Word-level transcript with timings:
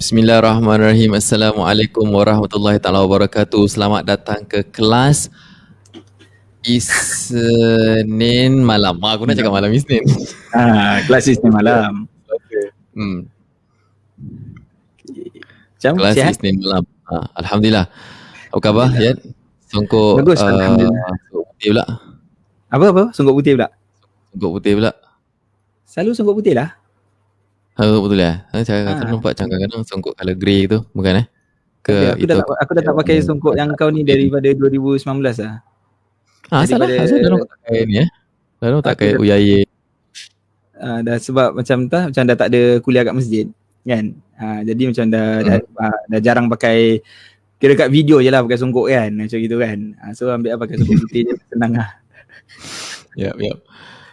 Bismillahirrahmanirrahim. 0.00 1.12
Assalamualaikum 1.12 2.08
warahmatullahi 2.08 2.80
taala 2.80 3.04
wabarakatuh. 3.04 3.68
Selamat 3.68 4.00
datang 4.00 4.40
ke 4.48 4.64
kelas 4.64 5.28
Isnin 6.64 8.64
malam. 8.64 8.96
Ah, 9.04 9.12
aku 9.12 9.28
nak 9.28 9.36
cakap 9.36 9.52
malam 9.52 9.68
Isnin. 9.68 10.00
Ah, 10.56 11.04
kelas 11.04 11.28
Isnin 11.28 11.52
malam. 11.52 12.08
Hmm. 12.96 13.28
Macam 15.76 15.92
Kelas 16.00 16.16
sihat? 16.16 16.32
Isnin 16.32 16.64
malam. 16.64 16.82
Ah, 17.04 17.28
Alhamdulillah. 17.36 17.84
Apa 18.56 18.72
khabar, 18.72 18.96
Yat? 18.96 19.20
Songkok 19.68 20.24
Bagus, 20.24 20.40
ah, 20.40 20.48
Alhamdulillah. 20.48 21.12
songkok 21.28 21.44
putih 21.52 21.68
pula. 21.76 21.84
Apa 22.72 22.84
apa? 22.88 23.02
Songkok 23.12 23.34
putih 23.36 23.52
pula. 23.52 23.68
Songkok 24.32 24.50
putih 24.56 24.72
pula. 24.80 24.92
Selalu 25.84 26.10
songkok 26.16 26.40
putih 26.40 26.56
lah. 26.56 26.80
Ha, 27.74 27.82
betul 27.86 28.18
lah. 28.18 28.44
Ha, 28.50 28.60
saya 28.60 28.82
Ah. 28.84 28.92
ah. 28.94 29.08
nampak 29.08 29.32
macam 29.32 29.46
kadang-kadang 29.46 29.82
songkok 29.84 30.12
colour 30.12 30.36
grey 30.36 30.66
tu, 30.66 30.82
bukan 30.90 31.22
eh? 31.22 31.26
Ke 31.80 31.94
Tapi 32.12 32.12
aku 32.12 32.26
dah 32.26 32.36
tak, 32.36 32.46
aku 32.58 32.70
dah 32.72 32.84
tak 32.84 32.94
pakai 32.94 33.16
songkok 33.20 33.54
yang 33.56 33.68
kau 33.72 33.88
ni 33.88 34.02
daripada 34.02 34.48
2019 34.50 35.00
lah. 35.38 35.64
Ah, 36.50 36.62
salah. 36.62 36.84
daripada- 36.84 37.06
Asal 37.06 37.18
dah 37.18 37.30
tak 37.32 37.50
pakai 37.56 37.78
ni 37.84 37.94
eh? 37.96 38.08
Dah 38.58 38.66
tak 38.66 38.76
Aku 38.76 38.82
pakai 38.84 39.08
dah- 39.08 39.20
uyaye. 39.20 39.60
Uh, 40.74 41.00
dah 41.02 41.16
sebab 41.16 41.48
macam 41.54 41.78
tak 41.86 42.02
macam 42.08 42.22
dah 42.24 42.36
tak 42.36 42.48
ada 42.48 42.60
kuliah 42.80 43.04
kat 43.04 43.12
masjid 43.12 43.46
kan. 43.82 44.04
Uh, 44.34 44.60
jadi 44.64 44.82
macam 44.88 45.04
dah 45.06 45.26
Hmm. 45.36 45.46
dah, 45.46 45.56
uh, 45.78 45.98
dah 46.08 46.20
jarang 46.20 46.46
pakai 46.48 47.04
kira 47.56 47.76
kat 47.76 47.88
video 47.88 48.16
je 48.18 48.28
lah 48.28 48.40
pakai 48.40 48.56
songkok 48.56 48.88
kan 48.88 49.12
macam 49.14 49.38
gitu 49.38 49.56
kan. 49.56 49.78
Uh, 49.98 50.12
so 50.14 50.28
ambil 50.28 50.50
lah 50.50 50.58
pakai 50.58 50.76
songkok 50.76 50.96
putih 51.04 51.22
je 51.22 51.34
senang 51.46 51.72
lah. 51.74 51.88
Yap, 53.14 53.36
yap. 53.38 53.58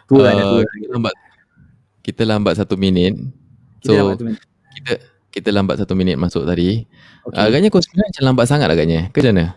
Tua 0.06 0.20
dah 0.22 0.32
Ah, 0.34 0.44
tua. 0.46 0.64
kita 0.64 0.88
lambat 0.90 1.14
kita 2.02 2.22
lambat 2.24 2.54
satu 2.56 2.76
minit. 2.76 3.16
Kita 3.88 3.96
So 3.96 4.24
ni. 4.24 4.34
kita 4.76 4.94
kita 5.32 5.50
lambat 5.52 5.76
satu 5.80 5.94
minit 5.94 6.16
masuk 6.16 6.44
tadi. 6.44 6.84
Okay. 7.24 7.30
Okay. 7.30 7.40
Agaknya 7.40 7.68
kau 7.70 7.80
sebenarnya 7.80 8.10
macam 8.12 8.24
lambat 8.26 8.46
sangat 8.46 8.68
agaknya. 8.68 9.02
Ke 9.10 9.20
mana? 9.22 9.56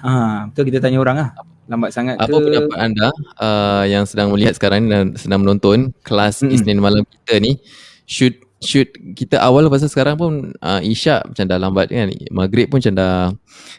Ah, 0.00 0.48
betul 0.48 0.64
kita 0.66 0.78
tanya 0.80 0.98
orang 0.98 1.16
lah. 1.18 1.30
Lambat 1.66 1.90
sangat 1.92 2.16
Apa 2.16 2.32
ke? 2.32 2.42
pendapat 2.42 2.78
anda 2.78 3.08
uh, 3.38 3.84
yang 3.84 4.02
sedang 4.02 4.32
melihat 4.32 4.56
sekarang 4.56 4.82
ni 4.82 4.88
dan 4.88 5.14
sedang 5.14 5.44
menonton 5.44 5.92
kelas 6.02 6.42
Mm-mm. 6.42 6.50
Isnin 6.50 6.82
malam 6.82 7.06
kita 7.06 7.38
ni 7.38 7.62
should 8.04 8.34
should 8.58 8.90
kita 9.14 9.38
awal 9.38 9.70
pasal 9.70 9.86
sekarang 9.86 10.18
pun 10.18 10.32
uh, 10.58 10.80
Isyak 10.82 11.30
macam 11.30 11.44
dah 11.46 11.58
lambat 11.58 11.86
kan. 11.88 12.10
Maghrib 12.30 12.66
pun 12.66 12.82
macam 12.82 12.94
dah 12.94 13.30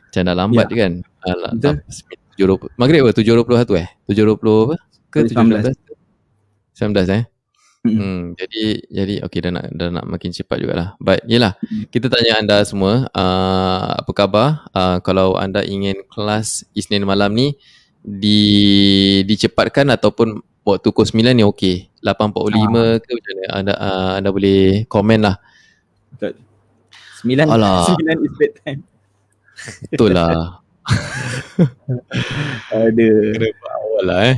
macam 0.07 0.21
dah 0.23 0.35
lambat 0.35 0.67
Ya. 0.71 0.77
kan. 0.77 0.91
Uh, 1.21 1.51
Betul. 1.51 1.75
7.20 2.39 2.79
Maghrib 2.79 3.01
apa 3.03 3.11
7.21 3.13 3.83
eh? 3.83 3.89
7.20 4.07 4.39
apa? 4.39 4.75
Ke 5.11 5.17
19. 5.27 5.75
19? 5.75 5.75
19 6.95 7.17
eh? 7.19 7.23
Hmm, 7.81 8.37
jadi 8.37 8.77
jadi 8.93 9.13
okey 9.25 9.39
dah 9.41 9.51
nak 9.57 9.65
dah 9.73 9.89
nak 9.89 10.05
makin 10.05 10.29
cepat 10.29 10.61
jugalah. 10.61 10.93
But 11.01 11.25
yalah, 11.25 11.57
Mm. 11.65 11.89
kita 11.89 12.13
tanya 12.13 12.37
anda 12.37 12.57
semua 12.61 13.09
uh, 13.09 13.89
apa 13.97 14.11
khabar? 14.13 14.47
Uh, 14.69 15.01
kalau 15.01 15.33
anda 15.33 15.65
ingin 15.65 16.05
kelas 16.05 16.61
Isnin 16.77 17.09
malam 17.09 17.33
ni 17.33 17.57
di 18.05 18.41
dicepatkan 19.25 19.89
ataupun 19.89 20.45
waktu 20.61 20.93
pukul 20.93 21.09
9 21.09 21.33
ni 21.33 21.41
okey. 21.41 21.89
8.45 22.05 23.01
ke 23.01 23.09
macam 23.17 23.33
mana? 23.33 23.45
Anda 23.49 23.73
uh, 23.73 24.11
anda 24.21 24.29
boleh 24.29 24.85
komen 24.85 25.19
lah. 25.25 25.35
Betul. 26.13 26.37
Sembilan, 27.17 27.45
Alah. 27.49 27.85
sembilan 27.89 28.17
is 28.21 28.33
bedtime. 28.37 28.81
Betul 29.89 30.09
lah. 30.13 30.61
Ada. 32.73 33.09
Kena 33.37 33.47
awal 33.73 34.03
lah 34.05 34.19
eh. 34.29 34.37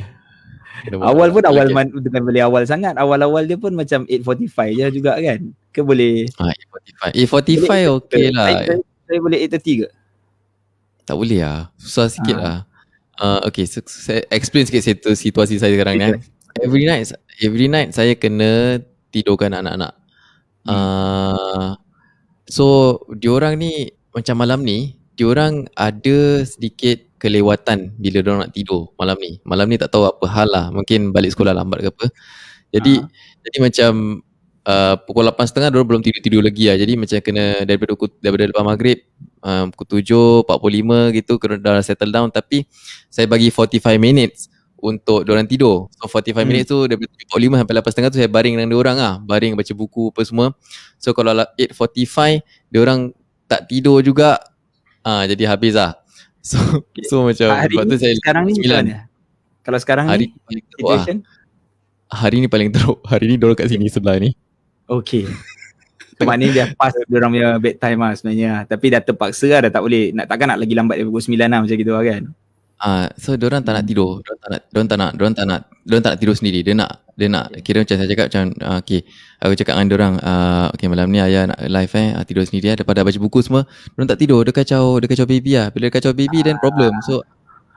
Awal 0.91 1.31
pun 1.31 1.43
awal 1.43 1.67
Okay. 1.67 1.75
man, 1.75 1.87
bukan 1.89 2.21
boleh 2.23 2.41
awal 2.41 2.63
sangat. 2.63 2.93
Awal-awal 2.95 3.47
dia 3.47 3.55
pun 3.55 3.71
macam 3.71 4.03
8.45 4.03 4.75
je 4.75 4.85
juga 4.91 5.15
kan. 5.15 5.39
Ke 5.69 5.79
boleh 5.79 6.27
Ah, 6.35 6.51
A45. 6.51 6.99
A45 7.15 7.71
okey 7.97 8.25
lah. 8.29 8.45
Saya, 8.45 8.57
saya, 8.67 8.79
saya 9.07 9.19
boleh 9.19 9.37
8.30 9.47 9.79
ke? 9.79 9.87
Tak 11.03 11.15
boleh 11.15 11.39
lah. 11.39 11.71
Susah 11.75 12.07
sikit 12.07 12.35
Ah. 12.35 12.43
lah. 12.43 12.57
Uh, 13.13 13.39
okay, 13.45 13.63
so, 13.63 13.79
saya 13.85 14.25
explain 14.27 14.65
sikit 14.65 14.81
situ, 14.81 15.09
situasi 15.13 15.55
saya 15.55 15.71
sekarang 15.71 15.95
ni. 15.95 16.05
eh. 16.09 16.19
Every 16.59 16.83
night, 16.83 17.13
every 17.39 17.67
night 17.67 17.93
saya 17.93 18.13
kena 18.13 18.81
tidurkan 19.09 19.53
anak-anak. 19.53 19.93
Uh, 20.63 21.75
so, 22.45 22.65
diorang 23.13 23.55
ni 23.55 23.93
macam 24.09 24.35
malam 24.35 24.61
ni, 24.61 24.97
diorang 25.13 25.69
ada 25.73 26.41
sedikit 26.41 26.97
kelewatan 27.23 27.95
bila 27.95 28.19
diorang 28.19 28.41
nak 28.43 28.51
tidur 28.51 28.91
malam 28.99 29.15
ni. 29.23 29.39
Malam 29.47 29.71
ni 29.71 29.79
tak 29.79 29.95
tahu 29.95 30.03
apa 30.03 30.25
hal 30.27 30.47
lah. 30.51 30.65
Mungkin 30.75 31.15
balik 31.15 31.31
sekolah 31.31 31.55
lambat 31.55 31.79
ke 31.79 31.89
apa. 31.95 32.05
Jadi, 32.75 32.99
Ah. 32.99 33.07
jadi 33.47 33.57
macam 33.63 33.91
uh, 34.67 34.95
pukul 35.07 35.23
8.30 35.23 35.71
diorang 35.71 35.87
belum 35.87 36.01
tidur-tidur 36.03 36.41
lagi 36.43 36.67
lah. 36.67 36.75
Jadi 36.75 36.93
macam 36.99 37.17
kena 37.23 37.63
daripada 37.63 37.95
pukul, 37.95 38.09
daripada 38.19 38.43
lepas 38.51 38.65
maghrib 38.67 38.97
uh, 39.39 39.71
pukul 39.71 40.03
7, 40.03 40.43
45 40.43 41.15
gitu 41.15 41.33
kena 41.39 41.55
dah 41.55 41.79
settle 41.79 42.11
down 42.11 42.27
tapi 42.27 42.67
saya 43.07 43.23
bagi 43.23 43.47
45 43.47 43.79
minutes 43.95 44.51
untuk 44.83 45.23
diorang 45.23 45.47
tidur. 45.47 45.87
So 45.95 46.11
45 46.11 46.43
Hmm. 46.43 46.43
minutes 46.43 46.67
tu 46.67 46.83
daripada 46.83 47.07
7.45 47.07 47.55
sampai 47.55 47.73
8.30 47.79 48.11
tu 48.11 48.17
saya 48.19 48.27
baring 48.27 48.53
dengan 48.59 48.69
diorang 48.69 48.97
lah. 48.99 49.13
Baring 49.23 49.55
baca 49.55 49.71
buku 49.71 50.11
apa 50.11 50.21
semua. 50.27 50.51
So 50.99 51.15
kalau 51.15 51.31
la- 51.31 51.47
8.45 51.55 52.43
diorang 52.67 53.15
tak 53.47 53.71
tidur 53.71 54.03
juga 54.03 54.43
ah 55.01 55.23
jadi 55.23 55.47
habis 55.47 55.77
lah. 55.77 56.02
So 56.43 56.59
so 57.07 57.23
macam 57.23 57.55
Hari 57.55 57.71
lepas 57.71 57.87
tu 57.87 57.95
ni, 57.95 58.01
saya 58.03 58.13
sekarang 58.19 58.43
ni 58.51 58.59
macam 58.59 58.83
mana? 58.83 59.07
Kalau 59.63 59.79
sekarang 59.79 60.05
hari 60.11 60.27
ni 60.27 60.35
ni 60.35 60.39
paling 60.43 60.65
teruk 60.67 60.89
lah. 60.91 61.05
Hari 62.11 62.35
ni 62.35 62.47
paling 62.51 62.69
teruk. 62.75 62.99
Hari 63.07 63.25
ni 63.31 63.35
diorang 63.39 63.55
kat 63.55 63.71
sini 63.71 63.87
sebelah 63.87 64.19
ni. 64.19 64.35
Okay. 64.91 65.23
So, 66.19 66.27
maknanya 66.27 66.51
dia 66.51 66.65
pas 66.75 66.91
diorang 67.07 67.31
punya 67.31 67.55
bedtime 67.57 67.97
lah 67.97 68.11
sebenarnya. 68.13 68.67
Tapi 68.67 68.85
dah 68.91 69.01
terpaksa 69.01 69.47
lah 69.49 69.59
dah 69.65 69.71
tak 69.71 69.81
boleh. 69.87 70.11
Nak, 70.11 70.25
takkan 70.27 70.51
nak 70.51 70.59
lagi 70.59 70.75
lambat 70.75 70.99
daripada 70.99 71.15
pukul 71.15 71.23
9 71.31 71.39
lah 71.39 71.59
macam 71.63 71.77
gitu 71.79 71.91
lah 71.95 72.03
kan. 72.03 72.23
Ah, 72.81 73.07
so 73.15 73.37
diorang 73.37 73.61
tak 73.61 73.79
nak 73.79 73.85
tidur. 73.87 74.19
Diorang 74.21 74.39
tak 74.41 74.49
nak 74.49 74.61
diorang 74.71 74.87
tak 74.89 74.97
nak 74.97 75.11
diorang 75.15 75.35
tak 75.35 75.45
nak 75.47 75.61
diorang 75.85 76.03
tak 76.03 76.11
nak 76.13 76.19
tidur 76.19 76.35
sendiri. 76.35 76.59
Dia 76.65 76.73
nak 76.75 76.91
dia 77.13 77.27
nak 77.29 77.45
kira 77.61 77.85
macam 77.85 77.95
saya 77.95 78.09
cakap 78.09 78.25
macam 78.33 78.43
ah, 78.65 78.77
okey, 78.81 79.01
aku 79.39 79.53
cakap 79.53 79.73
dengan 79.77 79.87
diorang 79.87 80.13
ah 80.25 80.67
okey 80.73 80.87
malam 80.89 81.07
ni 81.13 81.19
ayah 81.21 81.45
nak 81.47 81.59
live 81.61 81.93
eh 81.93 82.07
ah, 82.17 82.23
tidur 82.25 82.43
sendiri 82.43 82.73
eh 82.73 82.75
daripada 82.81 83.05
baca 83.05 83.19
buku 83.21 83.39
semua. 83.45 83.63
Diorang 83.93 84.09
tak 84.09 84.19
tidur, 84.19 84.41
dia 84.43 84.51
kacau, 84.51 84.97
dia 84.99 85.07
kacau 85.07 85.27
baby 85.29 85.51
lah. 85.55 85.67
Bila 85.71 85.87
dia 85.87 85.95
kacau 85.95 86.11
baby 86.11 86.39
then 86.41 86.57
problem. 86.59 86.91
So 87.05 87.21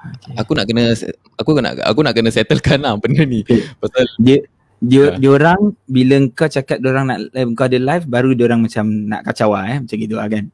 Okay. 0.07 0.39
aku 0.39 0.55
nak 0.55 0.71
kena 0.71 0.95
aku 1.35 1.51
nak 1.59 1.73
aku 1.83 2.01
nak 2.07 2.15
kena 2.15 2.31
settlekan 2.31 2.79
lah 2.79 2.95
benda 2.95 3.27
ni. 3.27 3.43
Pasal 3.83 4.07
Dia 4.23 4.39
dia 4.79 5.09
Ya. 5.09 5.19
diorang 5.19 5.73
bila 5.89 6.21
kau 6.37 6.47
cakap 6.47 6.79
diorang 6.79 7.09
nak 7.11 7.33
live 7.33 7.49
kau 7.57 7.67
ada 7.67 7.81
live 7.81 8.05
baru 8.07 8.37
diorang 8.37 8.61
macam 8.63 8.87
nak 9.09 9.25
kacau 9.25 9.57
lah 9.57 9.67
eh 9.67 9.79
macam 9.83 9.97
gitu 9.97 10.15
lah 10.21 10.29
kan. 10.31 10.47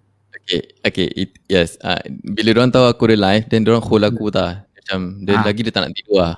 Okay, 0.42 0.62
okay, 0.82 1.06
it, 1.14 1.30
yes. 1.46 1.78
Uh, 1.78 2.02
bila 2.26 2.50
diorang 2.50 2.72
tahu 2.74 2.84
aku 2.84 3.06
ada 3.08 3.16
live, 3.16 3.46
then 3.46 3.62
diorang 3.62 3.80
hold 3.80 4.02
aku 4.02 4.26
tak. 4.28 4.66
Macam 4.74 5.22
dia 5.22 5.38
Ah. 5.38 5.44
lagi 5.46 5.62
dia 5.62 5.70
tak 5.70 5.86
nak 5.86 5.94
tidur 5.94 6.18
lah. 6.18 6.34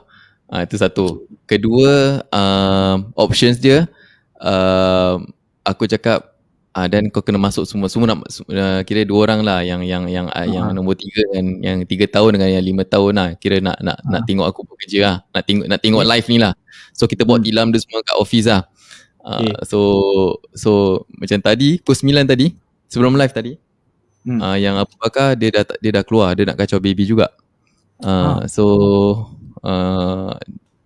Uh, 0.47 0.61
itu 0.61 0.77
satu. 0.77 1.25
Kedua, 1.49 2.21
um, 2.29 3.09
options 3.17 3.57
dia, 3.57 3.89
um, 4.37 5.25
aku 5.65 5.89
cakap, 5.89 6.37
uh, 6.77 6.85
dan 6.85 7.09
kau 7.09 7.25
kena 7.25 7.41
masuk 7.41 7.65
semua. 7.65 7.89
Semua 7.89 8.13
nak, 8.13 8.29
uh, 8.29 8.85
kira 8.85 9.09
dua 9.09 9.25
orang 9.25 9.41
lah 9.41 9.65
yang 9.65 9.81
yang 9.81 10.05
yang 10.05 10.29
uh, 10.29 10.45
yang 10.45 10.69
Ah. 10.69 10.73
nombor 10.77 11.01
tiga 11.01 11.25
dengan 11.33 11.47
yang 11.65 11.79
tiga 11.89 12.05
tahun 12.05 12.37
dengan 12.37 12.49
yang 12.61 12.65
lima 12.65 12.85
tahun 12.85 13.13
lah. 13.17 13.29
Kira 13.41 13.65
nak 13.65 13.81
nak 13.81 13.97
nak 14.05 14.21
Ah. 14.21 14.25
tengok 14.29 14.47
aku 14.47 14.61
bekerja 14.69 14.99
lah. 15.01 15.17
Nak 15.33 15.43
tengok 15.49 15.67
nak 15.67 15.81
tengok 15.81 16.05
live 16.05 16.27
ni 16.29 16.39
lah. 16.39 16.53
So 16.93 17.09
kita 17.09 17.25
bawa 17.25 17.41
Hmm. 17.41 17.47
tilam 17.49 17.67
dia 17.73 17.81
semua 17.81 18.05
kat 18.05 18.17
office 18.21 18.47
lah. 18.47 18.63
Uh, 19.25 19.41
Okay. 19.41 19.53
So 19.65 19.81
so 20.53 20.71
macam 21.17 21.41
tadi 21.41 21.81
pukul 21.81 21.97
9 21.97 22.29
tadi 22.29 22.53
sebelum 22.93 23.17
live 23.17 23.33
tadi 23.33 23.57
Hmm. 24.25 24.41
uh, 24.41 24.57
yang 24.57 24.81
Abu 24.81 24.97
Bakar 24.97 25.37
dia 25.37 25.53
dah 25.53 25.65
dia 25.79 25.91
dah 25.93 26.01
keluar 26.01 26.33
dia 26.33 26.49
nak 26.49 26.57
kacau 26.57 26.81
baby 26.81 27.05
juga 27.05 27.29
uh, 28.01 28.41
Ah. 28.41 28.49
so 28.49 28.65
uh, 29.61 30.33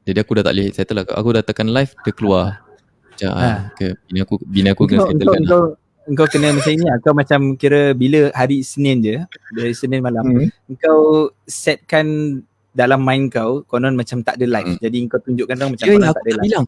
jadi 0.03 0.27
aku 0.27 0.39
dah 0.39 0.45
tak 0.45 0.55
boleh 0.59 0.69
settle 0.75 0.99
lah 0.99 1.05
aku 1.15 1.29
dah 1.39 1.43
tekan 1.47 1.71
live 1.71 1.95
dia 2.03 2.13
keluar 2.13 2.45
macam. 3.15 3.31
Ah. 3.35 3.71
ke 3.75 3.95
bini 4.07 4.19
aku 4.23 4.35
bini 4.43 4.69
aku 4.71 4.83
kena 4.87 5.07
Engkau, 5.07 5.11
settle 5.11 5.23
engkau, 5.23 5.35
kan 5.35 5.43
engkau, 5.43 5.63
engkau 6.09 6.27
kena 6.27 6.49
macam 6.51 6.71
ni 6.73 6.83
lah. 6.83 6.97
Kau 6.99 7.15
macam 7.15 7.41
kira 7.55 7.81
bila 7.93 8.21
hari 8.33 8.59
Senin 8.63 8.97
je, 9.03 9.17
dari 9.53 9.75
Senin 9.75 10.01
malam, 10.01 10.25
hmm. 10.25 10.49
engkau 10.71 10.99
setkan 11.45 12.07
dalam 12.73 13.03
mind 13.03 13.35
kau, 13.35 13.67
konon 13.67 13.99
macam 13.99 14.23
tak 14.23 14.39
ada 14.39 14.47
live. 14.47 14.79
Hmm. 14.79 14.81
Jadi 14.81 14.99
kau 15.11 15.19
tunjukkan 15.19 15.55
orang 15.59 15.73
macam 15.75 15.87
konon 15.87 16.01
ya, 16.01 16.11
tak 16.11 16.23
ada 16.23 16.31
tak 16.31 16.37
live. 16.39 16.47
bilang 16.47 16.65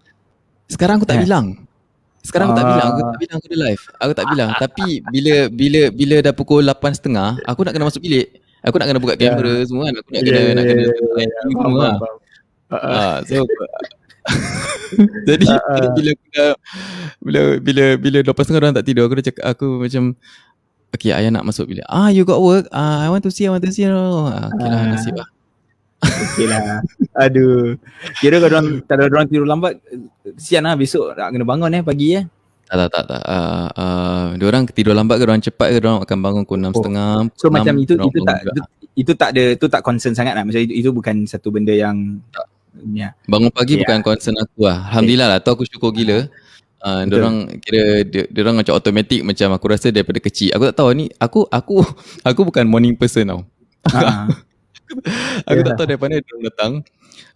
sekarang 0.66 0.94
aku 0.98 1.06
tak 1.06 1.16
Eh. 1.18 1.22
bilang 1.26 1.46
sekarang 2.20 2.46
aku 2.46 2.54
tak 2.54 2.64
Ah. 2.64 2.70
bilang 2.70 2.86
aku 2.86 3.00
tak 3.02 3.18
bilang 3.18 3.36
aku 3.36 3.46
ada 3.46 3.58
live 3.60 3.82
aku 3.94 4.12
tak 4.12 4.26
bilang 4.28 4.48
tapi 4.62 4.86
bila 5.06 5.34
bila 5.48 5.80
bila 5.90 6.16
dah 6.20 6.32
pukul 6.32 6.62
8.30 6.62 7.42
aku 7.42 7.60
nak 7.62 7.72
kena 7.72 7.86
masuk 7.86 8.00
bilik 8.00 8.26
aku 8.60 8.76
nak 8.76 8.86
kena 8.86 8.98
buka 8.98 9.14
Ya. 9.14 9.30
kamera 9.30 9.54
semua 9.64 9.82
kan 9.86 9.94
aku 9.96 10.08
nak 10.08 10.16
Ya, 10.16 10.22
kena 10.22 10.38
ya, 10.38 10.50
nak 10.52 10.64
kena 10.64 10.82
ya, 10.82 10.88
lighting 11.10 11.32
Faham, 11.50 11.60
semua 11.62 11.80
lah. 11.80 11.96
faham, 11.96 12.16
faham. 12.70 12.86
Ah, 12.86 12.86
ah. 12.86 13.14
So 13.24 13.36
jadi 15.24 15.46
jadi 15.74 15.88
bila 15.90 16.10
aku 16.10 16.26
dah 16.30 16.52
bila 17.18 17.40
bila 17.58 17.84
bila 17.96 18.18
lepas 18.22 18.44
tengah 18.44 18.60
orang 18.60 18.74
tak 18.74 18.84
tidur 18.84 19.04
aku 19.04 19.16
dah 19.16 19.26
cakap 19.26 19.44
aku 19.48 19.66
macam 19.80 20.04
Okay 20.90 21.14
ayah 21.14 21.30
nak 21.30 21.46
masuk 21.46 21.70
bilik 21.70 21.86
Ah 21.86 22.10
you 22.10 22.26
got 22.26 22.38
work 22.38 22.66
Ah 22.68 23.00
I 23.00 23.08
want 23.08 23.22
to 23.22 23.30
see 23.30 23.46
I 23.46 23.50
want 23.50 23.62
to 23.62 23.70
see 23.70 23.86
ah, 23.86 24.50
Okay 24.50 24.66
lah 24.66 24.76
Ah. 24.76 24.86
nasib 24.90 25.14
lah 25.14 25.28
Okey 26.00 26.46
lah. 26.48 26.80
Aduh. 27.16 27.76
Kira 28.18 28.40
kalau 28.40 28.56
orang 28.56 28.66
kalau 28.88 29.04
orang 29.08 29.26
tidur 29.28 29.46
lambat 29.46 29.76
sian 30.40 30.64
lah 30.64 30.74
besok 30.74 31.12
nak 31.12 31.28
kena 31.32 31.44
bangun 31.44 31.76
eh 31.76 31.82
pagi 31.84 32.08
eh. 32.16 32.24
Tak 32.70 32.76
tak 32.86 32.88
tak 32.94 33.04
tak. 33.10 33.22
Uh, 33.26 33.68
uh, 33.74 34.24
diorang 34.38 34.62
tidur 34.70 34.94
lambat 34.94 35.18
ke 35.18 35.26
diorang 35.26 35.42
cepat 35.42 35.68
ke 35.74 35.76
diorang 35.82 35.98
akan 36.00 36.18
bangun 36.22 36.42
pukul 36.46 36.58
enam 36.62 36.72
Oh. 36.72 36.78
setengah. 36.78 37.10
So 37.34 37.50
pukul 37.50 37.54
macam 37.58 37.74
enam, 37.74 37.84
itu 37.84 37.94
itu 37.98 38.18
tak 38.22 38.38
itu, 38.46 38.60
itu 38.94 39.12
tak 39.18 39.28
ada 39.34 39.44
itu 39.58 39.66
tak 39.66 39.82
concern 39.82 40.14
sangat 40.14 40.32
lah. 40.38 40.42
Macam 40.46 40.60
itu, 40.62 40.72
itu 40.72 40.90
bukan 40.94 41.26
satu 41.26 41.50
benda 41.50 41.74
yang 41.74 42.22
ya. 42.94 43.10
Bangun 43.26 43.50
pagi 43.50 43.74
Ya. 43.76 43.84
bukan 43.84 43.98
concern 44.06 44.38
aku 44.38 44.70
lah. 44.70 44.86
Alhamdulillah 44.88 45.28
lah 45.34 45.38
tu 45.42 45.50
aku 45.50 45.66
syukur 45.66 45.90
gila. 45.90 46.30
Uh, 46.80 47.04
diorang 47.04 47.60
kira 47.60 48.08
dia, 48.08 48.24
diorang 48.32 48.56
macam 48.56 48.72
automatic 48.72 49.20
macam 49.20 49.52
aku 49.52 49.66
rasa 49.68 49.92
daripada 49.92 50.16
kecil. 50.16 50.54
Aku 50.56 50.64
tak 50.70 50.80
tahu 50.80 50.94
ni 50.96 51.12
aku 51.20 51.44
aku 51.50 51.84
aku 52.28 52.40
bukan 52.46 52.64
morning 52.64 52.94
person 52.96 53.26
tau. 53.28 53.40
Ha. 53.90 54.30
Aku 55.46 55.60
Yalah. 55.60 55.66
tak 55.70 55.74
tahu 55.78 55.86
daripada 55.86 56.14
diorang 56.18 56.44
datang. 56.44 56.72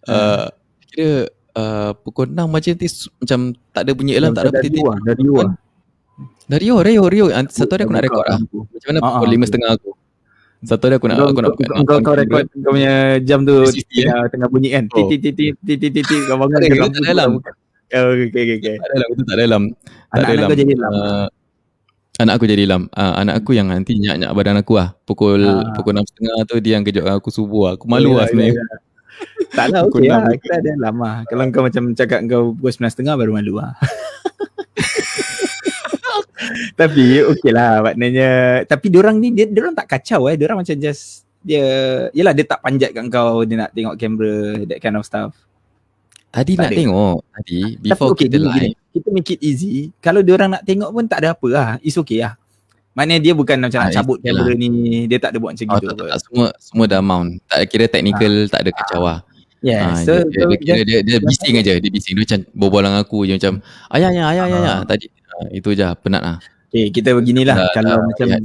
Uh, 0.05 0.45
kira 0.91 1.15
uh, 1.55 1.91
pukul 1.97 2.27
6 2.29 2.35
macam 2.35 2.69
nanti 2.75 2.87
macam 3.19 3.39
tak 3.71 3.81
ada 3.87 3.91
bunyi 3.95 4.13
alarm, 4.15 4.33
tak 4.35 4.43
ada 4.47 4.59
dari 4.59 4.69
luar, 4.75 4.97
dari 5.01 5.23
luar. 5.23 5.47
Dari 6.45 6.65
Rio, 6.69 6.77
Rio, 6.85 7.03
Rio. 7.09 7.25
Ant- 7.33 7.49
Satu 7.49 7.73
hari 7.73 7.83
aku 7.89 7.93
nak 7.95 8.05
rekod 8.05 8.21
lah. 8.21 8.37
Macam 8.39 8.87
mana 8.93 8.99
Ah, 9.01 9.07
pukul 9.17 9.27
ah, 9.27 9.31
lima 9.33 9.41
okay. 9.41 9.49
setengah 9.49 9.71
aku. 9.75 9.91
Satu 10.65 10.83
hari 10.87 10.95
aku 10.97 11.07
nak 11.09 11.17
Kau, 11.17 11.27
aku 11.29 11.41
nak 11.41 11.51
kau, 11.51 11.65
kau, 11.65 11.83
kau, 11.83 11.97
kau 12.05 12.13
rekod 12.15 12.45
kau 12.53 12.71
punya 12.71 12.93
jam 13.21 13.39
tu 13.43 13.55
360, 13.65 14.31
tengah, 14.31 14.47
bunyi 14.49 14.69
kan. 14.71 14.83
Oh. 14.93 15.09
Titit 15.09 15.19
titit 15.33 15.53
titit 15.59 15.91
titit 15.91 16.19
kau 16.29 16.37
bangun 16.37 16.55
Tak 16.55 16.61
ada, 16.61 16.67
ke 16.69 16.75
tak 16.75 16.81
lampu 16.85 16.97
ada 17.01 17.11
alarm. 17.11 17.33
Oh, 17.85 18.11
okay, 18.13 18.29
okay, 18.29 18.55
okay. 18.61 18.75
Tak 18.77 18.87
ada 18.87 18.93
alarm, 18.95 19.09
betul 19.11 19.25
tak 19.25 19.35
ada 19.35 19.43
alarm. 19.45 19.65
Tak 19.65 19.75
ada 19.75 20.13
Anak-anak 20.15 20.31
alarm. 20.37 20.49
kau 20.49 20.57
jadi 20.57 20.73
alarm. 20.77 20.93
Uh, 20.95 21.25
anak 22.17 22.33
aku 22.37 22.45
jadi 22.45 22.63
alarm. 22.65 22.87
Uh, 22.91 23.13
anak 23.17 23.35
aku 23.39 23.51
yang 23.51 23.67
nanti 23.67 23.95
nyak-nyak 23.95 24.31
badan 24.31 24.57
aku 24.57 24.73
lah. 24.75 24.95
Pukul 25.03 25.41
Ah. 25.43 25.73
pukul 25.73 25.93
6 25.93 26.07
setengah 26.07 26.35
tu 26.45 26.55
dia 26.59 26.73
yang 26.75 26.83
kejutkan 26.83 27.15
aku 27.15 27.29
subuh 27.29 27.61
lah. 27.65 27.73
Aku 27.75 27.85
malu 27.85 28.13
Ya, 28.13 28.15
lah 28.15 28.25
ya, 28.25 28.29
sebenarnya. 28.31 28.55
ya. 28.55 28.65
Tak 29.51 29.65
lah, 29.71 29.79
okey 29.87 30.07
lah. 30.07 30.19
Kita 30.35 30.55
ada 30.57 30.69
alarm 30.75 30.97
lah. 30.99 31.15
Kalau 31.25 31.43
kau 31.49 31.63
macam 31.63 31.83
cakap 31.93 32.19
kau 32.25 32.43
pukul 32.53 32.71
9.30 32.71 33.15
baru 33.15 33.31
malu 33.33 33.53
lah. 33.57 33.71
tapi 36.79 37.03
okey 37.25 37.51
lah 37.51 37.81
maknanya. 37.81 38.29
Tapi 38.63 38.85
diorang 38.87 39.17
ni, 39.17 39.31
dia, 39.31 39.45
diorang 39.47 39.73
tak 39.73 39.87
kacau 39.89 40.27
eh. 40.27 40.35
Diorang 40.35 40.59
macam 40.59 40.75
just, 40.75 41.23
dia, 41.41 41.63
yelah 42.11 42.31
dia 42.31 42.43
tak 42.43 42.59
panjat 42.59 42.91
kat 42.91 43.05
kau, 43.07 43.43
dia 43.43 43.55
nak 43.57 43.71
tengok 43.71 43.95
kamera, 43.95 44.35
that 44.65 44.79
kind 44.79 44.95
of 44.95 45.05
stuff. 45.05 45.31
Tadi 46.29 46.53
Tak 46.53 46.61
nak 46.61 46.71
ada. 46.71 46.77
tengok. 46.77 47.17
Tadi 47.31 47.59
Tapi 47.79 47.87
before 47.87 48.11
okey, 48.11 48.23
kita 48.25 48.35
gini, 48.35 48.45
live. 48.45 48.55
gini. 48.59 48.71
Kita 48.95 49.11
make 49.11 49.27
it 49.35 49.43
easy. 49.43 49.91
Kalau 49.99 50.23
diorang 50.23 50.55
nak 50.55 50.63
tengok 50.63 50.87
pun 50.87 51.03
tak 51.03 51.19
ada 51.19 51.35
apa 51.35 51.47
lah. 51.51 51.67
It's 51.83 51.99
okay 51.99 52.23
lah. 52.23 52.39
Maknanya 52.95 53.19
dia 53.19 53.33
bukan 53.35 53.59
macam 53.59 53.83
Ah, 53.83 53.91
nak 53.91 53.93
cabut 53.93 54.23
it's 54.23 54.23
okay 54.23 54.39
kamera 54.39 54.53
ni, 54.55 54.69
dia 55.11 55.19
tak 55.19 55.35
ada 55.35 55.37
buat 55.43 55.51
macam 55.51 55.67
Oh, 55.67 55.75
gitu. 55.75 55.87
tak, 55.91 55.95
tak, 55.99 56.07
tak, 56.07 56.19
semua 56.23 56.45
semua 56.55 56.85
dah 56.87 57.01
mount. 57.03 57.29
Tak 57.51 57.59
kira 57.67 57.85
technical, 57.91 58.33
tak 58.47 58.59
ada 58.63 58.71
kacau 58.71 59.01
lah. 59.03 59.19
Yeah, 59.59 59.91
Ah, 59.91 59.99
so, 59.99 60.13
dia, 60.23 60.23
dia, 60.23 60.39
so 60.39 60.47
dia, 60.47 60.55
just, 60.63 60.85
dia, 60.87 60.99
dia 61.03 61.17
bising 61.19 61.55
aja, 61.59 61.73
dia 61.75 61.91
bising. 61.91 62.13
Dia 62.15 62.23
macam 62.23 62.39
berbual 62.55 62.81
dengan 62.87 62.99
aku 63.03 63.27
je 63.27 63.33
macam 63.35 63.53
ayah 63.91 64.09
ayah 64.15 64.25
ayah 64.31 64.43
ayah, 64.47 64.59
ayah. 64.63 64.77
tadi. 64.87 65.07
Ah, 65.11 65.47
itu 65.51 65.69
je 65.75 65.83
penat 65.99 66.21
lah. 66.23 66.37
okay, 66.71 66.87
kita 66.87 67.11
beginilah. 67.11 67.55
Dah- 67.59 67.73
kalau 67.75 67.99
dah 67.99 68.07
macam 68.07 68.25
lihat. 68.31 68.43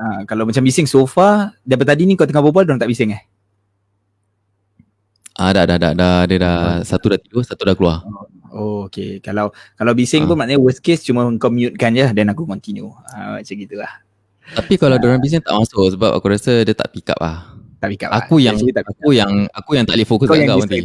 Ah, 0.00 0.18
kalau 0.24 0.48
macam 0.48 0.62
bising 0.64 0.88
so 0.88 1.04
far 1.04 1.52
daripada 1.60 1.92
tadi 1.92 2.08
ni 2.08 2.16
kau 2.16 2.24
tengah 2.24 2.40
berbual 2.40 2.64
dia 2.64 2.80
tak 2.80 2.88
bising 2.88 3.12
eh? 3.12 3.20
Ah 5.36 5.52
dah 5.52 5.68
dah 5.68 5.76
dah, 5.76 5.92
dah 5.92 6.24
dia 6.24 6.36
dah 6.40 6.56
satu 6.80 7.12
dah 7.12 7.18
tidur, 7.20 7.44
satu 7.44 7.68
dah 7.68 7.76
keluar. 7.76 8.00
Oh 8.08 8.39
okay. 8.50 9.18
Kalau 9.18 9.48
kalau 9.74 9.92
bising 9.92 10.22
Ah. 10.22 10.26
pun 10.26 10.36
maknanya 10.36 10.58
worst 10.58 10.80
case 10.80 11.00
cuma 11.00 11.24
kau 11.36 11.48
mute 11.48 11.74
kan 11.74 11.90
je 11.90 12.06
dan 12.10 12.26
aku 12.28 12.42
continue. 12.42 12.90
Ah, 13.08 13.38
macam 13.38 13.54
gitulah. 13.54 13.92
Tapi 14.50 14.74
kalau 14.74 14.98
dia 14.98 15.06
orang 15.06 15.18
bising 15.18 15.38
tak 15.38 15.54
masuk 15.54 15.94
sebab 15.94 16.10
aku 16.10 16.26
rasa 16.28 16.60
dia 16.60 16.74
tak 16.74 16.90
pick 16.90 17.06
up 17.08 17.18
lah. 17.18 17.54
Tak 17.78 17.88
pick 17.88 18.02
up 18.02 18.10
Aku 18.12 18.36
lah. 18.36 18.44
yang 18.44 18.54
Actually 18.58 18.74
tak 18.74 18.84
pick 18.84 18.92
up. 18.92 18.98
aku 18.98 19.08
yang 19.12 19.32
aku 19.48 19.70
yang 19.72 19.84
tak 19.84 19.94
boleh 19.94 20.08
fokus 20.08 20.26
kau 20.26 20.34
kat 20.34 20.40
yang 20.40 20.50
kau 20.50 20.60
nanti. 20.60 20.80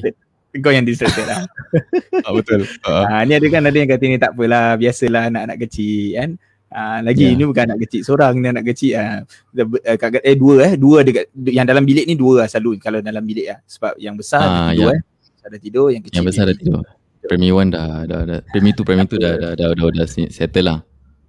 Kau 0.56 0.72
yang 0.72 0.86
distracted 0.86 1.26
lah. 1.26 1.40
Ah, 2.26 2.32
betul. 2.32 2.62
Ah. 2.82 3.04
Ah, 3.10 3.22
ni 3.24 3.34
ada 3.34 3.48
kan 3.50 3.62
ada 3.62 3.76
yang 3.76 3.90
kata 3.90 4.04
ni 4.06 4.16
tak 4.16 4.32
apalah, 4.32 4.78
biasalah 4.78 5.28
anak-anak 5.28 5.58
kecil 5.66 6.16
kan. 6.16 6.30
Ah, 6.68 7.00
lagi 7.00 7.24
Ya. 7.26 7.36
ni 7.36 7.44
bukan 7.44 7.64
anak 7.66 7.80
kecil 7.84 8.02
seorang 8.04 8.34
ni 8.36 8.48
anak 8.48 8.66
kecil 8.66 8.96
ah. 8.96 9.24
Dia- 9.50 9.68
eh, 9.86 9.96
eh 10.24 10.36
dua 10.36 10.54
eh, 10.62 10.74
dua 10.76 10.98
dekat 11.02 11.32
yang 11.48 11.64
dalam 11.64 11.84
bilik 11.84 12.04
ni 12.04 12.16
dua 12.16 12.44
lah 12.44 12.48
selalu 12.48 12.80
kalau 12.80 13.00
dalam 13.00 13.22
bilik 13.22 13.48
ah. 13.48 13.60
Sebab 13.64 13.96
yang 13.96 14.16
besar 14.16 14.44
Ah, 14.44 14.52
dah 14.68 14.72
tidur 14.72 14.88
ya. 14.88 14.96
eh. 14.96 15.02
Ada 15.46 15.58
tidur, 15.58 15.88
yang 15.90 16.02
kecil 16.02 16.18
Yang 16.18 16.28
besar 16.28 16.44
dia 16.44 16.50
dah 16.50 16.58
tidur. 16.58 16.82
Premi 17.26 17.50
1 17.50 17.70
dah 17.70 18.06
dah 18.06 18.22
dah 18.24 18.40
Premi 18.50 18.70
2 18.72 18.82
Premi 18.82 19.04
2 19.04 19.18
dah 19.18 19.34
dah 19.36 19.52
dah 19.54 19.70
dah, 19.72 19.90
dah, 19.92 20.08
settle 20.30 20.66
lah. 20.66 20.80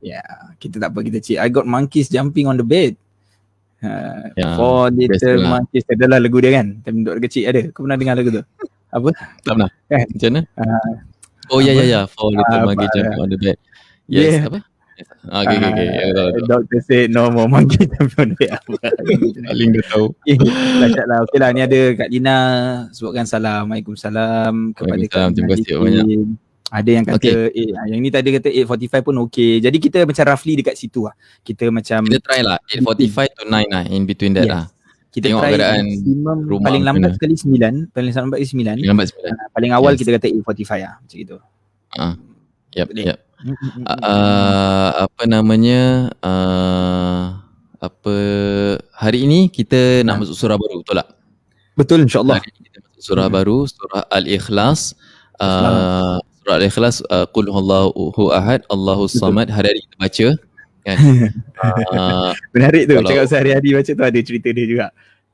Ya, 0.01 0.23
kita 0.61 0.77
tak 0.79 0.93
apa 0.93 1.01
kita 1.03 1.19
cik. 1.19 1.37
I 1.37 1.49
got 1.49 1.65
monkeys 1.65 2.07
jumping 2.07 2.47
on 2.47 2.55
the 2.55 2.63
bed. 2.63 2.95
Uh, 3.77 4.33
Ya, 4.35 4.55
four 4.55 4.89
little 4.89 5.13
biasalah. 5.13 5.51
monkeys. 5.61 5.85
Adalah 5.89 6.19
lagu 6.19 6.39
dia 6.39 6.53
kan. 6.53 6.81
Time 6.81 7.03
duduk 7.03 7.27
kecil 7.27 7.49
ada. 7.49 7.61
Kau 7.75 7.85
pernah 7.85 7.99
dengar 7.99 8.15
lagu 8.15 8.31
tu? 8.31 8.43
Apa? 8.89 9.09
Tak 9.43 9.53
pernah. 9.53 9.71
Kan? 9.87 10.05
Macam 10.09 10.29
mana? 10.31 10.41
Ah, 10.57 10.93
Oh 11.47 11.61
ya 11.63 11.71
ya 11.73 11.85
ya, 11.87 12.01
for 12.07 12.31
little 12.31 12.43
Ah, 12.59 12.67
monkey 12.67 12.87
apa- 12.87 12.95
jumping 12.95 13.21
on 13.21 13.29
the 13.29 13.39
bed. 13.39 13.57
Yes, 14.07 14.33
Yeah. 14.35 14.47
apa? 14.47 14.59
Ah, 15.27 15.43
okay, 15.43 15.57
okay, 15.57 15.69
okay. 15.69 15.87
Ya, 15.87 16.07
tahu, 16.09 16.27
Uh, 16.27 16.31
tahu. 16.33 16.47
doctor 16.49 16.79
said 16.81 17.07
no 17.09 17.29
more 17.29 17.45
monkey 17.47 17.85
jumping 17.85 18.17
on 18.17 18.29
the 18.31 18.37
bed. 18.39 18.51
Apa? 18.55 18.77
Paling 19.45 19.69
dah 19.73 19.85
tahu. 19.87 20.07
Eh, 20.25 20.37
Dahsyat 20.81 21.07
lah. 21.07 21.19
Okey 21.23 21.39
lah. 21.39 21.49
Ni 21.51 21.61
ada 21.61 21.81
Kak 21.95 22.09
Dina. 22.09 22.39
Sebutkan 22.91 23.25
salam. 23.25 23.67
Waalaikumsalam. 23.67 24.53
Kepada 24.73 24.89
Waalaikumsalam. 24.89 25.31
Terima 25.33 25.49
kasih 25.53 25.75
banyak. 25.77 26.05
Ada 26.67 26.91
yang 26.91 27.05
kata, 27.05 27.31
eh, 27.49 27.71
yang 27.87 28.01
ni 28.01 28.11
tadi 28.11 28.29
kata 28.33 28.49
8.45 28.51 28.99
pun 29.01 29.15
okey. 29.25 29.61
Jadi 29.61 29.77
kita 29.79 29.99
macam 30.03 30.25
roughly 30.27 30.55
dekat 30.57 30.75
situ 30.75 31.07
lah. 31.07 31.15
Kita 31.41 31.71
macam, 31.71 32.01
Kita 32.03 32.19
try 32.21 32.41
lah 32.43 32.59
8.45 32.67 33.31
to 33.33 33.43
9 33.47 33.71
lah 33.71 33.85
In 33.87 34.03
between 34.03 34.35
that 34.35 34.47
Yes. 34.47 34.53
lah 34.53 34.65
kita 35.09 35.33
tengok 35.33 35.43
try 35.43 35.53
keadaan 35.57 35.85
rumah 36.45 36.69
paling 36.69 36.85
lambat 36.85 37.09
mana. 37.09 37.17
sekali 37.17 37.35
9. 37.39 37.89
Paling 37.89 38.13
lambat 38.13 38.39
sekali 38.43 38.67
9. 38.67 38.77
Paling 38.77 38.85
lambat 38.85 39.07
9 39.09 39.25
Uh, 39.25 39.49
paling 39.51 39.73
awal 39.73 39.91
Yes. 39.93 40.01
kita 40.03 40.11
kata 40.13 40.27
8.45 40.29 40.77
lah 40.77 40.95
macam 40.99 41.17
itu. 41.17 41.37
Ah, 41.95 42.15
Yep, 42.75 42.87
Boleh. 42.93 43.05
yep. 43.09 43.19
Uh, 43.87 44.91
apa 45.05 45.23
namanya 45.25 46.09
uh, 46.21 47.37
apa 47.77 48.15
hari 48.93 49.29
ini 49.29 49.47
kita 49.47 50.01
nak 50.03 50.17
Ah. 50.17 50.21
masuk 50.25 50.37
surah 50.37 50.57
baru 50.57 50.81
betul 50.81 50.97
tak? 50.97 51.09
Betul 51.77 51.99
insyaAllah. 52.09 52.41
Hari 52.41 52.51
ini 52.51 52.61
kita 52.67 52.79
masuk 52.83 53.03
surah 53.05 53.27
Hmm. 53.29 53.37
baru 53.37 53.59
surah 53.69 54.03
Al-Ikhlas. 54.09 54.81
Uh, 55.37 56.17
surah 56.41 56.57
Al-Ikhlas 56.57 56.97
uh, 57.07 57.29
qul 57.29 57.47
huwallahu 57.47 57.93
ahad 58.33 58.65
Allahu 58.73 59.05
Betul. 59.05 59.21
samad 59.21 59.53
hari 59.53 59.69
hari 59.69 59.81
kita 59.85 59.97
baca 60.01 60.29
kan. 60.87 60.97
uh, 61.93 62.31
Menarik 62.57 62.89
tu. 62.89 62.95
Kalau- 62.97 63.11
Cakap 63.13 63.27
sehari-hari 63.29 63.69
baca 63.77 63.91
tu 63.93 64.03
ada 64.03 64.21
cerita 64.25 64.49
dia 64.51 64.65
juga. 64.65 64.87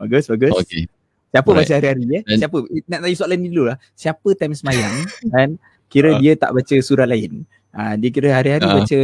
Bagus, 0.02 0.26
bagus. 0.26 0.50
okay. 0.58 0.90
Siapa 1.30 1.48
Alright. 1.48 1.64
baca 1.64 1.72
hari-hari 1.78 2.02
eh? 2.10 2.22
Dan- 2.26 2.40
Siapa? 2.42 2.56
Nak 2.90 2.98
tanya 3.00 3.16
soalan 3.16 3.38
ni 3.38 3.48
dulu 3.48 3.64
lah. 3.70 3.78
Siapa 3.94 4.28
time 4.34 4.52
semayang 4.52 4.94
kan 5.32 5.48
kira 5.86 6.16
Ah. 6.16 6.18
dia 6.18 6.32
tak 6.34 6.50
baca 6.50 6.74
surah 6.82 7.06
lain. 7.06 7.46
Ah 7.72 7.96
dia 7.96 8.08
kira 8.08 8.28
hari-hari 8.30 8.62
Ah. 8.62 8.76
baca 8.78 8.98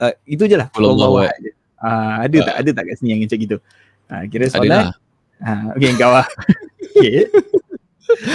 uh, 0.00 0.14
itu 0.24 0.44
je 0.44 0.56
lah. 0.56 0.70
Qul 0.70 0.82
Allahu 0.82 0.94
Qul 0.94 1.02
Allahu 1.02 1.16
ahad 1.20 1.38
je. 1.38 1.50
Ah 1.76 2.14
ada 2.22 2.36
tak 2.40 2.54
ada 2.56 2.70
tak 2.72 2.84
kat 2.86 2.94
sini 2.96 3.08
yang 3.10 3.20
macam 3.22 3.38
gitu. 3.38 3.56
Ah 4.06 4.22
kira 4.24 4.44
solat. 4.46 4.70
lah. 4.70 4.86
Ah 5.38 5.62
okey 5.74 5.90
kau 5.94 6.10
lah. 6.10 6.26
okey. 6.94 7.14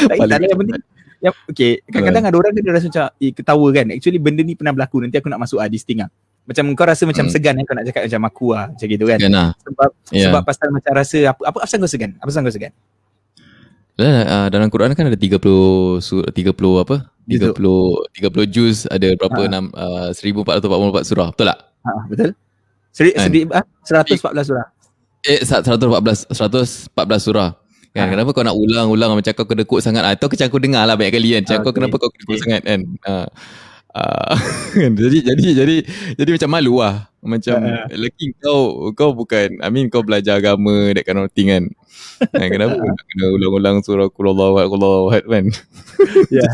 tak, 0.08 0.15
tak 0.22 0.38
ada 0.38 0.46
yang 0.46 0.60
penting. 0.60 0.82
Ya, 1.24 1.32
okay. 1.50 1.82
Kadang-kadang 1.89 2.24
ada 2.29 2.38
orang 2.38 2.51
dia 2.53 2.70
rasa 2.70 2.86
macam 2.86 3.06
eh, 3.18 3.32
ketawa 3.34 3.68
kan. 3.74 3.86
Actually 3.89 4.22
benda 4.22 4.41
ni 4.41 4.53
pernah 4.53 4.72
berlaku. 4.72 5.01
Nanti 5.01 5.18
aku 5.18 5.25
nak 5.25 5.41
masuk 5.41 5.58
ah, 5.58 5.65
this 5.65 5.82
thing 5.82 6.06
ah. 6.06 6.10
Macam 6.46 6.70
kau 6.77 6.86
rasa 6.86 7.10
macam 7.10 7.25
Hmm. 7.25 7.34
segan 7.34 7.58
kan 7.58 7.65
kau 7.65 7.74
nak 7.74 7.86
cakap 7.89 8.06
macam 8.06 8.22
aku 8.29 8.48
lah. 8.53 8.65
Macam 8.70 8.86
gitu 8.86 9.06
kan. 9.10 9.18
Kan 9.18 9.32
lah. 9.34 9.50
Sebab 9.58 9.89
Ya. 10.13 10.29
sebab 10.29 10.41
pasal 10.46 10.68
macam 10.70 10.91
rasa 10.94 11.18
apa 11.25 11.41
apa 11.41 11.58
pasal 11.58 11.77
kau 11.82 11.89
segan? 11.89 12.12
Apa 12.22 12.29
pasal 12.29 12.46
kau 12.46 12.53
segan? 12.53 12.72
Dalam, 13.96 14.24
uh, 14.28 14.48
dalam 14.52 14.68
Quran 14.68 14.92
kan 14.92 15.08
ada 15.08 15.16
30 15.16 15.40
sur, 16.04 16.22
30 16.28 16.52
apa? 16.84 17.08
30 17.25 17.56
30 17.56 18.46
juz 18.54 18.86
ada 18.86 19.08
berapa 19.16 19.40
Ha. 19.40 19.50
enam 19.50 19.64
uh, 19.74 20.12
1444 20.12 21.08
surah. 21.08 21.28
Betul 21.32 21.46
tak? 21.48 21.60
Ha, 21.82 21.92
betul? 22.12 22.30
Seri, 22.92 23.12
Kan? 23.16 23.24
seri, 23.28 23.40
ah, 23.50 23.64
114 23.88 24.46
surah. 24.46 24.68
Eh 25.25 25.40
114 25.42 26.28
114 26.30 26.92
surah. 27.24 27.50
Kan 27.96 28.06
Ha. 28.06 28.12
kenapa 28.12 28.36
kau 28.36 28.44
nak 28.44 28.54
ulang-ulang 28.54 29.16
macam 29.16 29.32
kau 29.32 29.48
kedekut 29.48 29.80
sangat 29.80 30.04
ah? 30.04 30.12
Itu 30.12 30.28
macam 30.28 30.46
aku 30.46 30.60
dengar 30.60 30.84
lah 30.84 31.00
banyak 31.00 31.14
kali 31.16 31.30
kan. 31.34 31.42
Macam 31.48 31.56
Ah, 31.56 31.62
kau 31.64 31.72
okay. 31.72 31.78
kenapa 31.80 31.96
kau 31.96 32.10
kedekut 32.12 32.36
Okay. 32.36 32.44
sangat 32.44 32.62
kan? 32.68 32.80
Uh, 33.08 33.28
uh, 33.96 34.36
jadi 35.00 35.18
jadi 35.32 35.46
jadi 35.64 35.75
jadi 36.20 36.30
macam 36.36 36.50
malu 36.52 36.84
lah. 36.84 37.08
Macam 37.25 37.58
Ah, 37.58 37.90
lelaki 37.90 38.38
kau 38.38 38.94
kau 38.94 39.18
bukan 39.18 39.58
I 39.58 39.70
mean 39.74 39.90
kau 39.90 40.06
belajar 40.06 40.38
agama 40.38 40.94
that 40.94 41.08
kind 41.08 41.18
of 41.18 41.32
thing 41.34 41.50
kan. 41.50 41.66
kan 42.38 42.48
kenapa 42.54 42.78
kau 42.78 42.86
nak 42.86 43.06
kena 43.10 43.25
ulang-ulang 43.34 43.78
surah 43.82 44.08
qul 44.14 44.30
Allahu 44.30 44.62
ahad 44.62 44.68
qul 44.70 44.78
Allahu 44.78 45.06
ahad 45.10 45.24
kan? 45.25 45.46
Ya. 46.38 46.46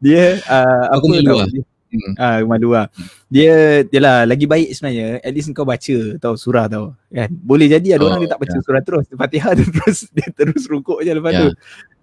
Dia 0.00 0.36
uh, 0.44 0.92
Aku 0.98 1.08
malu 1.08 1.40
lah. 1.40 1.48
Hmm. 1.90 2.12
Ah, 2.20 2.38
malu 2.44 2.70
lah. 2.76 2.86
Dia 3.32 3.80
yalah 3.88 4.22
lagi 4.28 4.44
baik 4.44 4.70
sebenarnya 4.76 5.18
at 5.24 5.32
least 5.32 5.50
kau 5.50 5.64
baca 5.64 5.96
tau 6.20 6.36
surah 6.36 6.68
tau 6.68 6.92
kan. 7.08 7.32
Boleh 7.32 7.66
jadi 7.66 7.96
ada 7.96 8.04
Oh, 8.04 8.12
orang 8.12 8.20
dia 8.22 8.30
tak 8.30 8.40
baca 8.44 8.56
surah 8.60 8.82
terus. 8.84 9.08
Fatihah 9.08 9.52
dia 9.56 9.66
terus 9.66 9.98
dia 10.12 10.28
terus 10.30 10.62
rukuk 10.68 11.00
je 11.00 11.10
lepas 11.10 11.32
Ya. 11.32 11.40
tu. 11.42 11.50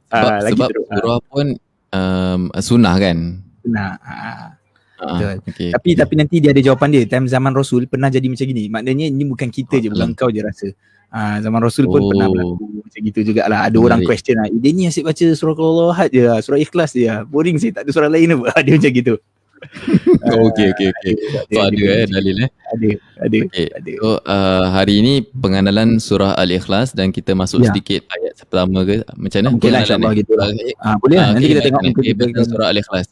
Sebab, 0.08 0.26
Ah, 0.26 0.40
lagi 0.42 0.54
sebab 0.58 0.68
teruk. 0.74 0.86
Ah, 0.88 0.96
surah 0.98 1.20
pun 1.30 1.46
um, 1.94 2.42
sunnah 2.58 2.96
kan. 2.98 3.18
Nah, 3.64 3.92
ah. 4.02 4.58
Ah, 4.98 5.14
Betul. 5.14 5.36
okay. 5.46 5.70
Tapi 5.70 5.90
tapi 5.94 6.14
nanti 6.16 6.36
dia 6.38 6.50
ada 6.50 6.60
jawapan 6.60 6.90
dia. 6.90 7.02
Time 7.06 7.26
zaman 7.26 7.52
Rasul 7.52 7.86
pernah 7.86 8.08
jadi 8.08 8.26
macam 8.26 8.44
gini. 8.44 8.66
Maknanya 8.68 9.06
ini 9.06 9.24
bukan 9.24 9.48
kita 9.48 9.78
je, 9.78 9.88
Ah, 9.88 9.94
bukan 9.94 10.10
kau 10.14 10.28
je 10.28 10.42
rasa. 10.42 10.68
Ah, 11.08 11.38
zaman 11.38 11.62
Rasul 11.62 11.86
pun 11.86 12.00
Oh. 12.00 12.10
pernah 12.10 12.28
berlaku 12.28 12.58
macam 12.82 13.00
gitu 13.02 13.20
jugalah. 13.24 13.64
Ada 13.64 13.78
orang 13.78 14.02
question 14.02 14.36
lah, 14.36 14.46
"Eh, 14.46 14.58
dia 14.58 14.72
ni 14.72 14.84
asyik 14.86 15.06
baca 15.06 15.26
surah 15.32 15.56
Al-Ahad 15.56 16.10
je, 16.10 16.22
lah, 16.22 16.40
surah 16.42 16.58
Ikhlas 16.58 16.92
je. 16.92 17.06
lah. 17.06 17.24
Boring 17.24 17.56
sih, 17.56 17.70
tak 17.70 17.86
ada 17.86 17.92
surah 17.92 18.10
lain 18.10 18.36
apa." 18.36 18.52
Dia 18.66 18.76
macam 18.76 18.92
gitu. 18.92 19.16
Oh, 20.28 20.52
okay, 20.52 20.70
okay, 20.70 20.92
okay. 20.92 21.14
So 21.48 21.62
ada 21.62 21.78
eh 21.80 22.06
dalil 22.06 22.36
eh. 22.38 22.50
Ada, 22.68 22.88
ada, 23.22 23.38
Okay. 23.48 23.68
ada. 23.72 23.92
So 23.96 24.10
uh, 24.20 24.66
hari 24.70 25.00
ini 25.00 25.14
pengenalan 25.24 25.98
surah 25.98 26.36
Al-Ikhlas 26.36 26.92
dan 26.92 27.10
kita 27.10 27.32
masuk 27.32 27.64
Ya. 27.64 27.72
sedikit 27.72 28.04
ayat 28.12 28.36
pertama 28.40 28.84
ke 28.84 29.02
macam 29.16 29.38
mana? 29.40 29.50
Mungkin 29.50 29.70
lah, 29.72 29.82
insyaAllah 29.82 30.14
gitu 30.14 30.34
lah. 30.36 30.48
Ah, 30.78 30.84
Ah, 30.84 30.96
boleh 31.00 31.16
lah. 31.16 31.24
ah, 31.24 31.30
Nanti 31.32 31.40
okay, 31.40 31.50
kita 31.50 31.62
tengok 31.64 31.82
Okay, 31.88 32.04
kita. 32.04 32.24
betul 32.28 32.44
surah 32.46 32.68
Al-Ikhlas. 32.70 33.08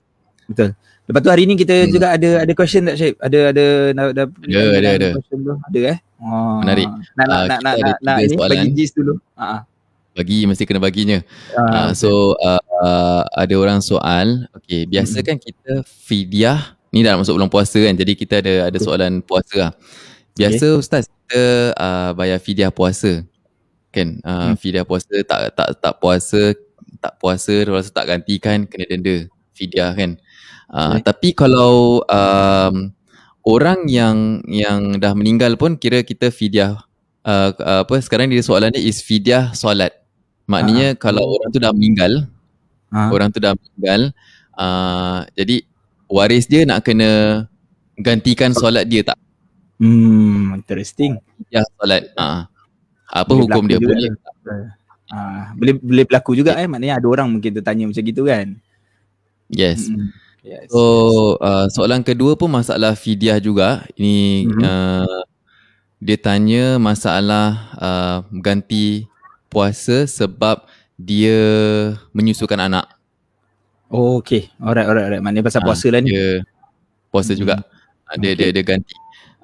Betul. 0.45 0.69
Lepas 1.05 1.21
tu 1.21 1.29
hari 1.29 1.45
ni 1.45 1.53
kita 1.53 1.75
Hmm. 1.75 1.91
juga 1.91 2.07
ada 2.12 2.29
ada 2.41 2.51
question 2.51 2.81
tak 2.83 2.95
Syed? 2.95 3.13
Ada 3.19 3.53
ada 3.53 3.65
ada 3.88 4.01
ada, 4.09 4.21
Ada, 4.41 4.59
ada, 4.74 4.89
ada. 4.91 5.09
Question 5.13 5.39
tu. 5.39 5.53
Ada 5.62 5.79
eh? 5.85 5.97
Oh. 6.17 6.57
Menarik. 6.59 6.89
Nak 6.89 6.97
nak 7.15 7.29
Ah, 7.29 7.45
nak 7.45 7.45
kita 7.47 7.62
nak 7.62 7.74
ada 7.75 7.83
nak, 7.85 7.97
nak 8.01 8.17
ini 8.17 8.27
soalan. 8.31 8.50
bagi 8.51 8.69
gist 8.74 8.93
dulu. 8.95 9.13
Ha 9.35 9.47
Bagi 10.12 10.38
mesti 10.43 10.63
kena 10.63 10.79
baginya. 10.79 11.19
ah. 11.53 11.67
Uh, 11.67 11.91
so 11.91 12.09
uh, 12.39 12.62
uh, 12.79 13.21
ada 13.33 13.53
orang 13.53 13.79
soal, 13.79 14.47
okay, 14.51 14.88
biasa 14.88 15.19
kan 15.21 15.35
kita 15.35 15.83
fidyah 15.83 16.59
ni 16.89 17.03
dah 17.03 17.19
masuk 17.19 17.35
bulan 17.35 17.51
puasa 17.51 17.77
kan. 17.77 17.93
Jadi 17.93 18.13
kita 18.15 18.39
ada 18.39 18.53
ada 18.71 18.77
soalan 18.79 19.19
puasa 19.21 19.53
lah. 19.59 19.71
Biasa 20.33 20.65
ustaz 20.74 21.05
kita 21.05 21.41
uh, 21.75 22.09
bayar 22.13 22.39
fidyah 22.39 22.71
puasa. 22.71 23.21
Kan? 23.91 24.24
Uh, 24.24 24.51
Hmm. 24.51 24.55
fidyah 24.55 24.83
puasa 24.83 25.12
tak 25.21 25.51
tak 25.51 25.67
tak 25.77 25.93
puasa 26.00 26.41
tak 26.97 27.13
puasa 27.15 27.53
tu 27.62 27.71
tak 27.91 28.05
gantikan 28.07 28.65
kena 28.65 28.88
denda 28.88 29.15
fidyah 29.51 29.93
kan. 29.93 30.15
Uh, 30.75 31.00
Okay. 31.00 31.08
tapi 31.08 31.29
kalau 31.32 32.03
um, 32.03 32.91
orang 33.48 33.88
yang 33.88 34.44
yang 34.44 35.00
dah 35.00 35.15
meninggal 35.15 35.55
pun 35.55 35.79
kira 35.79 36.03
kita 36.03 36.27
fidyah 36.27 36.84
uh, 37.24 37.50
uh, 37.55 37.88
apa 37.88 37.96
sekarang 38.03 38.27
dia 38.27 38.44
soalan 38.44 38.75
dia 38.75 38.84
is 38.84 39.00
fidyah 39.00 39.55
solat. 39.55 39.96
Maknanya 40.51 41.00
kalau 41.00 41.24
orang 41.24 41.50
tu 41.55 41.63
dah 41.63 41.72
meninggal, 41.72 42.27
Ah. 42.91 43.08
orang 43.10 43.32
tu 43.32 43.39
dah 43.39 43.55
meninggal, 43.55 44.12
uh, 44.60 45.24
jadi 45.34 45.63
waris 46.12 46.46
dia 46.46 46.67
nak 46.67 46.84
kena 46.86 47.44
gantikan 47.98 48.51
solat 48.51 48.86
dia 48.86 49.01
tak? 49.01 49.17
Hmm, 49.79 50.60
interesting. 50.60 51.17
Ya 51.50 51.63
solat. 51.79 52.12
Uh. 52.20 52.44
Apa 53.10 53.32
Boleh 53.32 53.48
hukum 53.48 53.63
dia? 53.65 53.79
Boleh. 53.79 54.12
Ah, 55.08 55.53
boleh 55.55 55.77
boleh 55.79 56.03
berlaku 56.03 56.36
juga 56.36 56.58
eh 56.58 56.67
maknanya 56.67 57.00
ada 57.00 57.08
orang 57.08 57.32
mungkin 57.32 57.55
tertanya 57.55 57.88
macam 57.88 58.03
gitu 58.03 58.27
kan. 58.27 58.60
Yes. 59.48 59.88
Mm-mm. 59.88 60.25
Yes. 60.45 60.69
So 60.69 60.81
uh, 61.41 61.65
soalan 61.73 62.05
kedua 62.05 62.37
pun 62.37 62.53
masalah 62.53 62.93
fidyah 62.93 63.41
juga. 63.41 63.81
Ini 63.97 64.45
Mhm. 64.45 64.61
uh, 64.61 65.21
dia 65.97 66.17
tanya 66.21 66.77
masalah 66.77 67.47
uh, 67.81 68.17
ganti 68.39 69.09
puasa 69.49 70.05
sebab 70.05 70.69
dia 70.95 71.33
menyusukan 72.13 72.61
anak. 72.61 72.85
Oh, 73.89 74.21
okay. 74.21 74.53
Alright, 74.61 74.85
alright, 74.85 75.05
alright. 75.09 75.23
Maknanya 75.23 75.45
pasal 75.45 75.65
Ah, 75.65 75.65
puasa 75.65 75.87
lah 75.89 75.99
ni. 75.99 76.13
Dia 76.13 76.45
puasa 77.09 77.33
Hmm. 77.33 77.39
juga. 77.41 77.55
Ah, 78.05 78.13
Dia, 78.21 78.37
dia 78.37 78.49
Okay. 78.49 78.53
dia 78.53 78.63
ganti. 78.63 78.93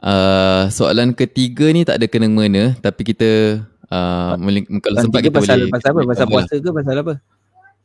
Uh, 0.01 0.65
soalan 0.69 1.13
ketiga 1.13 1.69
ni 1.69 1.81
tak 1.81 1.97
ada 1.97 2.05
kena 2.09 2.25
mengena 2.25 2.73
tapi 2.77 3.05
kita 3.05 3.61
uh, 3.89 4.33
meling- 4.37 4.65
kalau 4.81 4.97
sempat 4.97 5.21
kita 5.21 5.37
pasal 5.37 5.65
boleh 5.65 5.73
pasal 5.73 5.89
apa? 5.93 6.01
Pasal 6.05 6.25
lah. 6.25 6.29
puasa 6.29 6.53
ke 6.57 6.69
pasal 6.73 6.95
apa? 7.01 7.13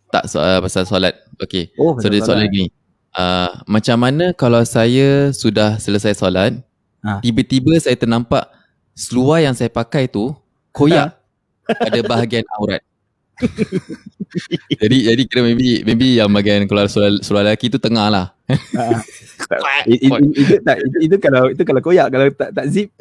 Tak 0.06 0.24
soal 0.28 0.54
pasal 0.60 0.82
solat. 0.84 1.14
Okay. 1.40 1.72
Oh, 1.76 1.96
So 1.96 2.08
dia 2.08 2.20
soalan 2.20 2.48
gini. 2.48 2.68
Uh, 3.16 3.48
macam 3.64 3.96
mana 3.96 4.36
kalau 4.36 4.60
saya 4.62 5.32
sudah 5.32 5.80
selesai 5.80 6.12
solat, 6.14 6.60
Ah. 7.00 7.16
tiba-tiba 7.24 7.72
saya 7.80 7.96
ternampak 7.96 8.44
seluar 8.92 9.40
yang 9.40 9.54
saya 9.54 9.72
pakai 9.72 10.04
tu 10.04 10.34
koyak 10.68 11.16
pada 11.64 11.98
bahagian 12.04 12.44
aurat. 12.58 12.82
jadi 14.74 15.12
jadi 15.12 15.22
kira 15.24 15.40
maybe 15.44 15.80
maybe 15.84 16.18
yang 16.18 16.28
bahagian 16.28 16.66
keluar 16.66 16.90
seluar, 16.90 17.14
seluar 17.22 17.46
lelaki 17.46 17.72
tu 17.72 17.78
tengah 17.80 18.08
lah. 18.10 18.26
Ah. 18.76 19.00
I- 19.86 20.00
i- 20.02 20.10
i- 20.10 20.34
itu 20.34 20.54
tak 20.60 20.76
itu, 20.82 20.96
itu 21.06 21.16
kalau 21.22 21.42
itu 21.48 21.62
kalau 21.62 21.80
koyak 21.80 22.10
kalau 22.10 22.26
tak 22.34 22.50
tak 22.50 22.66
zip. 22.66 22.88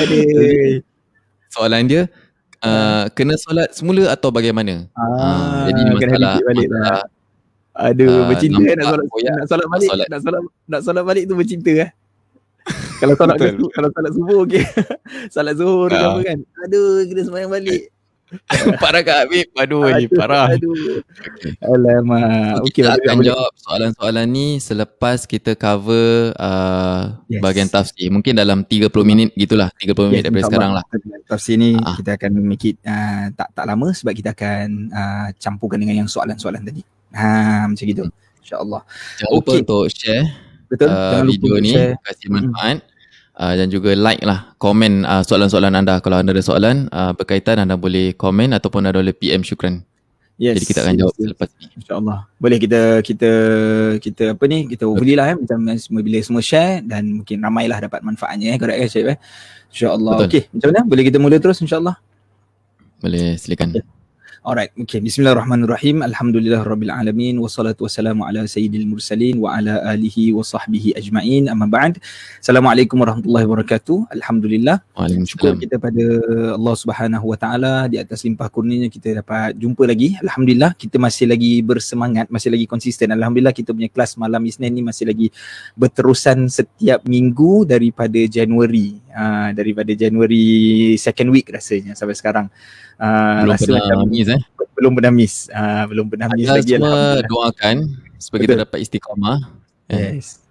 Aduh. 0.00 0.80
Soalan 1.52 1.84
dia 1.84 2.02
uh, 2.62 3.04
kena 3.12 3.34
solat 3.36 3.68
semula 3.72 4.08
atau 4.08 4.30
bagaimana? 4.30 4.86
Ah, 4.94 5.66
jadi 5.66 5.80
kena 5.98 6.16
masalah, 6.16 6.34
balik 6.40 6.68
lah. 6.68 6.80
masalah 6.80 7.02
Aduh, 7.72 8.12
Ah, 8.12 8.28
bercinta 8.28 8.60
nak 8.76 8.84
solat, 8.84 9.06
koyak, 9.08 9.32
nak 9.32 9.46
solat 9.48 9.66
balik, 9.66 9.88
solat. 9.88 10.06
nak 10.06 10.20
solat 10.20 10.42
nak 10.68 10.80
solat 10.84 11.02
balik 11.02 11.24
tu 11.24 11.34
bercinta 11.34 11.72
eh. 11.72 11.90
kalau 13.00 13.14
solat 13.16 13.36
kalau 13.72 13.88
solat 13.90 14.12
subuh 14.12 14.38
okey. 14.44 14.62
solat 15.34 15.54
zuhur 15.56 15.88
Ah. 15.90 16.12
apa 16.12 16.20
kan. 16.22 16.38
Aduh, 16.68 17.02
kena 17.08 17.22
sembahyang 17.24 17.50
balik. 17.50 17.80
parah 18.82 19.00
Kak 19.00 19.18
Habib. 19.24 19.46
Aduh, 19.54 19.84
ni 19.92 20.06
parah. 20.06 20.48
Aduh. 20.48 21.00
Okay. 21.04 21.52
Alamak. 21.60 22.24
So, 22.56 22.62
Okey, 22.64 22.72
kita 22.78 22.88
akan 22.94 23.14
boleh. 23.14 23.26
jawab 23.28 23.50
soalan-soalan 23.58 24.26
ni 24.26 24.46
selepas 24.56 25.18
kita 25.24 25.52
cover 25.52 26.32
uh, 26.34 27.16
Yes. 27.26 27.40
bahagian 27.40 27.68
tafsir. 27.68 28.08
Mungkin 28.08 28.32
dalam 28.32 28.62
30 28.62 28.88
minit 29.02 29.28
gitulah. 29.32 29.68
30 29.76 29.92
minit 30.08 30.22
daripada 30.24 30.44
sekarang 30.46 30.72
lah. 30.72 30.84
Tafsir 31.24 31.56
ni 31.56 31.74
Ah. 31.74 31.94
kita 31.94 32.16
akan 32.16 32.32
make 32.40 32.66
it 32.66 32.76
uh, 32.82 33.28
tak 33.32 33.48
tak 33.52 33.64
lama 33.64 33.88
sebab 33.90 34.12
kita 34.12 34.32
akan 34.32 34.66
uh, 34.88 35.28
campurkan 35.36 35.78
dengan 35.78 36.04
yang 36.04 36.08
soalan-soalan 36.08 36.62
tadi. 36.62 36.82
Ha 37.12 37.66
macam 37.66 37.84
gitu. 37.84 38.04
InsyaAllah. 38.40 38.82
Jangan 39.16 39.32
lupa 39.32 39.50
Okey. 39.50 39.60
untuk 39.62 39.82
share 39.88 40.24
Betul? 40.66 40.88
uh, 40.88 40.96
Jangan 41.12 41.24
lupa 41.24 41.34
video 41.36 41.54
ni, 41.58 41.70
share. 41.70 41.92
kasih 42.00 42.28
manfaat. 42.28 42.76
Uh, 43.32 43.56
dan 43.56 43.72
juga 43.72 43.96
like 43.96 44.20
lah, 44.20 44.52
komen 44.60 45.08
uh, 45.08 45.24
soalan-soalan 45.24 45.72
anda. 45.72 46.04
Kalau 46.04 46.20
anda 46.20 46.36
ada 46.36 46.44
soalan 46.44 46.92
uh, 46.92 47.16
berkaitan, 47.16 47.64
anda 47.64 47.80
boleh 47.80 48.12
komen 48.12 48.52
ataupun 48.52 48.84
anda 48.84 49.00
boleh 49.00 49.16
PM 49.16 49.40
Syukran. 49.40 49.80
Yes. 50.40 50.58
Jadi 50.58 50.66
kita 50.74 50.80
akan 50.84 50.94
jawab 51.00 51.14
yes. 51.16 51.20
selepas 51.22 51.48
ni. 51.54 51.64
InsyaAllah. 51.80 52.18
Boleh 52.40 52.58
kita 52.58 52.80
kita 53.04 53.30
kita 54.00 54.24
apa 54.34 54.44
ni 54.48 54.58
kita 54.68 54.84
overlay 54.88 55.16
lah 55.16 55.26
eh 55.32 55.36
macam 55.38 55.58
semua 55.76 56.00
bila 56.02 56.18
semua 56.24 56.42
share 56.42 56.82
dan 56.82 57.22
mungkin 57.22 57.38
ramailah 57.40 57.78
dapat 57.84 58.00
manfaatnya 58.02 58.56
eh 58.56 58.58
correct 58.58 58.80
eh 58.80 58.88
Syed 58.88 59.06
eh. 59.12 59.18
InsyaAllah. 59.72 60.28
Okey, 60.28 60.42
macam 60.52 60.68
mana? 60.72 60.80
Boleh 60.84 61.04
kita 61.06 61.18
mula 61.22 61.36
terus 61.38 61.60
insyaAllah. 61.62 61.96
Boleh 63.00 63.38
silakan. 63.38 63.80
Alright, 64.42 64.74
okay. 64.74 64.98
Bismillahirrahmanirrahim. 64.98 66.02
Alhamdulillah 66.02 66.66
Rabbil 66.66 66.90
Alamin. 66.90 67.38
Wassalatu 67.38 67.86
wassalamu 67.86 68.26
ala 68.26 68.42
sayyidil 68.42 68.90
mursalin 68.90 69.38
wa 69.38 69.54
ala 69.54 69.78
alihi 69.94 70.34
wa 70.34 70.42
sahbihi 70.42 70.98
ajma'in. 70.98 71.46
Amma 71.46 71.70
ba'd. 71.70 72.02
Assalamualaikum 72.42 72.98
warahmatullahi 72.98 73.46
wabarakatuh. 73.46 74.10
Alhamdulillah. 74.10 74.82
Syukur 75.30 75.54
kita 75.62 75.78
pada 75.78 76.02
Allah 76.58 76.74
Subhanahu 76.74 77.30
Wa 77.30 77.38
Taala 77.38 77.86
di 77.86 78.02
atas 78.02 78.26
limpah 78.26 78.50
kurnianya 78.50 78.90
kita 78.90 79.22
dapat 79.22 79.54
jumpa 79.62 79.86
lagi. 79.86 80.18
Alhamdulillah 80.18 80.74
kita 80.74 80.98
masih 80.98 81.30
lagi 81.30 81.62
bersemangat, 81.62 82.26
masih 82.26 82.50
lagi 82.50 82.66
konsisten. 82.66 83.14
Alhamdulillah 83.14 83.54
kita 83.54 83.70
punya 83.70 83.94
kelas 83.94 84.18
malam 84.18 84.42
Isnin 84.42 84.74
ni 84.74 84.82
masih 84.82 85.06
lagi 85.06 85.30
berterusan 85.78 86.50
setiap 86.50 87.06
minggu 87.06 87.62
daripada 87.62 88.18
Januari. 88.26 88.98
Uh, 89.14 89.54
daripada 89.54 89.94
Januari 89.94 90.98
second 90.98 91.30
week 91.30 91.46
rasanya 91.46 91.94
sampai 91.94 92.18
sekarang. 92.18 92.50
Uh, 93.00 93.46
Belum 93.46 93.52
rasa 93.54 93.64
pernah 93.66 93.82
macam 93.82 94.08
miss 94.08 94.28
eh. 94.28 94.42
belum 94.72 94.92
pernah 94.98 95.12
miss. 95.14 95.34
Uh, 95.52 95.84
belum 95.90 96.06
pernah 96.10 96.28
miss 96.34 96.48
lagi 96.48 96.72
semua 96.74 97.22
doakan 97.26 97.76
supaya 98.18 98.38
kita 98.46 98.56
dapat 98.66 98.78
istiqamah. 98.82 99.38
Eh, 99.90 100.18
Yes. 100.18 100.42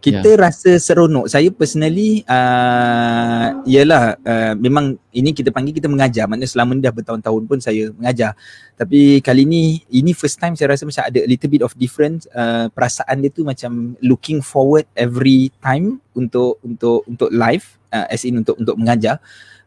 Kita 0.00 0.32
rasa 0.32 0.80
seronok. 0.80 1.28
Saya 1.28 1.52
personally 1.52 2.24
uh, 2.24 3.60
ialah 3.68 4.16
uh, 4.24 4.56
memang 4.56 4.96
ini 5.12 5.36
kita 5.36 5.52
panggil 5.52 5.76
kita 5.76 5.92
mengajar. 5.92 6.24
Maknanya 6.24 6.48
selama 6.48 6.72
ni 6.72 6.80
dah 6.80 6.88
bertahun-tahun 6.88 7.42
pun 7.44 7.60
saya 7.60 7.92
mengajar. 7.92 8.32
Tapi 8.80 9.20
kali 9.20 9.44
ni 9.44 9.84
ini 9.92 10.16
first 10.16 10.40
time 10.40 10.56
saya 10.56 10.72
rasa 10.72 10.88
macam 10.88 11.04
ada 11.04 11.20
a 11.20 11.28
little 11.28 11.52
bit 11.52 11.60
of 11.60 11.76
difference 11.76 12.24
uh, 12.32 12.72
perasaan 12.72 13.20
dia 13.20 13.28
tu 13.28 13.44
macam 13.44 13.92
looking 14.00 14.40
forward 14.40 14.88
every 14.96 15.52
time 15.60 16.00
untuk 16.16 16.56
untuk 16.64 17.04
untuk 17.04 17.28
live 17.28 17.76
uh, 17.92 18.08
as 18.08 18.24
in 18.24 18.40
untuk 18.40 18.56
untuk 18.56 18.80
mengajar. 18.80 19.20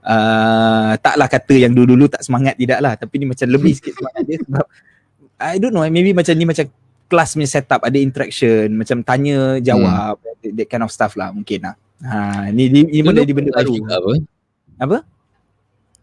Uh, 0.03 0.99
taklah 0.99 1.31
kata 1.31 1.63
yang 1.63 1.71
dulu-dulu 1.71 2.11
tak 2.11 2.27
semangat 2.27 2.59
tidak 2.59 2.83
lah 2.83 2.99
tapi 2.99 3.23
ni 3.23 3.25
macam 3.31 3.47
lebih 3.47 3.71
sikit 3.71 3.95
semangat 3.95 4.23
dia 4.27 4.35
sebab 4.43 4.65
I 5.39 5.55
don't 5.63 5.71
know 5.71 5.87
maybe 5.87 6.11
macam 6.11 6.35
ni 6.35 6.43
macam 6.43 6.67
kelas 7.07 7.39
punya 7.39 7.47
setup 7.47 7.79
ada 7.87 7.95
interaction 7.95 8.67
macam 8.75 8.99
tanya 8.99 9.63
jawab 9.63 10.19
hmm. 10.19 10.23
that, 10.43 10.51
that 10.59 10.67
kind 10.67 10.83
of 10.83 10.91
stuff 10.91 11.15
lah 11.15 11.31
mungkin 11.31 11.63
lah. 11.63 11.75
Ha 12.03 12.51
ni 12.51 12.67
ni, 12.67 12.83
ni 12.83 12.99
benda 12.99 13.23
di 13.23 13.31
benda 13.31 13.55
baru. 13.55 13.79
apa? 13.79 14.13
Apa? 14.83 14.97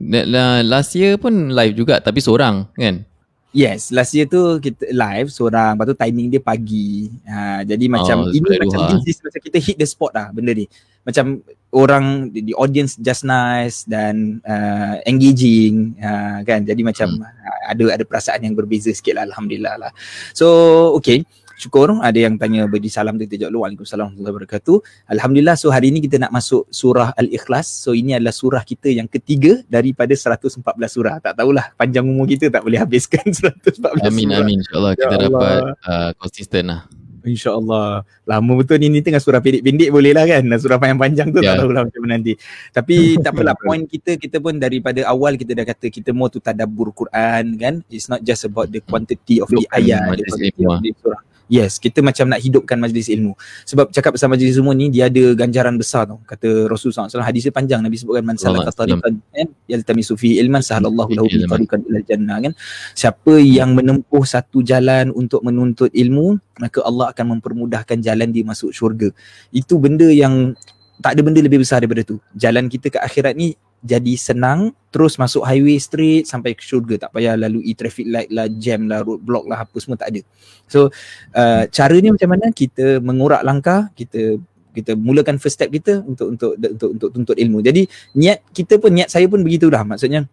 La- 0.00 0.25
la- 0.25 0.64
Last 0.64 0.97
year 0.97 1.21
pun 1.21 1.52
live 1.52 1.76
juga 1.76 2.00
tapi 2.00 2.25
seorang 2.25 2.73
kan? 2.73 3.04
Yes, 3.50 3.90
last 3.90 4.14
year 4.14 4.30
tu 4.30 4.62
kita 4.62 4.95
live 4.95 5.26
seorang, 5.26 5.75
lepas 5.75 5.90
tu 5.90 5.99
timing 5.99 6.30
dia 6.30 6.38
pagi. 6.38 7.11
Ha, 7.26 7.66
jadi 7.66 7.85
macam 7.90 8.30
Oh, 8.30 8.30
ini 8.30 8.47
macam 8.47 8.78
this, 8.95 9.02
this, 9.02 9.19
macam 9.26 9.40
kita 9.42 9.59
hit 9.59 9.75
the 9.75 9.87
spot 9.90 10.14
lah 10.14 10.30
benda 10.30 10.54
ni. 10.54 10.71
Macam 11.02 11.42
orang 11.75 12.30
the, 12.30 12.47
the 12.47 12.54
audience 12.54 12.95
just 12.95 13.26
nice 13.26 13.83
dan 13.90 14.38
uh, 14.47 15.02
engaging 15.02 15.99
uh, 15.99 16.47
kan. 16.47 16.62
Jadi 16.62 16.83
macam 16.87 17.11
Hmm. 17.11 17.26
hmm. 17.26 17.71
ada 17.75 17.85
ada 17.99 18.04
perasaan 18.07 18.47
yang 18.47 18.54
berbeza 18.54 18.95
sikit 18.95 19.19
lah 19.19 19.26
alhamdulillah 19.26 19.83
lah. 19.83 19.90
So 20.30 20.47
okay, 20.95 21.26
syukur 21.61 22.00
ada 22.00 22.17
yang 22.17 22.40
tanya 22.40 22.64
beri 22.64 22.88
salam 22.88 23.21
kita 23.21 23.37
jawab 23.37 23.52
dulu 23.52 23.61
Waalaikumsalam 23.69 24.09
warahmatullahi 24.09 24.35
wabarakatuh. 24.40 24.76
Alhamdulillah 25.12 25.57
so 25.61 25.69
hari 25.69 25.93
ini 25.93 26.00
kita 26.00 26.17
nak 26.17 26.33
masuk 26.33 26.64
surah 26.73 27.12
Al-Ikhlas. 27.21 27.69
So 27.69 27.93
ini 27.93 28.17
adalah 28.17 28.33
surah 28.33 28.64
kita 28.64 28.88
yang 28.88 29.05
ketiga 29.05 29.61
daripada 29.69 30.17
114 30.17 30.64
surah. 30.88 31.21
Tak 31.21 31.37
tahulah 31.37 31.76
panjang 31.76 32.09
umur 32.09 32.25
kita 32.25 32.49
tak 32.49 32.64
boleh 32.64 32.81
habiskan 32.81 33.29
114 33.37 33.76
amin, 33.76 33.76
surah. 33.76 34.09
Amin 34.09 34.29
amin 34.33 34.57
insyaallah 34.64 34.93
kita 34.97 35.14
Ya 35.14 35.19
dapat 35.29 35.61
uh, 35.85 36.11
konsisten 36.17 36.64
lah. 36.73 36.83
InsyaAllah 37.21 38.00
Lama 38.25 38.52
betul 38.57 38.81
ni 38.81 38.88
Ni 38.88 39.05
tengah 39.05 39.21
surah 39.21 39.45
pendek-pendek 39.45 39.93
boleh 39.93 40.17
lah 40.17 40.25
kan 40.25 40.40
Surah 40.57 40.81
panjang-panjang 40.81 41.29
tu 41.37 41.45
Ya. 41.45 41.52
Tak 41.52 41.69
tahulah 41.69 41.83
macam 41.85 42.00
mana 42.00 42.12
nanti 42.17 42.33
Tapi 42.73 42.97
tak 43.25 43.37
apalah 43.37 43.52
Point 43.61 43.85
kita 43.85 44.17
Kita 44.17 44.40
pun 44.40 44.57
daripada 44.57 45.05
awal 45.05 45.37
Kita 45.37 45.52
dah 45.52 45.69
kata 45.69 45.93
Kita 45.93 46.17
more 46.17 46.33
tu 46.33 46.40
tadabbur 46.40 46.97
Quran 46.97 47.61
kan 47.61 47.75
It's 47.93 48.09
not 48.09 48.25
just 48.25 48.49
about 48.49 48.73
the 48.73 48.81
quantity 48.81 49.45
of 49.45 49.52
the 49.52 49.69
ayat 49.69 50.17
The 50.17 50.33
quantity 50.33 50.64
of 50.64 50.81
the 50.81 50.93
surah 50.97 51.21
Yes, 51.50 51.83
kita 51.83 51.99
macam 51.99 52.30
nak 52.30 52.38
hidupkan 52.38 52.78
majlis 52.78 53.11
ilmu. 53.11 53.35
Sebab 53.66 53.90
cakap 53.90 54.14
pasal 54.14 54.30
majlis 54.30 54.54
ilmu 54.54 54.71
ni 54.71 54.87
dia 54.87 55.11
ada 55.11 55.35
ganjaran 55.35 55.75
besar 55.75 56.07
tau. 56.07 56.23
Kata 56.23 56.71
Rasulullah 56.71 57.11
SAW 57.11 57.26
hadis 57.26 57.42
dia 57.42 57.50
panjang 57.50 57.83
Nabi 57.83 57.99
sebutkan 57.99 58.23
man 58.23 58.38
salaka 58.38 58.71
tariqan 58.71 59.19
kan 59.19 59.49
yaltamisu 59.66 60.14
fihi 60.14 60.38
ilman 60.38 60.62
sahalallahu 60.62 61.11
lahu 61.11 61.26
Ilman. 61.26 61.50
tariqan 61.50 61.83
ila 61.90 61.99
jannah 62.07 62.38
kan. 62.38 62.52
Siapa 62.95 63.35
yang 63.42 63.75
menempuh 63.75 64.23
satu 64.23 64.62
jalan 64.62 65.11
untuk 65.11 65.42
menuntut 65.42 65.90
ilmu, 65.90 66.38
maka 66.62 66.87
Allah 66.87 67.11
akan 67.11 67.42
mempermudahkan 67.42 67.99
jalan 67.99 68.30
dia 68.30 68.47
masuk 68.47 68.71
syurga. 68.71 69.11
Itu 69.50 69.83
benda 69.83 70.07
yang 70.07 70.54
tak 71.02 71.19
ada 71.19 71.21
benda 71.26 71.42
lebih 71.42 71.66
besar 71.66 71.83
daripada 71.83 72.07
tu. 72.07 72.23
Jalan 72.38 72.71
kita 72.71 72.95
ke 72.95 72.99
akhirat 73.02 73.35
ni 73.35 73.59
jadi 73.80 74.14
senang 74.16 74.76
terus 74.92 75.16
masuk 75.16 75.40
highway 75.46 75.80
straight 75.80 76.28
sampai 76.28 76.52
ke 76.52 76.60
syurga. 76.60 77.08
Tak 77.08 77.16
payah 77.16 77.37
lalui 77.37 77.72
traffic 77.72 78.04
light 78.08 78.28
lah 78.28 78.46
jam 78.52 78.84
lah 78.84 79.00
road 79.00 79.25
block 79.25 79.49
lah 79.49 79.64
apa 79.64 79.76
semua 79.80 79.96
tak 79.96 80.12
ada. 80.12 80.20
So 80.68 80.92
uh, 81.32 81.64
caranya 81.72 82.12
macam 82.12 82.28
mana? 82.37 82.46
Kita 82.52 83.00
mengurak 83.00 83.42
langkah 83.42 83.88
kita 83.96 84.37
kita 84.70 84.94
mulakan 84.94 85.42
first 85.42 85.58
step 85.58 85.70
kita 85.72 86.04
untuk 86.06 86.37
untuk 86.37 86.52
untuk 86.56 86.90
untuk 86.94 87.08
tuntut 87.10 87.37
ilmu. 87.37 87.58
Jadi 87.64 87.88
niat 88.14 88.44
kita 88.54 88.78
pun 88.78 88.94
niat 88.94 89.10
saya 89.10 89.26
pun 89.26 89.42
begitu 89.42 89.66
dah 89.66 89.82
maksudnya 89.82 90.28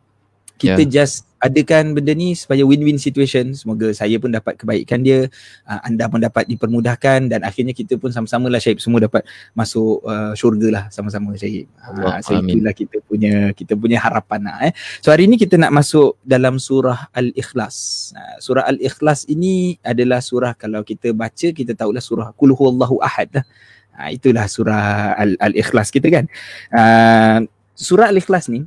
kita 0.57 0.83
yeah. 0.83 0.91
just 0.91 1.29
adakan 1.37 1.93
benda 1.93 2.17
ni 2.17 2.33
supaya 2.33 2.65
win-win 2.65 2.97
situation. 2.97 3.53
Semoga 3.53 3.93
saya 3.93 4.17
pun 4.17 4.33
dapat 4.33 4.57
kebaikan 4.57 5.05
dia 5.05 5.29
uh, 5.69 5.79
anda 5.85 6.09
pun 6.09 6.17
dapat 6.17 6.49
dipermudahkan 6.49 7.29
dan 7.29 7.45
akhirnya 7.45 7.77
kita 7.77 7.95
pun 8.01 8.09
sama-sama 8.09 8.49
lah 8.49 8.57
Syahib 8.57 8.81
semua 8.81 9.05
dapat 9.05 9.21
masuk 9.53 10.01
uh, 10.01 10.33
syurga 10.33 10.67
lah 10.73 10.83
sama-sama 10.89 11.37
Syahib 11.37 11.69
Allah, 11.77 12.17
uh, 12.17 12.19
so 12.25 12.33
amin. 12.33 12.57
itulah 12.57 12.73
kita 12.73 12.97
punya 13.05 13.33
kita 13.53 13.73
punya 13.77 14.01
harapan 14.01 14.49
lah 14.49 14.57
eh. 14.65 14.73
So 14.99 15.13
hari 15.13 15.29
ni 15.29 15.37
kita 15.37 15.61
nak 15.61 15.71
masuk 15.77 16.17
dalam 16.25 16.57
surah 16.57 17.13
Al-Ikhlas. 17.13 17.75
Uh, 18.17 18.37
surah 18.41 18.65
Al-Ikhlas 18.65 19.29
ini 19.29 19.77
adalah 19.85 20.25
surah 20.25 20.57
kalau 20.57 20.81
kita 20.81 21.13
baca 21.13 21.53
kita 21.53 21.77
tahulah 21.77 22.01
surah 22.01 22.33
Qul 22.33 22.57
huwallahu 22.57 22.97
ahad 23.05 23.29
lah. 23.37 23.45
Uh, 23.93 24.09
itulah 24.09 24.49
surah 24.49 25.13
Al- 25.13 25.37
Al-Ikhlas 25.37 25.93
kita 25.93 26.09
kan. 26.09 26.25
Uh, 26.73 27.45
surah 27.77 28.09
Al-Ikhlas 28.09 28.49
ni 28.49 28.65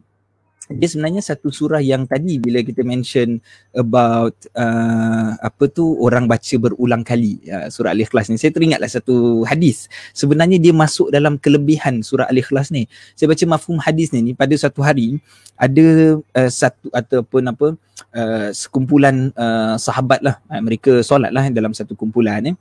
dia 0.70 0.86
sebenarnya 0.86 1.18
satu 1.18 1.50
surah 1.50 1.82
yang 1.82 2.06
tadi 2.06 2.38
bila 2.38 2.62
kita 2.62 2.86
mention 2.86 3.42
about 3.74 4.38
uh, 4.54 5.34
apa 5.42 5.66
tu 5.66 5.98
orang 5.98 6.30
baca 6.30 6.54
berulang 6.62 7.02
kali. 7.02 7.42
Uh, 7.50 7.66
surah 7.66 7.90
Al-Ikhlas 7.90 8.30
ni. 8.30 8.38
Saya 8.38 8.54
teringatlah 8.54 8.86
satu 8.86 9.42
hadis. 9.42 9.90
Sebenarnya 10.14 10.62
dia 10.62 10.70
masuk 10.70 11.10
dalam 11.10 11.42
kelebihan 11.42 12.06
surah 12.06 12.30
Al-Ikhlas 12.30 12.70
ni. 12.70 12.86
Saya 13.18 13.26
baca 13.26 13.44
mafhum 13.50 13.82
hadis 13.82 14.14
ni, 14.14 14.30
ni 14.30 14.32
pada 14.32 14.54
satu 14.54 14.78
hari 14.86 15.18
ada 15.58 16.18
uh, 16.22 16.50
satu 16.50 16.86
ataupun 16.94 17.42
apa 17.50 17.68
uh, 18.14 18.48
sekumpulan 18.54 19.34
uh, 19.34 19.74
sahabat 19.74 20.22
lah. 20.22 20.38
Uh, 20.46 20.62
mereka 20.62 21.02
solat 21.02 21.34
lah 21.34 21.50
dalam 21.50 21.74
satu 21.74 21.98
kumpulan 21.98 22.42
eh. 22.46 22.56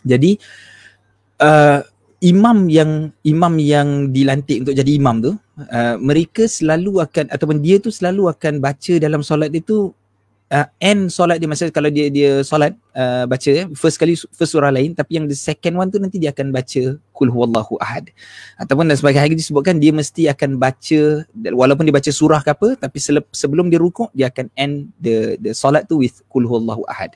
jadi 0.00 0.40
uh, 1.44 1.84
imam 2.24 2.72
yang 2.72 3.12
imam 3.20 3.54
yang 3.60 4.08
dilantik 4.08 4.64
untuk 4.64 4.72
jadi 4.72 4.96
imam 4.96 5.20
tu 5.20 5.32
uh, 5.36 5.96
mereka 6.00 6.48
selalu 6.48 7.04
akan 7.04 7.28
ataupun 7.28 7.60
dia 7.60 7.76
tu 7.76 7.92
selalu 7.92 8.32
akan 8.32 8.64
baca 8.64 8.94
dalam 8.96 9.20
solat 9.20 9.52
dia 9.52 9.60
tu 9.60 9.92
uh, 10.52 10.66
end 10.82 11.08
solat 11.08 11.40
dia 11.40 11.48
masa 11.48 11.70
kalau 11.72 11.88
dia 11.88 12.10
dia 12.12 12.44
solat 12.44 12.76
uh, 12.92 13.24
baca 13.24 13.50
eh, 13.50 13.66
first 13.72 13.96
kali 13.96 14.16
first 14.16 14.52
surah 14.52 14.68
lain 14.68 14.92
tapi 14.92 15.16
yang 15.16 15.26
the 15.30 15.36
second 15.36 15.78
one 15.78 15.88
tu 15.88 15.96
nanti 16.02 16.20
dia 16.20 16.34
akan 16.34 16.52
baca 16.52 16.98
kul 17.14 17.30
huwallahu 17.30 17.78
ahad. 17.78 18.10
Ataupun 18.58 18.90
dan 18.90 18.98
sebagai 18.98 19.22
hari 19.22 19.38
disebutkan 19.38 19.78
dia 19.78 19.94
mesti 19.94 20.26
akan 20.26 20.58
baca 20.58 21.00
walaupun 21.54 21.86
dia 21.86 21.94
baca 21.94 22.10
surah 22.10 22.42
ke 22.42 22.50
apa 22.50 22.68
tapi 22.74 22.98
sele- 22.98 23.30
sebelum 23.30 23.70
dia 23.70 23.78
rukuk 23.78 24.10
dia 24.10 24.28
akan 24.28 24.50
end 24.58 24.90
the 24.98 25.38
the 25.38 25.54
solat 25.54 25.86
tu 25.86 26.02
with 26.02 26.18
kul 26.26 26.42
huwallahu 26.42 26.82
ahad. 26.90 27.14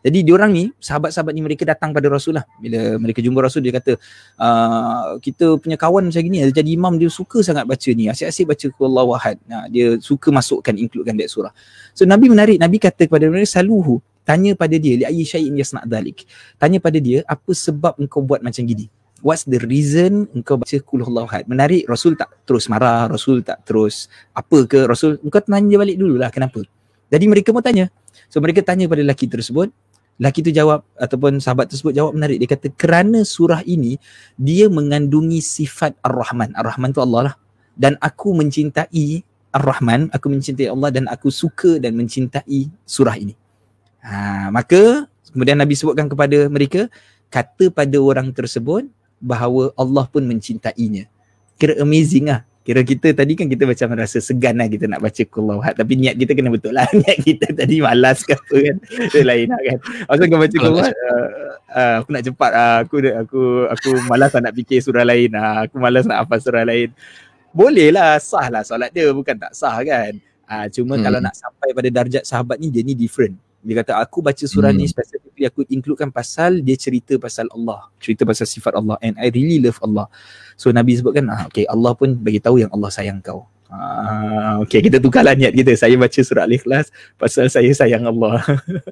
Jadi 0.00 0.24
diorang 0.24 0.52
ni 0.52 0.72
sahabat-sahabat 0.80 1.32
ni 1.36 1.44
mereka 1.44 1.68
datang 1.68 1.92
pada 1.92 2.08
Rasul 2.08 2.40
lah. 2.40 2.44
Bila 2.56 2.96
mereka 2.96 3.20
jumpa 3.20 3.44
Rasul 3.44 3.64
dia 3.64 3.76
kata 3.76 4.00
uh, 4.40 5.20
kita 5.20 5.60
punya 5.60 5.76
kawan 5.76 6.08
macam 6.08 6.20
dia 6.24 6.48
jadi 6.48 6.70
imam 6.76 6.96
dia 6.96 7.12
suka 7.12 7.44
sangat 7.44 7.68
baca 7.68 7.90
ni. 7.92 8.08
Asyik-asyik 8.08 8.48
baca 8.48 8.66
kul 8.72 8.80
huwallahu 8.88 9.12
ahad. 9.12 9.36
Nah, 9.44 9.68
dia 9.68 10.00
suka 10.00 10.32
masukkan 10.32 10.72
includekan 10.72 11.20
that 11.20 11.28
surah. 11.28 11.52
So 11.92 12.08
Nabi 12.08 12.32
menarik. 12.32 12.56
Nabi 12.56 12.73
kata 12.78 13.08
kepada 13.08 13.26
mereka 13.30 13.60
saluhu. 13.60 14.00
Tanya 14.24 14.56
pada 14.56 14.72
dia 14.80 14.96
li 14.96 15.04
ayyi 15.04 15.24
syai'in 15.28 15.52
yasna' 15.52 15.84
dhalik? 15.84 16.24
Tanya 16.56 16.80
pada 16.80 16.96
dia 16.96 17.20
apa 17.28 17.52
sebab 17.52 18.00
engkau 18.00 18.24
buat 18.24 18.40
macam 18.40 18.64
gini? 18.64 18.88
What's 19.20 19.44
the 19.44 19.60
reason 19.60 20.28
engkau 20.32 20.60
baca 20.60 20.76
kul 20.80 21.04
huwallahu 21.04 21.28
ahad? 21.28 21.44
Menarik 21.44 21.84
Rasul 21.84 22.16
tak 22.16 22.32
terus 22.48 22.68
marah 22.72 23.08
Rasul 23.08 23.44
tak 23.44 23.64
terus 23.68 24.08
apa 24.32 24.64
ke 24.64 24.88
Rasul 24.88 25.20
engkau 25.20 25.44
tanya 25.44 25.76
balik 25.76 25.96
dululah 26.00 26.32
kenapa. 26.32 26.64
Jadi 27.12 27.24
mereka 27.28 27.52
pun 27.52 27.60
tanya. 27.60 27.92
So 28.32 28.40
mereka 28.40 28.64
tanya 28.64 28.88
pada 28.88 29.04
lelaki 29.04 29.28
tersebut. 29.28 29.68
Lelaki 30.16 30.40
tu 30.46 30.50
jawab 30.54 30.86
ataupun 30.96 31.42
sahabat 31.42 31.68
tersebut 31.68 31.92
jawab 31.92 32.16
menarik. 32.16 32.40
Dia 32.40 32.48
kata 32.48 32.72
kerana 32.72 33.28
surah 33.28 33.60
ini 33.68 34.00
dia 34.40 34.72
mengandungi 34.72 35.44
sifat 35.44 36.00
Ar-Rahman. 36.00 36.56
Ar-Rahman 36.56 36.96
tu 36.96 37.04
Allah 37.04 37.32
lah 37.32 37.34
dan 37.74 37.98
aku 38.00 38.32
mencintai 38.32 39.26
Ar-Rahman 39.54 40.10
aku 40.10 40.26
mencintai 40.28 40.66
Allah 40.66 40.90
dan 40.90 41.06
aku 41.06 41.30
suka 41.30 41.78
dan 41.78 41.94
mencintai 41.94 42.68
surah 42.84 43.14
ini 43.14 43.38
Ha, 44.04 44.52
maka 44.52 45.08
kemudian 45.32 45.56
Nabi 45.56 45.72
sebutkan 45.72 46.12
kepada 46.12 46.52
mereka 46.52 46.92
kata 47.32 47.72
pada 47.72 47.96
orang 47.96 48.28
tersebut 48.36 48.84
bahawa 49.16 49.72
Allah 49.80 50.04
pun 50.12 50.20
mencintainya. 50.28 51.08
Kira 51.56 51.80
amazing 51.80 52.28
lah. 52.28 52.44
Kira 52.64 52.80
kita 52.80 53.12
tadi 53.12 53.36
kan 53.36 53.48
kita 53.48 53.68
macam 53.68 53.92
rasa 53.92 54.24
segan 54.24 54.56
lah 54.56 54.68
kita 54.68 54.88
nak 54.88 55.04
baca 55.04 55.22
Qul 55.24 55.52
Ahad 55.52 55.76
tapi 55.76 56.00
niat 56.00 56.16
kita 56.16 56.32
kena 56.32 56.48
betul 56.48 56.72
lah. 56.72 56.88
Niat 57.00 57.18
kita 57.20 57.52
tadi 57.52 57.80
malas 57.80 58.24
ke 58.24 58.36
apa 58.36 58.56
kan. 58.56 58.76
Lain 59.20 59.48
lah 59.52 59.60
kan. 59.60 59.78
Masa 60.08 60.22
kau 60.24 60.40
baca 60.40 60.56
Qul 60.56 60.72
Ahad, 60.80 60.96
uh, 60.96 61.28
uh, 61.76 61.94
aku 62.00 62.08
nak 62.12 62.24
cepat 62.24 62.50
uh, 62.56 62.78
aku 62.84 62.96
aku 63.04 63.40
aku 63.68 63.88
malas 64.08 64.32
lah 64.32 64.48
nak 64.48 64.54
fikir 64.56 64.80
surah 64.80 65.04
lain. 65.04 65.32
Uh, 65.36 65.68
aku 65.68 65.76
malas 65.76 66.08
nak 66.08 66.24
hafal 66.24 66.40
surah 66.40 66.64
lain. 66.64 66.88
Boleh 67.54 67.94
lah 67.94 68.18
sah 68.18 68.50
lah 68.50 68.66
solat 68.66 68.90
dia 68.90 69.14
bukan 69.14 69.38
tak 69.38 69.54
sah 69.54 69.78
kan. 69.86 70.18
Uh, 70.44 70.66
cuma 70.74 70.98
hmm. 70.98 71.04
kalau 71.06 71.18
nak 71.22 71.34
sampai 71.38 71.70
pada 71.70 71.88
darjat 71.88 72.26
sahabat 72.26 72.58
ni 72.58 72.68
dia 72.68 72.82
ni 72.82 72.98
different. 72.98 73.38
Dia 73.64 73.80
kata 73.80 73.96
aku 73.96 74.20
baca 74.20 74.44
surah 74.44 74.74
hmm. 74.74 74.80
ni 74.82 74.84
specifically 74.90 75.46
aku 75.48 75.64
includekan 75.72 76.12
pasal 76.12 76.60
dia 76.60 76.76
cerita 76.76 77.16
pasal 77.16 77.48
Allah, 77.54 77.88
cerita 77.96 78.28
pasal 78.28 78.44
sifat 78.44 78.76
Allah 78.76 79.00
and 79.00 79.16
I 79.16 79.32
really 79.32 79.62
love 79.62 79.80
Allah. 79.80 80.10
So 80.58 80.68
Nabi 80.74 80.98
sebutkan 80.98 81.30
ah 81.32 81.48
okay 81.48 81.64
Allah 81.70 81.94
pun 81.96 82.12
bagi 82.18 82.42
tahu 82.42 82.60
yang 82.60 82.68
Allah 82.74 82.90
sayang 82.92 83.24
kau. 83.24 83.46
Ah 83.72 84.60
okay 84.60 84.84
kita 84.84 85.00
tukarlah 85.00 85.32
niat 85.32 85.56
kita. 85.56 85.72
Saya 85.78 85.96
baca 85.96 86.20
surah 86.20 86.44
Al-Ikhlas 86.44 86.92
pasal 87.16 87.48
saya 87.48 87.70
sayang 87.72 88.04
Allah. 88.04 88.44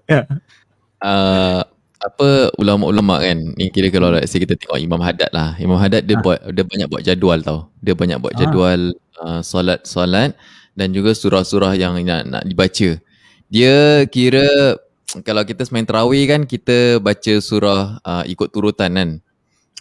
uh, 1.05 1.61
apa 2.03 2.51
ulama-ulama 2.59 3.23
kan 3.23 3.55
ni 3.55 3.71
kira 3.71 3.87
kalau 3.95 4.11
let's 4.11 4.35
say 4.35 4.43
kita 4.43 4.59
tengok 4.59 4.83
Imam 4.83 4.99
Haddad 4.99 5.31
lah. 5.31 5.55
Imam 5.62 5.79
Haddad 5.79 6.03
dia 6.03 6.19
ha. 6.19 6.23
buat 6.23 6.38
dia 6.51 6.65
banyak 6.67 6.88
buat 6.91 7.03
jadual 7.07 7.38
tau. 7.47 7.71
Dia 7.79 7.95
banyak 7.95 8.19
buat 8.19 8.35
jadual 8.35 8.91
ha. 9.23 9.38
uh, 9.38 9.41
solat-solat 9.41 10.35
dan 10.75 10.88
juga 10.91 11.15
surah-surah 11.15 11.79
yang 11.79 12.03
nak 12.03 12.27
nak 12.27 12.43
dibaca. 12.43 12.99
Dia 13.47 14.03
kira 14.11 14.77
kalau 15.23 15.47
kita 15.47 15.62
semain 15.62 15.87
tarawih 15.87 16.25
kan 16.27 16.43
kita 16.43 16.99
baca 16.99 17.35
surah 17.38 18.03
uh, 18.03 18.25
ikut 18.27 18.51
turutan 18.51 18.91
kan. 18.91 19.11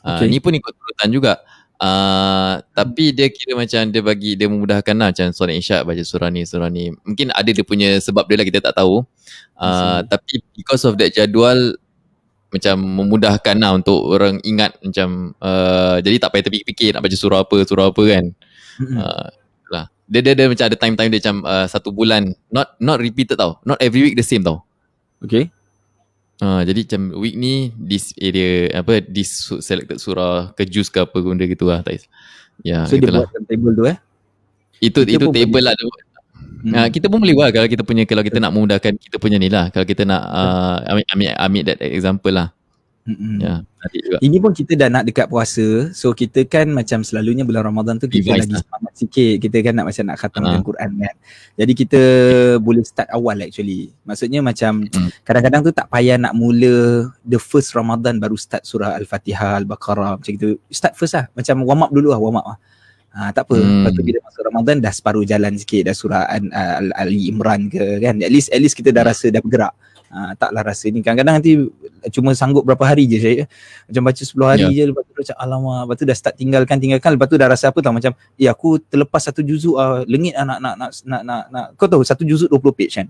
Uh, 0.05 0.21
okay. 0.21 0.29
ni 0.29 0.37
pun 0.37 0.53
ikut 0.53 0.73
turutan 0.77 1.09
juga. 1.09 1.33
Uh, 1.81 2.61
tapi 2.77 3.09
dia 3.09 3.25
kira 3.33 3.57
macam 3.57 3.89
dia 3.89 4.05
bagi 4.05 4.37
dia 4.37 4.45
memudahkan 4.45 4.93
lah 4.93 5.09
macam 5.09 5.33
solat 5.33 5.57
isyak 5.57 5.81
baca 5.81 6.03
surah 6.05 6.29
ni 6.29 6.45
surah 6.45 6.69
ni. 6.69 6.93
Mungkin 6.93 7.33
ada 7.33 7.49
dia 7.49 7.65
punya 7.65 7.97
sebab 7.97 8.29
dia 8.29 8.37
lah 8.37 8.45
kita 8.45 8.61
tak 8.61 8.77
tahu. 8.77 9.01
Uh, 9.57 10.05
tapi 10.05 10.37
because 10.53 10.85
of 10.85 11.01
that 11.01 11.09
jadual 11.09 11.73
macam 12.51 12.75
memudahkan 12.83 13.55
lah 13.55 13.71
untuk 13.79 13.99
orang 14.11 14.43
ingat 14.43 14.75
macam 14.83 15.31
uh, 15.39 15.97
jadi 16.03 16.19
tak 16.19 16.35
payah 16.35 16.45
terfikir-fikir 16.51 16.89
nak 16.93 17.01
baca 17.07 17.17
surah 17.17 17.39
apa 17.47 17.57
surah 17.63 17.87
apa 17.89 18.03
kan. 18.03 18.25
Uh, 18.81 19.27
lah 19.71 19.85
dia, 20.11 20.19
dia 20.19 20.33
dia 20.35 20.51
macam 20.51 20.65
ada 20.67 20.77
time-time 20.77 21.09
dia 21.15 21.19
macam 21.23 21.35
uh, 21.47 21.65
satu 21.71 21.95
bulan. 21.95 22.35
Not 22.51 22.75
not 22.83 22.99
repeated 22.99 23.39
tau. 23.39 23.63
Not 23.63 23.79
every 23.79 24.03
week 24.03 24.19
the 24.19 24.25
same 24.27 24.43
tau. 24.43 24.67
Okay. 25.23 25.47
Ha, 26.41 26.65
jadi 26.65 26.89
macam 26.89 27.21
week 27.21 27.37
ni 27.37 27.69
this 27.77 28.17
area 28.17 28.73
apa 28.73 29.05
this 29.05 29.53
selected 29.61 30.01
surah 30.01 30.49
ke 30.57 30.65
juz 30.65 30.89
ke 30.89 31.05
apa 31.05 31.13
benda 31.21 31.45
gitu 31.45 31.69
lah 31.69 31.85
tak 31.85 32.01
Ya 32.65 32.89
so 32.89 32.97
dia 32.97 33.13
buat 33.13 33.29
table 33.45 33.73
tu 33.77 33.85
eh? 33.85 33.97
Itu 34.81 35.05
kita 35.05 35.21
itu 35.21 35.25
table 35.29 35.61
lah 35.61 35.77
hmm. 36.61 36.73
ha, 36.73 36.87
kita 36.87 37.05
pun 37.09 37.19
boleh 37.21 37.35
buat 37.35 37.49
kalau 37.51 37.67
kita 37.67 37.83
punya 37.83 38.03
kalau 38.05 38.23
kita 38.23 38.37
nak 38.37 38.51
memudahkan 38.53 38.93
kita 38.97 39.17
punya 39.17 39.37
ni 39.41 39.49
lah 39.49 39.73
kalau 39.73 39.85
kita 39.85 40.05
nak 40.05 40.21
uh, 40.29 40.77
ambil, 40.89 41.05
ambil 41.11 41.29
ambil 41.37 41.61
that 41.67 41.79
example 41.81 42.33
lah 42.33 42.53
Mm-mm. 43.01 43.41
Ya, 43.41 43.65
Ini 44.21 44.37
pun 44.37 44.53
kita 44.53 44.77
dah 44.77 44.85
nak 44.85 45.09
dekat 45.09 45.25
puasa. 45.25 45.89
So 45.97 46.13
kita 46.13 46.45
kan 46.45 46.69
macam 46.69 47.01
selalunya 47.01 47.41
bulan 47.41 47.65
Ramadan 47.65 47.97
tu 47.97 48.05
kita 48.05 48.29
Device 48.29 48.45
lagi 48.45 48.53
lah. 48.53 48.61
semangat 48.61 48.93
sikit. 48.93 49.33
Kita 49.41 49.57
kan 49.65 49.73
nak 49.73 49.85
macam 49.89 50.03
nak 50.05 50.17
khatamkan 50.21 50.59
uh. 50.61 50.65
Quran 50.65 50.89
kan. 51.01 51.15
Jadi 51.57 51.73
kita 51.73 52.01
boleh 52.61 52.83
start 52.85 53.09
awal 53.09 53.41
actually. 53.41 53.89
Maksudnya 54.05 54.45
macam 54.45 54.85
mm. 54.85 55.25
kadang-kadang 55.25 55.61
tu 55.65 55.73
tak 55.73 55.89
payah 55.89 56.21
nak 56.21 56.37
mula 56.37 57.09
the 57.25 57.41
first 57.41 57.73
Ramadan 57.73 58.21
baru 58.21 58.37
start 58.37 58.61
surah 58.69 58.93
Al-Fatihah, 59.01 59.65
Al-Baqarah 59.65 60.21
macam 60.21 60.31
gitu. 60.37 60.61
Start 60.69 60.93
first 60.93 61.17
lah. 61.17 61.25
Macam 61.33 61.65
warm 61.65 61.89
up 61.89 61.91
dulu 61.91 62.13
lah, 62.13 62.21
warm 62.21 62.37
up 62.37 62.45
lah. 62.53 62.57
Ha, 63.11 63.35
tak 63.35 63.43
apa. 63.43 63.59
Hmm. 63.59 63.83
Lepas 63.83 63.91
tu 63.91 64.03
bila 64.07 64.19
masuk 64.23 64.41
Ramadan 64.47 64.75
dah 64.79 64.93
separuh 64.95 65.23
jalan 65.27 65.53
sikit 65.59 65.91
dah 65.91 65.95
surah 65.95 66.31
Al-Ali 66.31 67.27
Imran 67.27 67.67
ke 67.67 67.99
kan. 67.99 68.15
At 68.23 68.31
least 68.31 68.47
at 68.55 68.59
least 68.63 68.75
kita 68.79 68.95
dah 68.95 69.03
rasa 69.03 69.27
dah 69.27 69.43
bergerak. 69.43 69.75
Ha, 70.11 70.35
taklah 70.35 70.63
rasa 70.67 70.91
ni 70.91 70.99
kadang-kadang 70.99 71.39
nanti 71.39 71.55
cuma 72.11 72.35
sanggup 72.35 72.67
berapa 72.67 72.83
hari 72.83 73.07
je 73.07 73.15
saya 73.23 73.43
macam 73.87 74.11
baca 74.11 74.19
10 74.19 74.35
hari 74.43 74.67
yeah. 74.67 74.75
je 74.75 74.83
lepas 74.91 75.07
tu 75.07 75.13
macam 75.15 75.35
alamak 75.39 75.79
lepas 75.87 75.95
tu 75.95 76.03
dah 76.03 76.17
start 76.19 76.35
tinggalkan 76.35 76.77
tinggalkan 76.83 77.09
lepas 77.15 77.27
tu 77.31 77.39
dah 77.39 77.47
rasa 77.47 77.71
apa 77.71 77.79
tau 77.79 77.95
macam 77.95 78.11
eh 78.35 78.51
aku 78.51 78.75
terlepas 78.91 79.23
satu 79.23 79.39
juzuk 79.39 79.79
uh, 79.79 80.03
lengit 80.11 80.35
lah 80.35 80.43
nak, 80.43 80.59
nak, 80.59 80.75
nak, 80.75 80.91
nak, 81.07 81.21
nak, 81.23 81.43
nak, 81.47 81.65
kau 81.79 81.87
tahu 81.87 82.03
satu 82.03 82.27
juzuk 82.27 82.51
20 82.51 82.75
page 82.75 82.93
kan 82.99 83.07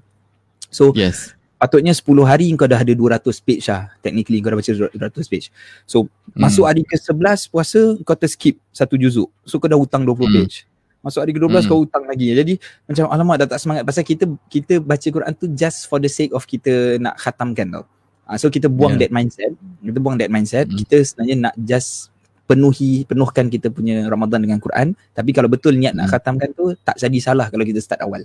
so 0.69 0.93
yes. 0.93 1.33
Patutnya 1.61 1.93
10 1.93 2.01
hari 2.25 2.49
kau 2.57 2.65
dah 2.65 2.81
ada 2.81 2.89
200 2.89 3.21
page 3.45 3.69
lah 3.69 3.93
technically 4.01 4.41
kau 4.41 4.49
dah 4.49 4.57
baca 4.57 4.71
200 4.73 4.97
page 5.29 5.53
so 5.85 6.09
hmm. 6.09 6.41
masuk 6.41 6.65
hari 6.65 6.81
ke 6.81 6.97
11 6.97 7.53
puasa 7.53 7.81
kau 8.01 8.17
terskip 8.17 8.57
satu 8.73 8.97
juzuk 8.97 9.29
so 9.45 9.61
kau 9.61 9.69
dah 9.69 9.77
hutang 9.77 10.01
20 10.01 10.17
hmm. 10.17 10.33
page 10.41 10.65
Masuk 11.01 11.25
hari 11.25 11.33
ke-12 11.33 11.49
hmm. 11.49 11.69
kau 11.69 11.81
hutang 11.81 12.05
lagi. 12.05 12.29
Jadi 12.29 12.53
macam 12.85 13.09
alamak 13.09 13.35
dah 13.41 13.47
tak 13.57 13.59
semangat 13.59 13.83
pasal 13.89 14.05
kita 14.05 14.29
kita 14.53 14.77
baca 14.77 15.07
Quran 15.09 15.33
tu 15.33 15.49
just 15.49 15.89
for 15.89 15.97
the 15.97 16.05
sake 16.05 16.29
of 16.29 16.45
kita 16.45 17.01
nak 17.01 17.17
khatamkan 17.17 17.73
tau. 17.73 17.83
Uh, 18.29 18.37
so 18.37 18.53
kita 18.53 18.69
buang 18.69 18.95
yeah. 18.95 19.09
that 19.09 19.11
mindset. 19.11 19.51
Kita 19.81 19.97
buang 19.97 20.21
that 20.21 20.29
mindset. 20.29 20.69
Hmm. 20.69 20.77
Kita 20.77 21.01
sebenarnya 21.01 21.35
nak 21.49 21.55
just 21.57 22.13
penuhi 22.45 23.09
penuhkan 23.09 23.49
kita 23.49 23.73
punya 23.73 24.05
Ramadan 24.05 24.45
dengan 24.45 24.61
Quran. 24.61 24.93
Tapi 25.17 25.33
kalau 25.33 25.49
betul 25.49 25.73
niat 25.73 25.97
hmm. 25.97 26.05
nak 26.05 26.07
khatamkan 26.13 26.53
tu 26.53 26.77
tak 26.85 27.01
jadi 27.01 27.17
salah 27.17 27.49
kalau 27.49 27.65
kita 27.65 27.81
start 27.81 28.05
awal. 28.05 28.21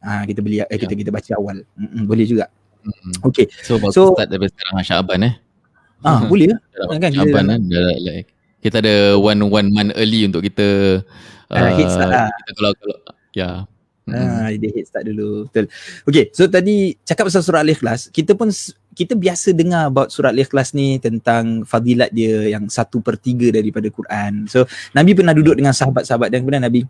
Ah 0.00 0.20
uh, 0.20 0.22
kita 0.24 0.40
beli 0.40 0.64
eh, 0.64 0.68
yeah. 0.68 0.80
kita 0.80 0.96
kita 0.96 1.10
baca 1.12 1.32
awal. 1.36 1.60
Mm-mm, 1.76 2.08
boleh 2.08 2.24
juga. 2.24 2.48
Hmm. 2.84 3.32
Okay. 3.32 3.48
So, 3.64 3.80
so 3.88 4.12
start 4.12 4.28
dari 4.28 4.44
sekarang 4.52 4.84
Syaban 4.84 5.20
eh. 5.24 5.34
Ah, 6.04 6.28
boleh 6.28 6.52
lah. 6.52 6.60
Kan, 7.00 7.10
Syaban 7.16 7.44
kan. 7.48 7.60
Kita 8.60 8.84
ada 8.84 9.16
one 9.16 9.40
one 9.48 9.68
month 9.72 9.92
early 9.96 10.28
untuk 10.28 10.44
kita 10.44 11.00
uh, 11.48 11.70
head 11.72 11.88
start 11.88 12.12
lah. 12.12 12.28
Kita 12.28 12.50
kalau 12.60 12.72
kalau 12.76 12.96
ya. 13.32 13.50
Ah, 14.04 14.52
dia 14.52 14.68
head 14.68 14.84
start 14.84 15.08
dulu. 15.08 15.48
Betul. 15.48 15.72
Okay, 16.04 16.28
so 16.36 16.44
tadi 16.44 16.92
cakap 17.08 17.32
pasal 17.32 17.40
surah 17.40 17.64
Al-Ikhlas, 17.64 18.12
kita 18.12 18.36
pun 18.36 18.52
kita 18.92 19.16
biasa 19.16 19.56
dengar 19.56 19.88
about 19.88 20.12
surah 20.12 20.28
Al-Ikhlas 20.28 20.76
ni 20.76 21.00
tentang 21.00 21.64
fadilat 21.64 22.12
dia 22.12 22.52
yang 22.52 22.68
satu 22.68 23.00
per 23.00 23.16
tiga 23.16 23.48
daripada 23.48 23.88
Quran. 23.88 24.44
So, 24.44 24.68
Nabi 24.92 25.16
pernah 25.16 25.32
duduk 25.32 25.56
dengan 25.56 25.72
sahabat-sahabat 25.72 26.28
dan 26.28 26.44
kemudian 26.44 26.62
Nabi 26.68 26.84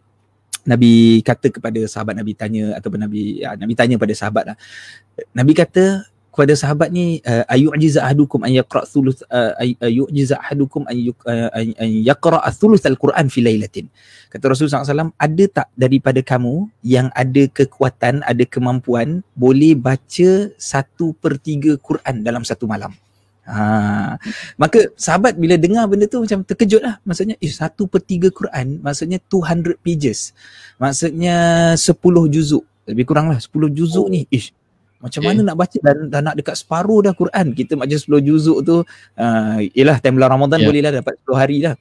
Nabi 0.64 1.20
kata 1.20 1.52
kepada 1.52 1.80
sahabat 1.84 2.16
Nabi 2.16 2.32
tanya 2.32 2.76
ataupun 2.80 3.00
Nabi 3.04 3.44
ya, 3.44 3.52
Nabi 3.56 3.72
tanya 3.76 4.00
pada 4.00 4.12
sahabat 4.16 4.44
lah. 4.52 4.56
Nabi 5.36 5.52
kata 5.52 6.08
kepada 6.34 6.50
sahabat 6.58 6.90
ni 6.90 7.22
uh, 7.22 7.46
ayu'jiza 7.46 8.02
ahadukum 8.02 8.42
an 8.42 8.50
yaqra 8.50 8.82
thuluth 8.82 9.22
uh, 9.30 9.54
ayu'jiza 9.78 10.34
ahadukum 10.42 10.82
an 10.90 10.96
uh, 11.30 11.50
an 11.54 11.90
yaqra 12.02 12.42
thuluth 12.50 12.82
al-Quran 12.82 13.30
fi 13.30 13.38
lailatin. 13.38 13.86
Kata 14.34 14.50
Rasulullah 14.50 14.82
SAW, 14.82 15.14
ada 15.14 15.44
tak 15.46 15.70
daripada 15.78 16.18
kamu 16.18 16.66
yang 16.82 17.06
ada 17.14 17.46
kekuatan, 17.46 18.26
ada 18.26 18.42
kemampuan 18.42 19.22
boleh 19.38 19.78
baca 19.78 20.50
satu 20.58 21.14
per 21.14 21.38
tiga 21.38 21.78
Quran 21.78 22.26
dalam 22.26 22.42
satu 22.42 22.66
malam? 22.66 22.90
Ha. 23.44 24.16
Maka 24.56 24.88
sahabat 24.96 25.36
bila 25.36 25.60
dengar 25.60 25.84
benda 25.84 26.08
tu 26.08 26.24
macam 26.24 26.40
terkejut 26.40 26.80
lah. 26.80 26.96
Maksudnya, 27.04 27.36
eh 27.38 27.52
satu 27.52 27.84
per 27.84 28.00
tiga 28.00 28.32
Quran, 28.32 28.80
maksudnya 28.80 29.20
200 29.20 29.76
pages. 29.84 30.32
Maksudnya 30.80 31.36
10 31.76 32.32
juzuk. 32.32 32.64
Lebih 32.88 33.04
kurang 33.04 33.28
lah 33.28 33.40
10 33.40 33.52
juzuk 33.72 34.08
oh. 34.08 34.12
ni. 34.12 34.24
Ish, 34.32 34.52
macam 35.04 35.20
okay. 35.20 35.28
mana 35.36 35.40
nak 35.52 35.56
baca 35.60 35.78
dan 35.84 35.96
dah 36.08 36.20
nak 36.24 36.34
dekat 36.40 36.56
separuh 36.56 37.04
dah 37.04 37.12
Quran. 37.12 37.52
Kita 37.52 37.76
macam 37.76 37.98
10 38.00 38.24
juzuk 38.24 38.58
tu. 38.64 38.76
Uh, 39.20 39.60
yelah 39.76 40.00
time 40.00 40.16
bulan 40.16 40.32
Ramadan 40.40 40.64
yeah. 40.64 40.68
boleh 40.72 40.80
lah 40.80 40.92
dapat 40.96 41.14
10 41.28 41.36
hari 41.36 41.58
lah. 41.60 41.74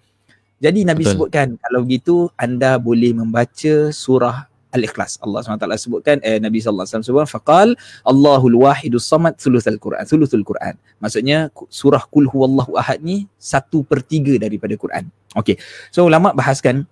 Jadi 0.60 0.80
Nabi 0.88 1.04
Betul. 1.04 1.12
sebutkan 1.16 1.48
kalau 1.60 1.80
begitu 1.88 2.16
anda 2.40 2.76
boleh 2.80 3.12
membaca 3.16 3.92
surah 3.92 4.48
Al-Ikhlas. 4.74 5.22
Allah 5.22 5.46
SWT 5.46 5.70
sebutkan 5.78 6.18
eh, 6.26 6.42
Nabi 6.42 6.58
SAW 6.58 7.06
sebut 7.06 7.30
faqal 7.30 7.78
Allahul 8.02 8.58
wahidus 8.66 9.06
samad 9.06 9.38
thuluthul 9.38 9.78
Quran. 9.78 10.04
Thuluthul 10.10 10.42
Quran. 10.42 10.74
Maksudnya 10.98 11.54
surah 11.70 12.04
kul 12.10 12.26
huwallahu 12.26 12.74
ahad 12.76 13.00
ni 13.06 13.30
satu 13.38 13.86
per 13.86 14.02
tiga 14.02 14.36
daripada 14.42 14.74
Quran. 14.74 15.08
Okay. 15.38 15.62
So 15.94 16.10
ulama 16.10 16.34
bahaskan 16.34 16.90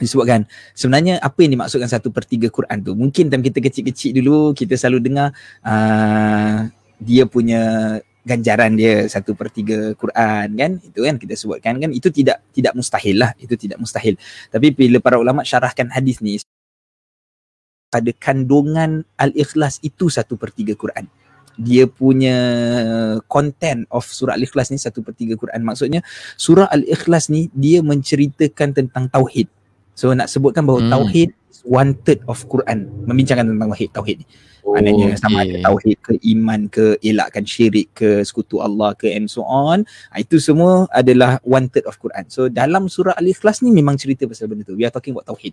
disebutkan 0.00 0.48
sebenarnya 0.72 1.20
apa 1.20 1.44
yang 1.44 1.60
dimaksudkan 1.60 1.86
satu 1.92 2.08
per 2.08 2.24
tiga 2.24 2.48
Quran 2.48 2.80
tu 2.80 2.96
mungkin 2.96 3.28
time 3.28 3.44
kita 3.44 3.60
kecil-kecil 3.60 4.16
dulu 4.16 4.56
kita 4.56 4.72
selalu 4.80 5.12
dengar 5.12 5.28
uh, 5.60 6.72
dia 6.96 7.28
punya 7.28 7.60
ganjaran 8.24 8.76
dia 8.76 9.04
satu 9.08 9.36
per 9.36 9.52
tiga 9.52 9.92
Quran 9.96 10.48
kan 10.56 10.70
itu 10.80 11.00
kan 11.04 11.16
kita 11.20 11.34
sebutkan 11.36 11.76
kan 11.76 11.90
itu 11.92 12.08
tidak 12.08 12.40
tidak 12.52 12.72
mustahil 12.72 13.16
lah 13.16 13.32
itu 13.40 13.54
tidak 13.56 13.76
mustahil 13.76 14.16
tapi 14.48 14.72
bila 14.72 15.00
para 15.00 15.16
ulama 15.20 15.44
syarahkan 15.44 15.88
hadis 15.92 16.20
ni 16.24 16.40
pada 17.90 18.10
kandungan 18.16 19.02
al-ikhlas 19.18 19.82
itu 19.82 20.08
satu 20.08 20.38
per 20.38 20.54
tiga 20.54 20.78
Quran 20.78 21.10
dia 21.60 21.84
punya 21.84 22.38
content 23.28 23.84
of 23.92 24.06
surah 24.08 24.38
al-ikhlas 24.38 24.72
ni 24.72 24.80
satu 24.80 25.04
per 25.04 25.12
tiga 25.12 25.36
Quran 25.36 25.60
maksudnya 25.60 26.00
surah 26.40 26.70
al-ikhlas 26.72 27.28
ni 27.28 27.52
dia 27.52 27.84
menceritakan 27.84 28.72
tentang 28.72 29.10
tauhid 29.12 29.50
So 30.00 30.16
nak 30.16 30.32
sebutkan 30.32 30.64
bahawa 30.64 30.80
hmm. 30.80 30.92
tauhid 30.96 31.30
is 31.52 31.60
one 31.60 31.92
third 32.08 32.24
of 32.24 32.40
Quran 32.48 32.88
membincangkan 33.04 33.52
tentang 33.52 33.68
tauhid 33.68 33.90
tauhid 33.92 34.16
ni. 34.24 34.26
Oh, 34.64 34.72
Maknanya 34.72 35.12
okay. 35.12 35.20
sama 35.20 35.44
ada 35.44 35.56
tauhid 35.60 35.98
ke 36.00 36.12
iman 36.36 36.60
ke 36.72 36.96
elakkan 37.04 37.44
syirik 37.44 37.92
ke 37.92 38.24
sekutu 38.24 38.64
Allah 38.64 38.96
ke 38.96 39.12
and 39.12 39.28
so 39.28 39.44
on. 39.44 39.84
Ah, 40.08 40.24
itu 40.24 40.40
semua 40.40 40.88
adalah 40.88 41.36
one 41.44 41.68
third 41.68 41.84
of 41.84 42.00
Quran. 42.00 42.24
So 42.32 42.48
dalam 42.48 42.88
surah 42.88 43.12
Al-Ikhlas 43.20 43.60
ni 43.60 43.76
memang 43.76 44.00
cerita 44.00 44.24
pasal 44.24 44.48
benda 44.48 44.64
tu. 44.64 44.72
We 44.72 44.88
are 44.88 44.92
talking 44.92 45.12
about 45.12 45.28
tauhid. 45.28 45.52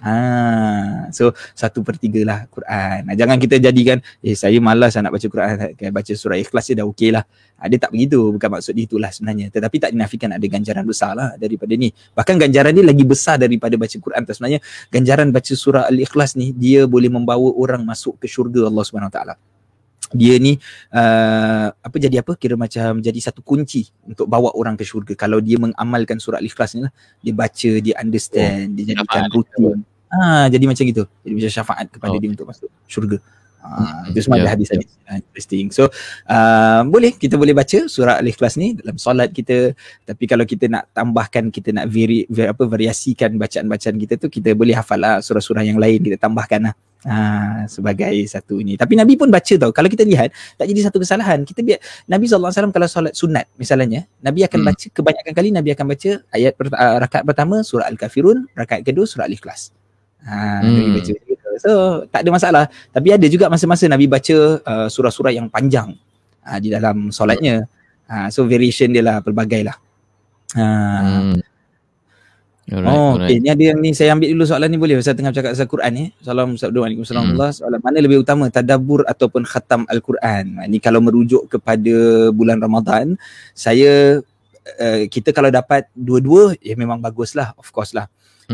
Ha, 0.00 1.12
so 1.12 1.36
satu 1.52 1.84
per 1.84 2.00
tiga 2.00 2.24
lah 2.24 2.38
Quran. 2.48 3.04
Nah, 3.04 3.14
jangan 3.14 3.36
kita 3.36 3.60
jadikan, 3.60 4.00
eh 4.24 4.32
saya 4.32 4.56
malas 4.56 4.96
nak 4.96 5.12
baca 5.12 5.26
Quran, 5.28 5.76
baca 5.76 6.12
surah 6.16 6.40
ikhlas 6.40 6.72
je 6.72 6.74
dah 6.80 6.88
okey 6.88 7.12
lah. 7.12 7.24
Ha, 7.60 7.68
dia 7.68 7.76
tak 7.76 7.92
begitu, 7.92 8.32
bukan 8.32 8.48
maksud 8.48 8.72
dia 8.72 8.88
itulah 8.88 9.12
sebenarnya. 9.12 9.52
Tetapi 9.52 9.76
tak 9.76 9.90
dinafikan 9.92 10.32
ada 10.32 10.46
ganjaran 10.48 10.88
besar 10.88 11.12
lah 11.12 11.36
daripada 11.36 11.76
ni. 11.76 11.92
Bahkan 12.16 12.34
ganjaran 12.40 12.72
ni 12.72 12.80
lagi 12.80 13.04
besar 13.04 13.36
daripada 13.36 13.76
baca 13.76 13.96
Quran. 14.00 14.24
Tak 14.24 14.34
sebenarnya 14.40 14.60
ganjaran 14.88 15.28
baca 15.28 15.52
surah 15.52 15.84
Al-Ikhlas 15.92 16.32
ni, 16.40 16.56
dia 16.56 16.88
boleh 16.88 17.12
membawa 17.12 17.52
orang 17.52 17.84
masuk 17.84 18.16
ke 18.16 18.24
syurga 18.24 18.72
Allah 18.72 18.84
Subhanahu 18.88 19.12
Taala 19.12 19.36
dia 20.10 20.34
ni 20.42 20.58
uh, 20.90 21.70
apa 21.70 21.96
jadi 21.96 22.18
apa 22.18 22.34
kira 22.34 22.58
macam 22.58 22.98
jadi 22.98 23.14
satu 23.22 23.46
kunci 23.46 23.94
untuk 24.02 24.26
bawa 24.26 24.50
orang 24.58 24.74
ke 24.74 24.82
syurga 24.82 25.14
kalau 25.14 25.38
dia 25.38 25.54
mengamalkan 25.54 26.18
surah 26.18 26.42
al-ikhlas 26.42 26.74
ni 26.74 26.82
lah 26.82 26.92
dia 27.22 27.30
baca 27.30 27.70
dia 27.78 27.94
understand 27.94 28.74
oh, 28.74 28.74
dia 28.74 28.84
jadikan 28.90 29.22
rutin 29.30 29.86
ah 30.10 30.46
jadi 30.50 30.64
macam 30.66 30.84
gitu 30.84 31.06
jadi 31.22 31.34
macam 31.38 31.50
syafaat 31.50 31.86
kepada 31.90 32.14
oh. 32.14 32.20
dia 32.20 32.30
untuk 32.30 32.46
masuk 32.50 32.68
syurga 32.90 33.18
Ah, 33.60 34.08
itu 34.08 34.24
semua 34.24 34.40
yeah, 34.40 34.48
ada 34.48 34.56
hadis-hadis 34.56 34.88
yeah. 35.04 35.20
interesting. 35.20 35.68
So 35.68 35.92
uh, 36.32 36.80
boleh 36.88 37.12
kita 37.12 37.36
boleh 37.36 37.52
baca 37.52 37.84
surah 37.92 38.16
Al-Ikhlas 38.16 38.56
ni 38.56 38.72
dalam 38.72 38.96
solat 38.96 39.28
kita. 39.36 39.76
Tapi 40.08 40.24
kalau 40.24 40.48
kita 40.48 40.64
nak 40.72 40.88
tambahkan 40.96 41.52
kita 41.52 41.76
nak 41.76 41.92
vari, 41.92 42.24
vari 42.32 42.48
apa 42.48 42.64
variasikan 42.64 43.36
bacaan-bacaan 43.36 43.96
kita 44.00 44.16
tu 44.16 44.32
kita 44.32 44.56
boleh 44.56 44.72
hafal 44.72 44.96
lah 44.96 45.20
surah-surah 45.20 45.60
yang 45.60 45.76
lain 45.76 46.00
kita 46.00 46.16
tambahkan 46.16 46.72
lah. 46.72 46.74
Ha, 47.00 47.64
sebagai 47.64 48.12
satu 48.28 48.60
ini. 48.60 48.76
Tapi 48.76 48.92
Nabi 48.92 49.16
pun 49.16 49.32
baca 49.32 49.54
tau. 49.56 49.72
Kalau 49.72 49.88
kita 49.88 50.04
lihat, 50.04 50.36
tak 50.60 50.68
jadi 50.68 50.84
satu 50.84 51.00
kesalahan. 51.00 51.48
Kita 51.48 51.64
biar 51.64 51.80
Nabi 52.04 52.28
SAW 52.28 52.52
kalau 52.52 52.88
solat 52.92 53.16
sunat 53.16 53.48
misalnya, 53.56 54.04
Nabi 54.20 54.44
akan 54.44 54.60
hmm. 54.60 54.68
baca, 54.68 54.86
kebanyakan 54.92 55.32
kali 55.32 55.48
Nabi 55.48 55.72
akan 55.72 55.86
baca 55.96 56.10
ayat 56.28 56.52
uh, 56.60 56.96
rakaat 57.00 57.24
pertama 57.24 57.64
surah 57.64 57.88
Al-Kafirun, 57.88 58.52
rakaat 58.52 58.84
kedua 58.84 59.08
surah 59.08 59.24
Al-Ikhlas. 59.24 59.79
Ha, 60.26 60.60
hmm. 60.64 60.92
Baca. 60.96 61.12
So, 61.60 61.70
tak 62.08 62.24
ada 62.24 62.30
masalah. 62.32 62.64
Tapi 62.92 63.08
ada 63.12 63.26
juga 63.28 63.52
masa-masa 63.52 63.84
Nabi 63.88 64.08
baca 64.08 64.36
uh, 64.64 64.88
surah-surah 64.88 65.32
yang 65.32 65.52
panjang 65.52 65.92
uh, 66.44 66.58
di 66.60 66.72
dalam 66.72 67.12
solatnya. 67.12 67.68
Ha, 68.08 68.32
so, 68.32 68.48
variation 68.48 68.90
dia 68.90 69.04
lah, 69.04 69.16
pelbagai 69.20 69.62
lah. 69.64 69.76
Ha, 70.56 70.64
hmm. 70.66 71.50
Alright, 72.70 72.86
oh, 72.86 73.18
alright. 73.18 73.34
okay. 73.34 73.36
Ni 73.42 73.48
ada 73.50 73.64
yang 73.74 73.78
ni 73.82 73.90
saya 73.98 74.14
ambil 74.14 74.30
dulu 74.30 74.46
soalan 74.46 74.70
ni 74.70 74.78
boleh 74.78 75.02
Saya 75.02 75.18
tengah 75.18 75.34
cakap 75.34 75.58
pasal 75.58 75.66
Quran 75.66 75.90
ni. 75.90 76.04
Assalamualaikum 76.22 76.62
warahmatullahi 77.02 77.26
hmm. 77.26 77.58
wabarakatuh. 77.66 77.82
Mana 77.82 77.98
lebih 77.98 78.18
utama 78.22 78.44
tadabbur 78.46 79.02
ataupun 79.10 79.42
khatam 79.42 79.82
al-Quran? 79.90 80.62
Ini 80.70 80.78
kalau 80.78 81.02
merujuk 81.02 81.50
kepada 81.50 82.30
bulan 82.30 82.62
Ramadan, 82.62 83.18
saya 83.58 84.22
uh, 84.78 85.02
kita 85.10 85.34
kalau 85.34 85.50
dapat 85.50 85.90
dua-dua 85.98 86.54
ya 86.62 86.78
memang 86.78 87.02
baguslah, 87.02 87.58
of 87.58 87.66
course 87.74 87.90
lah. 87.90 88.06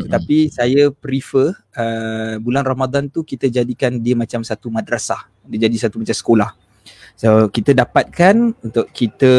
Tetapi 0.05 0.53
saya 0.53 0.93
prefer 0.93 1.57
uh, 1.57 2.37
bulan 2.43 2.69
Ramadan 2.69 3.09
tu 3.09 3.25
kita 3.25 3.49
jadikan 3.49 3.97
dia 3.97 4.13
macam 4.13 4.45
satu 4.45 4.69
madrasah. 4.69 5.25
Dia 5.49 5.65
jadi 5.65 5.89
satu 5.89 5.97
macam 6.03 6.13
sekolah. 6.13 6.51
So 7.17 7.49
kita 7.49 7.73
dapatkan 7.73 8.61
untuk 8.61 8.93
kita 8.93 9.33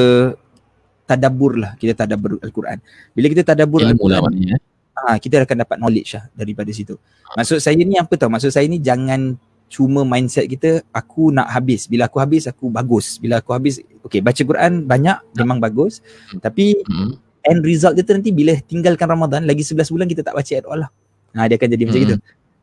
tadabbur 1.08 1.56
lah 1.56 1.72
kita 1.80 1.96
tadabbur 1.96 2.36
al-Quran 2.44 2.84
bila 3.16 3.26
kita 3.32 3.48
tadabbur 3.48 3.80
Ilmu 3.80 3.88
lah 3.88 3.96
al-Quran 3.96 4.22
maknanya 4.28 4.58
eh. 4.60 4.62
ah 5.00 5.16
kita 5.16 5.48
akan 5.48 5.58
dapat 5.64 5.78
knowledge 5.80 6.20
lah 6.20 6.28
daripada 6.36 6.70
situ 6.76 7.00
maksud 7.34 7.64
saya 7.64 7.80
ni 7.80 7.96
apa 7.96 8.14
tahu 8.20 8.28
maksud 8.28 8.52
saya 8.52 8.68
ni 8.68 8.84
jangan 8.84 9.40
cuma 9.72 10.04
mindset 10.04 10.52
kita 10.52 10.84
aku 10.92 11.32
nak 11.32 11.48
habis 11.48 11.88
bila 11.88 12.12
aku 12.12 12.20
habis 12.20 12.44
aku 12.48 12.68
bagus 12.68 13.20
bila 13.24 13.40
aku 13.40 13.56
habis 13.56 13.80
okey 14.04 14.20
baca 14.20 14.40
Quran 14.44 14.84
banyak 14.84 15.18
memang 15.40 15.64
bagus 15.64 16.04
Hmm. 16.28 16.44
tapi 16.44 16.76
Hmm. 16.84 17.16
End 17.48 17.64
result 17.64 17.96
dia 17.96 18.04
tu 18.04 18.12
nanti 18.12 18.30
bila 18.30 18.54
tinggalkan 18.60 19.08
Ramadan 19.08 19.48
lagi 19.48 19.64
11 19.64 19.88
bulan 19.90 20.06
kita 20.06 20.22
tak 20.22 20.36
baca 20.36 20.54
at 20.54 20.66
all 20.68 20.80
lah 20.84 20.90
ha, 21.34 21.48
dia 21.48 21.56
akan 21.56 21.70
jadi 21.72 21.84
macam 21.88 22.00
Hmm. 22.00 22.08
gitu 22.08 22.16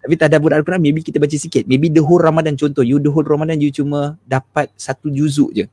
tapi 0.05 0.15
tadabbur 0.21 0.53
al-Quran 0.53 0.85
maybe 0.85 1.01
kita 1.01 1.17
baca 1.17 1.33
sikit 1.33 1.65
maybe 1.65 1.89
the 1.89 2.05
whole 2.05 2.21
Ramadan 2.21 2.55
contoh 2.55 2.85
you 2.85 3.01
the 3.01 3.09
whole 3.09 3.25
Ramadan 3.25 3.57
you 3.57 3.73
cuma 3.73 4.21
dapat 4.29 4.69
satu 4.77 5.09
juzuk 5.09 5.51
je 5.57 5.65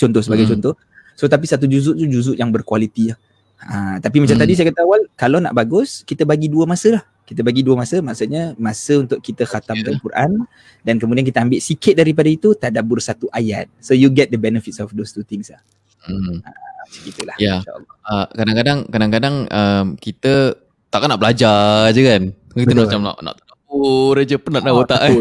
contoh 0.00 0.24
sebagai 0.24 0.48
Hmm. 0.48 0.56
contoh 0.56 0.74
so 1.12 1.28
tapi 1.28 1.44
satu 1.44 1.68
juzuk 1.68 1.92
tu 1.94 2.08
juzuk 2.08 2.36
yang 2.40 2.48
berkualiti 2.48 3.12
lah 3.12 3.18
ha, 3.60 4.00
tapi 4.00 4.24
macam 4.24 4.40
Hmm. 4.40 4.42
tadi 4.48 4.52
saya 4.56 4.72
kata 4.72 4.80
awal 4.80 5.00
kalau 5.12 5.38
nak 5.44 5.52
bagus 5.52 6.00
kita 6.08 6.24
bagi 6.24 6.48
dua 6.48 6.64
masa 6.64 6.96
lah 6.96 7.04
kita 7.28 7.46
bagi 7.46 7.62
dua 7.62 7.78
masa 7.78 8.02
maksudnya 8.02 8.58
masa 8.58 8.98
untuk 8.98 9.22
kita 9.22 9.46
khatamkan 9.46 9.94
Yeah. 9.94 10.02
Quran 10.02 10.30
dan 10.82 10.98
kemudian 10.98 11.22
kita 11.22 11.44
ambil 11.44 11.60
sikit 11.62 11.94
daripada 11.94 12.26
itu 12.26 12.56
tadabbur 12.58 12.98
satu 12.98 13.28
ayat 13.30 13.68
so 13.78 13.94
you 13.94 14.10
get 14.10 14.32
the 14.32 14.40
benefits 14.40 14.80
of 14.80 14.90
those 14.96 15.12
two 15.12 15.22
things 15.22 15.52
lah 15.52 15.60
Hmm. 16.00 16.40
Macam 16.90 17.02
itulah 17.06 17.36
Ya. 17.38 17.54
insyaAllah 17.58 17.94
Uh, 18.02 18.26
kadang-kadang 18.34 18.78
kadang-kadang 18.86 19.34
um, 19.46 19.86
kita 19.94 20.58
takkan 20.88 21.06
nak 21.06 21.22
belajar 21.22 21.54
je 21.90 22.02
kan. 22.02 22.22
Kita 22.50 22.66
Betul. 22.66 22.82
macam 22.82 23.00
nak 23.00 23.16
nak 23.22 23.34
tadabbur 23.38 24.14
aja 24.18 24.36
penat 24.36 24.60
dah 24.60 24.72
Ah, 24.72 24.80
otak 24.82 25.00
kan. 25.00 25.14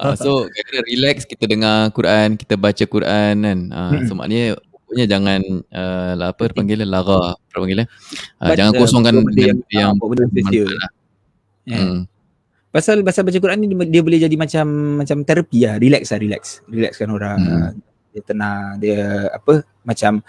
uh, 0.00 0.14
so 0.24 0.30
kira 0.48 0.80
relax 0.82 1.28
kita 1.28 1.44
dengar 1.44 1.92
Quran, 1.92 2.34
kita 2.34 2.56
baca 2.56 2.80
Quran 2.82 3.34
kan. 3.38 3.58
Uh, 3.68 3.90
Hmm. 3.92 4.04
so 4.04 4.16
maknanya 4.16 4.56
pokoknya 4.56 5.04
jangan 5.04 5.40
uh, 5.68 6.12
lah 6.14 6.28
apa 6.32 6.48
panggil 6.48 6.80
lara, 6.80 7.36
apa 7.36 7.52
panggil 7.52 7.84
uh, 7.84 7.88
Baca 8.40 8.56
jangan 8.56 8.72
kosongkan 8.74 9.14
dengan 9.28 9.60
yang- 9.68 9.92
yang 9.92 10.00
buat 10.00 10.16
benda 10.24 10.62
lah. 10.64 10.88
Ya. 11.66 11.76
Hmm. 11.76 11.98
Pasal 12.70 13.00
pasal 13.02 13.24
baca 13.24 13.36
Quran 13.36 13.58
ni 13.58 13.68
dia, 13.68 13.84
dia 13.90 14.00
boleh 14.00 14.16
jadi 14.16 14.36
macam 14.36 14.66
macam 15.00 15.20
terapi 15.20 15.64
lah, 15.64 15.76
relax 15.76 16.08
lah, 16.08 16.20
relax. 16.20 16.42
Relaxkan 16.64 17.08
orang. 17.10 17.38
Hmm. 17.38 17.72
Dia 18.16 18.24
tenang, 18.24 18.80
dia 18.80 18.96
apa 19.28 19.60
macam 19.84 20.24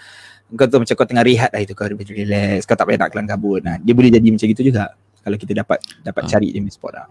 kau 0.48 0.64
tu 0.64 0.76
macam 0.76 0.94
kau 0.94 1.08
tengah 1.08 1.24
rehat 1.24 1.48
lah 1.48 1.60
itu 1.60 1.72
kau 1.72 1.88
boleh 1.88 2.04
relax, 2.04 2.68
kau 2.68 2.76
tak 2.76 2.84
payah 2.84 3.00
nak 3.00 3.08
kelang 3.08 3.24
kabut. 3.24 3.64
Nah, 3.64 3.80
dia 3.80 3.96
boleh 3.96 4.12
jadi 4.12 4.28
macam 4.28 4.44
gitu 4.44 4.60
juga 4.62 4.92
kalau 5.18 5.36
kita 5.36 5.56
dapat 5.56 5.80
dapat 6.00 6.22
Ah. 6.24 6.28
cari 6.28 6.48
dia 6.52 6.60
punya 6.60 6.72
spot 6.72 6.92
lah. 6.92 7.08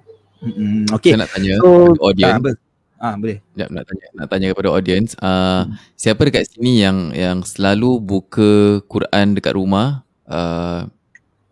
Okay. 0.94 1.18
Saya 1.18 1.26
nak 1.26 1.32
tanya 1.34 1.54
So, 1.58 1.66
kepada 1.66 2.02
audience. 2.04 2.46
ah? 2.46 2.58
Ah, 2.98 3.14
boleh. 3.14 3.38
Sekejap 3.42 3.70
nak 3.70 3.84
tanya 3.86 4.06
nak 4.12 4.28
tanya 4.28 4.48
kepada 4.54 4.70
audience 4.70 5.12
uh, 5.18 5.66
Hmm. 5.66 5.78
siapa 5.94 6.22
dekat 6.24 6.44
sini 6.50 6.82
yang 6.82 6.98
yang 7.14 7.38
selalu 7.42 7.98
buka 7.98 8.50
Quran 8.86 9.34
dekat 9.34 9.54
rumah 9.54 10.02
uh, 10.26 10.90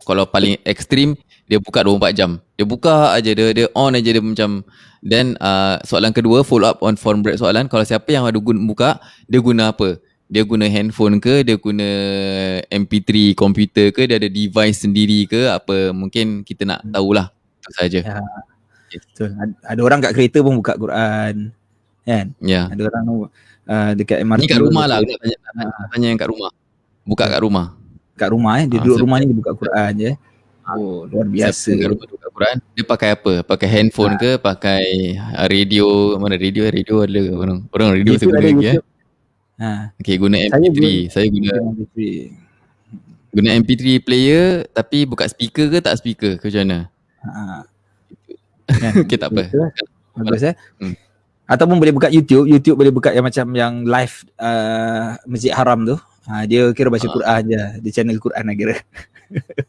kalau 0.01 0.25
paling 0.25 0.57
ekstrim 0.61 1.13
dia 1.45 1.57
buka 1.57 1.81
24 1.81 2.13
jam 2.13 2.31
dia 2.53 2.65
buka 2.65 3.13
aja 3.13 3.29
dia 3.29 3.53
dia 3.53 3.65
on 3.73 3.93
aja 3.93 4.09
dia 4.09 4.21
macam 4.21 4.65
then 5.05 5.37
uh, 5.37 5.77
soalan 5.85 6.11
kedua 6.11 6.41
follow 6.41 6.65
up 6.73 6.81
on 6.81 6.97
form 6.97 7.21
break 7.21 7.37
soalan 7.37 7.69
kalau 7.69 7.85
siapa 7.85 8.09
yang 8.09 8.25
ada 8.25 8.41
guna 8.41 8.59
buka 8.65 8.89
dia 9.29 9.39
guna 9.39 9.69
apa 9.69 10.01
dia 10.25 10.41
guna 10.41 10.65
handphone 10.65 11.21
ke 11.21 11.45
dia 11.45 11.53
guna 11.55 11.85
MP3 12.73 13.37
komputer 13.37 13.93
ke 13.93 14.09
dia 14.09 14.17
ada 14.17 14.25
device 14.25 14.81
sendiri 14.81 15.29
ke 15.29 15.45
apa 15.45 15.93
mungkin 15.93 16.41
kita 16.41 16.65
nak 16.65 16.81
tahulah 16.89 17.29
itu 17.61 17.71
saja 17.77 18.01
Ya. 18.95 19.01
Betul. 19.01 19.29
Ada, 19.65 19.81
orang 19.83 19.99
kat 19.99 20.11
kereta 20.15 20.39
pun 20.39 20.55
buka 20.63 20.73
Quran. 20.79 21.51
Kan? 22.05 22.25
ya 22.37 22.69
Ada 22.69 22.81
orang 22.85 23.05
uh, 23.65 23.91
dekat 23.97 24.21
MRT. 24.23 24.41
Ni 24.45 24.47
kat 24.47 24.61
rumah 24.61 24.85
lah 24.85 25.01
tanya, 25.01 25.37
tanya, 25.41 25.65
tanya 25.89 26.07
yang 26.13 26.19
kat 26.21 26.29
rumah. 26.29 26.51
Buka 27.03 27.25
kat 27.27 27.41
rumah. 27.41 27.65
Kat 28.15 28.29
rumah 28.31 28.53
eh. 28.61 28.65
Dia 28.69 28.79
Ah, 28.79 28.83
duduk 28.85 29.03
rumah 29.03 29.17
ni 29.19 29.25
dia 29.27 29.35
buka 29.35 29.51
Quran 29.57 29.91
je. 29.99 30.11
Oh, 30.65 31.05
luar 31.05 31.29
biasa. 31.29 31.77
Siapa 31.77 31.93
Quran, 32.33 32.57
dia 32.73 32.83
pakai 32.83 33.09
apa? 33.13 33.33
Pakai 33.41 33.67
handphone 33.69 34.17
ke, 34.17 34.35
pakai 34.35 34.83
uh, 35.13 35.45
radio, 35.45 35.85
mana 36.17 36.35
radio? 36.35 36.65
Radio 36.65 37.05
ada 37.05 37.21
ke 37.21 37.31
orang. 37.31 37.59
Orang 37.69 37.89
radio 37.93 38.11
saya 38.11 38.17
YouTube 38.17 38.31
guna 38.31 38.41
lagi 38.41 38.49
eh. 38.49 38.61
YouTube. 38.73 38.87
Ha. 39.55 39.69
Okay, 39.95 40.15
guna 40.17 40.35
Saya 40.41 40.59
MP3. 40.59 40.73
guna- 40.75 41.07
Saya 41.07 41.27
guna 41.29 41.51
guna 43.29 43.49
MP3 43.53 43.83
player 43.99 44.45
tapi 44.69 45.03
buka 45.03 45.27
speaker 45.27 45.67
ke 45.67 45.77
tak 45.79 45.95
speaker 45.95 46.35
ke 46.35 46.45
macam 46.47 46.61
mana? 46.65 46.79
Ha. 47.21 47.41
Okay, 49.05 49.15
tak 49.15 49.29
apa. 49.29 49.45
Betul. 49.45 49.69
Bagus 50.17 50.43
eh. 50.43 50.55
Hmm. 50.81 50.95
Ataupun 51.45 51.77
boleh 51.77 51.93
buka 51.93 52.09
YouTube, 52.09 52.49
YouTube 52.49 52.73
boleh 52.73 52.89
buka 52.89 53.13
yang 53.13 53.21
macam 53.21 53.45
yang 53.53 53.85
live 53.85 54.15
uh, 54.35 55.13
Masjid 55.23 55.53
Haram 55.53 55.85
tu. 55.85 55.93
Ha, 56.25 56.49
dia 56.49 56.65
kira 56.73 56.89
baca 56.89 57.05
Ah. 57.05 57.13
Quran 57.13 57.41
je. 57.45 57.61
Dia 57.85 57.91
channel 57.93 58.17
Quran 58.17 58.43
lah 58.43 58.55
kira. 58.57 58.75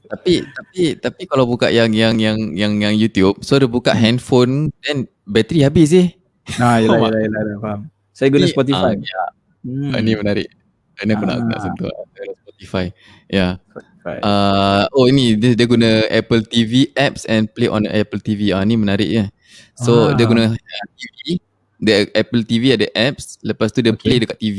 Tapi 0.07 0.33
tapi 0.45 0.81
tapi 0.97 1.23
kalau 1.25 1.45
buka 1.45 1.69
yang 1.69 1.91
yang 1.91 2.17
yang 2.17 2.37
yang 2.53 2.73
yang 2.77 2.95
YouTube, 2.95 3.41
so 3.41 3.57
dia 3.57 3.67
buka 3.67 3.93
handphone 3.93 4.69
then 4.83 5.05
bateri 5.25 5.63
habis 5.63 5.91
eh. 5.91 6.09
Ha, 6.55 6.79
yelah, 6.83 6.97
Faham 6.97 7.11
yelah, 7.11 7.21
yelah, 7.23 7.41
yelah, 7.43 7.59
faham. 7.59 7.81
Saya 8.11 8.29
guna 8.31 8.47
Spotify. 8.47 8.93
ah, 8.93 8.97
ya, 8.97 9.25
Hmm. 9.67 9.91
Ini 9.93 10.13
menarik. 10.15 10.49
Ini 10.97 11.11
aku 11.13 11.25
nak, 11.27 11.37
Ah. 11.37 11.45
nak 11.45 11.59
sentuh 11.59 11.91
Ada 11.91 12.33
Spotify. 12.39 12.87
Ya. 13.27 13.47
Spotify. 13.67 14.17
Uh, 14.23 14.85
oh 14.95 15.05
ini 15.05 15.35
dia, 15.35 15.53
dia 15.53 15.67
guna 15.67 16.07
Apple 16.07 16.43
TV 16.43 16.73
apps 16.95 17.27
and 17.27 17.51
play 17.51 17.67
on 17.67 17.83
Apple 17.85 18.23
TV. 18.23 18.55
Ah 18.55 18.63
ni 18.63 18.79
menarik 18.79 19.11
ya. 19.11 19.27
So 19.75 20.09
Ah. 20.09 20.15
dia 20.15 20.25
guna 20.25 20.55
TV, 20.95 21.43
dia 21.77 22.07
Apple 22.15 22.47
TV 22.47 22.73
ada 22.73 22.87
apps, 22.95 23.43
lepas 23.43 23.69
tu 23.69 23.83
dia 23.83 23.91
Okay. 23.91 24.07
play 24.07 24.17
dekat 24.23 24.39
TV. 24.39 24.59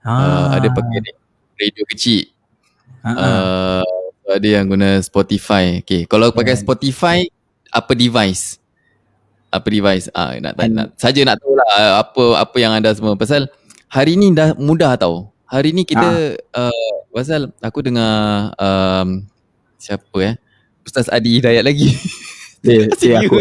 Ah. 0.00 0.12
Uh, 0.12 0.46
ada 0.54 0.68
pakai 0.68 0.96
ra- 1.00 1.22
radio 1.56 1.84
kecil. 1.88 2.28
Ha, 3.00 3.08
ha. 3.08 3.16
Uh, 3.16 3.84
ada 4.30 4.48
yang 4.48 4.66
guna 4.66 4.98
Spotify. 5.00 5.78
Okay, 5.80 6.04
kalau 6.06 6.30
pakai 6.30 6.54
Right. 6.56 6.62
Spotify 6.62 7.18
apa 7.70 7.92
device? 7.94 8.58
Apa 9.48 9.66
device? 9.70 10.10
Ah 10.10 10.34
nak 10.38 10.58
tanya 10.58 10.72
nak 10.74 10.88
saja 10.98 11.20
nak 11.22 11.38
tahu 11.38 11.54
lah 11.54 11.68
uh, 11.70 11.92
apa 12.02 12.24
apa 12.42 12.56
yang 12.58 12.72
anda 12.74 12.90
semua 12.90 13.14
pasal 13.14 13.46
hari 13.86 14.18
ni 14.18 14.34
dah 14.34 14.52
mudah 14.58 14.98
tau. 14.98 15.30
Hari 15.46 15.70
ni 15.70 15.86
kita 15.86 16.34
uh, 16.34 16.92
pasal 17.14 17.54
aku 17.62 17.78
dengar 17.86 18.50
um, 18.58 19.22
siapa 19.78 20.18
eh? 20.18 20.34
Ustaz 20.82 21.06
Adi 21.06 21.38
Hidayat 21.38 21.62
lagi. 21.62 21.94
Dia, 22.62 22.90
dia 22.98 23.22
aku. 23.22 23.38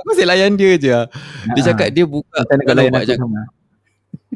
aku 0.00 0.08
asyik 0.16 0.26
layan 0.28 0.56
dia 0.56 0.80
je. 0.80 0.88
Dia 0.88 1.60
Ah. 1.60 1.64
cakap 1.72 1.88
dia 1.92 2.08
buka 2.08 2.40
kalau 2.64 2.88
buat 2.88 3.00
aku 3.04 3.08
cakap, 3.12 3.28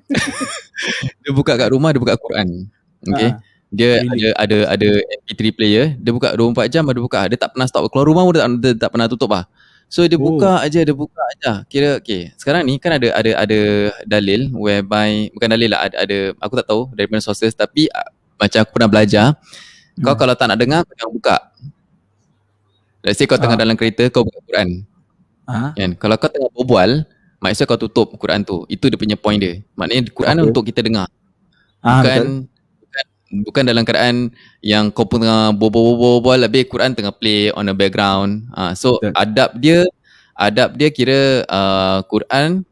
dia 1.24 1.32
buka 1.32 1.52
kat 1.56 1.68
rumah 1.72 1.88
dia 1.92 2.00
buka 2.04 2.16
Quran. 2.20 2.68
Okay. 3.04 3.32
Ah. 3.32 3.53
Dia 3.74 3.98
Really? 4.00 4.30
ada 4.30 4.38
ada 4.38 4.78
ada 4.78 4.88
MP3 5.20 5.42
player, 5.50 5.84
dia 5.98 6.10
buka 6.10 6.30
24 6.32 6.70
jam 6.70 6.86
dia 6.86 7.02
buka. 7.02 7.26
Dia 7.26 7.34
tak 7.36 7.50
pernah 7.52 7.66
stop. 7.66 7.90
Keluar 7.90 8.06
rumah 8.06 8.22
pun 8.22 8.32
dia 8.32 8.42
tak, 8.42 8.50
dia 8.62 8.72
tak 8.78 8.90
pernah 8.90 9.06
tutup 9.06 9.30
lah. 9.30 9.44
So 9.86 10.02
dia 10.02 10.14
Oh. 10.14 10.22
buka 10.24 10.58
aja, 10.58 10.80
dia 10.80 10.94
buka 10.94 11.20
aja. 11.34 11.52
Kira 11.66 11.98
okay. 11.98 12.30
Sekarang 12.34 12.62
ni 12.62 12.78
kan 12.78 12.94
ada 12.94 13.10
ada 13.12 13.30
ada 13.36 13.58
dalil 14.04 14.48
whereby 14.50 15.28
bukan 15.30 15.48
dalil 15.50 15.68
lah 15.70 15.86
ada, 15.86 15.96
ada 16.00 16.18
aku 16.38 16.54
tak 16.56 16.66
tahu 16.66 16.82
dari 16.92 17.06
mana 17.06 17.20
sources 17.20 17.52
tapi 17.52 17.90
uh, 17.90 18.08
macam 18.34 18.58
aku 18.60 18.70
pernah 18.74 18.90
belajar 18.90 19.26
kau 19.96 20.10
Hmm. 20.10 20.18
kalau 20.18 20.34
tak 20.34 20.46
nak 20.48 20.58
dengar 20.58 20.80
kau 20.82 20.94
jangan 20.94 21.12
buka. 21.12 21.36
Let's 23.00 23.18
say 23.18 23.26
kau 23.26 23.36
tengah 23.36 23.54
Ah. 23.54 23.62
dalam 23.62 23.74
kereta 23.74 24.08
kau 24.08 24.24
buka 24.24 24.40
Quran 24.42 24.82
Ha? 25.44 25.76
kan. 25.76 25.90
Kalau 25.94 26.16
kau 26.16 26.30
tengah 26.32 26.50
berbual 26.50 26.90
maksudnya 27.36 27.68
kau 27.68 27.78
tutup 27.78 28.08
Quran 28.16 28.40
tu. 28.42 28.64
Itu 28.66 28.88
dia 28.88 28.96
punya 28.96 29.14
point 29.14 29.36
dia. 29.36 29.60
Maknanya 29.74 30.08
Quran 30.10 30.34
Okay. 30.34 30.46
untuk 30.48 30.62
kita 30.64 30.80
dengar 30.80 31.06
Ah, 31.78 32.00
bukan, 32.00 32.16
betul. 32.16 32.28
Bukan 33.42 33.66
dalam 33.66 33.82
keadaan 33.82 34.30
yang 34.62 34.94
kau 34.94 35.02
pun 35.08 35.24
tengah 35.24 35.50
berbual-bual 35.58 36.46
habis 36.46 36.70
Quran 36.70 36.94
tengah 36.94 37.10
play 37.10 37.50
on 37.58 37.66
the 37.66 37.74
background. 37.74 38.46
Ah 38.54 38.78
so 38.78 39.02
Betul. 39.02 39.12
adab 39.18 39.50
dia 39.58 39.78
adab 40.38 40.78
dia 40.78 40.88
kira 40.94 41.42
uh, 41.50 42.06
Quran 42.06 42.62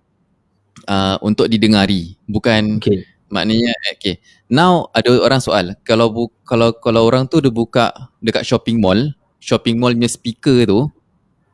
uh, 0.86 1.16
untuk 1.22 1.50
didengari 1.50 2.14
bukan 2.30 2.78
Okay. 2.78 3.02
maknanya 3.32 3.74
okay. 3.90 4.22
Now 4.46 4.92
ada 4.92 5.08
orang 5.18 5.40
soal 5.40 5.74
kalau 5.82 6.12
bu, 6.12 6.22
kalau 6.44 6.70
kalau 6.76 7.08
orang 7.08 7.26
tu 7.26 7.40
dia 7.40 7.48
buka 7.50 7.90
dekat 8.20 8.44
shopping 8.44 8.78
mall, 8.78 9.10
shopping 9.40 9.80
mall 9.80 9.90
punya 9.96 10.10
speaker 10.10 10.68
tu 10.68 10.86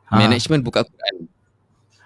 Ha. 0.09 0.17
management 0.17 0.65
buka 0.65 0.81
Quran. 0.81 1.29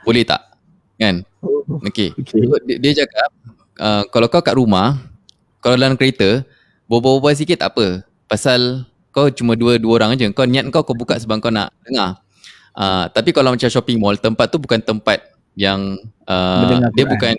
Boleh 0.03 0.27
tak? 0.27 0.59
Kan? 0.99 1.23
Oh, 1.39 1.63
Okay. 1.87 2.11
Okay. 2.11 2.43
So, 2.43 2.59
dia, 2.67 2.75
dia 2.75 2.91
cakap 2.99 3.31
uh, 3.79 4.03
kalau 4.11 4.27
kau 4.27 4.43
kat 4.43 4.59
rumah, 4.59 4.99
kalau 5.63 5.79
dalam 5.79 5.95
kereta, 5.95 6.43
berbual-bual 6.93 7.34
sikit 7.34 7.65
tak 7.65 7.73
apa. 7.73 8.06
Pasal 8.29 8.86
kau 9.10 9.29
cuma 9.34 9.58
dua 9.58 9.82
dua 9.82 9.97
orang 9.97 10.13
aja. 10.13 10.29
Kau 10.29 10.45
niat 10.45 10.69
kau 10.69 10.86
kau 10.86 10.93
buka 10.93 11.17
sebab 11.17 11.41
kau 11.41 11.49
nak 11.49 11.73
dengar. 11.82 12.21
Uh, 12.73 13.06
tapi 13.10 13.34
kalau 13.34 13.53
macam 13.53 13.69
shopping 13.69 13.97
mall, 13.97 14.17
tempat 14.17 14.49
tu 14.49 14.58
bukan 14.58 14.77
tempat 14.82 15.21
yang 15.53 15.97
uh, 16.25 16.62
Mendengar 16.65 16.89
dia 16.93 17.06
Quran. 17.06 17.13
bukan 17.13 17.36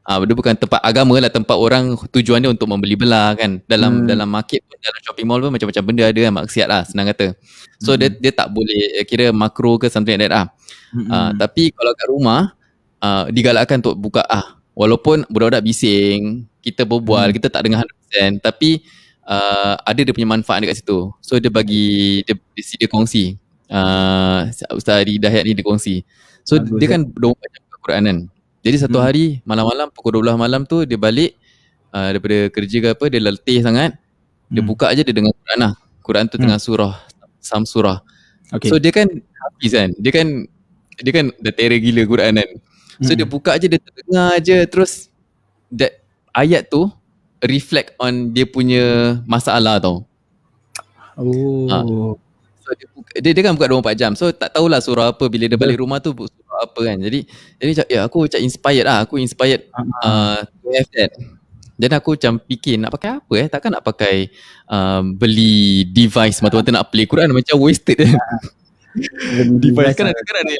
Ah 0.00 0.16
uh, 0.18 0.24
dia 0.26 0.34
bukan 0.34 0.56
tempat 0.56 0.80
agama 0.82 1.14
lah 1.22 1.30
tempat 1.30 1.54
orang 1.54 1.94
tujuan 2.10 2.40
dia 2.42 2.50
untuk 2.50 2.66
membeli 2.66 2.96
belah 2.98 3.36
kan 3.36 3.62
dalam 3.68 4.02
Hmm. 4.02 4.06
dalam 4.10 4.26
market 4.26 4.64
pun 4.66 4.74
dalam 4.80 4.98
shopping 5.06 5.28
mall 5.28 5.38
pun 5.38 5.52
macam-macam 5.54 5.82
benda 5.86 6.08
ada 6.08 6.20
kan 6.24 6.32
maksiat 6.40 6.66
lah 6.66 6.82
senang 6.88 7.06
kata 7.12 7.36
so 7.78 7.94
Hmm. 7.94 8.00
dia 8.00 8.08
dia 8.10 8.32
tak 8.34 8.48
boleh 8.50 8.96
eh, 8.96 9.04
kira 9.06 9.30
makro 9.30 9.76
ke 9.78 9.86
something 9.86 10.16
like 10.18 10.26
that 10.26 10.32
lah 10.34 10.46
Mm-mm. 10.90 11.06
Uh, 11.06 11.30
tapi 11.38 11.70
kalau 11.70 11.92
kat 11.94 12.08
rumah 12.10 12.40
uh, 12.98 13.30
digalakkan 13.30 13.78
untuk 13.78 13.94
buka 14.00 14.24
ah 14.26 14.58
walaupun 14.74 15.22
budak-budak 15.30 15.62
bising, 15.62 16.48
kita 16.64 16.82
berbual, 16.82 17.30
Hmm. 17.30 17.36
kita 17.36 17.46
tak 17.46 17.62
dengar 17.62 17.84
100% 18.10 18.42
100% 18.42 18.44
tapi 18.44 18.82
uh, 19.30 19.74
ada 19.86 20.00
dia 20.02 20.12
punya 20.14 20.28
manfaat 20.28 20.66
dekat 20.66 20.82
situ. 20.82 21.14
So 21.22 21.38
dia 21.38 21.52
bagi 21.52 22.20
dia 22.26 22.34
dia, 22.34 22.64
dia 22.86 22.88
kongsi. 22.90 23.38
Uh, 23.70 24.50
Ustaz 24.74 25.06
Adi 25.06 25.22
Dahiyat 25.22 25.46
ni 25.46 25.52
dia 25.54 25.62
kongsi. 25.62 26.02
So 26.42 26.58
Bagus, 26.58 26.78
dia 26.82 26.88
kan 26.90 27.00
24 27.06 27.54
jam 27.54 27.62
Quran 27.80 28.02
kan. 28.04 28.18
Jadi 28.60 28.76
satu 28.76 28.98
hmm. 29.00 29.06
hari 29.06 29.24
malam-malam 29.46 29.88
pukul 29.94 30.20
12 30.20 30.36
malam 30.36 30.62
tu 30.68 30.84
dia 30.84 31.00
balik 31.00 31.32
uh, 31.94 32.12
daripada 32.12 32.52
kerja 32.52 32.76
ke 32.82 32.88
apa 32.92 33.04
dia 33.08 33.20
letih 33.22 33.58
sangat. 33.62 33.96
Dia 34.50 34.60
hmm. 34.60 34.68
buka 34.68 34.90
aja 34.90 35.00
dia 35.06 35.14
dengar 35.14 35.32
Quran 35.32 35.58
lah. 35.62 35.72
Quran 36.04 36.24
tu 36.26 36.36
hmm. 36.36 36.44
tengah 36.44 36.60
surah 36.60 36.94
Sam 37.40 37.64
surah. 37.64 38.02
Okay. 38.50 38.68
So 38.68 38.76
dia 38.76 38.92
kan 38.92 39.08
habis 39.08 39.72
kan. 39.72 39.90
Dia 39.96 40.12
kan 40.12 40.26
dia 41.00 41.12
kan 41.16 41.26
dah 41.40 41.52
terror 41.54 41.80
gila 41.80 42.02
Quran 42.04 42.32
kan. 42.36 42.50
So 43.00 43.14
hmm. 43.14 43.18
dia 43.22 43.26
buka 43.26 43.50
aja 43.56 43.64
dia 43.64 43.80
dengar 43.80 44.28
aja 44.36 44.56
terus 44.68 45.08
that 45.72 46.04
ayat 46.36 46.68
tu 46.68 46.90
reflect 47.44 47.96
on 47.96 48.32
dia 48.36 48.44
punya 48.44 49.16
masalah 49.24 49.80
tau. 49.80 50.04
Oh. 51.16 51.68
Ha. 51.68 51.78
So 52.60 52.68
dia, 52.76 52.86
buka, 52.92 53.12
dia, 53.18 53.30
dia 53.32 53.42
kan 53.42 53.52
buka 53.56 53.66
24 53.66 54.00
jam. 54.00 54.12
So 54.14 54.30
tak 54.30 54.52
tahulah 54.54 54.80
surah 54.80 55.16
apa 55.16 55.24
bila 55.26 55.48
dia 55.48 55.58
balik 55.58 55.80
rumah 55.80 55.98
tu 55.98 56.12
surah 56.14 56.60
apa 56.64 56.80
kan. 56.84 56.96
Jadi 57.00 57.26
jadi 57.58 57.68
macam 57.74 57.86
ya 57.88 58.00
aku 58.06 58.16
macam 58.28 58.40
inspired 58.44 58.86
lah. 58.86 58.98
Aku 59.08 59.14
inspired 59.16 59.62
uh, 60.04 60.44
to 60.44 60.66
have 60.70 60.90
that. 60.94 61.10
Dan 61.80 61.96
aku 61.96 62.12
macam 62.12 62.36
fikir 62.44 62.76
nak 62.76 62.92
pakai 62.92 63.10
apa 63.16 63.32
eh? 63.40 63.46
Takkan 63.48 63.70
nak 63.72 63.84
pakai 63.88 64.28
um, 64.68 65.16
beli 65.16 65.88
device 65.88 66.44
mata-mata 66.44 66.68
nak 66.68 66.92
play 66.92 67.08
Quran 67.08 67.32
macam 67.32 67.56
wasted 67.56 67.96
kan. 68.04 68.20
device 69.56 69.96
kan 69.96 70.12
ada 70.12 70.20
kan 70.20 70.36
ada 70.44 70.54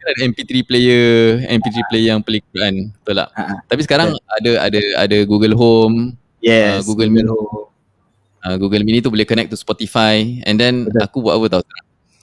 ada 0.00 0.20
MP3 0.24 0.64
player, 0.64 1.04
MP3 1.44 1.76
player 1.92 2.08
yang 2.16 2.20
play 2.24 2.40
Quran, 2.40 2.88
betul 3.04 3.14
tak? 3.20 3.28
Ha, 3.36 3.42
Tapi 3.68 3.80
sekarang 3.84 4.08
yeah. 4.16 4.36
ada 4.40 4.50
ada 4.66 4.80
ada 5.04 5.16
Google 5.28 5.52
Home, 5.56 6.16
yes, 6.40 6.80
uh, 6.80 6.86
Google 6.88 7.12
Mini. 7.12 7.28
Uh, 8.40 8.56
Google 8.56 8.80
Mini 8.88 9.04
tu 9.04 9.12
boleh 9.12 9.28
connect 9.28 9.52
to 9.52 9.58
Spotify 9.60 10.40
and 10.48 10.56
then 10.56 10.88
betul. 10.88 11.04
aku 11.04 11.16
buat 11.20 11.34
apa 11.36 11.46
tau? 11.52 11.62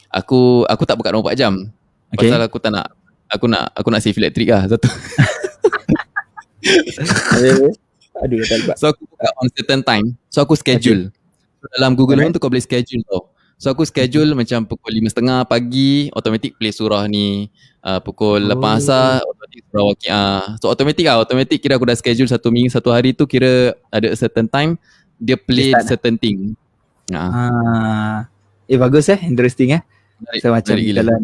Aku 0.10 0.66
aku 0.66 0.84
tak 0.90 0.98
buka 0.98 1.14
24 1.14 1.38
jam. 1.38 1.54
Okay. 2.16 2.32
Pasal 2.32 2.42
aku 2.42 2.58
tak 2.58 2.72
nak 2.74 2.90
aku 3.30 3.46
nak 3.46 3.70
aku 3.78 3.88
nak 3.94 4.02
save 4.02 4.18
elektrik 4.18 4.50
lah 4.50 4.66
satu. 4.66 4.90
Aduh, 8.18 8.42
tak 8.42 8.82
So 8.82 8.90
aku 8.90 9.06
buka 9.06 9.30
on 9.38 9.48
certain 9.54 9.82
time. 9.86 10.18
So 10.34 10.42
aku 10.42 10.58
schedule. 10.58 11.14
Okay. 11.14 11.70
Dalam 11.78 11.94
Google 11.94 12.18
Home 12.26 12.34
tu 12.34 12.42
kau 12.42 12.50
boleh 12.50 12.66
schedule 12.66 13.06
tau. 13.06 13.30
So 13.58 13.74
aku 13.74 13.90
schedule 13.90 14.38
okay. 14.38 14.38
macam 14.46 14.70
pukul 14.70 15.02
5.30 15.02 15.50
pagi 15.50 16.14
automatic 16.14 16.62
play 16.62 16.70
surah 16.70 17.10
ni. 17.10 17.50
Uh, 17.82 17.98
pukul 18.04 18.54
oh. 18.54 18.54
8 18.54 18.78
asar 18.78 19.26
automatic 19.26 19.62
surah 19.66 19.86
waqiah. 19.90 20.38
So 20.62 20.70
automatic 20.70 21.04
lah. 21.10 21.18
Automatic 21.26 21.58
kira 21.58 21.82
aku 21.82 21.90
dah 21.90 21.98
schedule 21.98 22.30
satu 22.30 22.54
minggu 22.54 22.70
satu 22.70 22.94
hari 22.94 23.18
tu 23.18 23.26
kira 23.26 23.74
ada 23.90 24.14
certain 24.14 24.46
time 24.46 24.78
dia 25.18 25.34
play 25.34 25.74
dia 25.74 25.90
certain 25.90 26.22
thing. 26.22 26.54
Ha. 27.10 27.18
Ah. 27.18 28.18
Eh 28.70 28.78
bagus 28.78 29.10
eh. 29.10 29.18
Interesting 29.26 29.74
eh. 29.74 29.82
Dari, 30.18 30.42
so 30.42 30.50
macam 30.50 30.76
misalan, 30.78 31.22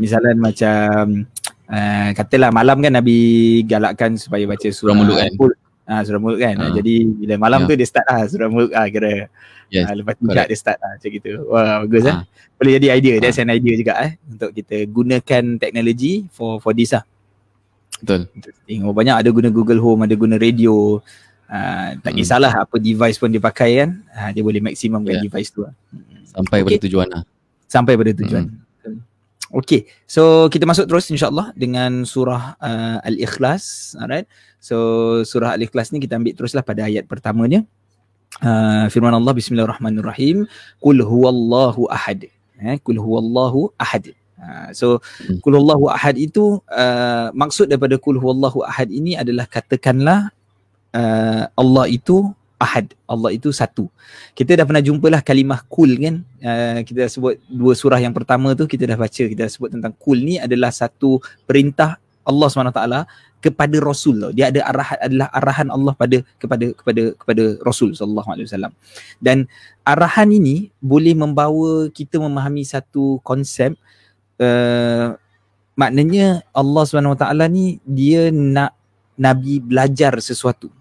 misalan 0.00 0.36
macam 0.36 1.24
uh, 1.68 2.08
katalah 2.12 2.52
malam 2.52 2.76
kan 2.84 2.92
Nabi 2.92 3.16
galakkan 3.64 4.20
supaya 4.20 4.44
baca 4.44 4.68
surah, 4.68 4.92
mulut 4.92 5.16
kan. 5.16 5.32
Ah 5.84 6.00
surah 6.00 6.20
mulk 6.20 6.40
kan. 6.40 6.56
Ha. 6.56 6.72
Jadi 6.72 6.94
bila 7.04 7.34
malam 7.36 7.64
yeah. 7.64 7.68
tu 7.68 7.74
dia 7.76 7.86
start 7.88 8.06
lah 8.08 8.24
surah 8.24 8.48
mulk 8.48 8.72
ah 8.72 8.88
kira. 8.88 9.28
Yes. 9.68 9.84
Ah, 9.88 9.94
lepas 9.96 10.16
tu 10.16 10.24
dia 10.24 10.56
start 10.56 10.78
lah 10.80 10.90
macam 10.96 11.10
gitu. 11.12 11.30
Wah 11.52 11.84
bagus 11.84 12.02
ha. 12.08 12.12
eh. 12.12 12.16
Boleh 12.56 12.72
jadi 12.80 12.88
idea. 12.96 13.14
Ha. 13.16 13.20
That's 13.20 13.40
an 13.40 13.52
idea 13.52 13.74
juga 13.76 13.92
eh 14.00 14.16
untuk 14.24 14.50
kita 14.56 14.76
gunakan 14.88 15.44
teknologi 15.60 16.24
for 16.32 16.56
for 16.64 16.72
this 16.72 16.96
lah. 16.96 17.04
Betul. 18.00 18.32
Tengok 18.64 18.94
banyak 18.96 19.16
ada 19.20 19.28
guna 19.28 19.48
Google 19.52 19.80
Home, 19.84 20.08
ada 20.08 20.14
guna 20.16 20.40
radio. 20.40 21.04
Uh, 21.44 21.88
tak 22.00 22.16
hmm. 22.16 22.24
kisahlah 22.24 22.52
apa 22.56 22.76
device 22.80 23.20
pun 23.20 23.28
dia 23.28 23.40
pakai 23.44 23.84
kan. 23.84 23.90
Uh, 24.08 24.30
dia 24.32 24.40
boleh 24.40 24.64
maksimumkan 24.64 25.20
yeah. 25.20 25.24
device 25.24 25.52
tu 25.52 25.68
lah. 25.68 25.76
Sampai 26.32 26.64
okay. 26.64 26.80
pada 26.80 26.82
tujuan 26.88 27.06
lah. 27.12 27.22
Sampai 27.68 27.92
pada 28.00 28.12
tujuan. 28.16 28.48
Hmm. 28.48 28.63
Okay, 29.54 29.86
so 30.10 30.50
kita 30.50 30.66
masuk 30.66 30.90
terus 30.90 31.06
insyaAllah 31.14 31.54
dengan 31.54 32.02
surah 32.02 32.58
uh, 32.58 32.98
Al-Ikhlas. 33.06 33.94
Alright. 33.94 34.26
So 34.58 35.22
surah 35.22 35.54
Al-Ikhlas 35.54 35.94
ni 35.94 36.02
kita 36.02 36.18
ambil 36.18 36.34
teruslah 36.34 36.66
pada 36.66 36.82
ayat 36.90 37.06
pertamanya. 37.06 37.62
Uh, 38.42 38.90
firman 38.90 39.14
Allah 39.14 39.30
Bismillahirrahmanirrahim. 39.30 40.50
Qul 40.82 40.98
huwallahu 41.06 41.86
ahad. 41.86 42.26
Eh, 42.58 42.82
Qul 42.82 42.98
huwallahu 42.98 43.70
ahad. 43.78 44.10
Uh, 44.34 44.74
so 44.74 44.98
hmm. 45.22 45.38
Qul 45.38 45.54
huwallahu 45.54 45.86
ahad 45.86 46.18
itu 46.18 46.58
uh, 46.74 47.30
maksud 47.30 47.70
daripada 47.70 47.94
Qul 47.94 48.18
huwallahu 48.18 48.66
ahad 48.66 48.90
ini 48.90 49.14
adalah 49.14 49.46
katakanlah 49.46 50.34
uh, 50.90 51.46
Allah 51.54 51.86
itu 51.86 52.26
ahad. 52.58 52.94
Allah 53.04 53.34
itu 53.34 53.50
satu. 53.50 53.90
Kita 54.32 54.54
dah 54.54 54.64
pernah 54.64 54.82
jumpalah 54.82 55.20
kalimah 55.20 55.62
kul 55.66 55.98
kan. 55.98 56.22
Uh, 56.40 56.80
kita 56.86 57.06
dah 57.06 57.10
sebut 57.10 57.34
dua 57.50 57.72
surah 57.74 58.00
yang 58.00 58.14
pertama 58.14 58.54
tu 58.54 58.64
kita 58.64 58.86
dah 58.86 58.98
baca. 58.98 59.22
Kita 59.26 59.46
dah 59.46 59.52
sebut 59.52 59.70
tentang 59.74 59.92
kul 59.98 60.22
ni 60.22 60.38
adalah 60.38 60.70
satu 60.70 61.18
perintah 61.44 61.98
Allah 62.24 62.48
SWT 62.48 62.82
kepada 63.44 63.76
Rasul 63.84 64.16
tau. 64.24 64.32
Dia 64.32 64.48
ada 64.48 64.64
arahan 64.64 64.98
adalah 65.04 65.28
arahan 65.36 65.68
Allah 65.68 65.92
pada 65.92 66.16
kepada 66.40 66.66
kepada 66.72 67.02
kepada 67.12 67.44
Rasul 67.60 67.92
sallallahu 67.92 68.28
alaihi 68.32 68.48
wasallam. 68.48 68.72
Dan 69.20 69.44
arahan 69.84 70.32
ini 70.32 70.72
boleh 70.80 71.12
membawa 71.12 71.92
kita 71.92 72.16
memahami 72.16 72.64
satu 72.64 73.20
konsep 73.20 73.76
uh, 74.40 75.12
maknanya 75.76 76.40
Allah 76.56 76.82
SWT 76.88 77.26
ni 77.52 77.82
dia 77.84 78.32
nak 78.32 78.72
nabi 79.20 79.60
belajar 79.60 80.16
sesuatu. 80.24 80.72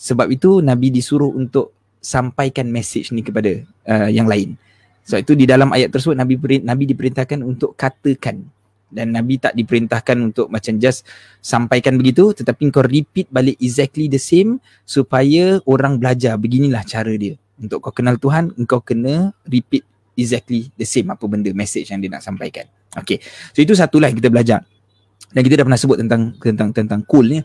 Sebab 0.00 0.32
itu 0.32 0.64
nabi 0.64 0.88
disuruh 0.88 1.28
untuk 1.28 1.76
sampaikan 2.00 2.72
message 2.72 3.12
ni 3.12 3.20
kepada 3.20 3.60
uh, 3.84 4.08
yang 4.08 4.24
lain. 4.24 4.56
Sebab 5.04 5.20
itu 5.20 5.32
di 5.36 5.44
dalam 5.44 5.68
ayat 5.76 5.92
tersebut 5.92 6.16
nabi 6.16 6.40
nabi 6.64 6.88
diperintahkan 6.88 7.44
untuk 7.44 7.76
katakan. 7.76 8.40
Dan 8.90 9.14
Nabi 9.14 9.38
tak 9.38 9.54
diperintahkan 9.54 10.18
untuk 10.18 10.50
macam 10.50 10.74
just 10.82 11.06
sampaikan 11.38 11.94
begitu 11.94 12.34
tetapi 12.34 12.74
kau 12.74 12.82
repeat 12.82 13.30
balik 13.30 13.54
exactly 13.62 14.10
the 14.10 14.18
same 14.18 14.58
supaya 14.82 15.62
orang 15.62 15.94
belajar. 15.94 16.34
Beginilah 16.34 16.82
cara 16.82 17.14
dia. 17.14 17.38
Untuk 17.54 17.86
kau 17.86 17.94
kenal 17.94 18.18
Tuhan 18.18 18.50
engkau 18.58 18.82
kena 18.82 19.30
repeat 19.46 19.86
exactly 20.18 20.74
the 20.74 20.82
same 20.82 21.06
apa 21.06 21.22
benda 21.30 21.54
message 21.54 21.86
yang 21.94 22.02
dia 22.02 22.10
nak 22.10 22.26
sampaikan. 22.26 22.66
Okay 22.98 23.22
so 23.54 23.62
itu 23.62 23.78
satulah 23.78 24.10
yang 24.10 24.18
kita 24.18 24.26
belajar. 24.26 24.66
Dan 25.30 25.46
kita 25.46 25.62
dah 25.62 25.70
pernah 25.70 25.78
sebut 25.78 25.96
tentang 26.02 26.34
tentang 26.42 26.68
tentang 26.74 27.00
cool 27.06 27.30
ni. 27.30 27.38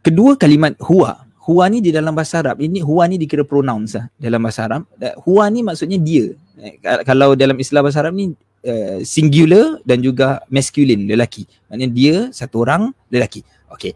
Kedua 0.00 0.40
kalimat 0.40 0.72
huwa 0.80 1.27
huwa 1.48 1.64
ni 1.72 1.80
di 1.80 1.88
dalam 1.88 2.12
bahasa 2.12 2.44
Arab 2.44 2.60
ini 2.60 2.84
huwa 2.84 3.08
ni 3.08 3.16
dikira 3.16 3.40
pronouns 3.40 3.96
lah 3.96 4.12
dalam 4.20 4.44
bahasa 4.44 4.68
Arab 4.68 4.84
huwa 5.24 5.48
ni 5.48 5.64
maksudnya 5.64 5.96
dia 5.96 6.36
eh, 6.60 6.76
kalau 7.08 7.32
dalam 7.32 7.56
istilah 7.56 7.80
bahasa 7.80 8.04
Arab 8.04 8.12
ni 8.12 8.36
uh, 8.64 8.98
singular 9.06 9.78
dan 9.86 10.02
juga 10.02 10.42
masculine 10.50 11.06
lelaki. 11.06 11.46
Maknanya 11.68 11.88
dia 11.92 12.16
satu 12.34 12.64
orang 12.64 12.90
lelaki. 13.12 13.44
Okey. 13.68 13.92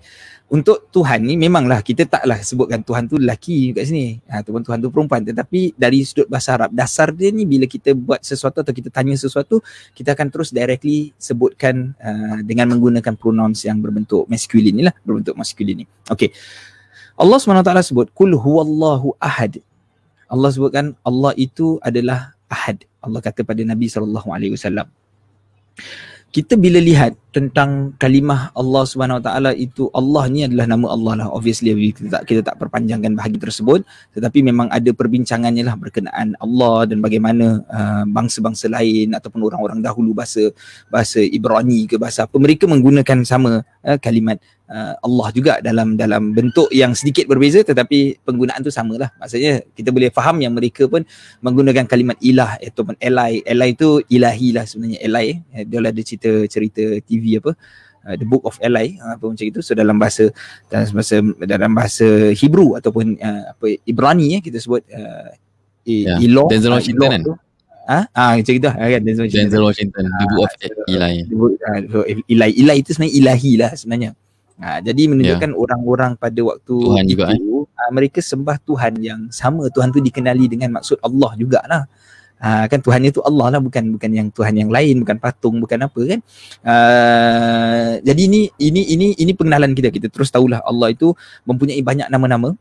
Untuk 0.52 0.92
Tuhan 0.92 1.24
ni 1.24 1.40
memanglah 1.40 1.80
kita 1.80 2.04
taklah 2.04 2.36
sebutkan 2.44 2.84
Tuhan 2.84 3.08
tu 3.08 3.16
lelaki 3.16 3.72
kat 3.72 3.88
sini. 3.88 4.20
Ha 4.28 4.44
Tuhan 4.44 4.60
Tuhan 4.60 4.84
tu 4.84 4.92
perempuan 4.92 5.24
tetapi 5.24 5.72
dari 5.72 6.04
sudut 6.04 6.28
bahasa 6.28 6.60
Arab 6.60 6.76
dasar 6.76 7.08
dia 7.08 7.32
ni 7.32 7.48
bila 7.48 7.64
kita 7.64 7.96
buat 7.96 8.20
sesuatu 8.20 8.60
atau 8.60 8.68
kita 8.68 8.92
tanya 8.92 9.16
sesuatu 9.16 9.64
kita 9.96 10.12
akan 10.12 10.28
terus 10.28 10.52
directly 10.52 11.16
sebutkan 11.16 11.96
uh, 11.96 12.44
dengan 12.44 12.68
menggunakan 12.68 13.16
pronouns 13.16 13.64
yang 13.64 13.80
berbentuk 13.80 14.28
masculine 14.28 14.76
ni 14.76 14.84
lah 14.84 14.92
berbentuk 15.00 15.40
masculine 15.40 15.82
ni. 15.82 15.86
Okey. 16.12 16.36
Allah 17.16 17.38
SWT 17.38 17.70
sebut 17.85 18.09
kul 18.16 18.35
huwallahu 18.35 19.14
ahad. 19.20 19.61
Allah 20.33 20.48
sebutkan 20.48 20.96
Allah 21.05 21.37
itu 21.37 21.77
adalah 21.85 22.33
ahad. 22.48 22.83
Allah 23.05 23.20
kata 23.20 23.44
pada 23.44 23.61
Nabi 23.61 23.88
sallallahu 23.88 24.33
alaihi 24.33 24.57
wasallam. 24.57 24.88
Kita 26.33 26.57
bila 26.57 26.81
lihat 26.81 27.12
tentang 27.32 27.96
kalimah 27.96 28.52
Allah 28.52 28.84
Subhanahu 28.84 29.18
Wa 29.18 29.24
Taala 29.24 29.50
itu 29.56 29.88
Allah 29.96 30.28
ni 30.28 30.44
adalah 30.44 30.68
nama 30.68 30.92
Allah 30.92 31.12
lah 31.24 31.28
obviously 31.32 31.72
kita 31.96 32.20
tak 32.20 32.22
kita 32.28 32.40
tak 32.44 32.60
perpanjangkan 32.60 33.16
bahagi 33.16 33.40
tersebut 33.40 33.88
tetapi 34.12 34.44
memang 34.44 34.68
ada 34.68 34.92
perbincangannya 34.92 35.64
lah 35.64 35.80
berkenaan 35.80 36.36
Allah 36.36 36.84
dan 36.84 37.00
bagaimana 37.00 37.64
uh, 37.66 38.04
bangsa-bangsa 38.04 38.68
lain 38.68 39.16
ataupun 39.16 39.48
orang-orang 39.48 39.80
dahulu 39.80 40.12
bahasa 40.12 40.52
bahasa 40.92 41.24
Ibrani 41.24 41.88
ke 41.88 41.96
bahasa 41.96 42.28
apa 42.28 42.36
mereka 42.36 42.68
menggunakan 42.68 43.24
sama 43.24 43.64
uh, 43.64 43.98
kalimat 43.98 44.36
uh, 44.72 44.94
Allah 45.04 45.28
juga 45.37 45.52
dalam 45.60 45.94
dalam 45.94 46.33
bentuk 46.33 46.72
yang 46.72 46.96
sedikit 46.96 47.28
berbeza 47.28 47.60
tetapi 47.60 48.24
penggunaan 48.24 48.64
tu 48.64 48.72
samalah. 48.72 49.12
Maksudnya 49.20 49.62
kita 49.76 49.92
boleh 49.92 50.08
faham 50.08 50.40
yang 50.40 50.56
mereka 50.56 50.88
pun 50.88 51.04
menggunakan 51.44 51.85
kalimat 51.85 52.16
ilah 52.24 52.56
ataupun 52.58 52.96
elai. 52.98 53.44
Elai 53.44 53.76
itu 53.76 54.00
ilahi 54.08 54.48
lah 54.56 54.64
sebenarnya 54.64 54.98
elai. 55.04 55.26
Eh, 55.52 55.64
dia 55.68 55.78
ada 55.85 56.02
cerita 56.02 56.30
cerita 56.48 56.83
TV 57.04 57.21
apa 57.38 57.52
uh, 58.06 58.16
The 58.18 58.27
Book 58.27 58.42
of 58.44 58.58
Eli 58.58 58.98
uh, 58.98 59.14
apa 59.14 59.25
macam 59.31 59.46
itu. 59.46 59.60
So 59.62 59.73
dalam 59.79 59.96
bahasa 59.98 60.31
dalam 60.68 60.90
bahasa 60.90 61.16
dalam 61.46 61.70
bahasa 61.73 62.06
Hebrew 62.35 62.75
ataupun 62.79 63.18
uh, 63.18 63.42
apa 63.54 63.66
Ibrani 63.87 64.38
eh 64.38 64.42
kita 64.42 64.58
sebut 64.58 64.83
uh, 64.90 65.31
yeah. 65.87 66.18
Ilong. 66.18 66.50
Denzel 66.50 66.75
Washington 66.75 67.08
kan? 67.10 67.23
Ah, 67.83 68.06
ha? 68.14 68.38
macam 68.38 68.54
itu 68.54 68.66
lah 68.66 68.77
kan 68.79 69.00
Denzel 69.02 69.25
Washington. 69.27 69.46
Denzel 69.50 69.62
Washington. 69.66 70.04
The 70.06 70.27
Book 70.31 70.42
of 70.46 70.52
Eli. 70.87 71.14
The 71.27 71.37
Book, 71.37 71.52
uh, 71.62 72.04
Eli. 72.31 72.50
Eli 72.58 72.77
itu 72.79 72.90
sebenarnya 72.94 73.14
ilahi 73.18 73.52
lah 73.58 73.73
sebenarnya. 73.75 74.12
Ha, 74.62 74.79
jadi 74.79 75.10
menunjukkan 75.10 75.50
yeah. 75.50 75.58
orang-orang 75.58 76.12
pada 76.14 76.38
waktu 76.38 76.70
Tuhan 76.70 77.04
juga, 77.10 77.35
itu, 77.35 77.66
eh? 77.66 77.83
uh, 77.83 77.90
mereka 77.90 78.23
sembah 78.23 78.62
Tuhan 78.62 78.94
yang 79.02 79.20
sama 79.35 79.66
Tuhan 79.75 79.90
tu 79.90 79.98
dikenali 79.98 80.46
dengan 80.46 80.79
maksud 80.79 81.02
Allah 81.02 81.35
jugalah 81.35 81.83
uh, 82.42 82.64
kan 82.66 82.78
Tuhan 82.82 83.00
itu 83.06 83.22
Allah 83.22 83.56
lah 83.56 83.60
bukan 83.62 83.94
bukan 83.96 84.10
yang 84.10 84.28
Tuhan 84.34 84.54
yang 84.58 84.70
lain 84.70 85.06
bukan 85.06 85.16
patung 85.22 85.62
bukan 85.62 85.78
apa 85.86 86.00
kan. 86.02 86.20
Uh, 86.66 87.90
jadi 88.02 88.22
ini 88.26 88.40
ini 88.58 88.82
ini 88.90 89.06
ini 89.16 89.32
pengenalan 89.32 89.72
kita. 89.72 89.94
Kita 89.94 90.10
terus 90.10 90.28
tahulah 90.28 90.60
Allah 90.66 90.90
itu 90.90 91.14
mempunyai 91.46 91.80
banyak 91.80 92.10
nama-nama. 92.10 92.52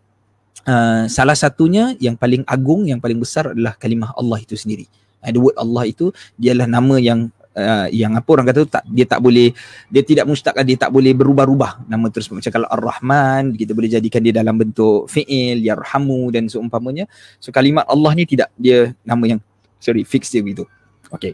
Uh, 0.61 1.09
salah 1.09 1.34
satunya 1.34 1.97
yang 1.97 2.13
paling 2.13 2.45
agung 2.45 2.86
yang 2.86 3.01
paling 3.01 3.17
besar 3.17 3.57
adalah 3.57 3.73
kalimah 3.82 4.13
Allah 4.13 4.38
itu 4.38 4.53
sendiri. 4.53 4.86
Uh, 5.25 5.34
the 5.34 5.41
word 5.41 5.57
Allah 5.57 5.89
itu 5.89 6.13
dialah 6.38 6.69
nama 6.69 7.01
yang 7.01 7.34
uh, 7.57 7.88
yang 7.89 8.13
apa 8.13 8.29
orang 8.29 8.45
kata 8.51 8.57
tu 8.63 8.69
tak 8.69 8.84
dia 8.88 9.05
tak 9.09 9.19
boleh 9.19 9.51
dia 9.89 10.03
tidak 10.05 10.25
mustaq 10.29 10.55
dia 10.63 10.77
tak 10.77 10.93
boleh 10.93 11.11
berubah-ubah. 11.17 11.89
Nama 11.89 12.05
terus 12.13 12.29
macam 12.29 12.51
kalau 12.53 12.67
Ar-Rahman 12.69 13.57
kita 13.57 13.73
boleh 13.73 13.89
jadikan 13.89 14.21
dia 14.21 14.34
dalam 14.36 14.53
bentuk 14.53 15.09
fiil 15.09 15.65
yarhamu 15.65 16.29
dan 16.29 16.45
seumpamanya. 16.45 17.09
So 17.41 17.49
kalimat 17.49 17.89
Allah 17.89 18.11
ni 18.13 18.29
tidak 18.29 18.53
dia 18.55 18.93
nama 19.01 19.25
yang 19.25 19.41
sorry 19.82 20.05
fix 20.05 20.29
dia 20.29 20.45
begitu 20.45 20.63
okey 21.11 21.34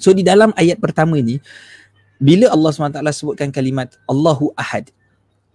so 0.00 0.10
di 0.16 0.24
dalam 0.24 0.50
ayat 0.56 0.80
pertama 0.80 1.20
ni 1.20 1.38
bila 2.18 2.50
Allah 2.50 2.74
SWT 2.74 2.98
sebutkan 3.14 3.54
kalimat 3.54 3.94
Allahu 4.10 4.50
Ahad 4.58 4.90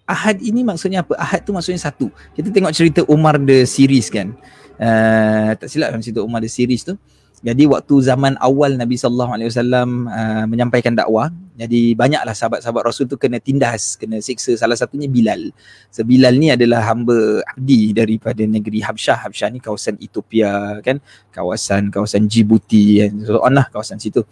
Ahad 0.04 0.44
ini 0.44 0.68
maksudnya 0.68 1.00
apa? 1.00 1.16
Ahad 1.16 1.48
tu 1.48 1.56
maksudnya 1.56 1.80
satu. 1.80 2.12
Kita 2.36 2.52
tengok 2.52 2.76
cerita 2.76 3.02
Umar 3.08 3.40
the 3.40 3.64
series 3.64 4.12
kan. 4.12 4.36
Uh, 4.76 5.56
tak 5.56 5.72
silap 5.72 5.96
dalam 5.96 6.04
cerita 6.04 6.20
Umar 6.20 6.44
the 6.44 6.52
series 6.52 6.84
tu. 6.84 7.00
Jadi 7.44 7.68
waktu 7.68 7.96
zaman 8.00 8.40
awal 8.40 8.80
Nabi 8.80 8.96
sallallahu 8.96 9.36
alaihi 9.36 9.52
wasallam 9.52 10.08
uh, 10.08 10.48
menyampaikan 10.48 10.96
dakwah, 10.96 11.28
jadi 11.60 11.92
banyaklah 11.92 12.32
sahabat-sahabat 12.32 12.82
Rasul 12.88 13.12
tu 13.12 13.20
kena 13.20 13.36
tindas, 13.44 14.00
kena 14.00 14.24
siksa. 14.24 14.56
Salah 14.56 14.80
satunya 14.80 15.12
Bilal. 15.12 15.52
So 15.92 16.08
Bilal 16.08 16.40
ni 16.40 16.56
adalah 16.56 16.88
hamba 16.88 17.44
abdi 17.44 17.92
daripada 17.92 18.48
negeri 18.48 18.80
Habsyah. 18.80 19.28
Habsyah 19.28 19.52
ni 19.52 19.60
kawasan 19.60 20.00
Ethiopia 20.00 20.80
kan, 20.80 21.04
kawasan 21.36 21.92
kawasan 21.92 22.32
Djibouti 22.32 23.04
kan. 23.04 23.12
So 23.28 23.44
on 23.44 23.60
lah 23.60 23.68
kawasan 23.68 24.00
situ. 24.00 24.24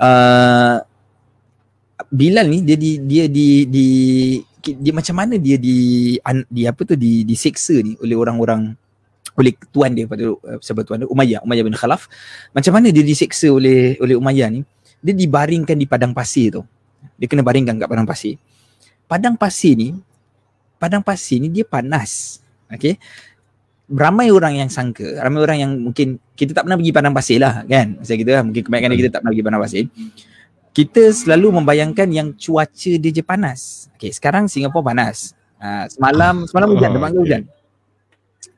Uh, 0.00 0.80
Bilal 2.08 2.48
ni 2.48 2.64
dia 2.64 2.80
di 2.80 2.96
dia 3.04 3.28
di 3.28 3.68
di 3.68 3.86
dia 4.64 4.92
macam 4.96 5.20
mana 5.20 5.36
dia 5.36 5.60
di 5.60 6.16
di 6.48 6.62
apa 6.64 6.80
tu 6.80 6.96
di 6.96 7.28
disiksa 7.28 7.76
ni 7.84 7.92
oleh 8.00 8.16
orang-orang 8.16 8.72
oleh 9.38 9.54
tuan 9.70 9.94
dia 9.94 10.10
pada 10.10 10.34
uh, 10.34 10.58
sahabat 10.58 10.84
tuan 10.84 10.98
dia? 10.98 11.08
Umayyah 11.08 11.40
Umayyah 11.46 11.64
bin 11.70 11.76
Khalaf. 11.78 12.10
Macam 12.50 12.74
mana 12.74 12.90
dia 12.90 13.06
diseksa 13.06 13.46
oleh 13.54 13.94
oleh 14.02 14.18
Umayyah 14.18 14.50
ni? 14.50 14.66
Dia 14.98 15.14
dibaringkan 15.14 15.78
di 15.78 15.86
padang 15.86 16.10
pasir 16.10 16.58
tu. 16.58 16.62
Dia 17.14 17.30
kena 17.30 17.46
baringkan 17.46 17.78
kat 17.78 17.86
padang 17.86 18.08
pasir. 18.08 18.34
Padang 19.06 19.38
pasir 19.38 19.78
ni 19.78 19.94
padang 20.82 21.06
pasir 21.06 21.38
ni 21.38 21.48
dia 21.54 21.62
panas. 21.62 22.42
Okey? 22.74 22.98
Ramai 23.88 24.28
orang 24.34 24.58
yang 24.58 24.68
sangka 24.68 25.22
ramai 25.22 25.40
orang 25.40 25.58
yang 25.62 25.72
mungkin 25.80 26.18
kita 26.34 26.52
tak 26.52 26.66
pernah 26.66 26.76
pergi 26.76 26.92
padang 26.92 27.14
pasir 27.14 27.38
lah 27.38 27.62
kan? 27.62 27.94
Macam 27.94 28.16
kita 28.18 28.30
lah. 28.34 28.42
Mungkin 28.42 28.62
kebanyakan 28.66 28.90
kita 28.98 29.08
tak 29.14 29.20
pernah 29.22 29.32
pergi 29.32 29.46
padang 29.46 29.62
pasir. 29.62 29.84
Kita 30.74 31.02
selalu 31.14 31.62
membayangkan 31.62 32.08
yang 32.10 32.28
cuaca 32.34 32.92
dia 32.98 33.10
je 33.14 33.22
panas. 33.22 33.86
Okey 33.94 34.10
sekarang 34.10 34.50
Singapura 34.50 34.90
panas. 34.90 35.30
Uh, 35.58 35.86
semalam 35.90 36.46
semalam 36.46 36.70
hujan 36.70 36.90
tempat 36.94 37.10
hujan 37.18 37.42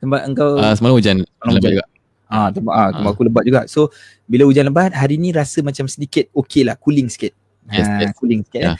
tempat 0.01 0.21
engkau 0.25 0.57
uh, 0.57 0.73
semalam 0.73 0.95
hujan. 0.97 1.17
Lebat 1.45 1.71
juga. 1.77 1.85
ah 2.31 2.47
tempat 2.47 2.73
ah 2.73 2.89
tempat 2.95 3.09
uh. 3.11 3.15
aku 3.15 3.23
lebat 3.27 3.43
juga. 3.45 3.61
So 3.69 3.93
bila 4.25 4.47
hujan 4.47 4.69
lebat 4.69 4.93
hari 4.93 5.19
ni 5.21 5.29
rasa 5.35 5.61
macam 5.61 5.85
sedikit 5.85 6.29
okey 6.33 6.65
lah 6.65 6.77
cooling 6.77 7.09
sikit. 7.11 7.33
Yes, 7.69 7.85
uh, 7.85 8.01
yes. 8.01 8.11
cooling 8.17 8.41
sikit 8.41 8.61
yeah. 8.61 8.73
eh. 8.73 8.77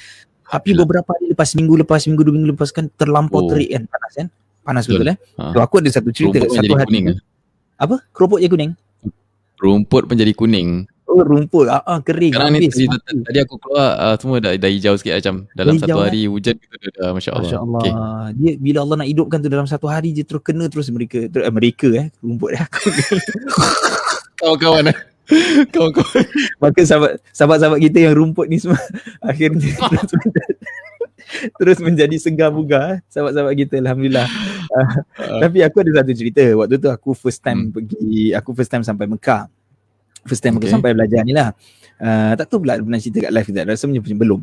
tapi 0.49 0.74
beberapa 0.74 1.06
hari 1.06 1.32
lepas 1.32 1.54
minggu 1.54 1.86
lepas 1.86 2.02
minggu 2.10 2.22
dua 2.26 2.34
minggu 2.34 2.49
lepas 2.58 2.74
kan 2.74 2.89
terlampau 2.97 3.45
oh. 3.45 3.47
terik 3.54 3.70
kan 3.70 3.86
panas 3.86 4.14
kan? 4.18 4.28
Panas 4.62 4.84
betul, 4.89 5.06
betul. 5.06 5.14
eh? 5.14 5.18
Uh. 5.38 5.52
so 5.54 5.58
aku 5.62 5.76
ada 5.80 5.89
satu 5.93 6.10
cerita 6.10 6.38
Rumput 6.41 6.58
satu 6.58 6.74
hari 6.76 6.89
kuning, 6.89 7.06
apa? 7.78 7.95
Keropok 8.10 8.39
je 8.41 8.47
kuning? 8.49 8.72
Rumput 9.62 10.04
pun 10.10 10.16
jadi 10.18 10.34
kuning 10.34 10.89
Oh 11.12 11.28
rumput 11.28 11.68
ah, 11.68 11.84
ah 11.84 11.99
kering 11.99 12.32
Sekarang 12.32 12.55
habis. 12.55 12.72
ni 12.72 12.88
tadi, 12.88 13.20
tadi 13.28 13.39
aku 13.43 13.59
keluar 13.59 13.99
uh, 13.99 14.16
semua 14.16 14.39
dah, 14.39 14.55
dah 14.55 14.72
hijau 14.72 14.95
sikit 14.95 15.20
macam 15.20 15.36
dalam 15.51 15.76
hijau, 15.76 15.84
satu 15.84 15.99
hari 16.07 16.22
eh? 16.24 16.28
hujan 16.32 16.55
gitu 16.55 16.76
dah 16.95 17.12
masya-Allah. 17.12 17.43
Masya-Allah. 17.43 17.82
Okay. 17.84 17.93
Dia 18.39 18.51
bila 18.55 18.80
Allah 18.88 18.95
nak 19.03 19.09
hidupkan 19.12 19.38
tu 19.43 19.49
dalam 19.51 19.68
satu 19.68 19.91
hari 19.91 20.16
je 20.16 20.24
terus 20.24 20.39
kena 20.39 20.72
terus 20.72 20.88
mereka 20.88 21.28
terus, 21.28 21.43
eh, 21.43 21.51
mereka 21.51 21.88
eh 21.99 22.07
rumput 22.24 22.49
eh 22.55 22.62
aku. 22.64 22.80
Kawan-kawan 24.39 24.84
eh. 24.88 24.97
Kawan-kawan. 25.76 26.24
Maka 26.64 26.80
sahabat 26.88 27.12
sahabat-sahabat 27.36 27.80
kita 27.91 27.97
yang 28.07 28.14
rumput 28.16 28.47
ni 28.47 28.64
semua 28.64 28.80
akhirnya 29.30 29.68
terus, 29.68 30.12
terus 31.59 31.78
menjadi 31.84 32.16
segar 32.24 32.55
bugar 32.55 32.84
eh. 32.88 32.97
sahabat-sahabat 33.12 33.51
kita 33.59 33.84
alhamdulillah. 33.84 34.32
Uh, 34.72 34.80
uh. 35.28 35.39
Tapi 35.43 35.59
aku 35.59 35.84
ada 35.84 35.91
satu 35.99 36.16
cerita 36.16 36.39
waktu 36.55 36.80
tu 36.80 36.88
aku 36.88 37.12
first 37.12 37.43
time 37.43 37.68
hmm. 37.68 37.72
pergi 37.76 38.32
aku 38.32 38.55
first 38.55 38.72
time 38.72 38.88
sampai 38.88 39.12
Mekah 39.12 39.51
first 40.26 40.41
time 40.41 40.57
okay. 40.57 40.69
aku 40.69 40.76
sampai 40.80 40.91
belajar 40.93 41.22
ni 41.26 41.34
lah 41.34 41.53
uh, 42.01 42.34
tak 42.38 42.45
tahu 42.49 42.65
pula 42.65 42.78
pernah 42.82 42.99
cerita 43.01 43.30
kat 43.30 43.32
live 43.34 43.47
kita 43.47 43.59
rasa 43.65 43.86
macam 43.89 44.03
belum 44.03 44.39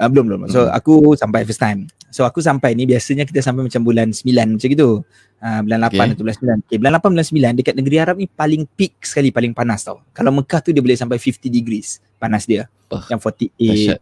uh, 0.00 0.08
belum 0.08 0.24
belum 0.30 0.40
so 0.50 0.66
hmm. 0.66 0.72
aku 0.74 0.94
sampai 1.14 1.44
first 1.44 1.62
time 1.62 1.86
so 2.10 2.26
aku 2.26 2.42
sampai 2.42 2.74
ni 2.74 2.88
biasanya 2.88 3.22
kita 3.22 3.38
sampai 3.44 3.70
macam 3.70 3.82
bulan 3.86 4.10
9 4.10 4.26
macam 4.26 4.68
gitu 4.68 5.06
uh, 5.42 5.60
bulan 5.62 5.78
8 5.86 5.94
okay. 5.94 6.06
atau 6.16 6.24
bulan 6.26 6.36
9 6.36 6.66
okay, 6.66 6.76
bulan 6.80 6.92
8 6.98 7.14
bulan 7.14 7.26
9 7.54 7.58
dekat 7.62 7.74
negeri 7.78 7.96
Arab 8.02 8.16
ni 8.18 8.26
paling 8.26 8.62
peak 8.66 8.98
sekali 9.06 9.30
paling 9.30 9.52
panas 9.54 9.86
tau 9.86 10.02
kalau 10.10 10.34
Mekah 10.34 10.60
tu 10.64 10.70
dia 10.74 10.82
boleh 10.82 10.98
sampai 10.98 11.20
50 11.22 11.46
degrees 11.46 12.02
panas 12.18 12.44
dia 12.44 12.66
oh, 12.90 13.02
yang 13.06 13.20
48 13.22 13.54
Asyad. 13.54 13.98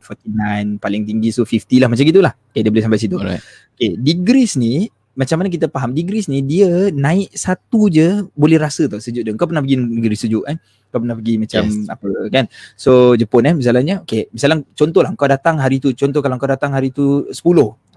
49 0.81 0.83
paling 0.83 1.03
tinggi 1.05 1.29
so 1.31 1.45
50 1.45 1.83
lah 1.85 1.89
macam 1.93 2.05
gitulah 2.05 2.33
okay, 2.33 2.61
dia 2.65 2.71
boleh 2.73 2.85
sampai 2.85 3.01
situ 3.01 3.17
Alright. 3.21 3.43
okay, 3.77 3.93
degrees 4.01 4.57
ni 4.57 4.89
macam 5.19 5.43
mana 5.43 5.51
kita 5.51 5.67
faham? 5.67 5.91
Degrees 5.91 6.31
ni 6.31 6.47
dia 6.47 6.95
naik 6.95 7.35
satu 7.35 7.91
je 7.91 8.23
boleh 8.39 8.55
rasa 8.55 8.87
tau 8.87 9.03
sejuk 9.03 9.27
dia. 9.27 9.35
Kau 9.35 9.51
pernah 9.51 9.67
pergi 9.67 9.75
negeri 9.75 10.15
sejuk 10.15 10.47
kan 10.47 10.63
kau 10.89 11.05
pernah 11.05 11.17
pergi 11.19 11.35
macam 11.37 11.63
yes. 11.67 11.91
apa 11.91 12.09
kan? 12.31 12.45
So 12.79 13.19
Jepun 13.19 13.51
eh? 13.51 13.55
Misalnya 13.59 14.07
okay 14.07 14.31
misalnya 14.31 14.63
contoh 14.79 15.03
lah 15.03 15.11
kau 15.19 15.27
datang 15.27 15.59
hari 15.59 15.83
tu 15.83 15.91
contoh 15.93 16.23
kalau 16.23 16.39
kau 16.39 16.47
datang 16.47 16.71
hari 16.71 16.95
tu 16.95 17.27
10 17.29 17.35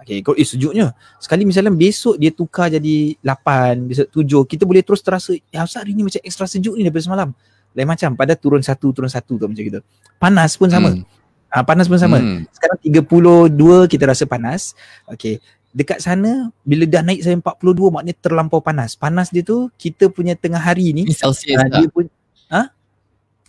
okay 0.01 0.19
kau 0.25 0.33
eh 0.33 0.43
sejuknya. 0.43 0.97
Sekali 1.21 1.45
misalnya 1.45 1.69
besok 1.69 2.17
dia 2.17 2.33
tukar 2.33 2.73
jadi 2.73 3.15
8 3.21 3.85
besok 3.85 4.07
7 4.17 4.51
kita 4.57 4.63
boleh 4.65 4.81
terus 4.81 5.05
terasa 5.05 5.37
ya 5.53 5.61
asal 5.61 5.85
hari 5.85 5.93
ni 5.93 6.01
macam 6.01 6.19
ekstra 6.25 6.49
sejuk 6.49 6.73
ni 6.73 6.83
daripada 6.83 7.05
semalam. 7.05 7.29
Lain 7.71 7.87
macam 7.87 8.09
pada 8.17 8.33
turun 8.33 8.59
satu 8.65 8.91
turun 8.91 9.13
satu 9.13 9.37
tu 9.37 9.45
macam 9.45 9.61
gitu. 9.61 9.79
Panas 10.17 10.57
pun 10.57 10.67
sama. 10.67 10.91
Hmm. 10.91 11.05
ha, 11.53 11.63
panas 11.63 11.85
pun 11.85 12.01
sama. 12.01 12.17
Hmm. 12.17 12.43
sekarang 12.49 12.81
32 12.81 13.93
kita 13.93 14.03
rasa 14.09 14.25
panas. 14.25 14.73
Okay 15.05 15.37
dekat 15.71 16.03
sana 16.03 16.51
bila 16.67 16.83
dah 16.83 17.01
naik 17.03 17.23
sampai 17.23 17.39
42 17.39 17.95
maknanya 17.95 18.15
terlampau 18.19 18.59
panas. 18.59 18.95
Panas 18.95 19.31
dia 19.31 19.43
tu 19.43 19.71
kita 19.79 20.11
punya 20.11 20.35
tengah 20.35 20.59
hari 20.59 20.91
ni 20.91 21.07
Celsius 21.11 21.57
uh, 21.57 21.67
dia 21.67 21.87
pun 21.87 22.05
ha? 22.51 22.71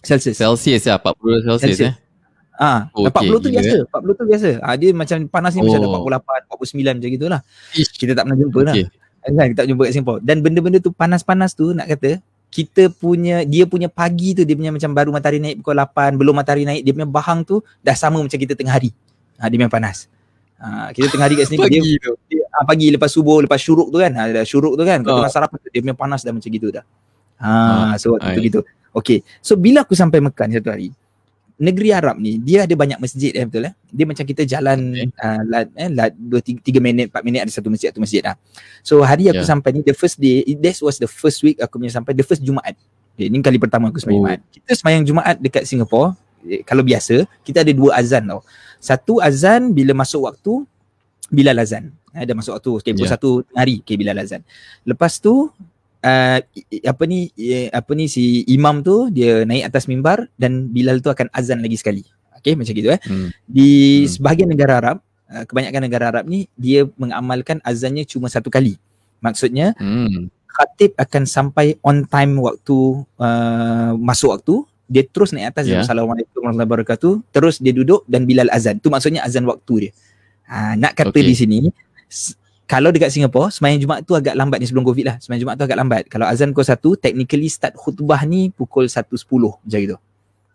Celsius. 0.03 0.39
Celsius 0.39 0.83
ya 0.87 0.99
40 0.99 1.47
Celsius, 1.47 1.61
Celsius. 1.63 1.91
eh. 1.91 1.95
Ah, 2.63 2.87
ha, 2.93 3.09
okay, 3.11 3.33
40 3.33 3.43
tu 3.43 3.49
gila. 3.49 3.59
biasa, 3.59 3.79
40 3.91 4.19
tu 4.21 4.25
biasa. 4.29 4.51
Ah 4.63 4.71
ha, 4.71 4.77
dia 4.79 4.91
macam 4.95 5.17
panas 5.27 5.53
ni 5.57 5.61
oh. 5.61 5.67
macam 5.67 5.81
ada 5.83 6.21
48, 6.21 6.53
49 6.53 6.99
macam 7.01 7.11
gitulah. 7.11 7.41
Kita 7.75 8.13
tak 8.13 8.23
pernah 8.29 8.39
jumpa 8.39 8.61
lah. 8.63 8.75
okay. 8.77 8.85
lah. 8.87 9.33
Kan 9.39 9.47
kita 9.51 9.59
tak 9.65 9.69
jumpa 9.73 9.83
kat 9.83 9.93
Singapore. 9.97 10.21
Dan 10.23 10.37
benda-benda 10.45 10.79
tu 10.79 10.91
panas-panas 10.95 11.51
tu 11.57 11.73
nak 11.75 11.87
kata 11.91 12.21
kita 12.53 12.93
punya 12.93 13.49
dia 13.49 13.65
punya 13.65 13.89
pagi 13.89 14.37
tu 14.37 14.45
dia 14.45 14.53
punya 14.53 14.69
macam 14.69 14.93
baru 14.93 15.09
matahari 15.09 15.41
naik 15.41 15.65
pukul 15.65 15.73
8 15.73 16.21
belum 16.21 16.35
matahari 16.37 16.69
naik 16.69 16.85
dia 16.85 16.93
punya 16.93 17.09
bahang 17.09 17.41
tu 17.49 17.65
dah 17.81 17.97
sama 17.97 18.21
macam 18.21 18.37
kita 18.37 18.53
tengah 18.53 18.77
hari. 18.77 18.93
Ha, 19.41 19.49
dia 19.49 19.57
memang 19.57 19.73
panas. 19.73 20.12
Ha, 20.63 20.95
kita 20.95 21.11
tengah 21.11 21.27
hari 21.27 21.35
kat 21.35 21.51
sini 21.51 21.59
pagi 21.59 21.83
dia, 21.83 21.99
tu. 21.99 22.15
Dia, 22.31 22.47
ha, 22.55 22.63
pagi 22.63 22.87
lepas 22.95 23.11
subuh 23.11 23.43
lepas 23.43 23.59
syuruk 23.59 23.91
tu 23.91 23.99
kan. 23.99 24.15
Ha, 24.15 24.31
dah 24.31 24.45
syuruk 24.47 24.79
tu 24.79 24.87
kan. 24.87 25.03
Kau 25.03 25.19
tengah 25.19 25.33
sarapan 25.35 25.59
tu 25.59 25.69
dia 25.75 25.83
memang 25.83 25.99
panas 25.99 26.23
dah 26.23 26.31
macam 26.31 26.47
gitu 26.47 26.71
dah. 26.71 26.87
Ha, 27.43 27.51
ha 27.51 27.95
so 27.99 28.15
waktu 28.15 28.39
tu 28.39 28.43
gitu. 28.47 28.61
Okay. 28.95 29.27
So 29.43 29.59
bila 29.59 29.83
aku 29.83 29.99
sampai 29.99 30.23
Mekah 30.23 30.47
ni 30.47 30.55
satu 30.63 30.71
hari. 30.71 30.95
Negeri 31.63 31.95
Arab 31.95 32.19
ni 32.19 32.43
dia 32.43 32.67
ada 32.67 32.75
banyak 32.75 32.99
masjid 32.99 33.31
eh 33.39 33.47
betul 33.47 33.71
eh. 33.71 33.75
Dia 33.87 34.03
macam 34.03 34.25
kita 34.27 34.43
jalan 34.43 34.99
okay. 34.99 35.15
uh, 35.23 35.43
lat, 35.47 35.67
eh, 35.79 35.91
lat, 35.95 36.11
2, 36.17 36.59
3, 36.59 36.59
3 36.59 36.83
minit 36.83 37.07
4 37.15 37.23
minit 37.23 37.41
ada 37.47 37.53
satu 37.55 37.71
masjid 37.71 37.95
satu 37.95 38.03
masjid 38.03 38.23
lah. 38.25 38.35
So 38.83 38.99
hari 39.07 39.31
aku 39.31 39.43
yeah. 39.43 39.51
sampai 39.51 39.71
ni 39.71 39.81
the 39.87 39.95
first 39.95 40.19
day 40.19 40.43
this 40.59 40.83
was 40.83 40.99
the 40.99 41.07
first 41.07 41.39
week 41.47 41.63
aku 41.63 41.79
punya 41.79 41.93
sampai 41.95 42.19
the 42.19 42.27
first 42.27 42.43
Jumaat. 42.43 42.75
Okay, 43.15 43.31
ini 43.31 43.39
kali 43.45 43.63
pertama 43.63 43.95
aku 43.95 44.03
sembahyang 44.03 44.19
oh. 44.19 44.27
Jumaat. 44.27 44.41
Kita 44.51 44.71
sembahyang 44.75 45.05
Jumaat 45.07 45.37
dekat 45.39 45.63
Singapore 45.69 46.09
eh, 46.51 46.63
kalau 46.67 46.83
biasa 46.83 47.31
kita 47.47 47.63
ada 47.63 47.71
dua 47.71 47.95
azan 47.95 48.27
tau. 48.27 48.43
Satu 48.83 49.23
azan 49.23 49.71
bila 49.71 49.95
masuk 49.95 50.27
waktu 50.27 50.67
bila 51.31 51.55
azan. 51.55 51.95
Ada 52.11 52.35
masuk 52.35 52.59
waktu 52.59 52.71
okay, 52.77 52.93
yeah. 52.99 53.09
satu 53.15 53.47
hari 53.55 53.79
okay, 53.79 53.95
bila 53.95 54.11
azan. 54.19 54.43
Lepas 54.83 55.23
tu 55.23 55.49
uh, 56.03 56.39
apa 56.83 57.03
ni 57.07 57.31
apa 57.71 57.91
ni 57.95 58.11
si 58.11 58.43
imam 58.51 58.83
tu 58.83 59.09
dia 59.15 59.47
naik 59.47 59.71
atas 59.71 59.87
mimbar 59.87 60.27
dan 60.35 60.69
Bilal 60.75 60.99
tu 60.99 61.09
akan 61.09 61.31
azan 61.31 61.63
lagi 61.63 61.79
sekali. 61.79 62.03
Okay 62.43 62.59
macam 62.59 62.75
gitu 62.75 62.91
eh. 62.91 63.01
Hmm. 63.07 63.31
Di 63.47 64.03
hmm. 64.03 64.19
sebahagian 64.19 64.51
negara 64.51 64.83
Arab, 64.83 64.97
uh, 65.31 65.47
kebanyakan 65.47 65.83
negara 65.87 66.05
Arab 66.11 66.25
ni 66.27 66.51
dia 66.59 66.91
mengamalkan 66.99 67.63
azannya 67.63 68.03
cuma 68.03 68.27
satu 68.27 68.51
kali. 68.51 68.77
Maksudnya 69.23 69.79
hmm. 69.79 70.27
khatib 70.51 70.99
akan 70.99 71.23
sampai 71.23 71.79
on 71.87 72.03
time 72.03 72.35
waktu 72.43 73.07
uh, 73.23 73.95
masuk 73.95 74.35
waktu 74.35 74.67
dia 74.93 75.09
terus 75.09 75.33
naik 75.33 75.57
atas 75.57 75.65
yeah. 75.65 75.81
Assalamualaikum 75.81 76.45
warahmatullahi 76.45 76.69
wabarakatuh 76.69 77.13
terus 77.33 77.57
dia 77.57 77.73
duduk 77.73 78.05
dan 78.05 78.29
Bilal 78.29 78.53
azan 78.53 78.77
tu 78.77 78.93
maksudnya 78.93 79.25
azan 79.25 79.49
waktu 79.49 79.89
dia 79.89 79.93
ha, 80.53 80.77
nak 80.77 80.93
kata 80.93 81.17
okay. 81.17 81.25
di 81.25 81.35
sini 81.35 81.59
kalau 82.73 82.89
dekat 82.89 83.13
Singapura 83.13 83.53
semayang 83.53 83.85
Jumaat 83.85 84.01
tu 84.09 84.17
agak 84.17 84.33
lambat 84.33 84.57
ni 84.57 84.65
sebelum 84.65 84.89
Covid 84.89 85.05
lah. 85.05 85.17
Semayang 85.21 85.45
Jumaat 85.45 85.61
tu 85.61 85.69
agak 85.69 85.77
lambat. 85.77 86.03
Kalau 86.09 86.25
azan 86.25 86.57
pukul 86.57 86.97
1, 86.97 87.05
technically 87.05 87.53
start 87.53 87.77
khutbah 87.77 88.25
ni 88.25 88.49
pukul 88.49 88.89
1.10 88.89 89.29
macam 89.29 89.61
gitu. 89.69 89.97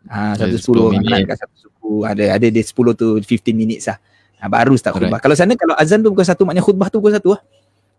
Ha, 0.09 0.33
1.10 0.33 0.97
minit. 0.97 1.29
Kat 1.29 1.45
1 1.45 1.61
suku, 1.61 2.09
ada 2.09 2.25
ada 2.33 2.47
dia 2.49 2.63
10 2.65 2.73
tu 2.73 3.07
15 3.21 3.53
minit 3.53 3.85
lah. 3.85 4.01
Ha, 4.41 4.49
baru 4.49 4.73
start 4.73 4.97
khutbah. 4.97 5.21
Kalau 5.21 5.37
sana 5.37 5.53
kalau 5.53 5.77
azan 5.77 6.01
tu 6.01 6.09
pukul 6.09 6.25
1 6.25 6.41
maknanya 6.41 6.65
khutbah 6.65 6.87
tu 6.89 6.97
pukul 6.97 7.13
1 7.13 7.21
lah. 7.21 7.41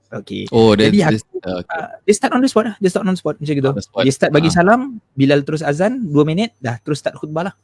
Okay. 0.09 0.49
Oh, 0.49 0.73
Jadi 0.73 1.05
dia, 1.05 1.13
aku, 1.13 1.37
uh, 1.45 1.61
okay. 1.61 1.77
uh, 1.77 1.91
dia 2.01 2.15
start 2.17 2.33
on 2.33 2.41
the 2.41 2.49
spot 2.49 2.65
lah. 2.65 2.75
Dia 2.81 2.89
start 2.89 3.05
on 3.05 3.13
the 3.13 3.21
spot 3.21 3.37
macam 3.37 3.55
gitu. 3.61 3.71
Spot. 3.77 4.03
Dia 4.09 4.13
start 4.13 4.31
bagi 4.33 4.49
uh. 4.49 4.55
salam, 4.57 4.81
Bilal 5.13 5.45
terus 5.45 5.61
azan 5.61 6.09
2 6.09 6.17
minit, 6.25 6.57
dah 6.65 6.81
terus 6.81 7.05
start 7.05 7.21
khutbah 7.21 7.53
lah. 7.53 7.55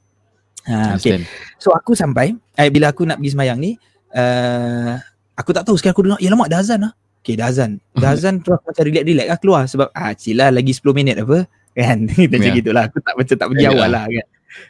Ha, 0.68 0.96
okay. 0.96 1.24
So 1.60 1.72
aku 1.72 1.96
sampai, 1.96 2.36
eh, 2.56 2.68
bila 2.68 2.92
aku 2.92 3.04
nak 3.08 3.20
pergi 3.20 3.32
semayang 3.32 3.58
ni, 3.60 3.76
uh, 4.12 4.96
aku 5.36 5.50
tak 5.56 5.64
tahu 5.64 5.76
sekarang 5.80 5.96
aku 5.96 6.04
dengar, 6.04 6.20
ya 6.20 6.28
lama 6.28 6.44
dah 6.48 6.60
azan 6.60 6.80
lah. 6.84 6.92
Okay, 7.24 7.40
dah 7.40 7.48
azan. 7.48 7.80
Dah 7.96 8.12
azan 8.12 8.44
terus 8.44 8.60
macam 8.60 8.84
relax-relax 8.84 9.26
lah 9.32 9.38
keluar 9.40 9.62
sebab 9.64 9.88
ah 9.96 10.12
cilah 10.12 10.52
lagi 10.52 10.76
10 10.76 10.84
minit 10.92 11.16
apa 11.16 11.48
kan. 11.72 11.96
Macam 12.32 12.44
yeah. 12.44 12.56
gitulah. 12.60 12.84
Aku 12.92 13.00
tak 13.00 13.14
macam 13.16 13.34
tak 13.40 13.48
pergi 13.48 13.64
yeah. 13.64 13.72
awal 13.72 13.88
lah 13.88 14.04
kan. 14.04 14.26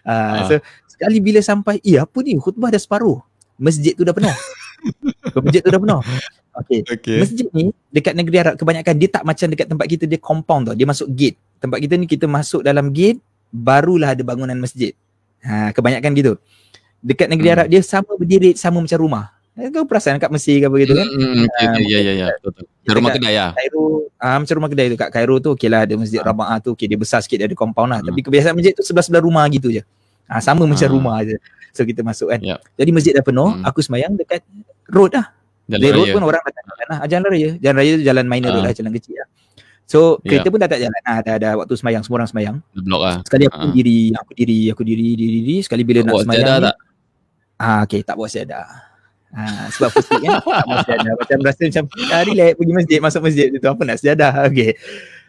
Uh, 0.06 0.14
uh. 0.14 0.44
So 0.46 0.54
sekali 0.86 1.18
bila 1.18 1.42
sampai, 1.42 1.82
eh 1.82 1.98
apa 1.98 2.18
ni 2.22 2.38
khutbah 2.38 2.70
dah 2.70 2.78
separuh. 2.78 3.18
Masjid 3.58 3.98
tu 3.98 4.06
dah 4.06 4.14
penuh. 4.14 4.30
masjid 5.44 5.60
tu 5.66 5.70
dah 5.74 5.82
penuh. 5.82 6.00
Okay. 6.54 6.80
okay. 6.86 7.18
Masjid 7.18 7.46
ni 7.50 7.74
dekat 7.90 8.14
negeri 8.14 8.36
Arab 8.38 8.54
kebanyakan 8.54 8.94
dia 8.94 9.08
tak 9.10 9.26
macam 9.26 9.46
dekat 9.50 9.66
tempat 9.66 9.86
kita 9.90 10.04
dia 10.06 10.20
compound 10.22 10.70
tau. 10.70 10.74
Dia 10.78 10.86
masuk 10.86 11.10
gate. 11.10 11.34
Tempat 11.58 11.78
kita 11.82 11.94
ni 11.98 12.06
kita 12.06 12.26
masuk 12.30 12.62
dalam 12.62 12.94
gate 12.94 13.18
barulah 13.50 14.14
ada 14.14 14.22
bangunan 14.22 14.58
masjid. 14.58 14.94
Ha, 15.42 15.74
kebanyakan 15.74 16.10
gitu. 16.14 16.32
Dekat 17.04 17.28
negeri 17.28 17.48
hmm. 17.50 17.56
Arab 17.58 17.66
dia 17.68 17.80
sama 17.82 18.12
berdiri 18.16 18.54
sama 18.56 18.80
macam 18.80 18.98
rumah. 18.98 19.34
Eh, 19.54 19.70
kau 19.70 19.86
perasan 19.86 20.18
kat 20.18 20.34
Mesir 20.34 20.58
ke 20.58 20.66
apa 20.66 20.76
gitu 20.82 20.98
kan? 20.98 21.06
Hmm, 21.06 21.46
okay, 21.46 21.66
uh, 21.70 21.78
ya 21.86 21.98
ya 22.02 22.12
ya 22.18 22.28
betul. 22.42 22.66
Rumah 22.90 23.10
kedai 23.14 23.38
ya. 23.38 23.46
Cairo, 23.54 24.10
ah 24.18 24.34
macam 24.42 24.54
rumah 24.58 24.70
kedai 24.74 24.86
tu 24.90 24.96
kat 24.98 25.10
Cairo 25.14 25.38
tu 25.38 25.54
okeylah 25.54 25.86
ada 25.86 25.94
masjid 25.94 26.18
ha. 26.18 26.26
Rabaa 26.26 26.58
tu 26.58 26.74
okey 26.74 26.90
dia 26.90 26.98
besar 26.98 27.22
sikit 27.22 27.38
dia 27.38 27.46
ada 27.46 27.54
compound 27.54 27.94
lah. 27.94 28.00
Hmm. 28.02 28.10
Tapi 28.10 28.18
kebiasaan 28.26 28.58
masjid 28.58 28.74
tu 28.74 28.82
sebelah-sebelah 28.82 29.22
rumah 29.22 29.46
gitu 29.46 29.70
je. 29.70 29.86
Ah 30.26 30.42
sama 30.42 30.66
ha. 30.66 30.74
macam 30.74 30.88
rumah 30.90 31.22
je. 31.22 31.38
So 31.70 31.86
kita 31.86 32.02
masuk 32.02 32.34
kan. 32.34 32.42
Yep. 32.42 32.58
Jadi 32.82 32.90
masjid 32.90 33.12
dah 33.14 33.22
penuh, 33.22 33.50
hmm. 33.54 33.62
aku 33.62 33.78
semayang 33.78 34.18
dekat 34.18 34.42
road 34.90 35.14
lah. 35.14 35.30
Jalan 35.64 35.90
road 35.96 36.06
pun 36.12 36.22
orang 36.28 36.42
datang 36.44 36.64
jalan 36.68 36.86
lah. 36.88 36.98
Jalan 37.08 37.26
raya. 37.32 37.50
Jalan 37.56 37.76
raya 37.80 37.90
tu 37.96 38.04
jalan 38.04 38.24
minor 38.28 38.50
ha. 38.52 38.60
lah, 38.68 38.72
jalan 38.76 38.92
kecil 38.92 39.16
lah. 39.16 39.28
So 39.84 40.20
yeah. 40.24 40.40
kereta 40.40 40.48
pun 40.48 40.58
dah 40.60 40.68
tak 40.68 40.80
jalan 40.80 41.00
lah. 41.04 41.18
Dah 41.24 41.34
ada 41.40 41.48
waktu 41.56 41.74
semayang, 41.76 42.02
semua 42.04 42.16
orang 42.20 42.30
semayang. 42.30 42.56
Blok 42.72 43.02
lah. 43.04 43.16
Sekali 43.24 43.44
aku 43.48 43.56
ha. 43.56 43.72
diri, 43.72 43.98
aku 44.12 44.32
diri, 44.36 44.60
aku 44.68 44.82
diri, 44.84 45.08
diri, 45.16 45.38
diri. 45.40 45.56
Sekali 45.64 45.82
bila 45.84 46.00
nak 46.04 46.24
semayang 46.24 46.46
ni. 46.60 46.66
Tak? 46.68 46.76
Ah, 47.54 47.80
okay, 47.86 48.00
tak 48.04 48.14
bawa 48.18 48.28
sejadah. 48.28 48.66
Ha, 49.34 49.66
sebab 49.74 49.90
first 49.90 50.14
week 50.14 50.22
kan 50.22 50.38
tak 50.38 50.66
bawa 50.68 50.78
sejadah. 50.86 51.12
Macam 51.20 51.38
rasa 51.42 51.62
macam 51.66 51.84
ah, 52.14 52.22
relax 52.22 52.50
pergi 52.54 52.72
masjid, 52.74 52.98
masuk 53.02 53.20
masjid 53.26 53.46
tu 53.50 53.66
apa 53.66 53.82
nak 53.82 53.96
sejadah. 53.98 54.32
Okay. 54.46 54.70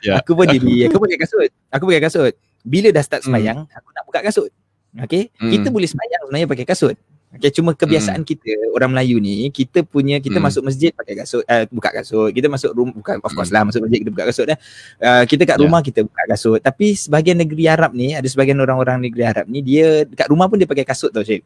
Yeah. 0.03 0.21
Aku 0.21 0.37
pun 0.37 0.45
diri, 0.45 0.75
aku 0.89 0.97
pakai 1.01 1.17
kasut. 1.17 1.49
Aku 1.73 1.83
pakai 1.89 2.03
kasut. 2.03 2.33
Bila 2.61 2.89
dah 2.93 3.03
start 3.05 3.21
hmm. 3.23 3.27
semayang, 3.31 3.57
hmm. 3.65 3.77
aku 3.77 3.87
nak 3.95 4.03
buka 4.05 4.19
kasut. 4.25 4.51
Okay. 4.95 5.33
Hmm. 5.39 5.51
Kita 5.51 5.67
boleh 5.73 5.89
semayang 5.89 6.21
sebenarnya 6.27 6.47
pakai 6.47 6.65
kasut. 6.67 6.95
Okay, 7.35 7.51
cuma 7.51 7.75
kebiasaan 7.75 8.23
hmm. 8.23 8.29
kita 8.31 8.51
orang 8.71 8.95
Melayu 8.95 9.19
ni 9.19 9.51
kita 9.51 9.83
punya 9.83 10.23
kita 10.23 10.39
hmm. 10.39 10.45
masuk 10.47 10.63
masjid 10.63 10.95
pakai 10.95 11.19
kasut 11.19 11.43
uh, 11.43 11.67
buka 11.67 11.91
kasut 11.91 12.31
kita 12.31 12.47
masuk 12.47 12.71
rumah 12.71 12.95
bukan 12.95 13.19
of 13.19 13.31
course 13.35 13.51
hmm. 13.51 13.59
lah 13.59 13.61
masuk 13.67 13.83
masjid 13.83 13.99
kita 13.99 14.11
buka 14.15 14.25
kasut 14.31 14.45
dah 14.47 14.57
uh, 15.03 15.23
kita 15.27 15.43
kat 15.43 15.57
rumah 15.59 15.83
yeah. 15.83 15.87
kita 15.91 15.99
buka 16.07 16.23
kasut 16.31 16.59
tapi 16.63 16.95
sebahagian 16.95 17.35
negeri 17.35 17.67
Arab 17.67 17.91
ni 17.91 18.15
ada 18.15 18.23
sebagian 18.23 18.55
orang-orang 18.63 19.03
negeri 19.03 19.23
Arab 19.27 19.45
ni 19.51 19.59
dia 19.59 20.07
dekat 20.07 20.31
rumah 20.31 20.47
pun 20.47 20.63
dia 20.63 20.69
pakai 20.69 20.87
kasut 20.87 21.11
tau 21.11 21.27
cik 21.27 21.43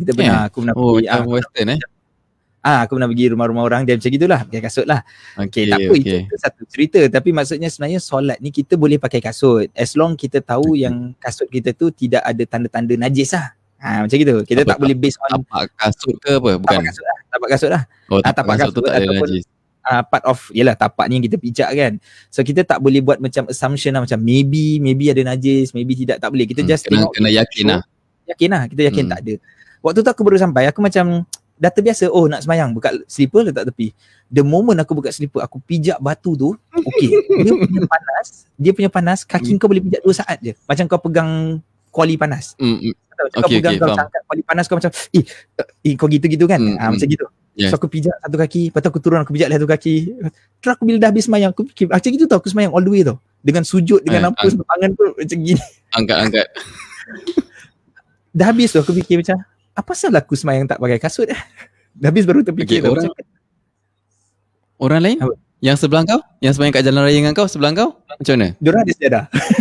kita 0.00 0.10
pernah 0.16 0.38
yeah. 0.40 0.48
aku 0.48 0.56
pernah 0.64 0.74
oh, 0.80 0.96
pergi 0.96 1.08
ah, 1.12 1.24
western 1.28 1.68
eh 1.76 1.80
Ah, 2.62 2.86
aku 2.86 2.94
pernah 2.94 3.10
pergi 3.10 3.26
rumah-rumah 3.34 3.66
orang 3.66 3.82
dia 3.82 3.98
macam 3.98 4.06
gitulah 4.06 4.46
pakai 4.46 4.62
kasut 4.62 4.86
lah. 4.86 5.02
Okay, 5.34 5.66
okay 5.66 5.74
tak 5.74 5.78
apa 5.82 5.94
okay. 5.98 6.20
itu 6.22 6.36
satu 6.38 6.62
cerita 6.70 7.00
tapi 7.10 7.34
maksudnya 7.34 7.66
sebenarnya 7.66 7.98
solat 7.98 8.38
ni 8.38 8.54
kita 8.54 8.78
boleh 8.78 9.02
pakai 9.02 9.18
kasut 9.18 9.66
as 9.74 9.98
long 9.98 10.14
kita 10.14 10.38
tahu 10.38 10.78
okay. 10.78 10.86
yang 10.86 11.10
kasut 11.18 11.50
kita 11.50 11.74
tu 11.74 11.90
tidak 11.90 12.22
ada 12.22 12.46
tanda-tanda 12.46 12.94
najis 12.94 13.34
lah. 13.34 13.50
Ha, 13.82 14.06
macam 14.06 14.14
gitu. 14.14 14.34
Kita 14.46 14.62
apa, 14.62 14.70
tak 14.70 14.78
boleh 14.78 14.94
base 14.94 15.18
on 15.18 15.42
tapak 15.42 15.62
kasut 15.74 16.14
ke 16.22 16.30
apa? 16.38 16.50
Bukan. 16.54 16.70
Tapak 16.70 16.86
kasut 16.86 17.02
lah. 17.02 17.18
Tapak 17.26 17.48
kasut 17.50 17.70
lah. 17.74 17.82
Oh, 18.06 18.20
tapak, 18.22 18.22
ha, 18.22 18.30
tapak 18.30 18.54
kasut, 18.54 18.62
kasut 18.62 18.74
tu 18.78 18.82
tak 18.86 18.94
ada 18.94 19.06
najis. 19.10 19.44
Uh, 19.82 20.02
part 20.06 20.22
of 20.30 20.38
yalah 20.54 20.78
tapak 20.78 21.10
ni 21.10 21.18
yang 21.18 21.26
kita 21.26 21.36
pijak 21.42 21.70
kan. 21.74 21.92
So 22.30 22.46
kita 22.46 22.62
tak 22.62 22.78
boleh 22.78 23.02
buat 23.02 23.18
macam 23.18 23.50
assumption 23.50 23.90
lah 23.98 24.06
macam 24.06 24.22
maybe 24.22 24.78
maybe 24.78 25.10
ada 25.10 25.26
najis, 25.26 25.74
maybe 25.74 25.98
tidak 25.98 26.22
tak 26.22 26.30
boleh. 26.30 26.46
Kita 26.46 26.62
hmm, 26.62 26.70
just 26.70 26.86
kena, 26.86 27.02
tengok 27.02 27.12
kena 27.18 27.30
yakin 27.34 27.64
lah. 27.66 27.82
Yakin 28.30 28.48
lah, 28.54 28.62
kita 28.70 28.80
yakin 28.86 29.04
hmm. 29.10 29.12
tak 29.12 29.20
ada. 29.26 29.34
Waktu 29.82 29.98
tu 30.06 30.10
aku 30.14 30.22
baru 30.22 30.38
sampai, 30.38 30.70
aku 30.70 30.78
macam 30.78 31.26
dah 31.58 31.70
terbiasa 31.70 32.06
oh 32.10 32.30
nak 32.30 32.46
semayang 32.46 32.70
buka 32.70 32.94
slipper 33.10 33.50
letak 33.50 33.74
tepi. 33.74 33.90
The 34.30 34.46
moment 34.46 34.78
aku 34.78 34.94
buka 34.94 35.10
slipper, 35.10 35.42
aku 35.42 35.58
pijak 35.58 35.98
batu 35.98 36.38
tu, 36.38 36.54
okay. 36.70 37.10
dia 37.42 37.52
punya 37.58 37.82
panas, 37.90 38.26
dia 38.54 38.70
punya 38.70 38.90
panas, 38.94 39.18
kaki 39.26 39.54
hmm. 39.54 39.58
kau 39.58 39.66
boleh 39.66 39.82
pijak 39.82 40.02
2 40.06 40.14
saat 40.14 40.38
je. 40.38 40.54
Macam 40.70 40.86
kau 40.86 41.02
pegang 41.02 41.58
kuali 41.90 42.14
panas. 42.14 42.54
Hmm. 42.56 42.94
Hmm. 43.12 43.28
Macam 43.28 43.40
okay, 43.44 43.44
kau 43.44 43.50
pegang 43.52 43.74
okay, 43.76 43.84
kau 43.84 43.96
angkat 43.96 44.22
kuali 44.24 44.42
panas 44.42 44.64
kau 44.66 44.76
macam 44.80 44.92
eh, 44.92 45.24
eh 45.84 45.94
kau 45.94 46.08
gitu-gitu 46.08 46.44
kan. 46.48 46.60
Hmm, 46.60 46.76
ha, 46.80 46.90
macam 46.90 47.08
gitu. 47.08 47.26
Yes. 47.52 47.68
So 47.68 47.76
aku 47.76 47.88
pijak 47.92 48.16
satu 48.16 48.36
kaki, 48.40 48.72
lepas 48.72 48.80
tu 48.80 48.88
aku 48.88 49.00
turun 49.04 49.20
aku 49.20 49.32
pijak 49.36 49.52
satu 49.52 49.68
kaki. 49.68 49.94
Terus 50.64 50.72
aku 50.72 50.82
bila 50.88 50.96
dah 50.96 51.08
habis 51.12 51.28
semayang, 51.28 51.52
aku 51.52 51.68
fikir, 51.68 51.84
macam 51.92 52.08
gitu 52.08 52.24
tau 52.24 52.40
aku 52.40 52.48
semayang 52.48 52.72
all 52.72 52.80
the 52.80 52.88
way 52.88 53.04
tau. 53.04 53.20
Dengan 53.44 53.62
sujud, 53.68 54.00
dengan 54.00 54.32
apa, 54.32 54.40
ang- 54.40 54.64
tangan 54.64 54.90
tu 54.96 55.04
macam 55.12 55.38
gini. 55.44 55.64
Angkat-angkat. 55.92 56.46
dah 58.40 58.46
habis 58.48 58.72
tu 58.72 58.80
aku 58.80 58.96
fikir 58.96 59.20
macam, 59.20 59.36
apa 59.76 59.92
salah 59.92 60.24
aku 60.24 60.32
semayang 60.32 60.64
tak 60.64 60.80
pakai 60.80 60.96
kasut 60.96 61.28
eh? 61.28 61.36
Dah 62.00 62.08
habis 62.08 62.24
baru 62.24 62.40
terfikir 62.40 62.80
okay, 62.80 62.88
orang, 62.88 63.04
macam, 63.12 63.24
orang 64.80 65.00
lain? 65.04 65.18
Apa? 65.20 65.34
Yang 65.62 65.76
sebelah 65.84 66.02
kau? 66.08 66.20
Yang 66.40 66.52
semayang 66.56 66.72
kat 66.72 66.82
jalan 66.88 67.00
raya 67.04 67.18
dengan 67.20 67.34
kau 67.36 67.46
sebelah 67.46 67.70
kau? 67.76 67.90
Macam 68.00 68.34
mana? 68.34 68.48
Diorang 68.58 68.80
ada 68.82 68.92
sejadah. 68.96 69.24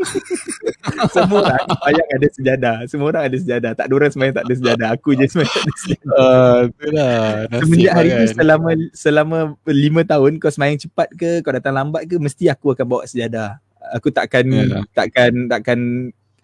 semua 1.14 1.38
orang 1.44 1.64
banyak 1.68 2.06
ada 2.06 2.28
sejadah. 2.32 2.76
Semua 2.88 3.06
orang 3.12 3.22
ada 3.28 3.36
sejadah. 3.36 3.72
Tak 3.76 3.84
ada 3.86 3.94
orang 3.94 4.10
semayang 4.12 4.34
tak 4.34 4.44
ada 4.46 4.54
sejadah. 4.56 4.88
Aku 4.96 5.08
je 5.14 5.24
semayang 5.28 5.52
tak 5.52 5.64
ada 5.64 5.74
sejadah. 5.76 6.10
Uh, 6.10 6.60
itulah. 6.70 7.18
Semenjak 7.60 7.92
hari 7.94 8.08
kan. 8.08 8.18
tu 8.18 8.26
selama 8.34 8.70
selama 8.92 9.38
lima 9.68 10.02
tahun 10.04 10.32
kau 10.40 10.52
semayang 10.52 10.78
cepat 10.80 11.08
ke, 11.14 11.30
kau 11.44 11.52
datang 11.52 11.74
lambat 11.76 12.02
ke, 12.08 12.16
mesti 12.16 12.48
aku 12.48 12.72
akan 12.72 12.86
bawa 12.86 13.02
sejadah. 13.04 13.60
Aku 13.96 14.12
takkan 14.12 14.44
yeah. 14.48 14.84
takkan 14.92 15.48
takkan 15.48 15.80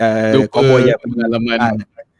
uh, 0.00 0.44
cowboy 0.48 0.84
yang 0.84 1.00
pengalaman. 1.00 1.58
Ha, 1.60 1.66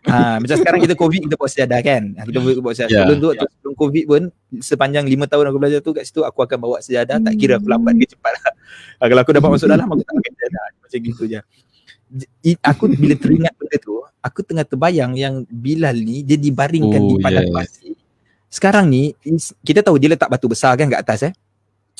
Ha, 0.07 0.39
macam 0.39 0.57
sekarang 0.57 0.81
kita 0.87 0.95
COVID 0.95 1.21
kita 1.27 1.35
bawa 1.35 1.51
sejadah 1.51 1.79
kan. 1.83 2.03
Kita 2.15 2.39
bawa 2.39 2.75
sejadah. 2.75 2.91
Yeah. 2.91 3.03
Sebelum 3.07 3.19
tu 3.19 3.29
yeah. 3.35 3.51
sebelum 3.59 3.75
COVID 3.75 4.05
pun 4.07 4.23
sepanjang 4.63 5.05
lima 5.11 5.27
tahun 5.27 5.51
aku 5.51 5.59
belajar 5.59 5.81
tu 5.83 5.91
kat 5.91 6.07
situ 6.07 6.23
aku 6.23 6.47
akan 6.47 6.59
bawa 6.63 6.77
sejadah 6.79 7.19
tak 7.19 7.35
kira 7.35 7.59
aku 7.59 7.67
lambat 7.67 7.99
ke 7.99 8.15
cepat 8.15 8.33
lah. 8.39 8.55
Ha, 9.03 9.05
kalau 9.11 9.21
aku 9.27 9.33
dapat 9.35 9.49
masuk 9.51 9.69
dalam 9.69 9.87
aku 9.91 10.03
tak 10.07 10.15
pakai 10.15 10.33
sejadah. 10.35 10.65
Macam 10.79 10.99
gitu 11.03 11.25
je 11.27 11.41
aku 12.63 12.87
bila 12.95 13.15
teringat 13.19 13.53
benda 13.59 13.77
tu 13.83 13.99
aku 14.23 14.41
tengah 14.47 14.63
terbayang 14.63 15.13
yang 15.19 15.43
Bilal 15.51 15.99
ni 15.99 16.23
dia 16.23 16.39
dibaringkan 16.39 17.01
oh, 17.03 17.09
di 17.11 17.15
padang 17.19 17.47
yeah. 17.51 17.55
pasir 17.55 17.95
sekarang 18.47 18.87
ni 18.87 19.13
kita 19.67 19.83
tahu 19.83 19.99
dia 19.99 20.15
letak 20.15 20.31
batu 20.31 20.47
besar 20.47 20.79
kan 20.79 20.87
kat 20.87 21.03
atas 21.03 21.21
eh 21.27 21.35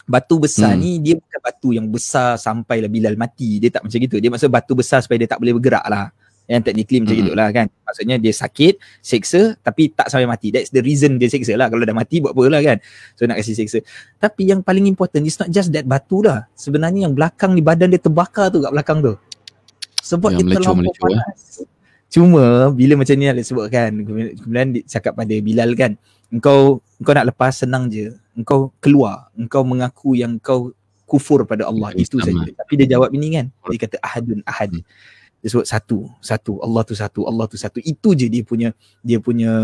batu 0.07 0.39
besar 0.39 0.79
hmm. 0.79 0.81
ni 0.81 0.91
dia 1.03 1.19
bukan 1.19 1.41
batu 1.43 1.69
yang 1.75 1.87
besar 1.91 2.39
sampai 2.39 2.79
lah 2.79 2.91
Bilal 2.91 3.19
mati 3.19 3.59
dia 3.59 3.75
tak 3.75 3.83
macam 3.83 3.99
gitu 3.99 4.17
dia 4.23 4.31
maksud 4.31 4.47
batu 4.47 4.73
besar 4.79 5.03
supaya 5.03 5.19
dia 5.19 5.29
tak 5.35 5.43
boleh 5.43 5.59
bergerak 5.59 5.83
lah 5.91 6.15
yang 6.47 6.63
technically 6.63 7.03
macam 7.03 7.15
hmm. 7.19 7.25
itulah 7.27 7.49
kan. 7.51 7.67
Maksudnya 7.87 8.17
dia 8.23 8.33
sakit 8.35 8.75
seksa 9.03 9.59
tapi 9.63 9.91
tak 9.91 10.11
sampai 10.11 10.27
mati. 10.31 10.55
That's 10.55 10.71
the 10.71 10.83
reason 10.83 11.19
dia 11.19 11.27
seksa 11.31 11.59
lah. 11.59 11.67
Kalau 11.71 11.83
dah 11.83 11.95
mati 11.95 12.23
buat 12.23 12.35
apa 12.35 12.43
lah 12.47 12.61
kan. 12.63 12.79
So 13.19 13.27
nak 13.27 13.43
kasi 13.43 13.53
seksa. 13.55 13.83
Tapi 14.19 14.51
yang 14.51 14.63
paling 14.63 14.87
important 14.87 15.27
it's 15.27 15.39
not 15.39 15.51
just 15.51 15.75
that 15.75 15.87
batu 15.87 16.23
lah. 16.23 16.47
Sebenarnya 16.55 17.11
yang 17.11 17.15
belakang 17.15 17.55
ni 17.55 17.63
badan 17.63 17.91
dia 17.91 18.01
terbakar 18.01 18.55
tu 18.55 18.63
kat 18.63 18.71
belakang 18.71 19.03
tu. 19.03 19.15
Sebab 20.07 20.39
yang 20.39 20.47
dia 20.47 20.63
terlalu 20.63 20.87
eh. 20.87 20.95
panas. 20.99 21.41
Eh. 21.63 21.69
Cuma 22.07 22.71
bila 22.71 23.03
macam 23.03 23.15
ni 23.19 23.27
nak 23.27 23.43
sebutkan 23.43 23.91
kemudian 24.07 24.69
cakap 24.87 25.19
pada 25.19 25.35
Bilal 25.43 25.75
kan 25.75 25.99
engkau 26.31 26.83
engkau 26.99 27.13
nak 27.15 27.27
lepas 27.35 27.53
senang 27.55 27.91
je. 27.91 28.15
Engkau 28.37 28.71
keluar. 28.83 29.31
Engkau 29.35 29.63
mengaku 29.65 30.19
yang 30.19 30.39
engkau 30.39 30.75
kufur 31.07 31.47
pada 31.47 31.71
Allah. 31.71 31.95
Ya, 31.95 32.03
itu 32.03 32.19
saja. 32.19 32.35
tapi 32.35 32.73
dia 32.79 32.99
jawab 32.99 33.15
ini 33.15 33.33
kan. 33.33 33.47
Dia 33.71 33.79
kata 33.87 33.97
ahadun 34.03 34.43
ahad. 34.45 34.71
Hmm. 34.75 34.85
Dia 35.47 35.55
sebut 35.55 35.63
satu 35.63 36.11
satu. 36.19 36.59
Allah 36.59 36.83
tu 36.83 36.99
satu 36.99 37.23
Allah 37.23 37.47
tu 37.47 37.55
satu. 37.55 37.79
Itu 37.79 38.19
je 38.19 38.27
dia 38.27 38.43
punya 38.43 38.75
dia 38.99 39.23
punya 39.23 39.55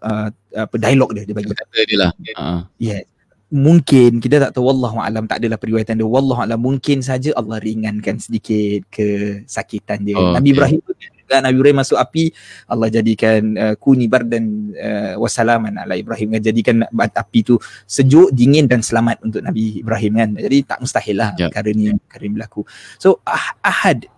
uh, 0.00 0.32
apa 0.32 0.74
dialog 0.80 1.12
dia 1.12 1.28
dia 1.28 1.36
bagi. 1.36 1.52
Kata 1.52 1.84
dia 1.84 1.96
lah. 2.00 2.10
Uh. 2.40 2.64
yes. 2.80 3.04
Mungkin 3.52 4.18
kita 4.18 4.48
tak 4.48 4.56
tahu 4.56 4.72
wallahu 4.72 4.96
alam 4.96 5.28
tak 5.28 5.44
adalah 5.44 5.60
periwayatan 5.60 6.00
dia. 6.00 6.08
Wallahu 6.08 6.40
alam 6.40 6.56
mungkin 6.56 7.04
saja 7.04 7.36
Allah 7.36 7.60
ringankan 7.60 8.16
sedikit 8.16 8.88
kesakitan 8.88 10.08
dia. 10.08 10.16
Oh, 10.16 10.32
Nabi 10.32 10.56
okay. 10.56 10.56
Ibrahim 10.56 10.80
kan 11.26 11.42
Nabi 11.42 11.58
Ibrahim 11.58 11.78
masuk 11.82 11.98
api 11.98 12.30
Allah 12.70 12.88
jadikan 12.88 13.42
uh, 13.58 13.74
kuni 13.76 14.06
bar 14.06 14.22
dan 14.24 14.72
uh, 14.72 15.20
wasalaman 15.20 15.76
ala 15.76 16.00
Ibrahim 16.00 16.32
kan. 16.32 16.40
Jadikan 16.40 16.88
api 16.96 17.44
tu 17.44 17.60
sejuk 17.84 18.32
dingin 18.32 18.64
dan 18.64 18.80
selamat 18.80 19.20
untuk 19.20 19.44
Nabi 19.44 19.84
Ibrahim 19.84 20.16
kan. 20.16 20.30
Jadi 20.40 20.64
tak 20.64 20.80
mustahil 20.80 21.20
lah 21.20 21.36
yep. 21.36 21.52
perkara 21.52 21.70
ni 21.76 21.92
perkara 21.92 22.22
ni 22.24 22.32
berlaku. 22.40 22.64
So 22.96 23.20
ah, 23.28 23.52
ahad 23.60 24.08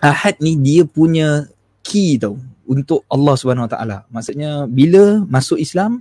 ahad 0.00 0.36
ni 0.40 0.56
dia 0.56 0.82
punya 0.88 1.46
key 1.84 2.16
tau 2.16 2.40
untuk 2.64 3.04
Allah 3.06 3.34
Subhanahu 3.36 3.68
Wa 3.68 3.72
Taala 3.76 3.98
maksudnya 4.08 4.64
bila 4.66 5.22
masuk 5.28 5.60
Islam 5.60 6.00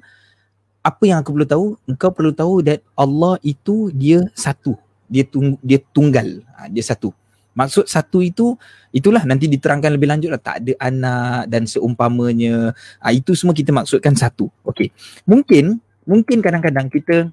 apa 0.80 1.04
yang 1.04 1.20
aku 1.20 1.36
perlu 1.36 1.48
tahu? 1.48 1.66
Engkau 1.86 2.10
perlu 2.12 2.32
tahu 2.32 2.64
that 2.64 2.80
Allah 2.96 3.36
itu 3.44 3.92
dia 3.92 4.24
satu. 4.32 4.80
Dia 5.10 5.26
tung, 5.28 5.60
dia 5.60 5.82
tunggal. 5.92 6.40
Ha, 6.56 6.72
dia 6.72 6.84
satu. 6.86 7.12
Maksud 7.58 7.92
satu 7.92 8.24
itu 8.24 8.56
itulah 8.96 9.26
nanti 9.28 9.52
diterangkan 9.52 9.92
lebih 10.00 10.08
lanjut 10.08 10.30
lah 10.32 10.40
tak 10.40 10.64
ada 10.64 10.74
anak 10.80 11.52
dan 11.52 11.68
seumpamanya. 11.68 12.72
Ha, 13.04 13.12
itu 13.12 13.36
semua 13.36 13.52
kita 13.52 13.76
maksudkan 13.76 14.16
satu. 14.16 14.48
Okey. 14.64 14.94
Mungkin 15.28 15.82
mungkin 16.08 16.40
kadang-kadang 16.40 16.88
kita 16.88 17.30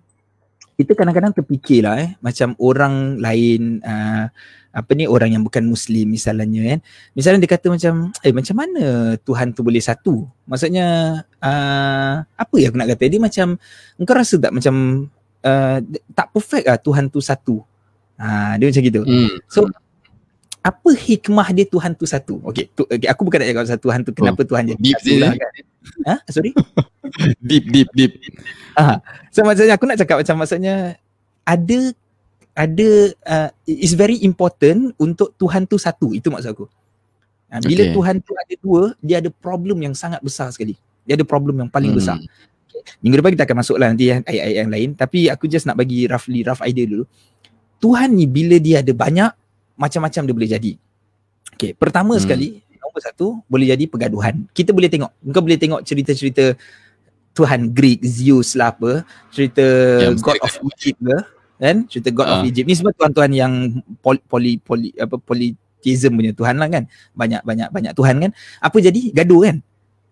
kita 0.76 0.92
kadang-kadang 0.92 1.32
terfikirlah 1.32 1.96
eh 2.04 2.10
macam 2.20 2.52
orang 2.60 3.16
lain 3.16 3.80
uh, 3.80 4.28
apa 4.76 4.92
ni 4.92 5.08
orang 5.08 5.32
yang 5.32 5.40
bukan 5.40 5.64
muslim 5.64 6.12
misalnya 6.12 6.76
kan. 6.76 6.80
Misalnya 7.16 7.40
dia 7.40 7.50
kata 7.56 7.72
macam 7.72 8.12
eh 8.20 8.32
macam 8.36 8.54
mana 8.60 8.84
Tuhan 9.24 9.56
tu 9.56 9.64
boleh 9.64 9.80
satu? 9.80 10.28
Maksudnya 10.44 10.86
uh, 11.40 12.14
apa 12.20 12.54
ya 12.60 12.68
aku 12.68 12.76
nak 12.76 12.92
kata? 12.92 13.08
Dia 13.08 13.20
macam 13.24 13.56
engkau 13.96 14.12
rasa 14.12 14.36
tak 14.36 14.52
macam 14.52 15.08
uh, 15.40 15.78
tak 16.12 16.26
perfect 16.28 16.68
ah 16.68 16.76
Tuhan 16.76 17.08
tu 17.08 17.24
satu? 17.24 17.64
Uh, 18.20 18.52
dia 18.60 18.68
macam 18.68 18.82
gitu. 18.84 19.00
Hmm. 19.00 19.32
so 19.48 19.64
apa 20.60 20.90
hikmah 20.92 21.48
dia 21.56 21.64
Tuhan 21.64 21.96
tu 21.96 22.04
satu? 22.04 22.44
Okey 22.44 22.68
tu, 22.76 22.84
okay, 22.84 23.08
aku 23.08 23.24
bukan 23.24 23.40
nak 23.40 23.48
cakap 23.48 23.64
satu 23.72 23.82
Tuhan 23.88 24.00
tu 24.04 24.12
kenapa 24.12 24.40
oh, 24.44 24.46
Tuhan 24.50 24.62
jadi 24.76 24.82
deep 24.82 24.98
satu 25.00 25.14
lah 25.24 25.32
kan. 25.40 25.52
Ha? 26.04 26.14
Sorry? 26.28 26.52
Deep 27.38 27.70
deep 27.70 27.86
deep. 27.94 28.18
Ah 28.74 28.98
so 29.30 29.46
maksudnya 29.46 29.78
aku 29.78 29.86
nak 29.86 29.96
cakap 29.96 30.20
macam 30.20 30.42
maksudnya 30.42 30.98
ada 31.46 31.78
ada 32.56 32.88
uh, 33.28 33.50
is 33.68 33.92
very 33.92 34.16
important 34.24 34.96
untuk 34.96 35.36
Tuhan 35.36 35.68
tu 35.68 35.76
satu 35.76 36.16
itu 36.16 36.32
maksud 36.32 36.56
aku 36.56 36.64
uh, 36.64 37.60
bila 37.60 37.82
okay. 37.84 37.92
Tuhan 37.92 38.14
tu 38.24 38.32
ada 38.32 38.54
dua 38.64 38.82
dia 39.04 39.20
ada 39.20 39.28
problem 39.28 39.84
yang 39.84 39.92
sangat 39.92 40.24
besar 40.24 40.48
sekali 40.48 40.72
dia 41.04 41.20
ada 41.20 41.26
problem 41.28 41.60
yang 41.60 41.68
paling 41.68 41.92
hmm. 41.92 42.00
besar 42.00 42.16
okay. 42.16 42.96
minggu 43.04 43.20
depan 43.20 43.36
kita 43.36 43.44
akan 43.44 43.56
masuklah 43.60 43.88
nanti 43.92 44.08
ayat-ayat 44.08 44.56
yang 44.56 44.72
lain 44.72 44.88
tapi 44.96 45.28
aku 45.28 45.44
just 45.52 45.68
nak 45.68 45.76
bagi 45.76 46.08
roughly 46.08 46.40
rough 46.40 46.64
idea 46.64 46.88
dulu 46.88 47.04
Tuhan 47.76 48.16
ni 48.16 48.24
bila 48.24 48.56
dia 48.56 48.80
ada 48.80 48.92
banyak 48.96 49.30
macam-macam 49.76 50.22
dia 50.24 50.34
boleh 50.34 50.50
jadi 50.56 50.72
okay. 51.52 51.76
pertama 51.76 52.16
hmm. 52.16 52.22
sekali 52.24 52.48
nombor 52.80 53.00
satu 53.04 53.44
boleh 53.44 53.68
jadi 53.68 53.84
pergaduhan 53.84 54.48
kita 54.56 54.72
boleh 54.72 54.88
tengok 54.88 55.12
kau 55.28 55.44
boleh 55.44 55.60
tengok 55.60 55.84
cerita-cerita 55.84 56.56
Tuhan 57.36 57.76
Greek, 57.76 58.00
Zeus 58.00 58.56
lah 58.56 58.72
apa, 58.72 59.04
cerita 59.28 59.60
yeah, 60.00 60.16
God 60.16 60.40
of 60.40 60.56
Egypt 60.72 61.04
ke, 61.04 61.16
kan 61.56 61.88
cerita 61.88 62.12
God 62.12 62.26
uh. 62.28 62.32
of 62.32 62.38
ah. 62.44 62.48
Egypt 62.48 62.66
ni 62.68 62.74
semua 62.76 62.92
tuhan-tuhan 62.92 63.30
yang 63.32 63.52
poli, 64.04 64.20
poli 64.28 64.52
poli 64.60 64.88
apa 64.96 65.16
politism 65.16 66.16
punya 66.16 66.32
tuhan 66.36 66.60
lah 66.60 66.68
kan 66.68 66.84
banyak 67.16 67.42
banyak 67.42 67.68
banyak 67.72 67.92
tuhan 67.96 68.14
kan 68.20 68.30
apa 68.60 68.76
jadi 68.76 69.00
gaduh 69.12 69.40
kan 69.48 69.56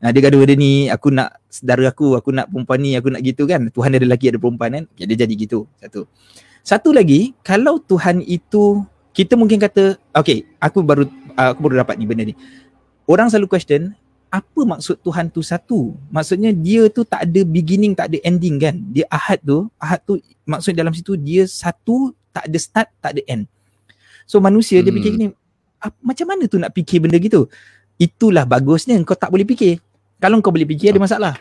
ha, 0.00 0.10
dia 0.12 0.20
gaduh 0.24 0.42
dia 0.44 0.56
ni 0.56 0.88
aku 0.88 1.12
nak 1.12 1.36
saudara 1.52 1.88
aku 1.92 2.16
aku 2.16 2.30
nak 2.32 2.48
perempuan 2.48 2.78
ni 2.80 2.96
aku 2.96 3.08
nak 3.12 3.22
gitu 3.24 3.44
kan 3.44 3.68
tuhan 3.68 3.88
ada 3.92 4.00
lelaki 4.02 4.32
ada 4.32 4.40
perempuan 4.40 4.70
kan 4.72 4.84
okay, 4.88 5.04
dia 5.04 5.16
jadi 5.24 5.34
gitu 5.36 5.68
satu 5.80 6.08
satu 6.64 6.88
lagi 6.96 7.36
kalau 7.44 7.76
tuhan 7.80 8.24
itu 8.24 8.84
kita 9.12 9.36
mungkin 9.36 9.60
kata 9.60 10.00
okay 10.16 10.48
aku 10.56 10.80
baru 10.80 11.04
aku 11.36 11.60
baru 11.60 11.84
dapat 11.84 12.00
ni 12.00 12.04
benda 12.08 12.24
ni 12.24 12.34
orang 13.04 13.28
selalu 13.28 13.52
question 13.52 13.92
apa 14.34 14.60
maksud 14.66 14.98
Tuhan 14.98 15.30
tu 15.30 15.46
satu? 15.46 15.94
Maksudnya 16.10 16.50
dia 16.50 16.90
tu 16.90 17.06
tak 17.06 17.22
ada 17.22 17.40
beginning, 17.46 17.94
tak 17.94 18.10
ada 18.10 18.18
ending 18.26 18.58
kan? 18.58 18.74
Dia 18.90 19.06
ahad 19.06 19.38
tu, 19.46 19.70
ahad 19.78 20.02
tu 20.02 20.18
maksud 20.44 20.72
dalam 20.76 20.92
situ 20.92 21.16
dia 21.16 21.48
satu, 21.48 22.12
tak 22.32 22.48
ada 22.48 22.58
start, 22.60 22.88
tak 23.00 23.10
ada 23.16 23.22
end. 23.28 23.44
So 24.24 24.40
manusia 24.40 24.80
hmm. 24.80 24.84
dia 24.84 24.92
fikir 24.92 25.10
gini, 25.16 25.26
macam 26.00 26.26
mana 26.28 26.44
tu 26.48 26.56
nak 26.56 26.72
fikir 26.72 27.04
benda 27.04 27.20
gitu? 27.20 27.48
Itulah 28.00 28.48
bagusnya 28.48 28.96
kau 29.04 29.16
tak 29.16 29.28
boleh 29.28 29.44
fikir. 29.44 29.80
Kalau 30.20 30.40
kau 30.40 30.54
boleh 30.54 30.68
fikir 30.68 30.96
ada 30.96 31.00
masalah. 31.02 31.34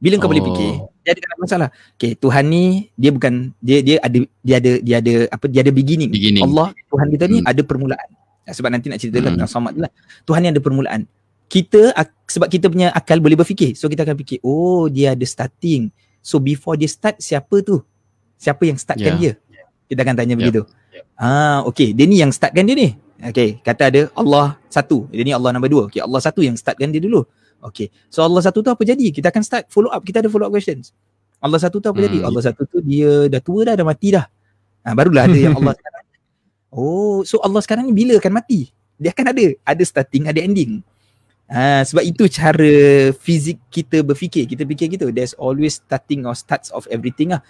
Bila 0.00 0.16
kau 0.16 0.26
oh. 0.26 0.32
boleh 0.32 0.44
fikir, 0.44 0.70
dia 1.04 1.12
ada 1.12 1.38
masalah. 1.38 1.68
Okay, 1.94 2.16
Tuhan 2.16 2.44
ni 2.48 2.88
dia 2.96 3.10
bukan 3.12 3.52
dia 3.60 3.84
dia 3.84 3.96
ada 4.00 4.18
dia 4.40 4.54
ada 4.56 4.70
dia 4.80 4.96
ada 4.98 5.14
apa 5.28 5.44
dia 5.46 5.60
ada 5.60 5.72
beginning. 5.72 6.10
beginning. 6.10 6.42
Allah 6.42 6.72
Tuhan 6.88 7.06
kita 7.12 7.24
ni 7.30 7.38
hmm. 7.44 7.50
ada 7.50 7.62
permulaan. 7.62 8.08
Sebab 8.50 8.66
nanti 8.72 8.90
nak 8.90 8.98
cerita 8.98 9.22
hmm. 9.22 9.26
tentang 9.30 9.46
Samad 9.46 9.78
lah. 9.78 9.92
Tuhan 10.26 10.42
ni 10.42 10.50
ada 10.50 10.58
permulaan 10.58 11.06
kita 11.50 11.90
sebab 12.30 12.46
kita 12.46 12.70
punya 12.70 12.94
akal 12.94 13.18
boleh 13.18 13.34
berfikir 13.34 13.74
so 13.74 13.90
kita 13.90 14.06
akan 14.06 14.14
fikir 14.22 14.38
oh 14.46 14.86
dia 14.86 15.18
ada 15.18 15.26
starting 15.26 15.90
so 16.20 16.38
before 16.38 16.76
dia 16.76 16.88
start 16.88 17.18
siapa 17.20 17.60
tu? 17.64 17.80
Siapa 18.40 18.62
yang 18.64 18.78
startkan 18.80 19.20
yeah. 19.20 19.34
dia? 19.36 19.62
Kita 19.90 20.00
akan 20.06 20.14
tanya 20.16 20.34
yep. 20.36 20.40
begitu. 20.40 20.62
Yep. 20.64 21.04
ah 21.20 21.58
okey. 21.68 21.92
Dia 21.92 22.04
ni 22.06 22.16
yang 22.22 22.32
startkan 22.32 22.64
dia 22.64 22.76
ni? 22.76 22.88
Okey. 23.20 23.60
Kata 23.60 23.92
ada 23.92 24.08
Allah 24.16 24.56
satu. 24.72 25.10
Dia 25.12 25.26
ni 25.26 25.34
Allah 25.34 25.50
nombor 25.52 25.68
dua. 25.68 25.82
Okey 25.90 26.00
Allah 26.00 26.20
satu 26.22 26.40
yang 26.40 26.56
startkan 26.56 26.88
dia 26.94 27.02
dulu. 27.02 27.26
Okey. 27.60 27.92
So 28.08 28.24
Allah 28.24 28.40
satu 28.40 28.64
tu 28.64 28.70
apa 28.72 28.80
jadi? 28.80 29.12
Kita 29.12 29.28
akan 29.28 29.42
start 29.44 29.64
follow 29.68 29.92
up. 29.92 30.00
Kita 30.00 30.24
ada 30.24 30.30
follow 30.32 30.48
up 30.48 30.54
questions. 30.54 30.94
Allah 31.40 31.58
satu 31.60 31.80
tu 31.80 31.88
apa 31.88 31.96
hmm. 31.96 32.06
jadi 32.06 32.18
Allah 32.24 32.42
satu 32.44 32.62
tu 32.68 32.78
dia 32.84 33.28
dah 33.28 33.40
tua 33.40 33.64
dah 33.64 33.74
dah 33.76 33.84
mati 33.84 34.12
dah. 34.12 34.24
Ah 34.80 34.96
barulah 34.96 35.28
ada 35.28 35.36
yang 35.36 35.56
Allah 35.56 35.76
sekarang 35.80 36.04
oh 36.72 37.20
so 37.26 37.36
Allah 37.44 37.60
sekarang 37.60 37.84
ni 37.88 37.92
bila 37.92 38.16
akan 38.16 38.32
mati? 38.40 38.72
Dia 39.00 39.10
akan 39.12 39.26
ada. 39.32 39.46
Ada 39.64 39.82
starting 39.84 40.28
ada 40.28 40.40
ending 40.40 40.84
Ha, 41.50 41.82
sebab 41.82 42.06
itu 42.06 42.30
cara 42.30 43.10
fizik 43.18 43.58
kita 43.74 44.06
berfikir. 44.06 44.46
Kita 44.46 44.62
fikir 44.62 44.86
gitu. 44.94 45.10
There's 45.10 45.34
always 45.34 45.82
starting 45.82 46.22
or 46.22 46.38
starts 46.38 46.70
of 46.70 46.86
everything 46.86 47.34
lah. 47.34 47.42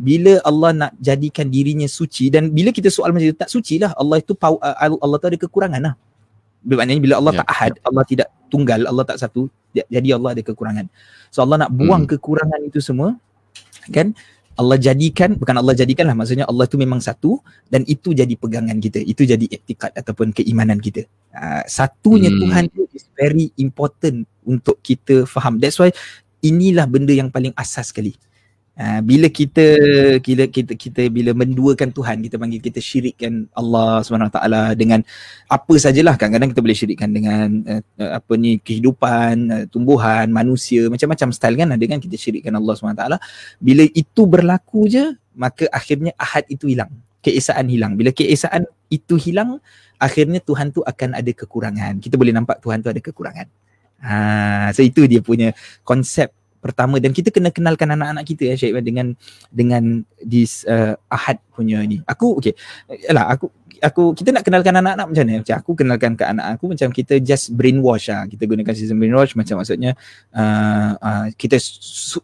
Bila 0.00 0.38
Allah 0.46 0.70
nak 0.72 0.92
jadikan 1.02 1.50
dirinya 1.50 1.90
suci 1.90 2.30
dan 2.30 2.54
bila 2.54 2.70
kita 2.70 2.88
soal 2.88 3.10
macam 3.10 3.26
itu, 3.26 3.36
tak 3.36 3.50
suci 3.50 3.82
lah. 3.82 3.90
Allah 3.98 4.22
itu 4.22 4.32
uh, 4.38 4.56
Allah 4.80 5.16
tu 5.18 5.26
ada 5.28 5.36
kekurangan 5.36 5.82
lah. 5.82 5.94
Maknanya 6.62 7.02
bila 7.02 7.14
Allah 7.18 7.32
yeah. 7.36 7.40
tak 7.42 7.48
ahad, 7.50 7.72
Allah 7.84 8.04
tidak 8.06 8.28
tunggal, 8.48 8.80
Allah 8.86 9.04
tak 9.04 9.18
satu, 9.18 9.48
jadi 9.72 10.08
Allah 10.12 10.36
ada 10.36 10.42
kekurangan. 10.44 10.86
So 11.32 11.42
Allah 11.42 11.66
nak 11.66 11.70
buang 11.72 12.04
hmm. 12.04 12.12
kekurangan 12.16 12.60
itu 12.64 12.78
semua 12.78 13.16
kan 13.90 14.12
Allah 14.58 14.76
jadikan 14.76 15.38
bukan 15.38 15.56
Allah 15.56 15.74
jadikan 15.74 16.10
lah 16.10 16.16
maksudnya 16.18 16.44
Allah 16.44 16.66
tu 16.66 16.76
memang 16.76 16.98
satu 16.98 17.38
dan 17.70 17.86
itu 17.86 18.12
jadi 18.12 18.34
pegangan 18.34 18.76
kita 18.76 19.00
itu 19.00 19.24
jadi 19.24 19.46
etikad 19.46 19.94
ataupun 19.94 20.34
keimanan 20.34 20.78
kita. 20.82 21.06
Uh, 21.30 21.64
satunya 21.70 22.28
hmm. 22.28 22.40
Tuhan 22.44 22.64
tu 22.70 22.82
is 22.92 23.06
very 23.14 23.54
important 23.56 24.26
untuk 24.42 24.78
kita 24.82 25.24
faham. 25.24 25.62
That's 25.62 25.78
why 25.78 25.94
inilah 26.44 26.88
benda 26.88 27.12
yang 27.12 27.28
paling 27.28 27.52
asas 27.56 27.92
sekali 27.92 28.16
Uh, 28.80 29.04
bila 29.04 29.28
kita 29.28 29.76
kita 30.24 30.48
kita 30.48 30.72
kita 30.72 31.02
bila 31.12 31.36
menduakan 31.36 31.92
Tuhan 31.92 32.24
kita 32.24 32.40
panggil 32.40 32.64
kita 32.64 32.80
syirikkan 32.80 33.44
Allah 33.52 34.00
SWT 34.00 34.40
dengan 34.72 35.04
apa 35.52 35.74
sajalah. 35.76 36.16
Kadang-kadang 36.16 36.56
kita 36.56 36.64
boleh 36.64 36.72
syirikkan 36.72 37.12
dengan 37.12 37.60
uh, 37.68 37.84
apa 38.16 38.32
ni 38.40 38.56
kehidupan 38.56 39.34
uh, 39.52 39.64
tumbuhan 39.68 40.32
manusia 40.32 40.88
macam-macam 40.88 41.28
style 41.28 41.60
kan. 41.60 41.76
Ada 41.76 41.84
kan 41.92 42.00
kita 42.00 42.16
syirikkan 42.16 42.56
Allah 42.56 42.72
SWT 42.72 43.04
bila 43.60 43.84
itu 43.84 44.22
berlaku 44.24 44.88
je 44.88 45.12
maka 45.36 45.68
akhirnya 45.76 46.16
ahad 46.16 46.48
itu 46.48 46.72
hilang. 46.72 46.88
Keesaan 47.20 47.68
hilang. 47.68 48.00
Bila 48.00 48.16
keesaan 48.16 48.64
itu 48.88 49.20
hilang 49.20 49.60
akhirnya 50.00 50.40
Tuhan 50.40 50.72
tu 50.72 50.80
akan 50.80 51.20
ada 51.20 51.32
kekurangan. 51.36 52.00
Kita 52.00 52.16
boleh 52.16 52.32
nampak 52.32 52.64
Tuhan 52.64 52.80
tu 52.80 52.88
ada 52.88 53.00
kekurangan. 53.04 53.44
Ha 54.00 54.72
so 54.72 54.80
itu 54.80 55.04
dia 55.04 55.20
punya 55.20 55.52
konsep 55.84 56.32
pertama 56.60 57.00
dan 57.00 57.10
kita 57.16 57.32
kena 57.32 57.48
kenalkan 57.48 57.88
anak-anak 57.96 58.24
kita 58.28 58.52
ya 58.52 58.54
Syed 58.54 58.76
dengan 58.84 59.16
dengan 59.48 60.04
this 60.20 60.62
uh, 60.68 60.94
ahad 61.08 61.40
punya 61.56 61.80
ni. 61.84 62.04
Aku 62.04 62.38
okey. 62.38 62.54
Yalah 63.08 63.32
aku 63.32 63.48
aku 63.82 64.14
kita 64.14 64.30
nak 64.30 64.44
kenalkan 64.44 64.76
anak-anak 64.76 65.06
macam 65.10 65.24
ni. 65.26 65.34
Macam 65.40 65.56
aku 65.56 65.70
kenalkan 65.74 66.12
ke 66.14 66.24
anak 66.28 66.46
aku 66.56 66.64
macam 66.72 66.88
kita 66.92 67.18
just 67.18 67.52
brainwash 67.56 68.12
lah. 68.12 68.28
Kita 68.28 68.44
gunakan 68.46 68.74
sistem 68.76 69.00
brainwash 69.00 69.32
macam 69.34 69.60
maksudnya 69.60 69.96
uh, 70.36 70.92
uh, 71.00 71.26
kita 71.34 71.56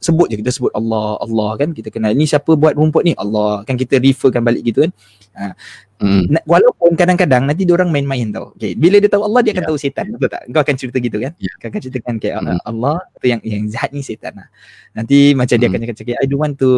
sebut 0.01 0.31
je 0.31 0.37
kita 0.41 0.53
sebut 0.53 0.73
Allah 0.77 1.19
Allah 1.19 1.51
kan 1.59 1.73
kita 1.73 1.89
kenal 1.91 2.13
ni 2.13 2.29
siapa 2.29 2.55
buat 2.55 2.77
rumput 2.77 3.03
ni 3.03 3.13
Allah 3.17 3.65
kan 3.65 3.75
kita 3.75 3.99
referkan 3.99 4.45
balik 4.45 4.63
gitu 4.63 4.87
kan. 4.87 4.93
Uh, 5.37 5.55
Hmm. 5.97 6.29
Walaupun 6.45 6.93
kadang-kadang 6.93 7.49
nanti 7.49 7.65
dia 7.65 7.73
orang 7.73 7.89
main-main 7.89 8.29
tau. 8.29 8.53
Okay. 8.53 8.77
Bila 8.77 9.01
dia 9.01 9.09
tahu 9.09 9.25
Allah 9.25 9.41
dia 9.41 9.57
akan 9.57 9.65
yeah. 9.65 9.71
tahu 9.73 9.79
setan. 9.81 10.07
Betul 10.13 10.29
tak? 10.29 10.43
Kau 10.53 10.61
akan 10.61 10.77
cerita 10.77 10.99
gitu 11.01 11.17
kan? 11.17 11.33
Yeah. 11.41 11.55
Kau 11.57 11.67
akan 11.73 11.81
ceritakan 11.81 12.15
kayak 12.21 12.35
hmm. 12.37 12.61
Allah 12.69 12.97
atau 13.17 13.27
yang 13.33 13.41
yang 13.41 13.65
jahat 13.73 13.97
ni 13.97 14.05
setan 14.05 14.37
lah. 14.37 14.49
Nanti 14.93 15.33
macam 15.33 15.57
hmm. 15.57 15.63
dia 15.65 15.69
akan 15.89 15.97
cakap 15.97 16.17
I 16.21 16.27
don't 16.29 16.41
want 16.41 16.61
to 16.61 16.71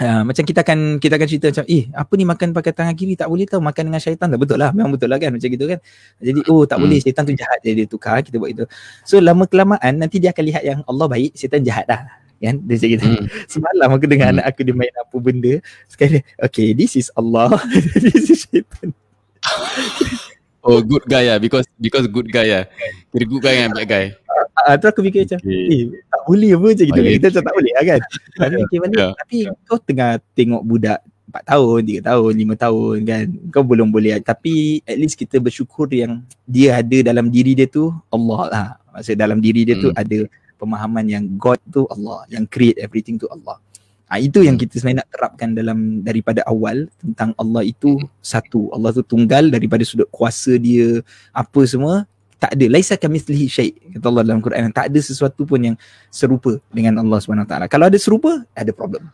uh, 0.00 0.22
macam 0.24 0.42
kita 0.44 0.60
akan 0.64 1.00
kita 1.00 1.14
akan 1.16 1.28
cerita 1.28 1.46
macam 1.52 1.64
eh 1.68 1.84
apa 1.92 2.12
ni 2.16 2.24
makan 2.24 2.48
pakai 2.52 2.72
tangan 2.72 2.94
kiri? 2.96 3.14
Tak 3.16 3.28
boleh 3.28 3.46
tahu 3.48 3.60
makan 3.60 3.82
dengan 3.92 4.00
syaitan. 4.00 4.28
Tak 4.28 4.40
betul 4.40 4.58
lah. 4.60 4.70
Memang 4.72 4.92
betul 4.96 5.08
lah 5.12 5.18
kan 5.20 5.30
macam 5.32 5.48
gitu 5.48 5.64
kan. 5.68 5.78
Jadi 6.20 6.40
oh 6.48 6.62
tak 6.64 6.76
hmm. 6.76 6.84
boleh 6.86 6.98
syaitan 7.00 7.22
tu 7.24 7.32
jahat 7.36 7.58
jadi 7.64 7.74
dia 7.84 7.86
tukar 7.88 8.20
kita 8.20 8.36
buat 8.36 8.50
itu. 8.52 8.64
So 9.04 9.20
lama 9.20 9.44
kelamaan 9.48 9.92
nanti 10.00 10.20
dia 10.20 10.30
akan 10.32 10.44
lihat 10.44 10.62
yang 10.64 10.80
Allah 10.86 11.06
baik 11.08 11.32
syaitan 11.36 11.60
jahat 11.64 11.84
dah 11.88 12.00
kan? 12.36 12.56
Dia 12.68 12.76
cakap 12.76 12.92
gitu. 13.00 13.06
Hmm. 13.08 13.24
semalam 13.52 13.88
aku 13.96 14.04
dengar 14.04 14.28
hmm. 14.30 14.34
anak 14.40 14.44
aku 14.52 14.60
dia 14.64 14.74
main 14.76 14.92
apa 14.92 15.16
benda 15.16 15.54
sekali 15.88 16.20
okay 16.40 16.76
this 16.76 16.96
is 16.96 17.08
Allah. 17.16 17.52
This 18.04 18.28
is 18.28 18.44
shaitan 18.44 18.92
oh 20.66 20.82
good 20.82 21.06
guy 21.06 21.30
ya 21.30 21.38
because 21.38 21.64
because 21.78 22.10
good 22.10 22.26
guy 22.26 22.50
ya 22.50 22.60
kira 23.14 23.24
good 23.24 23.42
guy 23.42 23.54
kan 23.62 23.70
bad 23.70 23.86
guy. 23.86 24.04
ah 24.25 24.25
uh, 24.36 24.74
tu 24.76 24.86
aku 24.88 25.00
fikir 25.06 25.28
macam 25.28 25.38
okay. 25.40 25.72
eh 25.72 25.82
tak 26.08 26.20
boleh 26.28 26.50
apa 26.52 26.66
macam 26.72 26.86
gitu 26.86 27.00
okay. 27.00 27.12
kita 27.16 27.26
macam 27.30 27.42
tak 27.44 27.54
boleh 27.54 27.72
lah 27.72 27.84
kan 27.84 28.00
tapi 28.36 28.54
fikir 28.66 28.78
mana 28.82 28.96
yeah. 28.96 29.12
tapi 29.16 29.36
kau 29.64 29.78
tengah 29.80 30.10
tengok 30.36 30.62
budak 30.64 31.00
4 31.26 31.42
tahun, 31.52 31.80
3 32.00 32.08
tahun, 32.08 32.32
5 32.32 32.64
tahun 32.64 32.96
kan 33.04 33.24
kau 33.52 33.64
belum 33.66 33.88
boleh 33.92 34.16
tapi 34.24 34.80
at 34.86 34.96
least 34.96 35.18
kita 35.18 35.36
bersyukur 35.42 35.90
yang 35.92 36.24
dia 36.48 36.80
ada 36.80 37.12
dalam 37.12 37.28
diri 37.28 37.52
dia 37.52 37.68
tu 37.68 37.92
Allah 38.08 38.40
lah 38.48 38.68
maksud 38.96 39.14
dalam 39.18 39.42
diri 39.44 39.68
dia 39.68 39.76
tu 39.76 39.92
hmm. 39.92 40.00
ada 40.00 40.18
pemahaman 40.56 41.04
yang 41.06 41.24
God 41.36 41.60
tu 41.68 41.84
Allah, 41.92 42.24
yang 42.32 42.48
create 42.48 42.80
everything 42.80 43.20
tu 43.20 43.28
Allah. 43.28 43.60
Ha, 44.06 44.22
itu 44.22 44.46
yang 44.46 44.54
kita 44.54 44.78
sebenarnya 44.78 45.02
nak 45.02 45.10
terapkan 45.10 45.48
dalam 45.50 45.78
daripada 46.00 46.40
awal 46.46 46.86
tentang 47.02 47.34
Allah 47.36 47.66
itu 47.66 47.98
satu. 48.22 48.70
Allah 48.70 48.94
tu 48.94 49.02
tunggal 49.02 49.50
daripada 49.50 49.82
sudut 49.82 50.06
kuasa 50.14 50.54
dia 50.56 51.02
apa 51.34 51.60
semua 51.66 52.06
tak 52.36 52.52
ada. 52.52 52.64
Laisa 52.68 52.94
kamitslihi 53.00 53.46
syai 53.48 53.70
kata 53.96 54.06
Allah 54.12 54.22
dalam 54.28 54.40
Quran. 54.44 54.68
Tak 54.72 54.92
ada 54.92 55.00
sesuatu 55.00 55.48
pun 55.48 55.60
yang 55.60 55.76
serupa 56.12 56.60
dengan 56.68 57.00
Allah 57.00 57.18
Subhanahu 57.20 57.48
taala. 57.48 57.66
Kalau 57.66 57.88
ada 57.88 57.96
serupa 57.96 58.44
ada 58.52 58.70
problem. 58.76 59.08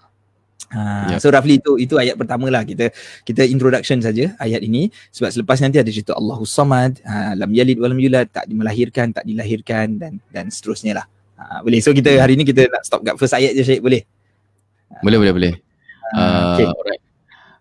Ha 0.72 1.12
yep. 1.12 1.20
so 1.20 1.28
roughly 1.28 1.60
itu 1.60 1.76
itu 1.76 2.00
ayat 2.00 2.16
pertama 2.16 2.48
lah 2.48 2.64
kita 2.64 2.88
kita 3.28 3.44
introduction 3.44 4.00
saja 4.02 4.32
ayat 4.42 4.64
ini. 4.64 4.90
Sebab 5.14 5.30
selepas 5.30 5.60
nanti 5.62 5.78
ada 5.78 5.90
cerita 5.92 6.18
Allahus 6.18 6.50
samad. 6.50 6.98
Ha, 7.06 7.38
lam 7.38 7.50
yalid 7.54 7.78
walam 7.78 7.98
yulad. 8.00 8.26
Tak 8.32 8.50
dimelahirkan 8.50 9.14
tak 9.14 9.24
dilahirkan 9.28 10.00
dan 10.00 10.12
dan 10.34 10.50
seterusnya 10.50 11.04
lah. 11.04 11.06
Ha, 11.38 11.62
boleh. 11.62 11.78
So 11.78 11.94
kita 11.94 12.10
hari 12.18 12.34
ni 12.34 12.42
kita 12.42 12.66
nak 12.66 12.82
stop 12.82 13.06
kat 13.06 13.14
first 13.20 13.36
ayat 13.36 13.54
je 13.54 13.62
Syed. 13.62 13.84
Boleh? 13.84 14.02
Boleh 15.04 15.18
boleh 15.20 15.32
boleh. 15.34 15.54
Uh, 16.12 16.58
okay. 16.58 16.66
alright. 16.66 17.02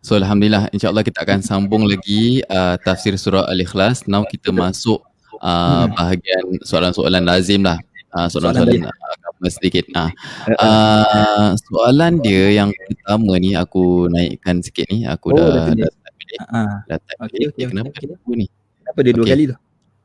So 0.01 0.18
Alhamdulillah 0.18 0.74
insyaAllah 0.74 1.05
kita 1.05 1.22
akan 1.22 1.45
sambung 1.45 1.86
lagi 1.86 2.41
uh, 2.49 2.74
tafsir 2.82 3.14
surah 3.14 3.45
Al-Ikhlas. 3.45 4.09
Now 4.09 4.26
kita 4.26 4.49
masuk 4.49 5.11
uh, 5.42 5.86
bahagian 5.92 6.62
soalan-soalan 6.62 7.26
lazim 7.26 7.66
lah. 7.66 7.78
Uh, 8.12 8.28
soalan-soalan 8.28 8.88
agama 8.88 9.48
sedikit. 9.50 9.88
Uh. 9.96 10.12
Uh, 10.60 11.50
soalan 11.58 12.22
dia 12.22 12.64
yang 12.64 12.70
pertama 12.72 13.39
ni 13.42 13.58
aku 13.58 14.08
naikkan 14.12 14.62
sikit 14.62 14.86
ni. 14.94 15.04
Aku 15.10 15.34
oh, 15.34 15.38
dah 15.38 15.74
dah 15.74 15.92
pilih 16.32 16.42
uh, 16.48 16.76
dah 16.88 16.98
start 16.98 17.18
okay, 17.28 17.44
okay, 17.52 17.66
kenapa 17.68 17.92
okay. 17.92 18.08
aku 18.08 18.32
ni 18.38 18.46
kenapa 18.80 19.00
dia 19.04 19.14
dua 19.14 19.26
okay. 19.26 19.34
kali 19.36 19.44
tu? 19.52 19.58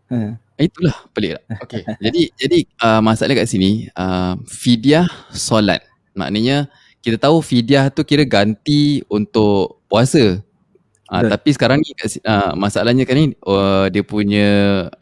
Uh. 0.07 0.32
itulah 0.57 0.97
pelik 1.11 1.30
tak? 1.37 1.45
Okay. 1.66 1.82
jadi 1.99 2.22
jadi 2.39 2.59
uh, 2.78 3.01
masalah 3.03 3.34
kat 3.37 3.49
sini 3.51 3.91
uh, 3.95 4.39
fidyah 4.47 5.07
solat. 5.34 5.82
Maknanya 6.16 6.70
kita 7.05 7.20
tahu 7.20 7.45
fidyah 7.45 7.93
tu 7.93 8.03
kira 8.03 8.24
ganti 8.24 9.05
untuk 9.12 9.82
puasa 9.87 10.41
Uh, 11.07 11.22
tapi 11.30 11.54
sekarang 11.54 11.78
ni 11.78 11.94
uh, 12.26 12.52
masalahnya 12.59 13.07
kan 13.07 13.14
ni 13.14 13.30
uh, 13.46 13.86
dia 13.86 14.02
punya 14.02 14.48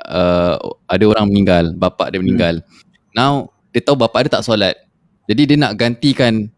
uh, 0.04 0.60
ada 0.84 1.04
orang 1.08 1.32
meninggal, 1.32 1.72
bapa 1.72 2.12
dia 2.12 2.20
meninggal. 2.20 2.60
Hmm. 2.60 3.16
Now 3.16 3.32
dia 3.72 3.80
tahu 3.80 3.96
bapa 3.96 4.28
dia 4.28 4.36
tak 4.36 4.44
solat. 4.44 4.76
Jadi 5.24 5.42
dia 5.48 5.56
nak 5.56 5.80
gantikan 5.80 6.52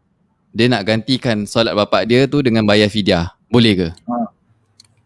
dia 0.51 0.67
nak 0.67 0.83
gantikan 0.83 1.47
solat 1.47 1.79
bapa 1.79 2.03
dia 2.03 2.27
tu 2.27 2.43
dengan 2.43 2.67
bayar 2.67 2.91
fidyah. 2.91 3.39
Boleh 3.47 3.75
ke? 3.79 3.89
Uh. 4.11 4.27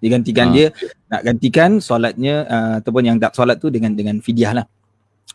Dia 0.00 0.08
gantikan 0.16 0.46
uh. 0.48 0.52
dia 0.56 0.66
nak 1.12 1.22
gantikan 1.28 1.70
solatnya 1.76 2.48
uh, 2.48 2.74
ataupun 2.80 3.02
yang 3.04 3.16
tak 3.20 3.36
solat 3.36 3.60
tu 3.60 3.68
dengan 3.68 3.92
dengan 3.92 4.24
fidyah 4.24 4.56
lah 4.56 4.66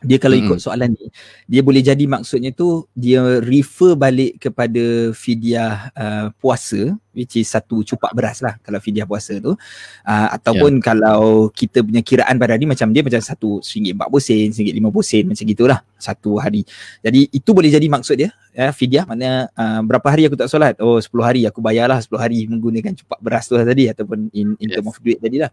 dia 0.03 0.19
kalau 0.19 0.35
ikut 0.35 0.59
soalan 0.59 0.91
ni 0.91 1.07
dia 1.47 1.61
boleh 1.63 1.79
jadi 1.79 2.03
maksudnya 2.03 2.51
tu 2.51 2.83
dia 2.91 3.39
refer 3.39 3.95
balik 3.95 4.43
kepada 4.43 5.15
fidyah 5.15 5.93
uh, 5.95 6.27
puasa 6.35 6.91
which 7.15 7.39
is 7.39 7.47
satu 7.47 7.79
cupak 7.81 8.11
beras 8.11 8.43
lah 8.43 8.59
kalau 8.59 8.77
fidyah 8.83 9.07
puasa 9.07 9.39
tu. 9.39 9.55
Uh, 10.03 10.27
ataupun 10.35 10.77
yeah. 10.77 10.83
kalau 10.83 11.47
kita 11.49 11.79
punya 11.79 12.03
kiraan 12.03 12.35
pada 12.35 12.59
hari 12.59 12.67
macam 12.67 12.91
dia 12.91 13.01
macam 13.01 13.23
satu 13.23 13.63
RM1.40 13.63 14.51
RM1.50 14.51 15.07
sen 15.07 15.23
macam 15.31 15.43
gitulah 15.47 15.79
satu 15.95 16.37
hari. 16.37 16.67
Jadi 16.99 17.31
itu 17.31 17.49
boleh 17.55 17.71
jadi 17.71 17.87
maksud 17.87 18.15
dia 18.19 18.29
ya, 18.51 18.69
fidyah. 18.75 19.07
Maknanya 19.07 19.49
uh, 19.55 19.81
berapa 19.87 20.07
hari 20.11 20.27
aku 20.27 20.35
tak 20.35 20.51
solat? 20.51 20.75
Oh 20.83 20.99
10 20.99 21.07
hari. 21.23 21.47
Aku 21.47 21.63
bayarlah 21.63 22.03
10 22.03 22.11
hari 22.19 22.45
menggunakan 22.51 22.91
cupak 22.99 23.19
beras 23.23 23.47
tu 23.47 23.55
lah 23.55 23.63
tadi 23.63 23.87
ataupun 23.87 24.29
in, 24.35 24.59
in 24.59 24.67
yes. 24.69 24.75
term 24.77 24.91
of 24.91 24.99
duit 24.99 25.23
tadi 25.23 25.39
lah 25.39 25.49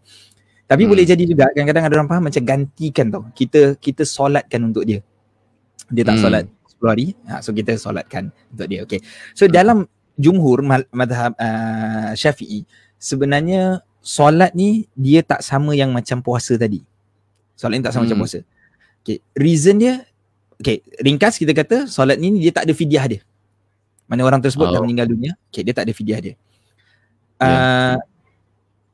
tapi 0.67 0.87
hmm. 0.87 0.91
boleh 0.95 1.05
jadi 1.05 1.23
juga 1.27 1.51
kadang-kadang 1.51 1.83
ada 1.85 1.93
orang 1.99 2.09
faham 2.09 2.23
macam 2.25 2.43
gantikan 2.43 3.05
tau. 3.11 3.23
Kita 3.35 3.75
kita 3.77 4.07
solatkan 4.07 4.61
untuk 4.63 4.87
dia. 4.87 5.03
Dia 5.91 6.03
tak 6.07 6.17
hmm. 6.17 6.23
solat 6.23 6.43
10 6.79 6.93
hari. 6.93 7.07
Ha, 7.27 7.43
so 7.43 7.51
kita 7.51 7.71
solatkan 7.75 8.31
untuk 8.49 8.67
dia. 8.71 8.79
Okay. 8.87 9.03
So 9.35 9.45
hmm. 9.45 9.53
dalam 9.53 9.77
jumhur 10.15 10.63
madhab 10.93 11.33
uh, 11.35 12.13
syafi'i 12.13 12.63
sebenarnya 12.95 13.83
solat 13.99 14.53
ni 14.53 14.87
dia 14.95 15.25
tak 15.25 15.43
sama 15.43 15.75
yang 15.75 15.91
macam 15.91 16.23
puasa 16.23 16.55
tadi. 16.55 16.81
Solat 17.59 17.79
ni 17.79 17.83
tak 17.83 17.93
sama 17.93 18.07
hmm. 18.07 18.15
macam 18.15 18.19
puasa. 18.25 18.39
Okay. 19.03 19.19
Reason 19.35 19.75
dia 19.75 20.07
Okay, 20.63 20.79
ringkas 21.03 21.35
kita 21.35 21.51
kata 21.51 21.91
solat 21.91 22.15
ni 22.15 22.39
dia 22.39 22.55
tak 22.55 22.63
ada 22.63 22.71
fidyah 22.71 23.03
dia. 23.03 23.21
Mana 24.07 24.23
orang 24.23 24.39
tersebut 24.39 24.63
oh. 24.69 24.71
dah 24.71 24.79
meninggal 24.79 25.11
dunia, 25.11 25.35
okay, 25.51 25.59
dia 25.59 25.75
tak 25.75 25.89
ada 25.89 25.93
fidyah 25.95 26.19
dia. 26.23 26.33
Yeah. 27.43 27.51
Uh, 27.51 27.97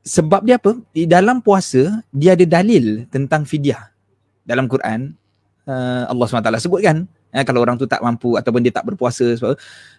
sebab 0.00 0.48
dia 0.48 0.56
apa? 0.56 0.80
Di 0.96 1.04
dalam 1.04 1.44
puasa 1.44 2.00
dia 2.08 2.32
ada 2.32 2.44
dalil 2.48 3.04
tentang 3.12 3.44
fidyah. 3.44 3.92
Dalam 4.44 4.66
Quran 4.66 5.12
uh, 5.68 6.08
Allah 6.08 6.24
SWT 6.26 6.64
sebutkan 6.64 7.04
eh, 7.30 7.44
kalau 7.44 7.60
orang 7.60 7.76
tu 7.76 7.84
tak 7.84 8.00
mampu 8.00 8.34
ataupun 8.34 8.64
dia 8.64 8.72
tak 8.72 8.88
berpuasa 8.88 9.36
sebab 9.36 9.54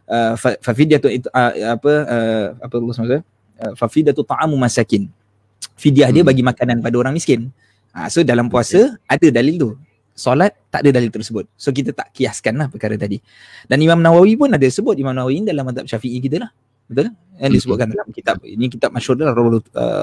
uh, 0.10 0.34
fa 0.36 0.72
fidyatu 0.74 1.08
uh, 1.08 1.52
apa 1.78 1.92
uh, 2.10 2.46
apa 2.60 2.74
Allah 2.76 2.94
SWT 2.94 3.06
uh, 3.06 3.22
fa 3.78 3.86
fidyatu 3.88 4.26
ta'amu 4.26 4.58
masakin. 4.58 5.06
Fidyah 5.78 6.10
hmm. 6.10 6.16
dia 6.18 6.24
bagi 6.26 6.44
makanan 6.46 6.82
pada 6.82 6.96
orang 6.98 7.14
miskin. 7.14 7.54
Ha, 7.92 8.08
so 8.08 8.24
dalam 8.24 8.48
puasa 8.48 8.98
okay. 8.98 9.14
ada 9.14 9.28
dalil 9.30 9.56
tu. 9.60 9.70
Solat 10.12 10.54
tak 10.74 10.86
ada 10.86 10.98
dalil 10.98 11.14
tersebut. 11.14 11.46
So 11.56 11.70
kita 11.70 11.94
tak 11.94 12.14
kiaskan 12.14 12.58
lah 12.58 12.68
perkara 12.68 12.98
tadi. 12.98 13.22
Dan 13.70 13.82
Imam 13.82 14.00
Nawawi 14.02 14.38
pun 14.38 14.50
ada 14.52 14.64
sebut 14.68 14.98
Imam 14.98 15.14
Nawawi 15.14 15.46
dalam 15.46 15.66
madhab 15.66 15.86
syafi'i 15.86 16.20
kita 16.22 16.42
lah 16.42 16.52
betul? 16.88 17.14
Yang 17.42 17.52
disebutkan 17.58 17.90
dalam 17.90 18.10
kitab 18.14 18.38
ini 18.46 18.70
kitab 18.70 18.94
masyhur 18.94 19.18
adalah 19.18 19.34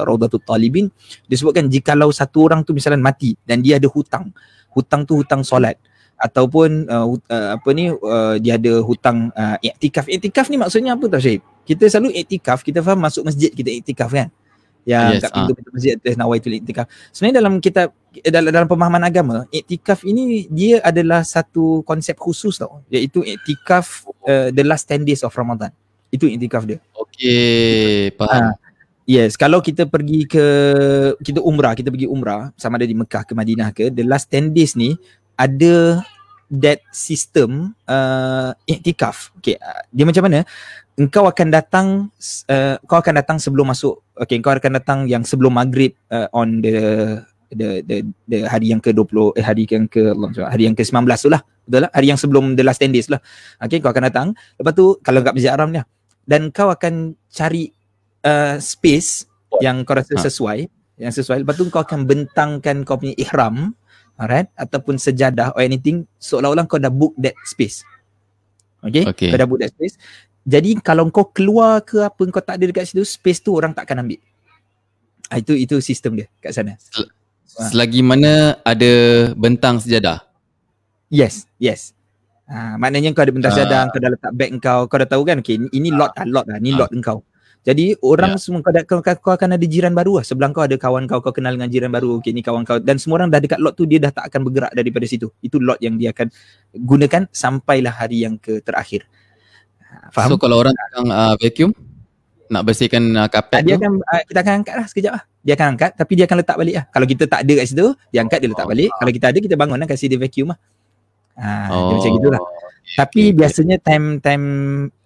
Raudatul 0.02 0.42
Talibin. 0.42 0.90
Disebutkan 1.30 1.70
jikalau 1.70 2.10
satu 2.10 2.50
orang 2.50 2.66
tu 2.66 2.74
misalnya 2.74 2.98
mati 2.98 3.38
dan 3.46 3.62
dia 3.62 3.78
ada 3.78 3.86
hutang 3.86 4.34
hutang 4.74 5.02
tu 5.06 5.18
hutang 5.18 5.42
solat 5.46 5.78
ataupun 6.18 6.90
uh, 6.90 7.06
uh, 7.06 7.48
apa 7.54 7.68
ni 7.70 7.94
uh, 7.94 8.34
dia 8.42 8.58
ada 8.58 8.82
hutang 8.82 9.30
uh, 9.38 9.54
iktikaf 9.62 10.10
iktikaf 10.10 10.50
ni 10.50 10.58
maksudnya 10.58 10.98
apa 10.98 11.06
tau 11.06 11.22
Syed? 11.22 11.42
Kita 11.62 11.86
selalu 11.86 12.10
iktikaf 12.26 12.66
kita 12.66 12.82
faham 12.82 13.06
masuk 13.06 13.22
masjid 13.30 13.54
kita 13.54 13.70
iktikaf 13.70 14.10
kan? 14.10 14.28
Yang 14.82 15.20
yes, 15.20 15.22
kat 15.22 15.30
pintu 15.36 15.52
pintu 15.54 15.70
masjid 15.70 15.94
tu 15.94 16.08
nawaitul 16.16 16.54
iktikaf 16.58 16.86
sebenarnya 17.14 17.36
dalam 17.38 17.54
kitab 17.62 17.94
dalam, 18.24 18.50
dalam 18.50 18.66
pemahaman 18.66 19.04
agama 19.04 19.36
iktikaf 19.54 20.02
ini 20.02 20.48
dia 20.50 20.82
adalah 20.82 21.22
satu 21.22 21.86
konsep 21.86 22.18
khusus 22.18 22.58
tau 22.58 22.82
iaitu 22.90 23.22
iktikaf 23.22 24.08
uh, 24.26 24.48
the 24.50 24.64
last 24.66 24.90
10 24.90 25.06
days 25.06 25.22
of 25.22 25.30
Ramadan 25.36 25.70
itu 26.08 26.24
intikaf 26.28 26.64
dia. 26.64 26.80
Okey, 26.96 28.16
faham. 28.16 28.52
Ha. 28.52 28.68
Yes, 29.08 29.40
kalau 29.40 29.64
kita 29.64 29.88
pergi 29.88 30.28
ke 30.28 30.44
kita 31.24 31.40
umrah, 31.40 31.72
kita 31.72 31.88
pergi 31.88 32.04
umrah 32.04 32.52
sama 32.60 32.76
ada 32.76 32.84
di 32.84 32.92
Mekah 32.92 33.24
ke 33.24 33.32
Madinah 33.32 33.72
ke, 33.72 33.88
the 33.88 34.04
last 34.04 34.28
10 34.28 34.52
days 34.52 34.76
ni 34.76 35.00
ada 35.32 36.04
that 36.52 36.84
system 36.92 37.72
uh, 37.88 38.52
iktikaf. 38.68 39.32
Okay, 39.40 39.56
uh, 39.56 39.80
dia 39.88 40.04
macam 40.04 40.28
mana? 40.28 40.44
Engkau 41.00 41.24
akan 41.24 41.48
datang 41.48 41.86
uh, 42.52 42.76
kau 42.84 43.00
akan 43.00 43.16
datang 43.16 43.40
sebelum 43.40 43.72
masuk. 43.72 43.96
Okay, 44.12 44.36
engkau 44.36 44.52
akan 44.52 44.76
datang 44.76 45.08
yang 45.08 45.24
sebelum 45.24 45.56
maghrib 45.56 45.96
uh, 46.12 46.28
on 46.36 46.60
the 46.60 46.76
the 47.48 47.80
the 47.88 48.04
the 48.28 48.44
hari 48.44 48.76
yang 48.76 48.80
ke-20 48.84 49.40
eh 49.40 49.44
hari 49.44 49.64
yang 49.64 49.88
ke 49.88 50.12
hari 50.36 50.68
yang 50.68 50.76
ke-19 50.76 51.08
tu 51.16 51.32
lah. 51.32 51.40
Betul 51.64 51.80
lah? 51.88 51.90
Hari 51.96 52.06
yang 52.12 52.20
sebelum 52.20 52.60
the 52.60 52.64
last 52.66 52.84
10 52.84 52.92
days 52.92 53.08
lah. 53.08 53.24
Okay, 53.56 53.80
kau 53.80 53.88
akan 53.88 54.04
datang. 54.04 54.28
Lepas 54.60 54.76
tu 54.76 55.00
kalau 55.00 55.24
kat 55.24 55.32
Masjid 55.32 55.48
Haram 55.48 55.72
ni 55.72 55.80
lah 55.80 55.88
dan 56.28 56.52
kau 56.52 56.68
akan 56.68 57.16
cari 57.32 57.72
uh, 58.20 58.60
space 58.60 59.24
yang 59.64 59.80
kau 59.88 59.96
rasa 59.96 60.12
ha. 60.12 60.20
sesuai 60.20 60.68
ha. 60.68 61.00
yang 61.08 61.12
sesuai. 61.16 61.40
Lepas 61.40 61.56
tu 61.56 61.64
kau 61.72 61.80
akan 61.80 62.04
bentangkan 62.04 62.84
kau 62.84 63.00
punya 63.00 63.16
ihram 63.16 63.72
alright 64.20 64.52
ataupun 64.60 65.00
sejadah 65.00 65.56
or 65.56 65.64
anything. 65.64 66.04
Seolah-olah 66.20 66.68
kau 66.68 66.76
dah 66.76 66.92
book 66.92 67.16
that 67.16 67.32
space. 67.48 67.80
Okay, 68.84 69.08
okay. 69.08 69.32
kau 69.32 69.40
dah 69.40 69.48
book 69.48 69.64
that 69.64 69.72
space. 69.72 69.96
Jadi 70.44 70.76
kalau 70.84 71.08
kau 71.08 71.32
keluar 71.32 71.80
ke 71.80 72.04
apa 72.04 72.20
kau 72.28 72.44
tak 72.44 72.60
ada 72.60 72.64
dekat 72.68 72.92
situ 72.92 73.08
space 73.08 73.40
tu 73.40 73.56
orang 73.56 73.72
tak 73.72 73.88
akan 73.88 74.04
ambil. 74.04 74.20
Ah, 75.32 75.40
itu 75.40 75.56
itu 75.56 75.80
sistem 75.80 76.20
dia 76.20 76.28
kat 76.44 76.52
sana. 76.52 76.76
Sel- 76.76 77.08
selagi 77.48 78.04
mana 78.04 78.60
ada 78.68 78.92
bentang 79.32 79.80
sejadah? 79.80 80.24
Yes 81.08 81.48
yes 81.56 81.96
Ha, 82.48 82.80
maknanya 82.80 83.12
kau 83.12 83.28
ada 83.28 83.32
pentas 83.36 83.52
uh, 83.52 83.58
cadang, 83.60 83.86
kau 83.92 84.00
dah 84.00 84.10
letak 84.16 84.32
beg 84.32 84.50
kau, 84.56 84.88
kau 84.88 84.96
dah 84.96 85.04
tahu 85.04 85.22
kan, 85.28 85.44
okay, 85.44 85.60
ini 85.60 85.92
lot 85.92 86.16
lah, 86.16 86.24
lot 86.24 86.46
lah, 86.48 86.56
ni 86.56 86.72
uh, 86.72 86.80
lot 86.80 86.90
engkau. 86.96 87.20
Jadi 87.60 87.92
orang 88.00 88.32
yeah. 88.32 88.40
semua 88.40 88.64
kau, 88.64 88.72
kau, 88.72 88.98
kau, 89.04 89.14
kau 89.20 89.32
akan 89.36 89.60
ada 89.60 89.66
jiran 89.68 89.92
baru 89.92 90.22
lah. 90.22 90.24
Sebelah 90.24 90.48
kau 90.56 90.64
ada 90.64 90.72
kawan 90.80 91.04
kau, 91.04 91.20
kau 91.20 91.36
kenal 91.36 91.52
dengan 91.52 91.68
jiran 91.68 91.92
baru, 91.92 92.16
okay, 92.16 92.32
ni 92.32 92.40
kawan 92.40 92.64
kau. 92.64 92.80
Dan 92.80 92.96
semua 92.96 93.20
orang 93.20 93.28
dah 93.28 93.44
dekat 93.44 93.60
lot 93.60 93.76
tu, 93.76 93.84
dia 93.84 94.00
dah 94.00 94.08
tak 94.08 94.32
akan 94.32 94.48
bergerak 94.48 94.72
daripada 94.72 95.04
situ. 95.04 95.28
Itu 95.44 95.60
lot 95.60 95.76
yang 95.84 96.00
dia 96.00 96.16
akan 96.16 96.32
gunakan 96.72 97.28
sampailah 97.28 97.92
hari 97.92 98.24
yang 98.24 98.40
ke 98.40 98.64
terakhir. 98.64 99.04
Ha, 99.84 100.08
faham? 100.08 100.32
So 100.32 100.40
kalau 100.40 100.64
orang 100.64 100.72
akan 100.72 101.04
uh, 101.12 101.34
vacuum, 101.36 101.76
nak 102.48 102.64
bersihkan 102.64 103.12
uh, 103.12 103.28
kapet 103.28 103.60
dia 103.68 103.76
tu? 103.76 103.84
Akan, 103.84 104.00
uh, 104.00 104.22
kita 104.24 104.38
akan 104.40 104.54
angkat 104.64 104.74
lah 104.80 104.86
sekejap 104.88 105.12
lah. 105.20 105.22
Dia 105.44 105.52
akan 105.52 105.66
angkat, 105.76 105.90
tapi 105.92 106.12
dia 106.16 106.24
akan 106.24 106.36
letak 106.40 106.56
balik 106.56 106.74
lah. 106.80 106.84
Kalau 106.88 107.06
kita 107.10 107.24
tak 107.28 107.40
ada 107.44 107.52
kat 107.52 107.66
situ, 107.68 107.86
dia 108.08 108.20
angkat, 108.24 108.38
dia 108.40 108.48
letak 108.48 108.64
oh. 108.64 108.70
balik. 108.72 108.90
Kalau 108.96 109.12
kita 109.12 109.26
ada, 109.28 109.38
kita 109.44 109.54
bangun 109.60 109.76
lah, 109.76 109.84
kasih 109.90 110.08
dia 110.08 110.16
vacuum 110.16 110.56
lah. 110.56 110.58
Ha, 111.38 111.70
oh. 111.70 111.94
macam 111.94 112.10
gitulah. 112.18 112.42
Tapi 112.98 113.30
okay, 113.30 113.36
biasanya 113.36 113.76
time 113.78 114.18
time 114.18 114.46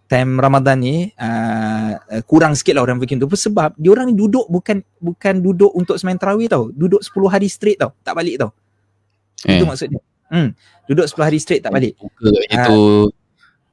time 0.09 0.37
Ramadan 0.37 0.76
ni 0.80 1.09
uh, 1.16 1.97
kurang 2.28 2.53
sikit 2.53 2.76
lah 2.76 2.85
orang 2.85 3.01
fikir 3.01 3.16
tu 3.16 3.28
sebab 3.28 3.72
dia 3.80 3.91
orang 3.93 4.12
duduk 4.12 4.45
bukan 4.49 4.85
bukan 5.01 5.35
duduk 5.41 5.72
untuk 5.72 5.97
semain 5.97 6.16
tarawih 6.16 6.49
tau. 6.53 6.68
Duduk 6.68 7.01
10 7.01 7.33
hari 7.33 7.49
straight 7.49 7.80
tau. 7.80 7.97
Tak 8.05 8.12
balik 8.12 8.41
tau. 8.41 8.53
Eh. 9.49 9.57
Itu 9.57 9.64
maksudnya. 9.64 10.01
Hmm. 10.28 10.53
Duduk 10.85 11.09
10 11.09 11.28
hari 11.28 11.39
straight 11.41 11.64
tak 11.64 11.72
balik. 11.72 11.97
Buka 11.97 12.28
itu 12.28 12.78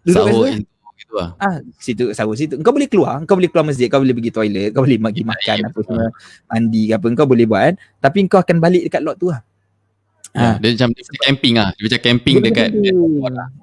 Duduk 0.03 0.23
kat 0.23 0.31
sahur 0.31 0.45
situ. 0.47 0.63
itu 0.99 1.13
lah. 1.15 1.29
Ah, 1.39 1.57
situ 1.75 2.05
sahur 2.15 2.35
situ. 2.39 2.55
Kau 2.63 2.71
boleh 2.71 2.87
keluar, 2.87 3.19
kau 3.27 3.35
boleh 3.35 3.51
keluar 3.51 3.67
masjid, 3.67 3.91
kau 3.91 3.99
boleh 3.99 4.15
pergi 4.15 4.31
toilet, 4.31 4.71
kau 4.71 4.83
boleh 4.83 4.97
pergi 4.99 5.23
makan 5.31 5.57
ya, 5.59 5.67
apa 5.67 5.79
semua, 5.83 6.07
mandi 6.47 6.81
ke 6.87 6.93
apa, 6.95 7.05
kau 7.19 7.27
boleh 7.27 7.45
buat 7.47 7.61
kan. 7.67 7.75
Tapi 7.99 8.17
kau 8.31 8.39
akan 8.39 8.57
balik 8.63 8.81
dekat 8.87 9.01
lot 9.03 9.15
tu 9.19 9.27
lah. 9.27 9.43
Ya, 10.29 10.61
dia 10.61 10.69
macam 10.77 10.89
dia 10.93 11.01
macam 11.01 11.21
camping 11.25 11.53
ah. 11.57 11.69
Dia 11.73 11.83
macam 11.89 12.01
camping 12.05 12.35
Dia 12.37 12.45
dekat 12.45 12.67
tu. 12.69 12.81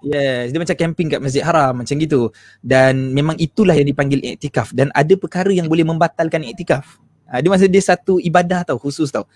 Yes, 0.03 0.45
dia 0.51 0.59
macam 0.59 0.77
camping 0.77 1.07
kat 1.15 1.21
Masjid 1.23 1.43
Haram 1.47 1.73
macam 1.79 1.95
gitu. 1.95 2.21
Dan 2.59 3.15
memang 3.15 3.39
itulah 3.39 3.75
yang 3.79 3.87
dipanggil 3.87 4.19
iktikaf 4.35 4.75
dan 4.75 4.91
ada 4.91 5.15
perkara 5.15 5.51
yang 5.55 5.71
boleh 5.71 5.87
membatalkan 5.87 6.43
iktikaf. 6.43 6.99
Ha, 7.31 7.39
dia 7.43 7.51
masa 7.51 7.67
dia 7.71 7.83
satu 7.83 8.19
ibadah 8.19 8.67
tau, 8.67 8.79
khusus 8.79 9.11
tau. 9.11 9.27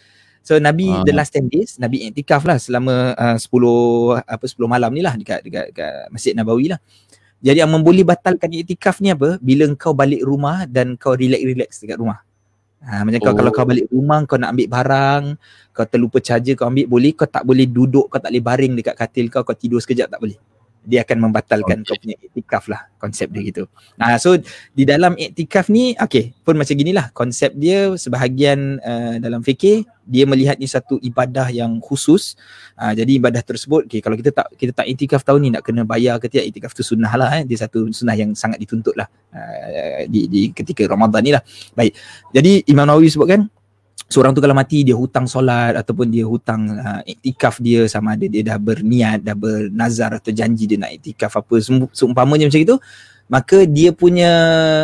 So 0.41 0.57
Nabi 0.57 0.89
Ah. 0.89 1.05
the 1.05 1.13
last 1.13 1.37
10 1.37 1.53
days 1.53 1.77
Nabi 1.77 2.09
iktikaf 2.09 2.49
lah 2.49 2.57
selama 2.57 3.13
uh, 3.13 3.37
10 3.37 4.25
apa 4.25 4.45
10 4.49 4.57
malam 4.65 4.89
ni 4.89 5.05
lah 5.05 5.13
dekat 5.13 5.45
dekat, 5.45 5.67
dekat 5.75 5.95
Masjid 6.11 6.33
Nabawi 6.33 6.73
lah. 6.73 6.81
Jadi 7.41 7.65
yang 7.65 7.73
memboleh 7.73 8.05
batalkan 8.05 8.53
iktikaf 8.53 9.01
ni 9.01 9.13
apa? 9.13 9.41
Bila 9.41 9.65
kau 9.77 9.97
balik 9.97 10.21
rumah 10.25 10.69
dan 10.69 10.97
kau 11.01 11.17
relax-relax 11.17 11.81
dekat 11.81 11.97
rumah. 11.97 12.21
Ha, 12.81 13.05
macam 13.05 13.21
kau 13.21 13.33
Oh. 13.33 13.37
kalau 13.37 13.53
kau 13.53 13.69
balik 13.69 13.87
rumah 13.93 14.25
kau 14.25 14.41
nak 14.41 14.57
ambil 14.57 14.69
barang, 14.73 15.25
kau 15.77 15.85
terlupa 15.85 16.17
charger 16.25 16.57
kau 16.57 16.65
ambil 16.65 16.89
boleh, 16.89 17.13
kau 17.13 17.29
tak 17.29 17.45
boleh 17.45 17.69
duduk, 17.69 18.09
kau 18.09 18.17
tak 18.17 18.33
boleh 18.33 18.41
baring 18.41 18.73
dekat 18.73 18.97
katil 18.97 19.29
kau, 19.29 19.45
kau 19.45 19.53
tidur 19.53 19.85
sekejap 19.85 20.09
tak 20.09 20.17
boleh. 20.17 20.41
Dia 20.81 21.05
akan 21.05 21.29
membatalkan 21.29 21.85
Okay. 21.85 21.93
kau 21.93 22.01
punya 22.01 22.17
iktikaf 22.21 22.65
lah 22.73 22.89
konsep 22.97 23.29
dia 23.33 23.43
gitu. 23.45 23.65
Ha, 24.01 24.17
so 24.17 24.37
di 24.73 24.85
dalam 24.85 25.13
iktikaf 25.17 25.69
ni 25.69 25.93
okay 25.97 26.33
pun 26.41 26.57
macam 26.57 26.73
ginilah 26.77 27.13
konsep 27.13 27.53
dia 27.57 27.93
sebahagian 27.97 28.81
uh, 28.81 29.17
dalam 29.21 29.41
fikir 29.45 29.85
dia 30.09 30.25
melihat 30.27 30.57
ni 30.57 30.67
satu 30.67 30.97
ibadah 31.01 31.53
yang 31.53 31.79
khusus. 31.85 32.35
Uh, 32.81 32.97
jadi 32.97 33.21
ibadah 33.21 33.45
tersebut 33.45 33.87
okay, 33.87 34.01
kalau 34.01 34.17
kita 34.17 34.33
tak 34.33 34.49
kita 34.57 34.73
tak 34.73 34.87
iktikaf 34.89 35.21
tahun 35.23 35.41
ni 35.47 35.51
nak 35.53 35.63
kena 35.69 35.85
bayar 35.85 36.17
ke 36.17 36.33
tidak 36.33 36.51
iktikaf 36.51 36.73
tu 36.73 36.83
sunnah 36.83 37.13
lah 37.13 37.31
eh. 37.41 37.43
Dia 37.45 37.69
satu 37.69 37.93
sunnah 37.93 38.17
yang 38.17 38.33
sangat 38.33 38.59
dituntut 38.59 38.97
lah 38.97 39.09
uh, 39.37 40.09
di, 40.09 40.27
di 40.27 40.41
ketika 40.57 40.89
Ramadan 40.89 41.21
ni 41.21 41.33
lah. 41.37 41.45
Baik. 41.77 41.93
Jadi 42.33 42.65
Imam 42.73 42.89
Nawawi 42.89 43.13
sebutkan 43.13 43.53
seorang 44.11 44.35
tu 44.35 44.43
kalau 44.43 44.53
mati 44.53 44.83
dia 44.83 44.99
hutang 44.99 45.25
solat 45.25 45.79
ataupun 45.79 46.11
dia 46.11 46.27
hutang 46.27 46.67
uh, 46.75 47.01
iktikaf 47.07 47.63
dia 47.63 47.87
sama 47.87 48.19
ada 48.19 48.27
dia 48.27 48.43
dah 48.43 48.59
berniat 48.59 49.23
dah 49.23 49.39
bernazar 49.39 50.19
atau 50.19 50.35
janji 50.35 50.67
dia 50.67 50.77
nak 50.77 50.91
iktikaf 50.99 51.31
apa 51.39 51.55
seumpamanya 51.95 52.51
macam 52.51 52.59
itu 52.61 52.77
maka 53.31 53.63
dia 53.63 53.95
punya 53.95 54.31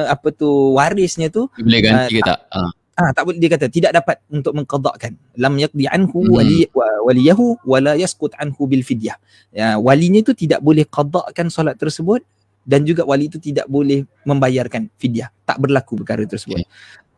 apa 0.07 0.31
tu 0.31 0.47
warisnya 0.79 1.27
tu 1.27 1.51
Dia 1.59 1.67
boleh 1.67 1.81
ganti 1.83 2.15
ke 2.15 2.23
tak? 2.23 2.39
Ah. 2.55 2.71
ah 2.95 3.11
tak 3.11 3.27
boleh 3.27 3.43
dia 3.43 3.51
kata 3.51 3.67
tidak 3.67 3.91
dapat 3.91 4.23
untuk 4.31 4.55
mengqadakkan 4.55 5.19
lam 5.35 5.59
yaqdi 5.59 5.91
anhu 5.91 6.23
Hmm. 6.23 6.31
wali 6.31 6.71
wa- 6.71 7.03
waliyahu 7.11 7.59
wala 7.67 7.99
yasqut 7.99 8.31
anhu 8.39 8.71
bil 8.71 8.87
fidyah 8.87 9.19
ya 9.51 9.75
walinya 9.83 10.23
tu 10.23 10.39
tidak 10.39 10.63
boleh 10.63 10.87
qadakkan 10.87 11.51
solat 11.51 11.75
tersebut 11.75 12.23
dan 12.63 12.87
juga 12.87 13.03
wali 13.03 13.27
itu 13.27 13.43
tidak 13.43 13.67
boleh 13.67 14.07
membayarkan 14.23 14.87
fidyah 14.99 15.35
tak 15.43 15.59
berlaku 15.59 15.99
perkara 15.99 16.23
tersebut 16.23 16.63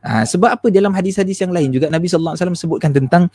Ah, 0.08 0.24
sebab 0.24 0.48
apa 0.48 0.72
dalam 0.72 0.96
hadis-hadis 0.96 1.36
yang 1.44 1.52
lain 1.52 1.68
juga 1.68 1.92
Nabi 1.92 2.08
sallallahu 2.08 2.32
alaihi 2.32 2.40
wasallam 2.40 2.56
sebutkan 2.56 2.96
tentang 2.96 3.28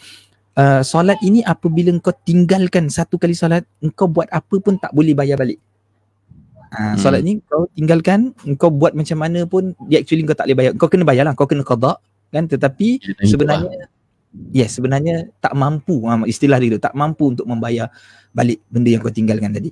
uh, 0.57 0.81
solat 0.81 1.21
ini 1.21 1.45
apabila 1.45 1.93
kau 2.01 2.17
tinggalkan 2.25 2.89
satu 2.89 3.21
kali 3.21 3.37
solat 3.37 3.61
engkau 3.77 4.09
buat 4.09 4.25
apa 4.33 4.57
pun 4.57 4.81
tak 4.81 4.89
boleh 4.89 5.13
bayar 5.13 5.37
balik. 5.37 5.61
Ah, 6.73 6.97
Hmm. 6.97 6.97
solat 6.97 7.21
ni 7.21 7.37
kau 7.45 7.69
tinggalkan 7.77 8.33
engkau 8.41 8.73
buat 8.73 8.97
macam 8.97 9.21
mana 9.21 9.45
pun 9.45 9.77
dia 9.85 10.01
actually 10.01 10.25
kau 10.25 10.33
tak 10.33 10.49
boleh 10.49 10.57
bayar. 10.57 10.71
Kau 10.73 10.89
kena 10.89 11.05
bayar 11.05 11.29
lah, 11.29 11.37
kau 11.37 11.45
kena 11.45 11.61
qada 11.61 12.01
kan 12.33 12.49
tetapi 12.49 12.97
tanya 12.97 13.29
sebenarnya 13.29 13.85
yes 14.49 14.73
sebenarnya 14.73 15.29
tak 15.37 15.53
mampu 15.53 16.09
ah, 16.09 16.25
istilah 16.25 16.57
dia 16.57 16.73
tu 16.73 16.81
tak 16.81 16.97
mampu 16.97 17.37
untuk 17.37 17.45
membayar 17.45 17.93
balik 18.33 18.65
benda 18.73 18.89
yang 18.89 19.01
kau 19.05 19.13
tinggalkan 19.13 19.53
tadi. 19.53 19.69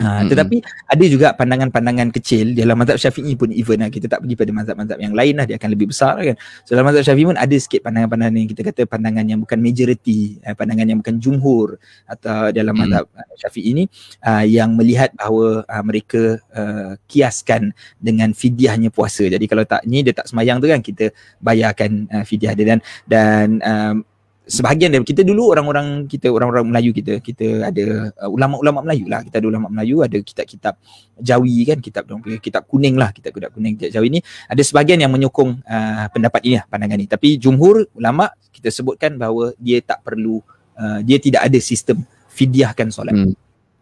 Ha, 0.00 0.24
tetapi 0.24 0.64
ada 0.88 1.04
juga 1.04 1.36
pandangan-pandangan 1.36 2.08
kecil 2.16 2.56
dalam 2.56 2.80
mazhab 2.80 2.96
Syafi'i 2.96 3.36
pun 3.36 3.52
even 3.52 3.84
lah 3.84 3.92
kita 3.92 4.08
tak 4.08 4.24
pergi 4.24 4.40
pada 4.40 4.48
mazhab-mazhab 4.48 4.96
yang 4.96 5.12
lain 5.12 5.36
lah 5.36 5.44
dia 5.44 5.60
akan 5.60 5.68
lebih 5.68 5.92
besar 5.92 6.16
kan. 6.16 6.36
So 6.64 6.72
dalam 6.72 6.88
mazhab 6.88 7.04
Syafi'i 7.04 7.28
pun 7.28 7.36
ada 7.36 7.56
sikit 7.60 7.84
pandangan-pandangan 7.84 8.34
yang 8.40 8.48
kita 8.48 8.62
kata 8.64 8.82
pandangan 8.88 9.24
yang 9.28 9.40
bukan 9.44 9.58
majority, 9.60 10.40
eh, 10.40 10.56
pandangan 10.56 10.86
yang 10.88 10.98
bukan 11.04 11.20
jumhur 11.20 11.76
atau 12.08 12.48
dalam 12.56 12.72
mazhab 12.72 13.04
uh, 13.12 13.34
Syafi'i 13.36 13.68
ini 13.76 13.84
uh, 14.24 14.44
yang 14.48 14.72
melihat 14.80 15.12
bahawa 15.12 15.60
uh, 15.68 15.84
mereka 15.84 16.40
uh, 16.56 16.96
kiaskan 17.04 17.76
dengan 18.00 18.32
fidyahnya 18.32 18.88
puasa. 18.88 19.28
Jadi 19.28 19.44
kalau 19.44 19.68
tak 19.68 19.84
ni 19.84 20.00
dia 20.00 20.16
tak 20.16 20.24
semayang 20.24 20.56
tu 20.56 20.72
kan 20.72 20.80
kita 20.80 21.12
bayarkan 21.36 22.08
uh, 22.08 22.24
fidyah 22.24 22.56
dia 22.56 22.64
dan 22.64 22.80
dan 23.04 23.46
um, 23.60 23.96
sebahagian 24.42 24.90
dari 24.90 25.06
kita 25.06 25.22
dulu 25.22 25.54
orang-orang 25.54 26.10
kita 26.10 26.26
orang-orang 26.26 26.66
Melayu 26.66 26.90
kita 26.90 27.22
kita 27.22 27.62
ada 27.70 28.10
uh, 28.18 28.30
ulama-ulama 28.30 28.82
Melayu 28.82 29.06
lah 29.06 29.22
kita 29.22 29.38
ada 29.38 29.46
ulama 29.46 29.66
Melayu 29.70 30.02
ada 30.02 30.18
kitab-kitab 30.18 30.74
Jawi 31.22 31.62
kan 31.62 31.78
kitab 31.78 32.10
dong 32.10 32.20
kitab 32.42 32.66
kuning 32.66 32.98
lah 32.98 33.14
kitab 33.14 33.30
kitab 33.30 33.54
kuning 33.54 33.78
kitab 33.78 34.02
Jawi 34.02 34.18
ni 34.18 34.20
ada 34.50 34.58
sebahagian 34.58 34.98
yang 34.98 35.14
menyokong 35.14 35.62
uh, 35.62 36.06
pendapat 36.10 36.42
ini 36.42 36.58
lah 36.58 36.66
pandangan 36.66 36.98
ni 36.98 37.06
tapi 37.06 37.38
jumhur 37.38 37.86
ulama 37.94 38.34
kita 38.50 38.68
sebutkan 38.74 39.14
bahawa 39.14 39.54
dia 39.62 39.78
tak 39.78 40.02
perlu 40.02 40.42
uh, 40.74 40.98
dia 41.06 41.22
tidak 41.22 41.46
ada 41.46 41.58
sistem 41.62 42.02
fidyahkan 42.32 42.90
solat 42.90 43.14
Hmm. 43.14 43.36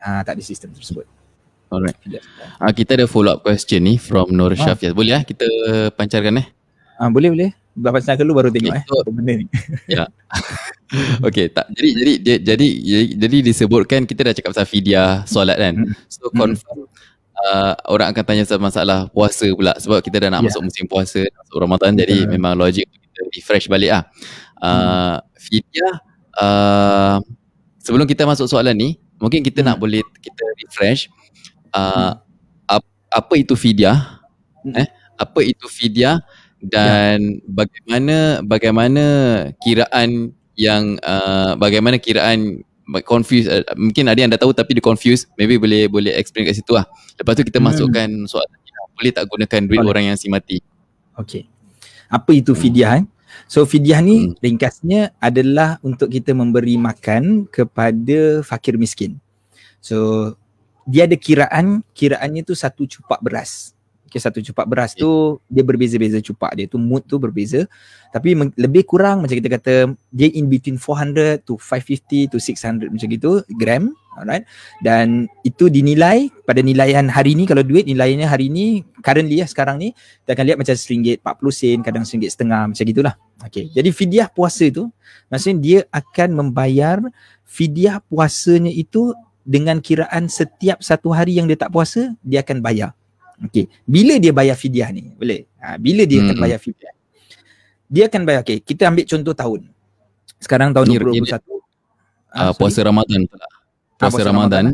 uh, 0.04 0.20
tak 0.26 0.36
ada 0.36 0.42
sistem 0.44 0.76
tersebut 0.76 1.08
Alright. 1.70 1.94
Ah, 2.58 2.74
kita 2.74 2.98
ada 2.98 3.06
follow 3.06 3.30
up 3.30 3.46
question 3.46 3.86
ni 3.86 3.94
from 3.94 4.34
Nur 4.34 4.50
Ah. 4.58 4.58
Syafiat. 4.58 4.90
Boleh 4.90 5.14
ah 5.14 5.22
kita 5.22 5.46
pancarkan 5.94 6.42
eh? 6.42 6.46
uh, 6.98 7.06
boleh 7.08 7.30
boleh 7.30 7.50
Bapak 7.76 8.02
Senang 8.02 8.26
dulu 8.26 8.42
baru 8.42 8.48
tengok 8.50 8.74
eh 8.74 8.84
benda 9.08 9.32
ni 9.38 9.44
Okey, 11.26 11.46
tak. 11.54 11.70
Jadi 11.70 11.88
jadi 11.94 12.12
dia, 12.18 12.36
jadi 12.42 12.68
jadi 13.14 13.36
disebutkan 13.46 14.10
kita 14.10 14.26
dah 14.26 14.34
cakap 14.34 14.50
pasal 14.50 14.66
fidyah 14.66 15.22
solat 15.22 15.54
kan. 15.54 15.74
Hmm. 15.86 15.94
So 16.10 16.26
confirm 16.34 16.90
uh, 17.38 17.72
orang 17.86 18.10
akan 18.10 18.22
tanya 18.26 18.42
pasal 18.42 18.58
masalah 18.58 18.98
puasa 19.14 19.46
pula 19.54 19.70
sebab 19.78 20.02
kita 20.02 20.18
dah 20.18 20.34
nak 20.34 20.42
Ya. 20.42 20.46
masuk 20.50 20.62
musim 20.66 20.84
puasa, 20.90 21.22
masuk 21.22 21.56
Ramadan 21.62 21.94
jadi 21.94 22.26
Betul. 22.26 22.32
memang 22.34 22.52
logik 22.58 22.90
kita 22.90 23.20
refresh 23.30 23.66
balik 23.70 23.90
ah. 23.94 24.04
Uh, 24.60 25.16
fidyah 25.38 25.94
uh, 26.36 27.16
sebelum 27.80 28.04
kita 28.04 28.26
masuk 28.26 28.50
soalan 28.50 28.74
ni, 28.74 28.88
mungkin 29.16 29.40
kita 29.40 29.62
nak 29.62 29.78
Hmm. 29.78 29.82
boleh 29.86 30.02
kita 30.18 30.42
refresh 30.66 31.06
uh, 31.70 32.18
ap- 32.66 32.92
apa 33.08 33.34
itu 33.38 33.54
fidyah? 33.54 34.20
Hmm. 34.66 34.74
Eh, 34.74 34.88
apa 35.16 35.40
itu 35.46 35.70
fidyah 35.70 36.18
dan 36.60 37.40
bagaimana 37.48 38.44
bagaimana 38.44 39.04
kiraan 39.60 40.32
yang 40.54 41.00
uh, 41.00 41.56
bagaimana 41.56 41.96
kiraan 41.96 42.60
confuse 43.06 43.48
uh, 43.48 43.64
mungkin 43.78 44.10
ada 44.10 44.18
yang 44.20 44.28
dah 44.28 44.40
tahu 44.40 44.52
tapi 44.52 44.76
dia 44.76 44.84
confuse 44.84 45.24
maybe 45.38 45.56
boleh 45.56 45.88
boleh 45.88 46.12
explain 46.12 46.44
kat 46.44 46.58
situ 46.58 46.74
lah 46.76 46.84
lepas 47.16 47.32
tu 47.32 47.46
kita 47.46 47.62
Hmm. 47.62 47.72
masukkan 47.72 48.08
soalan 48.28 48.58
boleh 48.92 49.12
tak 49.14 49.24
gunakan 49.24 49.60
duit 49.64 49.80
Boleh. 49.80 49.90
orang 49.96 50.04
yang 50.12 50.18
si 50.20 50.28
mati 50.28 50.60
Okey. 51.16 51.48
Apa 52.08 52.32
itu 52.32 52.52
fidyah 52.52 53.00
eh? 53.00 53.04
So 53.44 53.64
fidyah 53.64 54.00
ni 54.00 54.16
Hmm. 54.28 54.34
ringkasnya 54.40 55.14
adalah 55.16 55.76
untuk 55.80 56.08
kita 56.08 56.32
memberi 56.32 56.76
makan 56.76 57.44
kepada 57.46 58.40
fakir 58.40 58.74
miskin. 58.76 59.20
So 59.80 60.32
dia 60.84 61.04
ada 61.04 61.14
kiraan, 61.14 61.84
kiraannya 61.92 62.42
tu 62.42 62.56
satu 62.56 62.88
cupak 62.88 63.20
beras. 63.20 63.76
Okay, 64.10 64.18
satu 64.18 64.42
cupak 64.42 64.66
beras 64.66 64.98
tu 64.98 65.38
dia 65.46 65.62
berbeza-beza 65.62 66.18
cupak 66.18 66.58
dia 66.58 66.66
tu 66.66 66.82
mood 66.82 67.06
tu 67.06 67.22
berbeza. 67.22 67.70
Tapi 68.10 68.34
lebih 68.58 68.82
kurang 68.82 69.22
macam 69.22 69.38
kita 69.38 69.46
kata 69.46 69.74
dia 70.10 70.28
in 70.34 70.50
between 70.50 70.82
400 70.82 71.46
to 71.46 71.54
550 71.54 72.34
to 72.34 72.42
600 72.42 72.90
macam 72.90 73.06
gitu 73.06 73.46
gram. 73.54 73.94
Alright. 74.18 74.50
Dan 74.82 75.30
itu 75.46 75.70
dinilai 75.70 76.26
pada 76.42 76.58
nilaian 76.58 77.06
hari 77.06 77.38
ni 77.38 77.46
kalau 77.46 77.62
duit 77.62 77.86
nilainya 77.86 78.26
hari 78.26 78.50
ni 78.50 78.82
currently 78.98 79.38
ya 79.38 79.46
sekarang 79.46 79.78
ni 79.78 79.94
kita 80.26 80.34
akan 80.34 80.44
lihat 80.50 80.58
macam 80.58 80.74
RM1 80.74 81.22
40 81.22 81.54
sen, 81.54 81.78
kadang 81.86 82.02
RM1 82.02 82.30
setengah 82.34 82.60
macam 82.66 82.84
gitulah. 82.84 83.14
Okey. 83.46 83.70
Jadi 83.70 83.88
fidyah 83.94 84.26
puasa 84.26 84.66
tu 84.74 84.90
maksudnya 85.30 85.56
dia 85.62 85.78
akan 85.94 86.28
membayar 86.34 86.98
fidyah 87.46 88.02
puasanya 88.10 88.74
itu 88.74 89.14
dengan 89.46 89.78
kiraan 89.78 90.26
setiap 90.26 90.82
satu 90.82 91.14
hari 91.14 91.38
yang 91.38 91.46
dia 91.46 91.56
tak 91.56 91.70
puasa 91.70 92.10
dia 92.26 92.42
akan 92.42 92.58
bayar. 92.58 92.90
Okey. 93.40 93.64
Bila 93.82 94.16
dia 94.16 94.30
bayar 94.30 94.54
fidyah 94.54 94.88
ni? 94.90 95.12
Boleh. 95.12 95.48
Ha, 95.56 95.76
bila 95.76 96.04
dia 96.04 96.20
akan 96.22 96.34
Hmm. 96.34 96.44
bayar 96.44 96.58
fidyah? 96.58 96.92
Dia 97.86 98.04
akan 98.06 98.22
bayar 98.22 98.40
okey, 98.42 98.60
kita 98.60 98.86
ambil 98.86 99.04
contoh 99.04 99.34
tahun. 99.34 99.60
Sekarang 100.38 100.70
tahun 100.70 100.86
Ni- 100.86 100.96
2021. 100.96 101.42
uh, 101.50 101.60
Ah, 102.30 102.40
sorry. 102.46 102.56
puasa 102.56 102.80
Ramadan 102.82 103.20
pula 103.26 103.46
Ah, 103.98 104.06
puasa 104.06 104.22
Ramadan, 104.22 104.64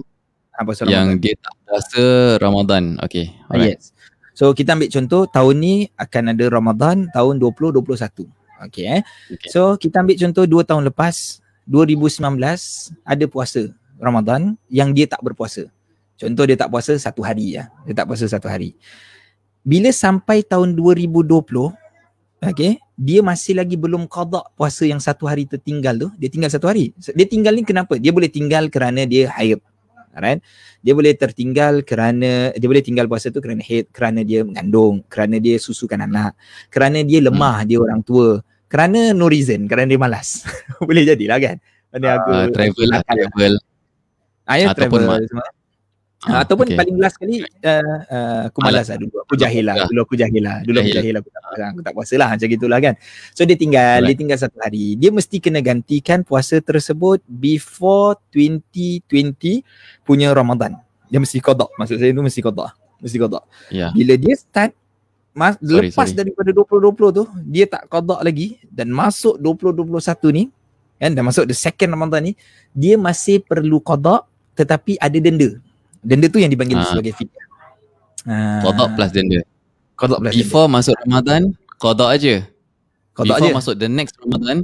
Ah, 0.52 0.62
puasa 0.62 0.82
yang 0.84 1.08
Ramadan. 1.10 1.18
dia 1.18 1.34
tak 1.36 1.54
puasa 1.58 2.02
Ramadan 2.38 2.84
okey 3.02 3.26
Ah, 3.26 3.50
alright 3.50 3.76
Yes. 3.76 3.90
So 4.30 4.52
kita 4.52 4.76
ambil 4.76 4.86
contoh 4.86 5.24
tahun 5.26 5.54
ni 5.56 5.74
akan 5.96 6.22
ada 6.30 6.44
Ramadan 6.46 7.08
tahun 7.08 7.40
2021. 7.40 8.28
Okey 8.62 8.84
eh. 8.84 9.02
Okay. 9.32 9.48
So 9.48 9.74
kita 9.74 10.04
ambil 10.04 10.16
contoh 10.18 10.44
dua 10.44 10.62
tahun 10.62 10.84
lepas 10.84 11.40
2019 11.64 12.20
ada 13.02 13.24
puasa 13.24 13.72
Ramadan 13.96 14.60
yang 14.68 14.92
dia 14.92 15.04
tak 15.04 15.18
berpuasa. 15.20 15.64
Contoh 16.16 16.44
dia 16.48 16.56
tak 16.56 16.72
puasa 16.72 16.96
satu 16.96 17.20
hari 17.20 17.60
ya. 17.60 17.68
Dia 17.84 17.92
tak 17.92 18.08
puasa 18.08 18.24
satu 18.24 18.48
hari. 18.48 18.76
Bila 19.60 19.92
sampai 19.92 20.40
tahun 20.42 20.72
2020 20.76 21.28
okey, 22.42 22.72
dia 22.96 23.20
masih 23.20 23.60
lagi 23.60 23.76
belum 23.76 24.08
qada 24.08 24.40
puasa 24.56 24.88
yang 24.88 24.98
satu 25.00 25.28
hari 25.28 25.44
tertinggal 25.44 25.92
tu 26.00 26.08
dia 26.16 26.32
tinggal 26.32 26.48
satu 26.48 26.72
hari 26.72 26.96
dia 26.96 27.28
tinggal 27.28 27.52
ni 27.52 27.60
kenapa 27.60 28.00
dia 28.00 28.08
boleh 28.08 28.32
tinggal 28.32 28.72
kerana 28.72 29.04
dia 29.04 29.28
haid 29.36 29.60
right 30.16 30.40
dia 30.80 30.96
boleh 30.96 31.12
tertinggal 31.12 31.84
kerana 31.84 32.56
dia 32.56 32.66
boleh 32.66 32.80
tinggal 32.80 33.04
puasa 33.04 33.28
tu 33.28 33.44
kerana 33.44 33.60
haid 33.60 33.92
kerana 33.92 34.24
dia 34.24 34.40
mengandung 34.48 35.04
kerana 35.12 35.36
dia 35.36 35.60
susukan 35.60 36.08
anak 36.08 36.32
kerana 36.72 37.04
dia 37.04 37.20
lemah 37.20 37.62
hmm. 37.62 37.68
dia 37.68 37.78
orang 37.84 38.00
tua 38.00 38.40
kerana 38.66 39.12
no 39.12 39.28
reason 39.28 39.68
kerana 39.68 39.92
dia 39.92 40.00
malas 40.00 40.48
boleh 40.88 41.04
jadilah 41.04 41.36
kan 41.36 41.56
Ini 41.96 42.08
aku 42.12 42.30
uh, 42.32 42.46
travel 42.52 42.88
lah 42.92 43.00
travel 43.04 43.52
ah, 44.48 44.56
ya, 44.56 44.66
ataupun 44.72 45.00
travel 45.04 45.24
semua. 45.28 45.55
Uh, 46.26 46.42
ataupun 46.42 46.66
okay. 46.66 46.76
paling 46.76 46.96
last 46.98 47.14
sekali 47.14 47.38
uh, 47.42 47.98
uh, 48.10 48.40
aku 48.50 48.58
malas 48.58 48.90
lah 48.90 48.98
dulu. 48.98 49.22
Aku 49.22 49.34
jahil 49.38 49.62
lah. 49.62 49.86
Dulu 49.86 50.00
aku 50.02 50.14
jahil 50.18 50.42
lah. 50.42 50.58
Dulu 50.66 50.76
aku 50.82 50.90
jahil. 50.90 51.12
lah 51.14 51.20
aku 51.22 51.30
tak, 51.30 51.42
aku 51.70 51.80
tak 51.86 51.92
puasa 51.94 52.14
lah. 52.18 52.28
Macam 52.34 52.48
gitulah 52.50 52.78
kan. 52.82 52.94
So 53.30 53.46
dia 53.46 53.54
tinggal 53.54 54.02
right. 54.02 54.06
dia 54.10 54.14
tinggal 54.18 54.38
satu 54.42 54.58
hari. 54.58 54.98
Dia 54.98 55.14
mesti 55.14 55.36
kena 55.38 55.62
gantikan 55.62 56.26
puasa 56.26 56.58
tersebut 56.58 57.22
before 57.30 58.18
2020 58.34 59.62
punya 60.02 60.34
Ramadan. 60.34 60.74
Dia 61.06 61.22
mesti 61.22 61.38
kodok. 61.38 61.70
Maksud 61.78 61.96
saya 62.02 62.10
tu 62.10 62.22
mesti 62.26 62.40
kodok. 62.42 62.74
Mesti 62.98 63.16
kodok. 63.22 63.44
Yeah. 63.70 63.94
bila 63.94 64.18
dia 64.18 64.34
start 64.34 64.74
mas, 65.36 65.60
sorry, 65.60 65.92
lepas 65.92 66.08
sorry. 66.10 66.18
daripada 66.32 66.50
2020 66.50 67.18
tu 67.22 67.24
dia 67.46 67.64
tak 67.70 67.86
kodok 67.86 68.18
lagi. 68.18 68.58
Dan 68.66 68.90
masuk 68.90 69.38
2021 69.38 69.94
ni 70.34 70.44
kan 70.96 71.12
dan 71.12 71.22
masuk 71.28 71.44
the 71.44 71.56
second 71.56 71.92
Ramadan 71.92 72.32
ni 72.32 72.32
dia 72.72 72.96
masih 72.96 73.44
perlu 73.44 73.80
kodok 73.84 74.24
tetapi 74.56 74.96
ada 74.96 75.16
denda 75.20 75.60
denda 76.06 76.26
tu 76.30 76.38
yang 76.38 76.50
dipanggil 76.50 76.78
ha. 76.78 76.86
sebagai 76.86 77.12
fidyah. 77.18 77.46
Ha. 78.30 78.62
Qada 78.62 78.84
plus 78.94 79.10
denda. 79.10 79.40
Qada 79.98 80.14
plus 80.22 80.32
Before 80.38 80.70
denda. 80.70 80.76
masuk 80.78 80.94
Ramadan, 81.02 81.42
qada 81.82 82.04
aja. 82.14 82.34
Qada 83.18 83.34
Before 83.34 83.50
aja. 83.50 83.58
masuk 83.58 83.74
the 83.74 83.88
next 83.90 84.14
Ramadan, 84.22 84.58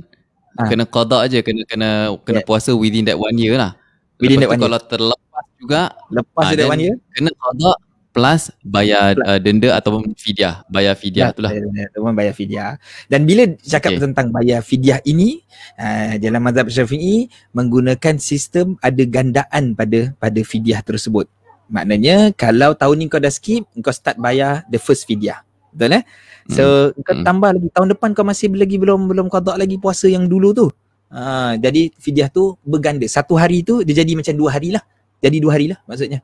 ha. 0.54 0.70
kena 0.70 0.84
qada 0.86 1.16
aja, 1.26 1.38
kena 1.42 1.66
kena 1.66 1.90
kena 2.22 2.40
yeah. 2.40 2.46
puasa 2.46 2.70
within 2.78 3.02
that 3.10 3.18
one 3.18 3.34
year 3.34 3.58
lah. 3.58 3.74
Within 4.22 4.38
Lepas 4.38 4.46
that 4.46 4.52
one 4.54 4.60
kalau 4.62 4.78
year. 4.78 4.90
terlepas 4.94 5.44
juga, 5.58 5.82
lepas 6.14 6.44
ha, 6.46 6.54
that 6.54 6.68
one 6.70 6.80
year, 6.86 6.96
kena 7.10 7.30
qada 7.34 7.72
plus 8.12 8.52
bayar 8.60 9.16
uh, 9.24 9.40
denda 9.40 9.72
ataupun 9.72 10.12
fidyah. 10.14 10.62
Bayar 10.68 10.94
fidyah 10.94 11.32
ya, 11.32 11.34
itulah. 11.34 11.50
ataupun 11.90 12.12
bayar 12.12 12.34
fidyah. 12.36 12.76
Dan 13.08 13.24
bila 13.24 13.48
cakap 13.58 13.96
okay. 13.96 14.02
tentang 14.04 14.28
bayar 14.28 14.60
fidyah 14.60 15.00
ini 15.08 15.40
uh, 15.80 16.20
dalam 16.20 16.44
mazhab 16.44 16.68
Syafi'i 16.68 17.32
menggunakan 17.56 18.20
sistem 18.20 18.76
ada 18.84 19.02
gandaan 19.08 19.72
pada 19.72 20.12
pada 20.20 20.40
fidyah 20.44 20.84
tersebut. 20.84 21.26
Maknanya 21.72 22.36
kalau 22.36 22.76
tahun 22.76 22.96
ni 23.00 23.06
kau 23.08 23.18
dah 23.18 23.32
skip 23.32 23.64
kau 23.80 23.90
start 23.90 24.20
bayar 24.20 24.68
the 24.68 24.76
first 24.76 25.08
fidyah. 25.08 25.40
Betul 25.72 25.96
eh? 25.96 26.04
So 26.52 26.92
hmm. 26.92 27.00
kau 27.00 27.14
hmm. 27.16 27.24
tambah 27.24 27.50
lagi. 27.56 27.68
Tahun 27.72 27.88
depan 27.96 28.08
kau 28.12 28.28
masih 28.28 28.52
lagi 28.52 28.76
belum 28.76 29.08
belum 29.08 29.26
qada 29.32 29.56
lagi 29.56 29.80
puasa 29.80 30.06
yang 30.06 30.28
dulu 30.28 30.52
tu. 30.52 30.66
Uh, 31.08 31.56
jadi 31.56 31.88
fidyah 31.96 32.28
tu 32.28 32.60
berganda. 32.60 33.08
Satu 33.08 33.40
hari 33.40 33.64
tu 33.64 33.80
dia 33.80 34.04
jadi 34.04 34.12
macam 34.12 34.36
dua 34.36 34.52
hari 34.52 34.76
lah. 34.76 34.84
Jadi 35.24 35.40
dua 35.40 35.56
hari 35.56 35.72
lah 35.72 35.80
maksudnya 35.88 36.20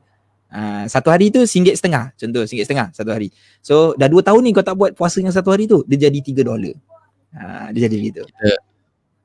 Uh, 0.49 0.89
satu 0.89 1.13
hari 1.13 1.29
tu 1.29 1.45
singgit 1.45 1.77
setengah 1.77 2.09
contoh 2.17 2.41
singgit 2.49 2.65
setengah 2.65 2.89
satu 2.89 3.13
hari 3.13 3.29
so 3.61 3.93
dah 3.93 4.09
dua 4.09 4.25
tahun 4.25 4.41
ni 4.41 4.49
kau 4.49 4.65
tak 4.65 4.73
buat 4.73 4.97
puasa 4.97 5.21
yang 5.21 5.29
satu 5.29 5.53
hari 5.53 5.69
tu 5.69 5.85
dia 5.85 6.09
jadi 6.09 6.25
tiga 6.25 6.41
dolar 6.41 6.73
uh, 7.37 7.69
dia 7.69 7.85
jadi 7.85 7.97
gitu 8.09 8.25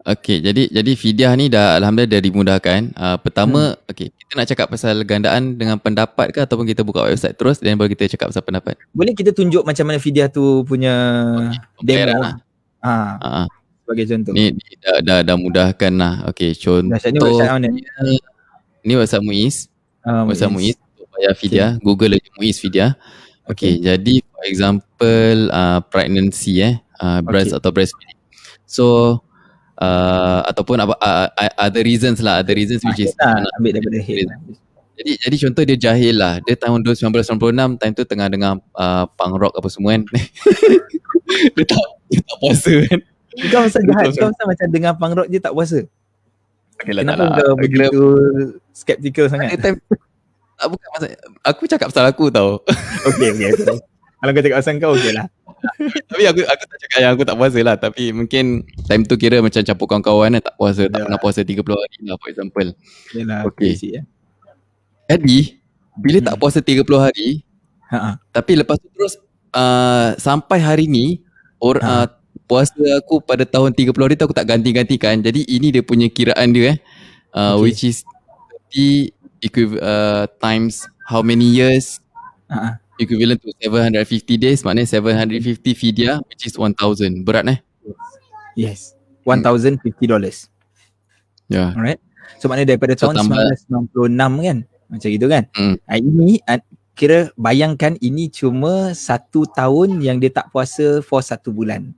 Okay, 0.04 0.36
jadi 0.36 0.68
jadi 0.68 0.92
fidyah 1.00 1.32
ni 1.32 1.48
dah 1.48 1.80
alhamdulillah 1.80 2.12
dah 2.12 2.20
dimudahkan. 2.20 2.92
Uh, 2.92 3.16
pertama, 3.16 3.72
hmm. 3.72 3.88
okay, 3.88 4.12
kita 4.12 4.32
nak 4.36 4.48
cakap 4.52 4.66
pasal 4.68 5.00
gandaan 5.00 5.56
dengan 5.56 5.80
pendapat 5.80 6.28
ke 6.28 6.44
ataupun 6.44 6.68
kita 6.68 6.84
buka 6.84 7.08
website 7.08 7.32
terus 7.40 7.56
dan 7.56 7.80
baru 7.80 7.88
kita 7.88 8.12
cakap 8.12 8.28
pasal 8.28 8.44
pendapat. 8.44 8.76
Boleh 8.92 9.16
kita 9.16 9.32
tunjuk 9.32 9.64
macam 9.64 9.88
mana 9.88 9.96
fidyah 9.96 10.28
tu 10.28 10.60
punya 10.68 10.92
okay, 11.80 12.04
demo 12.04 12.20
lah. 12.20 12.36
Ha. 12.84 12.92
Uh, 13.16 13.46
sebagai 13.80 14.04
contoh. 14.12 14.32
Ni, 14.36 14.52
ni 14.52 14.72
dah, 14.76 14.96
dah 15.00 15.18
dah 15.24 15.36
mudahkan 15.40 15.92
lah. 15.96 16.14
Okay, 16.36 16.52
contoh. 16.52 17.00
Ni 17.00 17.20
website 17.24 17.48
mana? 17.56 17.68
Ni 18.84 18.92
website 19.00 19.24
Muiz. 19.24 19.72
Uh, 20.04 20.28
website 20.28 20.52
Muiz 20.52 20.83
bayar 21.14 21.34
fidyah. 21.38 21.70
Okay. 21.78 21.84
Google 21.86 22.12
aja 22.18 22.30
Muiz 22.38 22.58
fidyah. 22.58 22.92
Okay. 23.44 23.76
okay 23.76 23.84
jadi 23.84 24.14
for 24.24 24.44
example 24.48 25.36
uh, 25.52 25.80
pregnancy 25.92 26.64
eh 26.64 26.80
uh, 27.00 27.20
breast 27.20 27.52
okay. 27.52 27.60
atau 27.60 27.70
breastfeeding 27.76 28.16
so 28.64 28.84
uh, 29.76 30.40
ataupun 30.48 30.80
apa 30.80 30.96
uh, 30.96 31.28
other 31.60 31.84
reasons 31.84 32.24
lah 32.24 32.40
other 32.40 32.56
reasons 32.56 32.80
which 32.88 33.04
is 33.04 33.12
lah, 33.20 33.44
ambil 33.60 33.76
daripada 33.76 34.00
head 34.00 34.24
lah. 34.32 34.38
jadi 34.96 35.12
jadi 35.28 35.36
contoh 35.44 35.62
dia 35.66 35.78
jahil 35.90 36.14
lah. 36.16 36.38
Dia 36.46 36.54
tahun 36.54 36.86
1996 36.86 37.82
time 37.82 37.92
tu 37.98 38.04
tengah 38.06 38.30
dengar 38.30 38.62
uh, 38.78 39.04
punk 39.18 39.34
rock 39.42 39.52
apa 39.58 39.68
semua 39.68 39.98
kan. 39.98 40.06
Dia 41.56 41.64
tak 41.66 41.84
dia 42.10 42.20
tak 42.22 42.36
puasa 42.38 42.72
kan. 42.86 43.00
Kau 43.50 43.60
masa 43.66 43.78
jahat 43.82 44.04
kau 44.14 44.28
masa 44.30 44.42
macam 44.46 44.66
dengar 44.70 44.92
punk 44.94 45.14
rock 45.18 45.28
je 45.30 45.38
tak 45.42 45.54
puasa. 45.54 45.78
Okay 46.78 46.92
lah, 46.94 47.02
Kenapa 47.06 47.24
kau 47.38 47.54
begitu 47.58 48.02
skeptical 48.74 49.26
sangat? 49.30 49.58
Time, 49.58 49.78
tak 50.58 50.66
bukan 50.70 50.88
masa 50.94 51.06
aku 51.42 51.62
cakap 51.66 51.86
pasal 51.90 52.06
aku 52.08 52.30
tau. 52.30 52.62
Okey 53.10 53.28
okey. 53.34 53.50
Kalau 54.24 54.30
kau 54.32 54.42
cakap 54.42 54.58
pasal 54.62 54.74
kau 54.80 54.94
okeylah. 54.96 55.26
tapi 56.12 56.22
aku 56.28 56.40
aku 56.44 56.62
tak 56.68 56.78
cakap 56.86 56.98
yang 57.00 57.12
aku 57.16 57.24
tak 57.24 57.36
puasa 57.40 57.58
lah 57.64 57.76
tapi 57.80 58.12
mungkin 58.12 58.68
time 58.84 59.04
tu 59.08 59.16
kira 59.16 59.40
macam 59.40 59.64
campur 59.64 59.88
kawan-kawan 59.88 60.36
lah, 60.36 60.42
tak 60.44 60.54
puasa 60.60 60.88
tak 60.92 61.00
pernah 61.08 61.20
puasa 61.20 61.40
30 61.40 61.60
hari 61.64 61.98
lah 62.04 62.16
for 62.20 62.28
example. 62.28 62.68
Yalah 63.16 63.40
okey. 63.48 63.72
Okay. 63.72 63.90
Ya. 63.96 64.02
Jadi 65.12 65.60
bila 66.00 66.18
hmm. 66.20 66.26
tak 66.28 66.36
puasa 66.36 66.58
30 66.60 66.84
hari 67.00 67.28
ha 67.92 68.20
tapi 68.32 68.52
lepas 68.60 68.76
tu 68.80 68.88
terus 68.92 69.20
uh, 69.56 70.16
sampai 70.16 70.58
hari 70.60 70.84
ni 70.88 71.24
or 71.60 71.80
ha. 71.80 72.04
uh, 72.04 72.06
puasa 72.44 72.76
aku 73.00 73.24
pada 73.24 73.48
tahun 73.48 73.72
30 73.72 73.92
hari 73.96 74.14
tu 74.16 74.24
aku 74.28 74.36
tak 74.36 74.48
ganti-gantikan. 74.48 75.20
Jadi 75.24 75.48
ini 75.48 75.72
dia 75.72 75.80
punya 75.80 76.08
kiraan 76.12 76.52
dia 76.52 76.76
eh. 76.76 76.78
Uh, 77.34 77.58
okay. 77.58 77.66
which 77.66 77.82
is 77.88 78.06
equiv- 79.44 79.80
uh, 79.84 80.24
times 80.40 80.88
how 81.04 81.20
many 81.20 81.44
years? 81.44 82.00
Uh-huh. 82.48 82.76
equivalent 83.00 83.42
to 83.42 83.50
750 83.58 84.38
days 84.38 84.62
maknanya 84.62 85.02
750 85.02 85.74
fidyah 85.74 86.22
which 86.30 86.46
is 86.46 86.54
1000 86.54 87.26
berat 87.26 87.42
eh? 87.50 87.58
Yes. 88.54 88.94
1050 89.26 89.82
dollars. 90.06 90.46
Yeah 91.50 91.74
alright. 91.74 91.98
So 92.38 92.46
maknanya 92.46 92.76
daripada 92.76 92.94
so, 92.94 93.10
tahun 93.10 93.26
tambah, 93.26 93.42
1996 93.98 94.46
kan? 94.48 94.58
Macam 94.84 95.08
gitu 95.10 95.26
kan? 95.26 95.42
Mm. 95.58 95.74
uh, 95.80 95.98
ini 95.98 96.28
uh, 96.46 96.60
kira 96.94 97.18
bayangkan 97.34 97.98
ini 97.98 98.30
cuma 98.30 98.94
satu 98.94 99.48
tahun 99.50 99.98
yang 99.98 100.22
dia 100.22 100.30
tak 100.30 100.54
puasa 100.54 101.02
for 101.02 101.20
satu 101.20 101.50
bulan. 101.50 101.90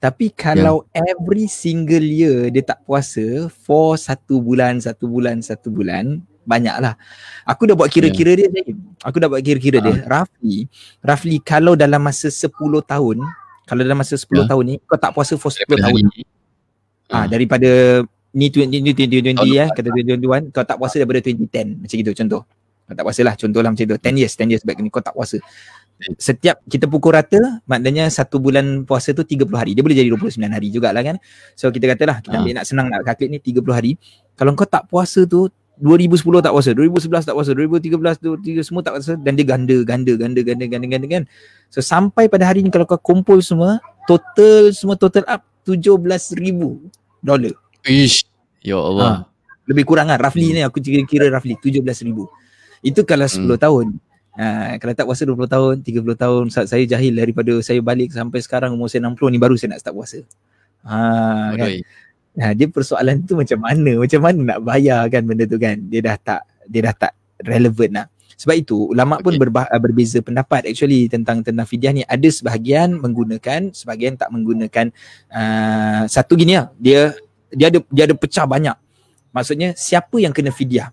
Tapi 0.00 0.32
kalau 0.32 0.88
yeah. 0.96 1.12
every 1.12 1.44
single 1.46 2.02
year 2.02 2.48
dia 2.48 2.64
tak 2.64 2.82
puasa 2.88 3.52
for 3.52 4.00
satu 4.00 4.40
bulan, 4.40 4.80
satu 4.80 5.04
bulan, 5.06 5.44
satu 5.44 5.68
bulan, 5.68 6.24
banyak 6.44 6.76
lah. 6.80 6.94
Aku 7.44 7.68
dah 7.68 7.74
buat 7.76 7.88
kira-kira 7.90 8.36
yeah. 8.36 8.48
dia. 8.48 8.74
Aku 9.04 9.16
dah 9.20 9.28
buat 9.28 9.42
kira-kira 9.42 9.78
uh. 9.80 9.84
dia. 9.84 9.94
Ah. 10.04 10.20
Roughly, 10.20 10.68
roughly 11.04 11.36
kalau 11.40 11.74
dalam 11.76 12.00
masa 12.00 12.28
10 12.28 12.50
tahun, 12.84 13.16
kalau 13.66 13.80
dalam 13.80 13.98
masa 13.98 14.14
10 14.16 14.26
yeah. 14.26 14.46
tahun 14.48 14.64
ni, 14.66 14.76
kau 14.84 14.98
tak 14.98 15.12
puasa 15.14 15.34
for 15.36 15.52
10 15.52 15.66
daripada 15.66 15.82
tahun. 15.90 16.02
Ni. 16.10 16.22
Ah, 17.10 17.16
uh. 17.22 17.26
daripada 17.26 17.70
ni 18.30 18.46
2020 18.50 19.34
ya, 19.50 19.66
kata 19.70 19.88
2021, 19.90 20.54
kau 20.54 20.64
tak 20.64 20.76
puasa 20.78 20.96
daripada 21.02 21.20
2010. 21.22 21.82
Macam 21.82 21.96
itu 21.98 22.12
contoh. 22.14 22.42
Kau 22.90 22.94
tak 22.98 23.04
puasa 23.06 23.20
lah, 23.22 23.34
contoh 23.38 23.60
lah 23.62 23.70
macam 23.70 23.84
itu. 23.86 23.96
10 23.98 24.20
years, 24.20 24.32
10 24.34 24.50
years 24.50 24.62
back 24.66 24.78
ni 24.82 24.90
kau 24.90 25.02
tak 25.02 25.14
puasa. 25.14 25.38
Setiap 26.16 26.64
kita 26.64 26.88
pukul 26.88 27.12
rata, 27.12 27.60
maknanya 27.68 28.08
satu 28.08 28.40
bulan 28.40 28.88
puasa 28.88 29.12
tu 29.12 29.20
30 29.20 29.52
hari. 29.52 29.76
Dia 29.76 29.84
boleh 29.84 29.92
jadi 29.92 30.08
29 30.08 30.40
hari 30.48 30.72
jugalah 30.72 31.04
kan. 31.04 31.20
So 31.52 31.68
kita 31.68 31.92
katalah, 31.92 32.24
kita 32.24 32.40
uh. 32.40 32.56
nak 32.56 32.64
senang 32.64 32.88
nak 32.88 33.04
calculate 33.04 33.36
ni 33.36 33.40
30 33.42 33.68
hari. 33.68 33.92
Kalau 34.32 34.56
kau 34.56 34.64
tak 34.64 34.88
puasa 34.88 35.28
tu 35.28 35.52
2010 35.80 36.44
tak 36.44 36.52
puasa, 36.52 36.70
2011 36.76 37.24
tak 37.24 37.34
puasa, 37.34 37.50
2013 37.56 38.20
tu 38.20 38.28
semua 38.60 38.84
tak 38.84 39.00
puasa 39.00 39.16
dan 39.16 39.32
dia 39.32 39.48
ganda 39.48 39.76
ganda 39.80 40.12
ganda 40.12 40.40
ganda 40.44 40.64
ganda 40.68 40.86
ganda 40.86 41.06
kan. 41.08 41.24
So 41.72 41.80
sampai 41.80 42.28
pada 42.28 42.44
hari 42.44 42.60
ni 42.60 42.68
kalau 42.68 42.84
kau 42.84 43.00
kumpul 43.00 43.40
semua, 43.40 43.80
total 44.04 44.76
semua 44.76 45.00
total 45.00 45.24
up 45.24 45.40
17,000 45.64 46.36
dolar. 47.24 47.54
Ish. 47.88 48.28
Ya 48.60 48.76
Allah. 48.76 49.24
Ha, 49.24 49.30
lebih 49.72 49.88
kurang 49.88 50.12
kan 50.12 50.20
roughly 50.20 50.52
hmm. 50.52 50.54
ni 50.56 50.62
aku 50.62 50.84
kira-kira 50.84 51.32
roughly 51.32 51.56
17,000. 51.56 52.12
Itu 52.84 53.00
kalau 53.08 53.24
10 53.24 53.40
hmm. 53.40 53.56
tahun. 53.56 53.86
Ha, 54.36 54.46
kalau 54.78 54.92
tak 54.92 55.04
puasa 55.08 55.24
20 55.24 55.48
tahun, 55.48 55.74
30 55.80 56.16
tahun 56.16 56.42
saat 56.52 56.68
saya 56.68 56.84
jahil 56.84 57.16
daripada 57.16 57.56
saya 57.64 57.80
balik 57.80 58.12
sampai 58.12 58.40
sekarang 58.44 58.76
umur 58.76 58.92
saya 58.92 59.08
60 59.08 59.16
ni 59.32 59.38
baru 59.40 59.56
saya 59.56 59.76
nak 59.76 59.80
start 59.80 59.96
puasa. 59.96 60.20
Ha, 60.84 61.56
kan? 61.56 61.68
Ha, 62.40 62.56
dia 62.56 62.72
persoalan 62.72 63.20
tu 63.28 63.36
macam 63.36 63.60
mana? 63.60 64.00
Macam 64.00 64.20
mana 64.24 64.38
nak 64.56 64.58
bayar 64.64 65.04
kan 65.12 65.28
benda 65.28 65.44
tu 65.44 65.60
kan? 65.60 65.76
Dia 65.92 66.00
dah 66.00 66.16
tak 66.16 66.40
dia 66.64 66.80
dah 66.88 66.94
tak 66.96 67.12
relevan 67.44 68.00
lah. 68.00 68.06
Sebab 68.40 68.56
itu 68.56 68.88
ulama 68.88 69.20
pun 69.20 69.36
okay. 69.36 69.76
berbeza 69.76 70.24
pendapat 70.24 70.64
actually 70.64 71.12
tentang 71.12 71.44
tentang 71.44 71.68
fidyah 71.68 71.92
ni. 71.92 72.00
Ada 72.08 72.32
sebahagian 72.32 72.96
menggunakan, 72.96 73.76
sebahagian 73.76 74.16
tak 74.16 74.32
menggunakan 74.32 74.88
uh, 75.28 76.08
satu 76.08 76.40
gini 76.40 76.56
lah. 76.56 76.72
Dia 76.80 77.12
dia 77.52 77.68
ada 77.68 77.84
dia 77.92 78.08
ada 78.08 78.16
pecah 78.16 78.48
banyak. 78.48 78.76
Maksudnya 79.36 79.76
siapa 79.76 80.16
yang 80.16 80.32
kena 80.32 80.48
fidyah? 80.48 80.88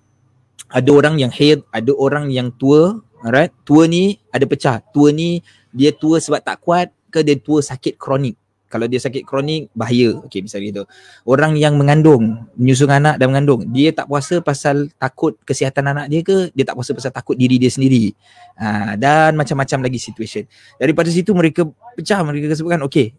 Ada 0.67 0.91
orang 0.91 1.15
yang 1.15 1.31
haid, 1.31 1.63
ada 1.71 1.95
orang 1.95 2.27
yang 2.27 2.51
tua, 2.51 2.99
alright? 3.23 3.55
Tua 3.63 3.87
ni 3.87 4.19
ada 4.35 4.43
pecah. 4.43 4.83
Tua 4.91 5.15
ni 5.15 5.39
dia 5.71 5.95
tua 5.95 6.19
sebab 6.19 6.43
tak 6.43 6.59
kuat 6.59 6.91
ke 7.07 7.23
dia 7.23 7.39
tua 7.39 7.63
sakit 7.63 7.95
kronik. 7.95 8.35
Kalau 8.67 8.85
dia 8.85 8.99
sakit 8.99 9.23
kronik 9.23 9.71
bahaya. 9.71 10.19
Okey 10.27 10.43
misalnya 10.43 10.65
gitu. 10.69 10.83
Orang 11.23 11.55
yang 11.55 11.79
mengandung, 11.79 12.47
menyusung 12.59 12.91
anak 12.91 13.15
dan 13.15 13.31
mengandung, 13.31 13.63
dia 13.71 13.95
tak 13.95 14.11
puasa 14.11 14.43
pasal 14.43 14.91
takut 14.99 15.39
kesihatan 15.47 15.87
anak 15.87 16.05
dia 16.11 16.21
ke, 16.23 16.51
dia 16.51 16.67
tak 16.67 16.75
puasa 16.75 16.91
pasal 16.91 17.11
takut 17.15 17.39
diri 17.39 17.55
dia 17.55 17.71
sendiri. 17.71 18.11
Ha, 18.59 18.99
dan 18.99 19.39
macam-macam 19.39 19.87
lagi 19.87 19.99
situation. 19.99 20.43
Daripada 20.75 21.07
situ 21.07 21.31
mereka 21.31 21.63
pecah, 21.95 22.19
mereka 22.27 22.55
sebutkan 22.59 22.83
okey, 22.85 23.15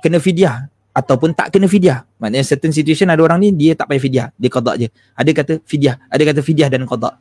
kena 0.00 0.16
fidyah 0.16 0.72
ataupun 0.96 1.36
tak 1.36 1.52
kena 1.52 1.68
fidyah. 1.68 2.08
Maknanya 2.16 2.44
certain 2.48 2.72
situation 2.72 3.12
ada 3.12 3.20
orang 3.20 3.44
ni 3.44 3.52
dia 3.52 3.76
tak 3.76 3.92
payah 3.92 4.00
fidyah, 4.00 4.26
dia 4.32 4.48
qada 4.48 4.72
je. 4.80 4.88
Ada 5.12 5.30
kata 5.36 5.52
fidyah, 5.68 6.00
ada 6.08 6.22
kata 6.24 6.40
fidyah 6.40 6.68
dan 6.72 6.88
qada. 6.88 7.20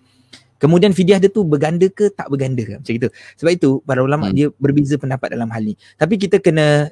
Kemudian 0.55 0.95
fidyah 0.95 1.19
dia 1.19 1.27
tu 1.27 1.43
berganda 1.43 1.83
ke 1.91 2.07
tak 2.07 2.31
berganda 2.31 2.63
ke 2.63 2.79
macam 2.79 2.93
itu. 2.95 3.07
Sebab 3.35 3.51
itu 3.51 3.69
para 3.83 3.99
ulama 3.99 4.31
hmm. 4.31 4.35
dia 4.35 4.47
berbeza 4.55 4.95
pendapat 4.95 5.35
dalam 5.35 5.51
hal 5.51 5.67
ni. 5.67 5.75
Tapi 5.99 6.15
kita 6.15 6.39
kena 6.39 6.87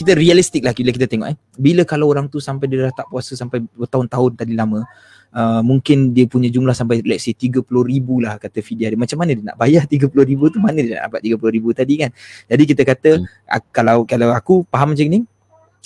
kita 0.00 0.16
realistik 0.16 0.64
lah 0.64 0.72
bila 0.72 0.96
kita 0.96 1.04
tengok 1.04 1.28
eh. 1.28 1.36
Bila 1.60 1.84
kalau 1.84 2.08
orang 2.08 2.24
tu 2.32 2.40
sampai 2.40 2.72
dia 2.72 2.88
dah 2.88 3.04
tak 3.04 3.06
puasa 3.12 3.36
sampai 3.36 3.60
bertahun-tahun 3.76 4.32
tadi 4.40 4.56
lama, 4.56 4.88
uh, 5.36 5.60
mungkin 5.60 6.16
dia 6.16 6.24
punya 6.24 6.48
jumlah 6.48 6.72
sampai 6.72 7.04
let's 7.04 7.28
say 7.28 7.36
30 7.36 7.60
ribu 7.68 8.24
lah 8.24 8.40
kata 8.40 8.64
fidyah 8.64 8.96
dia. 8.96 8.98
Macam 8.98 9.20
mana 9.20 9.36
dia 9.36 9.44
nak 9.44 9.60
bayar 9.60 9.84
30 9.90 10.08
ribu 10.24 10.48
tu? 10.48 10.56
Mana 10.56 10.80
dia 10.80 10.96
nak 10.96 11.12
dapat 11.12 11.20
30 11.36 11.56
ribu 11.60 11.68
tadi 11.76 11.94
kan? 12.00 12.10
Jadi 12.48 12.62
kita 12.64 12.82
kata 12.88 13.10
hmm. 13.20 13.26
kalau 13.68 14.08
kalau 14.08 14.28
aku 14.32 14.64
faham 14.72 14.96
macam 14.96 15.04
ni, 15.04 15.20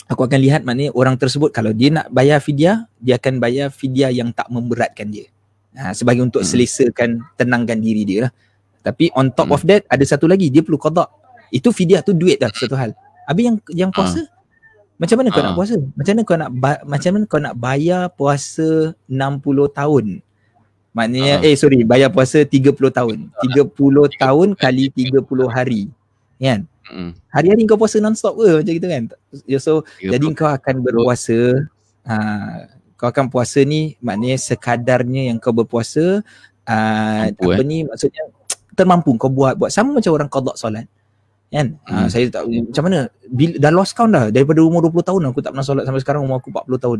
aku 0.06 0.22
akan 0.22 0.38
lihat 0.38 0.60
maknanya 0.62 0.94
orang 0.94 1.18
tersebut 1.18 1.50
kalau 1.50 1.74
dia 1.74 1.90
nak 1.90 2.06
bayar 2.14 2.38
fidyah, 2.38 2.86
dia 3.02 3.18
akan 3.18 3.42
bayar 3.42 3.74
fidyah 3.74 4.14
yang 4.14 4.30
tak 4.30 4.46
memberatkan 4.46 5.10
dia. 5.10 5.26
Ha, 5.74 5.90
sebagai 5.90 6.22
untuk 6.22 6.46
hmm. 6.46 6.50
selesakan 6.54 7.18
tenangkan 7.34 7.82
diri 7.82 8.06
dia 8.06 8.30
lah. 8.30 8.32
Tapi 8.86 9.10
on 9.18 9.34
top 9.34 9.50
hmm. 9.50 9.56
of 9.58 9.62
that 9.66 9.82
ada 9.90 10.04
satu 10.06 10.30
lagi 10.30 10.54
dia 10.54 10.62
perlu 10.62 10.78
qada. 10.78 11.10
Itu 11.50 11.74
fidyah 11.74 12.06
tu 12.06 12.14
duit 12.14 12.38
dah 12.38 12.50
satu 12.54 12.78
hal. 12.78 12.94
Habis 13.24 13.42
yang 13.44 13.56
yang 13.72 13.90
ah. 13.92 13.96
puasa? 13.96 14.20
Uh. 14.22 14.28
Macam 14.94 15.16
mana 15.18 15.28
kau 15.34 15.40
uh. 15.40 15.44
nak 15.44 15.52
ah. 15.52 15.58
puasa? 15.58 15.74
Macam 15.80 16.12
mana 16.14 16.22
kau 16.22 16.36
nak 16.38 16.50
macam 16.86 17.10
mana 17.10 17.24
kau 17.26 17.40
nak 17.42 17.54
bayar 17.58 18.02
puasa 18.12 18.68
60 19.08 19.78
tahun? 19.78 20.04
Maknanya 20.94 21.34
uh. 21.42 21.46
eh 21.46 21.54
sorry, 21.58 21.82
bayar 21.82 22.08
puasa 22.12 22.44
30 22.46 22.70
tahun. 22.70 23.18
30 23.42 24.22
tahun 24.22 24.48
kali 24.54 24.84
30 24.92 25.24
hari. 25.50 25.90
Kan? 26.38 26.68
Mm. 26.84 27.16
Hari-hari 27.32 27.62
kau 27.64 27.80
puasa 27.80 27.96
non-stop 27.96 28.36
ke 28.36 28.60
macam 28.60 28.72
gitu 28.76 28.88
kan? 28.92 29.02
So 29.56 29.88
jadi 30.04 30.26
kau 30.36 30.52
akan 30.52 30.84
berpuasa 30.84 31.64
ha, 32.04 32.16
kau 33.00 33.08
akan 33.08 33.32
puasa 33.32 33.64
ni 33.64 33.96
maknanya 34.04 34.36
sekadarnya 34.36 35.32
yang 35.32 35.40
kau 35.40 35.56
berpuasa 35.56 36.20
uh, 36.68 37.22
apa 37.28 37.60
eh? 37.60 37.66
ni 37.66 37.84
maksudnya 37.84 38.28
termampu 38.76 39.16
kau 39.16 39.30
buat 39.32 39.56
buat 39.56 39.70
sama 39.72 39.96
macam 39.98 40.12
orang 40.12 40.30
qada 40.30 40.52
solat 40.56 40.86
kan? 41.54 41.66
Hmm. 41.86 41.94
uh, 41.94 42.08
saya 42.10 42.26
tak 42.34 42.42
macam 42.50 42.82
mana? 42.90 42.98
Bila, 43.30 43.54
dah 43.62 43.70
lost 43.70 43.94
count 43.94 44.10
dah. 44.10 44.34
Daripada 44.34 44.58
umur 44.66 44.90
20 44.90 45.06
tahun 45.06 45.22
aku 45.30 45.38
tak 45.38 45.54
pernah 45.54 45.66
solat 45.66 45.86
sampai 45.86 46.02
sekarang 46.02 46.26
umur 46.26 46.42
aku 46.42 46.50
40 46.50 46.82
tahun. 46.82 46.98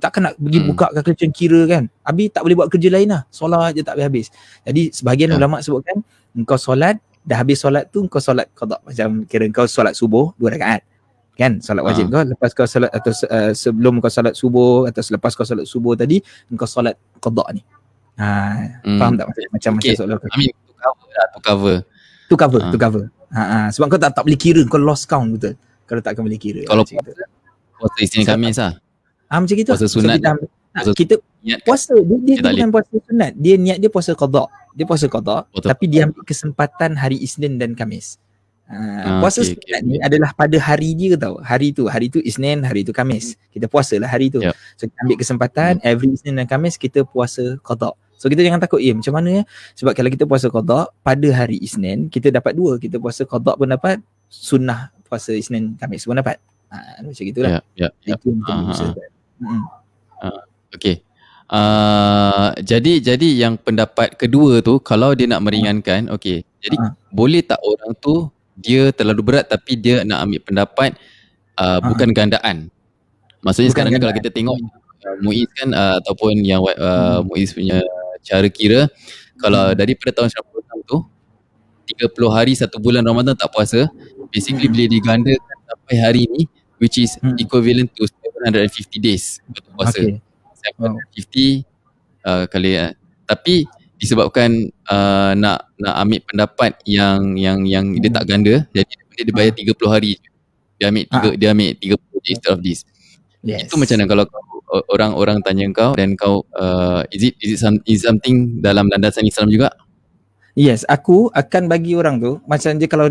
Takkan 0.00 0.20
nak 0.24 0.34
pergi 0.40 0.58
hmm. 0.64 0.68
buka 0.72 0.86
calculation 0.96 1.30
kira 1.30 1.60
kan? 1.68 1.84
Habis 2.08 2.32
tak 2.32 2.42
boleh 2.48 2.56
buat 2.56 2.68
kerja 2.72 2.88
lain 2.88 3.08
lah. 3.12 3.22
Solat 3.28 3.76
je 3.76 3.84
tak 3.84 4.00
habis. 4.00 4.32
Jadi 4.64 4.88
sebahagian 4.96 5.36
ya. 5.36 5.36
ulama 5.36 5.60
sebutkan 5.60 6.00
engkau 6.32 6.56
solat 6.56 6.96
dah 7.20 7.36
habis 7.36 7.60
solat 7.60 7.92
tu 7.92 8.00
engkau 8.00 8.16
solat 8.16 8.48
qada. 8.56 8.80
Macam 8.80 9.28
kira 9.28 9.44
engkau 9.44 9.68
solat 9.68 9.92
subuh 9.92 10.32
dua 10.40 10.56
rakaat. 10.56 10.80
Kan? 11.36 11.60
Solat 11.60 11.84
wajib 11.84 12.08
ha. 12.08 12.20
kau 12.20 12.22
lepas 12.32 12.50
kau 12.56 12.64
solat 12.64 12.88
atau 12.88 13.12
uh, 13.28 13.52
sebelum 13.52 14.00
kau 14.00 14.08
solat 14.08 14.32
subuh 14.32 14.88
atau 14.88 15.04
selepas 15.04 15.36
kau 15.36 15.44
solat 15.44 15.68
subuh 15.68 15.92
tadi 15.92 16.24
engkau 16.48 16.64
solat 16.64 16.96
qada 17.20 17.44
ni. 17.52 17.60
Ha 18.16 18.28
hmm. 18.84 18.98
faham 19.00 19.14
tak 19.20 19.26
macam 19.28 19.72
okay. 19.76 19.92
macam 19.92 20.00
solat 20.00 20.16
I 20.32 20.36
mean 20.40 20.52
to 20.64 20.72
cover 20.80 21.08
lah 21.12 21.26
to 21.32 21.40
cover 21.44 21.76
to 22.30 22.38
cover 22.38 22.62
ha. 22.62 22.70
to 22.70 22.78
cover. 22.78 23.04
Ha, 23.34 23.42
ha. 23.42 23.58
Sebab 23.74 23.90
kau 23.90 24.00
tak, 24.00 24.14
tak 24.14 24.22
boleh 24.22 24.38
kira 24.38 24.62
Kau 24.70 24.78
lost 24.78 25.10
count 25.10 25.26
betul. 25.34 25.58
Kalau 25.86 26.00
tak 26.02 26.14
akan 26.14 26.30
boleh 26.30 26.38
kira. 26.38 26.62
Kalau 26.66 26.86
puasa 26.86 27.26
Puasa 27.74 27.98
Isnin 27.98 28.26
Khamis 28.26 28.58
lah. 28.62 28.78
Ha, 29.30 29.38
Macam 29.42 29.56
itu 29.58 29.70
Puasa 29.70 29.86
sunat 29.90 30.18
so, 30.86 30.94
kita, 30.94 31.18
puasa 31.18 31.50
kita 31.50 31.62
puasa 31.66 31.94
Dia, 31.98 32.18
dia, 32.22 32.34
dia 32.38 32.50
bukan 32.54 32.68
puasa 32.70 32.94
sunat. 33.06 33.32
Dia 33.34 33.54
niat 33.58 33.78
dia 33.82 33.90
puasa 33.90 34.10
qadha. 34.14 34.44
Dia 34.78 34.86
puasa 34.86 35.06
qadha 35.10 35.36
Tapi 35.50 35.84
dia 35.90 36.06
ambil 36.06 36.22
kesempatan 36.22 36.94
Hari 36.94 37.18
Isnin 37.18 37.58
dan 37.58 37.74
Khamis. 37.74 38.22
Ha, 38.70 38.78
ha, 38.78 39.08
Puasa 39.18 39.42
okay, 39.42 39.58
sunat 39.58 39.82
okay. 39.82 39.90
ni 39.90 39.96
adalah 39.98 40.30
pada 40.30 40.54
hari 40.62 40.94
dia 40.94 41.18
tau. 41.18 41.42
Hari 41.42 41.74
tu 41.74 41.90
Hari 41.90 42.06
tu 42.06 42.22
Isnin 42.22 42.62
Hari 42.62 42.86
tu 42.86 42.94
Khamis. 42.94 43.34
Kita 43.50 43.66
puasa 43.66 43.98
lah 43.98 44.06
hari 44.06 44.30
tu. 44.30 44.38
Yep. 44.42 44.54
So 44.78 44.86
kita 44.86 44.98
ambil 45.02 45.18
kesempatan 45.18 45.72
hmm. 45.82 45.86
Every 45.90 46.10
Isnin 46.14 46.38
dan 46.38 46.46
Khamis 46.46 46.78
Kita 46.78 47.02
puasa 47.02 47.58
qadha 47.62 47.94
So 48.20 48.28
kita 48.28 48.44
jangan 48.44 48.60
takut, 48.60 48.84
ya 48.84 48.92
macam 48.92 49.16
mana 49.16 49.40
ya? 49.40 49.42
Sebab 49.80 49.96
kalau 49.96 50.12
kita 50.12 50.28
puasa 50.28 50.52
qada 50.52 50.92
pada 51.00 51.28
hari 51.32 51.56
Isnin, 51.64 52.12
kita 52.12 52.28
dapat 52.28 52.52
dua. 52.52 52.76
Kita 52.76 53.00
puasa 53.00 53.24
qada 53.24 53.56
pun 53.56 53.64
dapat, 53.64 54.04
sunnah 54.28 54.92
puasa 55.08 55.32
Isnin 55.32 55.80
Khamis 55.80 56.04
pun 56.04 56.20
dapat. 56.20 56.36
Ha, 56.68 57.00
macam 57.00 57.24
gitulah. 57.24 57.64
Ya, 57.74 57.88
ya, 57.88 57.88
ya. 58.04 58.14
Itu 58.20 58.36
yang 58.44 58.68
kita 58.68 58.84
uh, 59.40 60.28
uh, 60.28 60.42
Okay. 60.76 61.00
Uh, 61.50 62.54
jadi 62.62 63.02
jadi 63.02 63.28
yang 63.34 63.58
pendapat 63.58 64.14
kedua 64.14 64.62
tu 64.62 64.78
kalau 64.78 65.18
dia 65.18 65.26
nak 65.26 65.42
meringankan 65.42 66.06
okey 66.14 66.46
jadi 66.62 66.78
uh. 66.78 66.94
boleh 67.10 67.42
tak 67.42 67.58
orang 67.58 67.90
tu 67.98 68.30
dia 68.54 68.94
terlalu 68.94 69.18
berat 69.26 69.50
tapi 69.50 69.74
dia 69.74 70.06
nak 70.06 70.30
ambil 70.30 70.46
pendapat 70.46 70.94
uh, 71.58 71.82
uh. 71.82 71.90
bukan 71.90 72.14
gandaan 72.14 72.70
maksudnya 73.42 73.66
bukan 73.66 73.74
sekarang 73.74 73.92
gandaan. 73.98 74.14
kalau 74.14 74.18
kita 74.22 74.30
tengok 74.30 74.56
uh, 75.02 75.16
Muiz 75.26 75.50
kan 75.58 75.74
uh, 75.74 75.98
ataupun 75.98 76.38
yang 76.38 76.62
uh, 76.62 76.70
hmm. 77.18 77.26
Muiz 77.26 77.50
punya 77.50 77.82
cara 78.24 78.46
kira 78.48 78.86
kalau 79.40 79.72
hmm. 79.72 79.76
daripada 79.76 80.10
tahun 80.22 80.28
96 80.30 80.90
tu 80.90 80.98
30 81.96 82.36
hari 82.36 82.52
satu 82.54 82.76
bulan 82.78 83.02
Ramadan 83.02 83.34
tak 83.34 83.50
puasa 83.50 83.88
basically 84.30 84.68
hmm. 84.68 84.74
boleh 84.76 84.88
digandakan 84.88 85.58
sampai 85.66 85.96
hari 85.98 86.22
ni 86.30 86.46
which 86.78 86.96
is 87.00 87.18
hmm. 87.18 87.36
equivalent 87.40 87.90
to 87.96 88.06
750 88.06 89.00
days 89.02 89.42
untuk 89.48 89.64
puasa 89.74 89.98
okay. 89.98 90.20
750 90.76 91.66
uh, 92.24 92.44
kali 92.48 92.78
uh, 92.78 92.92
tapi 93.26 93.66
disebabkan 94.00 94.72
uh, 94.88 95.36
nak 95.36 95.68
nak 95.76 95.94
ambil 96.00 96.20
pendapat 96.24 96.72
yang 96.88 97.36
yang 97.36 97.68
yang 97.68 97.84
hmm. 97.92 98.00
dia 98.00 98.10
tak 98.12 98.24
ganda 98.28 98.54
jadi 98.72 98.92
dia 99.20 99.34
bayar 99.36 99.52
30 99.52 99.76
hari 99.92 100.16
dia 100.80 100.88
ambil 100.88 101.04
tiga, 101.04 101.28
ha. 101.28 101.36
dia 101.36 101.48
ambil 101.52 101.70
30 101.76 102.24
days 102.24 102.40
of 102.48 102.58
this 102.64 102.80
yes. 103.44 103.68
itu 103.68 103.76
macam 103.76 104.00
mana 104.00 104.06
kalau 104.08 104.24
kau 104.24 104.40
orang-orang 104.90 105.42
tanya 105.42 105.66
kau 105.74 105.92
dan 105.98 106.14
kau 106.14 106.46
uh, 106.54 107.02
is 107.10 107.30
it 107.30 107.34
is 107.42 107.56
it, 107.56 107.58
some, 107.58 107.78
is 107.84 108.06
something 108.06 108.62
dalam 108.62 108.86
landasan 108.86 109.26
Islam 109.26 109.50
juga? 109.50 109.74
Yes, 110.54 110.82
aku 110.86 111.30
akan 111.30 111.70
bagi 111.70 111.94
orang 111.94 112.18
tu 112.18 112.38
macam 112.46 112.74
dia 112.78 112.88
kalau 112.90 113.06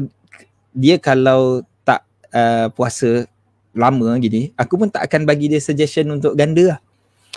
dia 0.76 0.96
kalau 1.00 1.64
tak 1.84 2.06
uh, 2.32 2.68
puasa 2.72 3.26
lama 3.74 4.18
gini, 4.18 4.52
aku 4.58 4.76
pun 4.76 4.90
tak 4.90 5.08
akan 5.08 5.24
bagi 5.24 5.48
dia 5.52 5.62
suggestion 5.62 6.10
untuk 6.10 6.36
ganda 6.36 6.76
lah. 6.76 6.80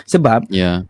Sebab 0.07 0.49
yeah. 0.49 0.83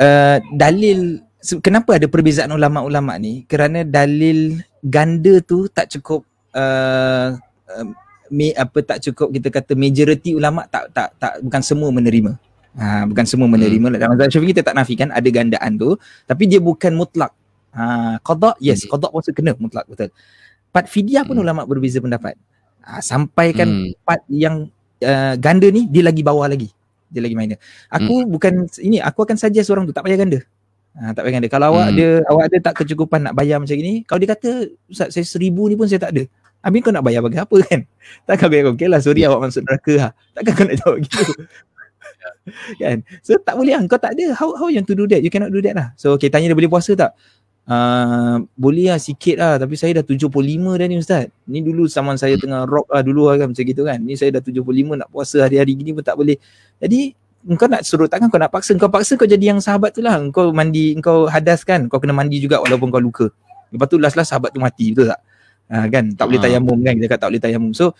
uh, 0.00 0.40
dalil 0.56 1.22
kenapa 1.62 1.96
ada 2.00 2.06
perbezaan 2.10 2.50
ulama-ulama 2.50 3.14
ni? 3.20 3.46
Kerana 3.46 3.86
dalil 3.86 4.58
ganda 4.82 5.38
tu 5.44 5.70
tak 5.70 5.92
cukup 5.92 6.26
uh, 6.54 7.36
uh, 7.70 7.86
me, 8.32 8.52
apa 8.56 8.78
tak 8.84 8.98
cukup 9.04 9.32
kita 9.32 9.48
kata 9.52 9.72
majority 9.78 10.34
ulama 10.34 10.64
tak 10.66 10.90
tak 10.92 11.14
tak 11.20 11.32
bukan 11.44 11.62
semua 11.62 11.90
menerima. 11.92 12.36
Ha, 12.78 13.02
bukan 13.10 13.26
semua 13.26 13.50
menerima 13.50 13.90
hmm. 13.90 13.98
dalam 13.98 14.14
mazhab 14.14 14.30
Syafi'i 14.30 14.54
kita 14.54 14.62
tak 14.70 14.78
nafikan 14.78 15.10
ada 15.10 15.26
gandaan 15.34 15.74
tu 15.74 15.98
tapi 16.30 16.46
dia 16.46 16.62
bukan 16.62 16.94
mutlak. 16.94 17.34
Ha, 17.74 18.22
qada 18.22 18.54
yes, 18.62 18.86
hmm. 18.86 18.94
qada 18.94 19.10
puasa 19.10 19.34
kena 19.34 19.58
mutlak 19.58 19.82
betul. 19.90 20.14
Part 20.70 20.86
fidyah 20.86 21.26
pun 21.26 21.34
hmm. 21.34 21.42
ulama 21.42 21.66
berbeza 21.66 21.98
pendapat. 21.98 22.38
Ha, 22.86 23.02
sampaikan 23.02 23.66
hmm. 23.66 24.06
part 24.06 24.22
yang 24.30 24.70
uh, 25.02 25.34
ganda 25.42 25.66
ni 25.74 25.90
dia 25.90 26.06
lagi 26.06 26.22
bawah 26.22 26.46
lagi. 26.46 26.70
Dia 27.10 27.18
lagi 27.18 27.34
minor. 27.34 27.58
Aku 27.90 28.22
hmm. 28.22 28.30
bukan 28.30 28.54
ini 28.78 29.02
aku 29.02 29.26
akan 29.26 29.34
saja 29.34 29.58
seorang 29.66 29.82
tu 29.82 29.90
tak 29.90 30.06
payah 30.06 30.18
ganda. 30.22 30.38
Ha, 31.02 31.18
tak 31.18 31.26
payah 31.26 31.34
ganda. 31.34 31.48
Kalau 31.50 31.66
hmm. 31.66 31.74
awak 31.74 31.86
ada 31.90 32.08
awak 32.30 32.44
ada 32.46 32.56
tak 32.62 32.74
kecukupan 32.78 33.26
nak 33.26 33.34
bayar 33.34 33.58
macam 33.58 33.74
ni, 33.74 34.06
kalau 34.06 34.22
dia 34.22 34.30
kata 34.38 34.70
Ustaz 34.86 35.18
saya 35.18 35.26
seribu 35.26 35.66
ni 35.66 35.74
pun 35.74 35.90
saya 35.90 35.98
tak 35.98 36.14
ada. 36.14 36.22
Habis 36.58 36.78
kau 36.82 36.90
nak 36.94 37.06
bayar 37.06 37.22
bagi 37.22 37.38
apa 37.38 37.56
kan? 37.66 37.80
Takkan 38.28 38.46
bayar 38.50 38.70
okey 38.74 38.86
lah 38.86 39.02
sorry 39.02 39.22
yeah. 39.22 39.30
awak 39.30 39.50
masuk 39.50 39.62
neraka 39.66 39.94
ha. 39.98 40.08
Takkan 40.34 40.52
kau 40.54 40.64
nak 40.66 40.76
jawab 40.78 40.96
gitu. 41.02 41.32
kan? 42.82 43.04
So 43.22 43.36
tak 43.40 43.54
boleh 43.56 43.76
lah. 43.76 43.82
Kau 43.86 44.00
tak 44.00 44.16
ada. 44.18 44.34
How 44.36 44.54
how 44.58 44.66
you 44.68 44.82
to 44.82 44.94
do 44.94 45.04
that? 45.08 45.20
You 45.20 45.30
cannot 45.30 45.52
do 45.52 45.60
that 45.64 45.74
lah. 45.74 45.88
So 45.94 46.16
okay 46.16 46.28
tanya 46.32 46.52
dia 46.52 46.58
boleh 46.58 46.70
puasa 46.70 46.94
tak? 46.96 47.12
Uh, 47.68 48.48
boleh 48.56 48.88
lah 48.88 48.98
sikit 49.00 49.36
lah. 49.36 49.60
Tapi 49.60 49.76
saya 49.76 50.00
dah 50.00 50.04
75 50.04 50.32
dah 50.80 50.86
ni 50.88 50.96
ustaz. 50.96 51.28
Ni 51.44 51.60
dulu 51.60 51.84
zaman 51.84 52.16
saya 52.16 52.40
tengah 52.40 52.64
rock 52.64 52.88
lah 52.88 53.04
dulu 53.04 53.28
lah 53.28 53.36
kan 53.36 53.52
macam 53.52 53.64
gitu 53.64 53.82
kan. 53.84 54.00
Ni 54.00 54.16
saya 54.16 54.40
dah 54.40 54.42
75 54.42 54.64
nak 54.96 55.08
puasa 55.12 55.44
hari-hari 55.44 55.76
gini 55.76 55.92
pun 55.92 56.00
tak 56.00 56.16
boleh. 56.16 56.40
Jadi 56.80 57.12
kau 57.54 57.68
nak 57.70 57.86
suruh 57.86 58.08
takkan 58.08 58.32
kau 58.32 58.40
nak 58.40 58.50
paksa. 58.50 58.72
Kau 58.80 58.88
paksa 58.88 59.20
kau 59.20 59.28
jadi 59.28 59.52
yang 59.52 59.60
sahabat 59.60 59.92
tu 59.92 60.00
lah. 60.00 60.16
Kau 60.32 60.50
mandi 60.50 60.96
kau 60.98 61.28
hadas 61.28 61.62
kan? 61.62 61.86
Kau 61.92 62.00
kena 62.00 62.16
mandi 62.16 62.40
juga 62.40 62.58
walaupun 62.64 62.88
kau 62.88 63.00
luka. 63.00 63.28
Lepas 63.68 63.86
tu 63.88 64.00
last-last 64.00 64.32
sahabat 64.32 64.50
tu 64.56 64.60
mati 64.64 64.96
betul 64.96 65.12
tak? 65.12 65.20
Ha, 65.68 65.84
kan? 65.92 66.16
Tak 66.16 66.24
boleh 66.24 66.40
tayamum 66.40 66.78
kan? 66.80 66.96
Kita 66.96 67.06
kata 67.12 67.20
tak 67.20 67.28
boleh 67.28 67.42
tayamum. 67.44 67.72
So 67.76 67.92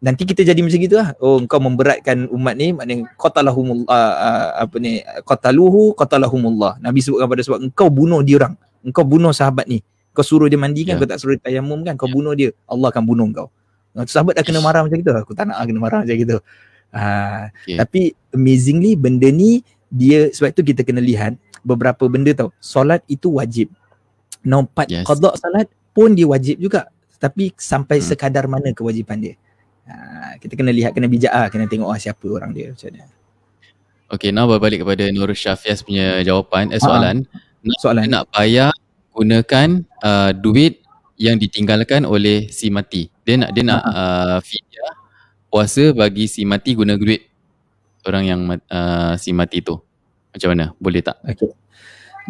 nanti 0.00 0.24
kita 0.24 0.42
jadi 0.42 0.60
macam 0.64 0.80
gitu 0.80 0.96
lah. 0.96 1.12
Oh 1.20 1.36
engkau 1.36 1.60
memberatkan 1.60 2.26
umat 2.32 2.56
ni 2.56 2.72
maknanya 2.72 3.04
qatalahumullah 3.20 3.86
uh, 3.86 4.14
uh, 4.16 4.48
apa 4.64 4.76
ni 4.80 5.04
qataluhu 5.28 5.92
qatalahumullah. 5.94 6.80
Nabi 6.80 7.04
sebutkan 7.04 7.28
pada 7.28 7.44
sebab 7.44 7.60
engkau 7.60 7.88
bunuh 7.92 8.24
dia 8.24 8.40
orang. 8.40 8.56
Engkau 8.80 9.04
bunuh 9.04 9.30
sahabat 9.30 9.68
ni. 9.68 9.84
Kau 10.10 10.26
suruh 10.26 10.50
dia 10.50 10.58
mandi 10.58 10.82
kan, 10.82 10.98
yeah. 10.98 11.00
kau 11.00 11.06
tak 11.06 11.22
suruh 11.22 11.38
tayamum 11.38 11.86
kan, 11.86 11.94
kau 11.94 12.10
yeah. 12.10 12.16
bunuh 12.18 12.32
dia. 12.34 12.50
Allah 12.66 12.90
akan 12.90 13.04
bunuh 13.06 13.28
kau. 13.30 13.48
Sahabat 14.10 14.34
dah 14.38 14.44
kena 14.46 14.58
marah 14.58 14.82
macam 14.82 14.98
gitu. 14.98 15.12
Aku 15.14 15.36
tak 15.38 15.46
nak 15.46 15.62
lah 15.62 15.66
kena 15.70 15.80
marah 15.82 16.00
macam 16.02 16.16
gitu. 16.16 16.38
Uh, 16.90 17.46
okay. 17.46 17.78
Tapi 17.78 18.02
amazingly 18.34 18.98
benda 18.98 19.30
ni 19.30 19.62
dia 19.90 20.30
sebab 20.34 20.50
tu 20.54 20.62
kita 20.66 20.82
kena 20.82 20.98
lihat 20.98 21.38
beberapa 21.62 22.10
benda 22.10 22.34
tau. 22.34 22.50
Solat 22.58 23.04
itu 23.06 23.38
wajib. 23.38 23.70
Nompat 24.42 24.88
yes. 24.88 25.04
qada 25.04 25.36
salat 25.36 25.68
pun 25.92 26.16
dia 26.16 26.26
wajib 26.26 26.58
juga. 26.58 26.90
Tapi 27.20 27.52
sampai 27.54 28.00
hmm. 28.00 28.06
sekadar 28.06 28.48
mana 28.48 28.72
kewajipan 28.72 29.20
dia. 29.20 29.34
Uh, 29.90 30.32
kita 30.38 30.54
kena 30.54 30.70
lihat, 30.70 30.94
kena 30.94 31.10
bijak 31.10 31.34
lah. 31.34 31.50
Kena 31.50 31.66
tengok 31.66 31.90
ah, 31.90 31.98
siapa 31.98 32.22
orang 32.30 32.54
dia 32.54 32.70
macam 32.70 32.94
mana. 32.94 33.10
Okay, 34.10 34.30
now 34.30 34.46
berbalik 34.46 34.86
kepada 34.86 35.10
Nur 35.10 35.30
Syafias 35.34 35.82
punya 35.82 36.22
jawapan, 36.22 36.70
eh, 36.70 36.78
soalan. 36.78 37.26
Uh, 37.66 37.78
soalan. 37.82 38.06
Nak 38.06 38.30
bayar 38.30 38.70
gunakan 39.14 39.82
uh, 40.02 40.30
duit 40.34 40.82
yang 41.20 41.36
ditinggalkan 41.36 42.08
oleh 42.08 42.48
si 42.48 42.72
mati. 42.72 43.12
Dia 43.26 43.36
nak 43.36 43.50
dia 43.52 43.62
nak 43.66 43.82
uh, 43.84 44.38
fidyah 44.40 44.92
puasa 45.52 45.92
bagi 45.92 46.24
si 46.30 46.48
mati 46.48 46.72
guna 46.72 46.96
duit 46.96 47.28
orang 48.08 48.24
yang 48.24 48.40
uh, 48.48 49.14
si 49.20 49.36
mati 49.36 49.60
tu. 49.60 49.76
Macam 50.32 50.48
mana? 50.56 50.72
Boleh 50.80 51.04
tak? 51.04 51.20
Okay. 51.26 51.52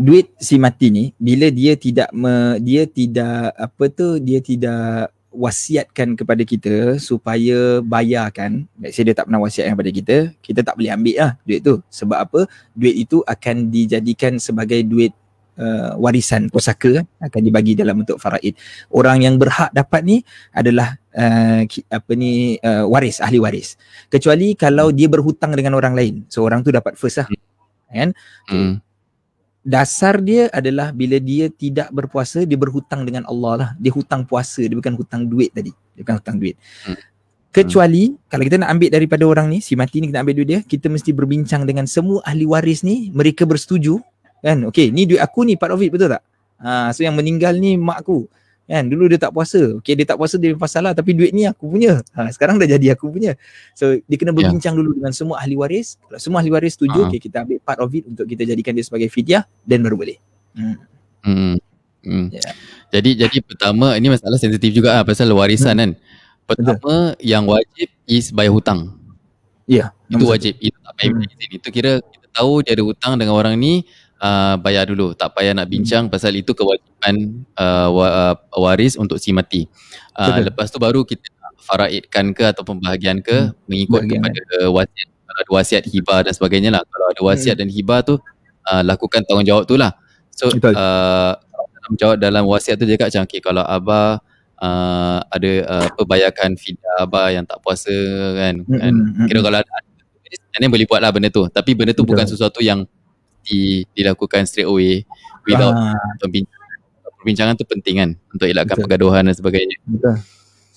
Duit 0.00 0.32
si 0.40 0.56
mati 0.56 0.88
ni 0.90 1.04
bila 1.20 1.52
dia 1.52 1.76
tidak 1.76 2.10
me, 2.10 2.58
dia 2.58 2.88
tidak 2.88 3.54
apa 3.54 3.84
tu 3.92 4.18
dia 4.18 4.40
tidak 4.40 5.12
wasiatkan 5.30 6.18
kepada 6.18 6.42
kita 6.42 6.98
supaya 6.98 7.78
bayarkan 7.86 8.66
let's 8.82 8.98
say 8.98 9.06
dia 9.06 9.14
tak 9.14 9.30
pernah 9.30 9.42
wasiatkan 9.42 9.78
kepada 9.78 9.92
kita 9.94 10.16
kita 10.42 10.60
tak 10.66 10.74
boleh 10.74 10.90
ambil 10.90 11.16
lah 11.22 11.32
duit 11.46 11.60
tu 11.62 11.78
sebab 11.86 12.18
apa 12.18 12.40
duit 12.74 13.06
itu 13.06 13.22
akan 13.22 13.70
dijadikan 13.70 14.42
sebagai 14.42 14.82
duit 14.82 15.14
uh, 15.60 15.92
warisan 16.00 16.48
pusaka 16.48 17.04
akan 17.20 17.40
dibagi 17.40 17.76
dalam 17.76 18.02
bentuk 18.02 18.16
faraid. 18.16 18.56
Orang 18.88 19.20
yang 19.20 19.36
berhak 19.36 19.70
dapat 19.76 20.02
ni 20.02 20.16
adalah 20.56 20.96
uh, 21.12 21.62
apa 21.68 22.12
ni 22.16 22.56
uh, 22.64 22.88
waris 22.88 23.20
ahli 23.20 23.38
waris. 23.38 23.76
Kecuali 24.08 24.56
kalau 24.56 24.90
dia 24.90 25.06
berhutang 25.06 25.52
dengan 25.52 25.76
orang 25.76 25.92
lain. 25.92 26.14
So 26.32 26.42
orang 26.42 26.64
tu 26.64 26.72
dapat 26.72 26.96
first 26.96 27.20
lah. 27.20 27.28
Kan? 27.90 28.16
Hmm. 28.48 28.80
Dasar 29.60 30.24
dia 30.24 30.48
adalah 30.50 30.88
bila 30.90 31.20
dia 31.20 31.52
tidak 31.52 31.92
berpuasa 31.92 32.48
dia 32.48 32.56
berhutang 32.56 33.04
dengan 33.04 33.28
Allah 33.28 33.52
lah. 33.54 33.70
Dia 33.76 33.92
hutang 33.92 34.24
puasa, 34.24 34.64
dia 34.64 34.72
bukan 34.72 34.96
hutang 34.96 35.28
duit 35.28 35.52
tadi. 35.52 35.70
Dia 35.94 36.00
bukan 36.02 36.16
hutang 36.16 36.36
duit. 36.40 36.56
Hmm. 36.88 36.96
Kecuali 37.50 38.14
hmm. 38.14 38.30
kalau 38.30 38.42
kita 38.46 38.56
nak 38.56 38.70
ambil 38.72 38.88
daripada 38.88 39.24
orang 39.28 39.46
ni, 39.52 39.58
si 39.60 39.76
mati 39.76 40.00
ni 40.00 40.08
kita 40.08 40.24
ambil 40.24 40.34
duit 40.38 40.48
dia, 40.48 40.60
kita 40.64 40.88
mesti 40.88 41.12
berbincang 41.12 41.68
dengan 41.68 41.84
semua 41.84 42.24
ahli 42.24 42.48
waris 42.48 42.80
ni, 42.80 43.12
mereka 43.12 43.44
bersetuju 43.44 44.00
kan 44.40 44.58
okey 44.72 44.88
ni 44.90 45.04
duit 45.04 45.20
aku 45.20 45.44
ni 45.44 45.54
part 45.54 45.72
of 45.72 45.80
it 45.84 45.92
betul 45.92 46.08
tak 46.08 46.24
ha 46.60 46.90
so 46.96 47.04
yang 47.04 47.14
meninggal 47.14 47.52
ni 47.56 47.76
mak 47.76 48.04
aku 48.04 48.24
kan 48.70 48.86
dulu 48.86 49.10
dia 49.10 49.18
tak 49.18 49.34
puasa 49.34 49.82
okey 49.82 49.98
dia 49.98 50.06
tak 50.06 50.14
puasa 50.14 50.38
dia 50.38 50.54
pasal 50.54 50.86
lah 50.86 50.94
tapi 50.94 51.10
duit 51.10 51.34
ni 51.34 51.42
aku 51.42 51.66
punya 51.66 52.06
ha 52.14 52.30
sekarang 52.30 52.54
dah 52.54 52.70
jadi 52.70 52.94
aku 52.94 53.10
punya 53.10 53.34
so 53.74 53.98
dia 54.06 54.14
kena 54.16 54.30
ya. 54.30 54.38
berbincang 54.38 54.78
yeah. 54.78 54.80
dulu 54.86 54.90
dengan 54.94 55.10
semua 55.10 55.42
ahli 55.42 55.58
waris 55.58 55.98
kalau 56.06 56.22
semua 56.22 56.38
ahli 56.38 56.54
waris 56.54 56.78
setuju 56.78 57.02
uh-huh. 57.02 57.10
okey 57.10 57.18
kita 57.18 57.42
ambil 57.42 57.58
part 57.66 57.82
of 57.82 57.90
it 57.90 58.06
untuk 58.06 58.30
kita 58.30 58.46
jadikan 58.46 58.70
dia 58.78 58.86
sebagai 58.86 59.10
fidyah 59.10 59.42
dan 59.66 59.82
baru 59.82 59.98
boleh 59.98 60.18
hmm 60.54 60.76
hmm, 61.26 61.54
hmm. 62.06 62.26
Yeah. 62.30 62.52
jadi 62.94 63.10
jadi 63.26 63.36
pertama 63.42 63.98
ini 63.98 64.06
masalah 64.14 64.38
sensitif 64.38 64.70
juga 64.70 64.94
lah 64.94 65.02
pasal 65.02 65.26
warisan 65.34 65.74
hmm. 65.74 65.82
kan 65.82 65.90
pertama 66.46 66.78
Betul. 66.78 67.26
yang 67.26 67.50
wajib 67.50 67.90
is 68.06 68.30
bayar 68.30 68.54
hutang 68.54 68.94
ya 69.66 69.90
yeah, 69.90 70.14
itu 70.14 70.24
wajib 70.30 70.54
itu 70.62 70.78
tak 70.78 70.94
payah 70.94 71.10
hmm. 71.10 71.58
itu 71.58 71.68
kira 71.74 71.92
kita 71.98 72.26
tahu 72.30 72.62
dia 72.62 72.78
ada 72.78 72.86
hutang 72.86 73.18
dengan 73.18 73.34
orang 73.34 73.58
ni 73.58 73.82
uh, 74.20 74.54
bayar 74.60 74.86
dulu 74.86 75.16
tak 75.16 75.34
payah 75.34 75.56
nak 75.56 75.66
bincang 75.66 76.06
hmm. 76.06 76.12
pasal 76.12 76.36
itu 76.36 76.52
kewajipan 76.52 77.44
uh, 77.56 78.36
waris 78.54 78.94
untuk 78.94 79.16
si 79.16 79.32
mati 79.32 79.66
uh, 80.14 80.38
lepas 80.44 80.68
tu 80.68 80.76
baru 80.76 81.02
kita 81.02 81.26
faraidkan 81.60 82.32
ke 82.36 82.44
atau 82.52 82.62
pembahagian 82.62 83.20
ke 83.24 83.50
hmm. 83.50 83.66
mengikut 83.66 84.02
Bahagian. 84.06 84.20
kepada 84.22 84.44
wasiat 84.70 85.08
kalau 85.08 85.40
ada 85.40 85.50
wasiat 85.54 85.82
hibah 85.86 86.18
dan 86.26 86.32
sebagainya 86.34 86.70
lah 86.74 86.82
kalau 86.86 87.06
ada 87.08 87.20
wasiat 87.24 87.54
hmm. 87.56 87.62
dan 87.64 87.68
hibah 87.72 88.00
tu 88.04 88.14
uh, 88.68 88.82
lakukan 88.84 89.24
tanggungjawab 89.24 89.64
tu 89.64 89.74
lah 89.80 89.92
so 90.32 90.52
uh, 90.52 91.32
tanggungjawab 91.84 92.16
dalam 92.20 92.44
wasiat 92.46 92.76
tu 92.76 92.84
dia 92.84 93.00
cakap 93.00 93.08
macam 93.10 93.24
okay, 93.26 93.40
kalau 93.40 93.64
abah 93.64 94.20
Uh, 94.60 95.24
ada 95.32 95.52
uh, 95.72 95.84
apa 95.88 96.04
bayarkan 96.04 96.52
fidyah 96.52 97.08
abah 97.08 97.32
yang 97.32 97.48
tak 97.48 97.64
puasa 97.64 97.96
kan, 98.36 98.60
mm-hmm. 98.60 98.76
kan? 98.76 98.92
kira 99.24 99.40
kalau 99.40 99.56
ada 99.56 99.72
ini 100.60 100.68
boleh 100.68 100.84
buat 100.84 101.00
lah 101.00 101.08
benda 101.08 101.32
tu 101.32 101.48
tapi 101.48 101.72
benda 101.72 101.96
tu 101.96 102.04
Betul. 102.04 102.12
bukan 102.12 102.26
sesuatu 102.28 102.60
yang 102.60 102.84
di, 103.44 103.84
dilakukan 103.96 104.44
straight 104.46 104.68
away 104.68 105.04
without 105.48 105.74
ah. 105.74 105.96
perbincangan. 106.20 106.78
Perbincangan 107.20 107.54
tu 107.60 107.64
penting 107.68 107.94
kan 108.00 108.10
untuk 108.32 108.46
elakkan 108.48 108.76
Betul. 108.80 108.84
pergaduhan 108.88 109.22
dan 109.28 109.34
sebagainya. 109.36 109.76
Betul. 109.84 110.16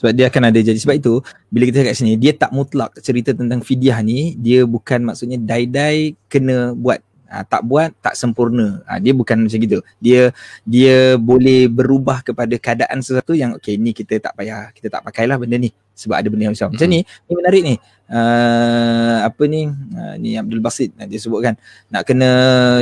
Sebab 0.03 0.11
dia 0.19 0.27
akan 0.27 0.51
ada 0.51 0.59
jadi 0.59 0.75
sebab 0.75 0.95
itu 0.99 1.13
bila 1.47 1.63
kita 1.71 1.87
kat 1.87 1.95
sini 1.95 2.19
dia 2.19 2.35
tak 2.35 2.51
mutlak 2.51 2.91
cerita 2.99 3.31
tentang 3.31 3.63
fidyah 3.63 4.03
ni 4.03 4.35
dia 4.35 4.67
bukan 4.67 4.99
maksudnya 4.99 5.39
dai-dai 5.39 6.19
kena 6.27 6.75
buat 6.75 6.99
ha, 7.33 7.41
tak 7.41 7.65
buat 7.65 7.89
tak 7.97 8.13
sempurna. 8.13 8.85
Ha, 8.85 9.01
dia 9.01 9.17
bukan 9.17 9.49
macam 9.49 9.57
gitu. 9.57 9.81
Dia 9.97 10.29
dia 10.61 11.17
boleh 11.17 11.65
berubah 11.65 12.21
kepada 12.21 12.53
keadaan 12.61 13.01
sesuatu 13.01 13.33
yang 13.33 13.57
okey 13.57 13.81
ni 13.81 13.97
kita 13.97 14.21
tak 14.21 14.37
payah 14.37 14.69
kita 14.69 14.93
tak 14.93 15.01
pakailah 15.01 15.41
benda 15.41 15.57
ni 15.57 15.73
sebab 15.97 16.21
ada 16.21 16.27
benda 16.29 16.49
yang 16.49 16.53
macam 16.53 16.69
macam 16.69 16.87
ni 16.89 17.01
ni 17.01 17.33
menarik 17.33 17.63
ni. 17.65 17.75
Uh, 18.13 19.25
apa 19.25 19.43
ni? 19.49 19.65
Uh, 19.73 20.15
ni 20.21 20.37
Abdul 20.37 20.61
Basit 20.61 20.93
dia 20.93 21.17
sebutkan. 21.17 21.57
Nak 21.89 22.05
kena 22.05 22.29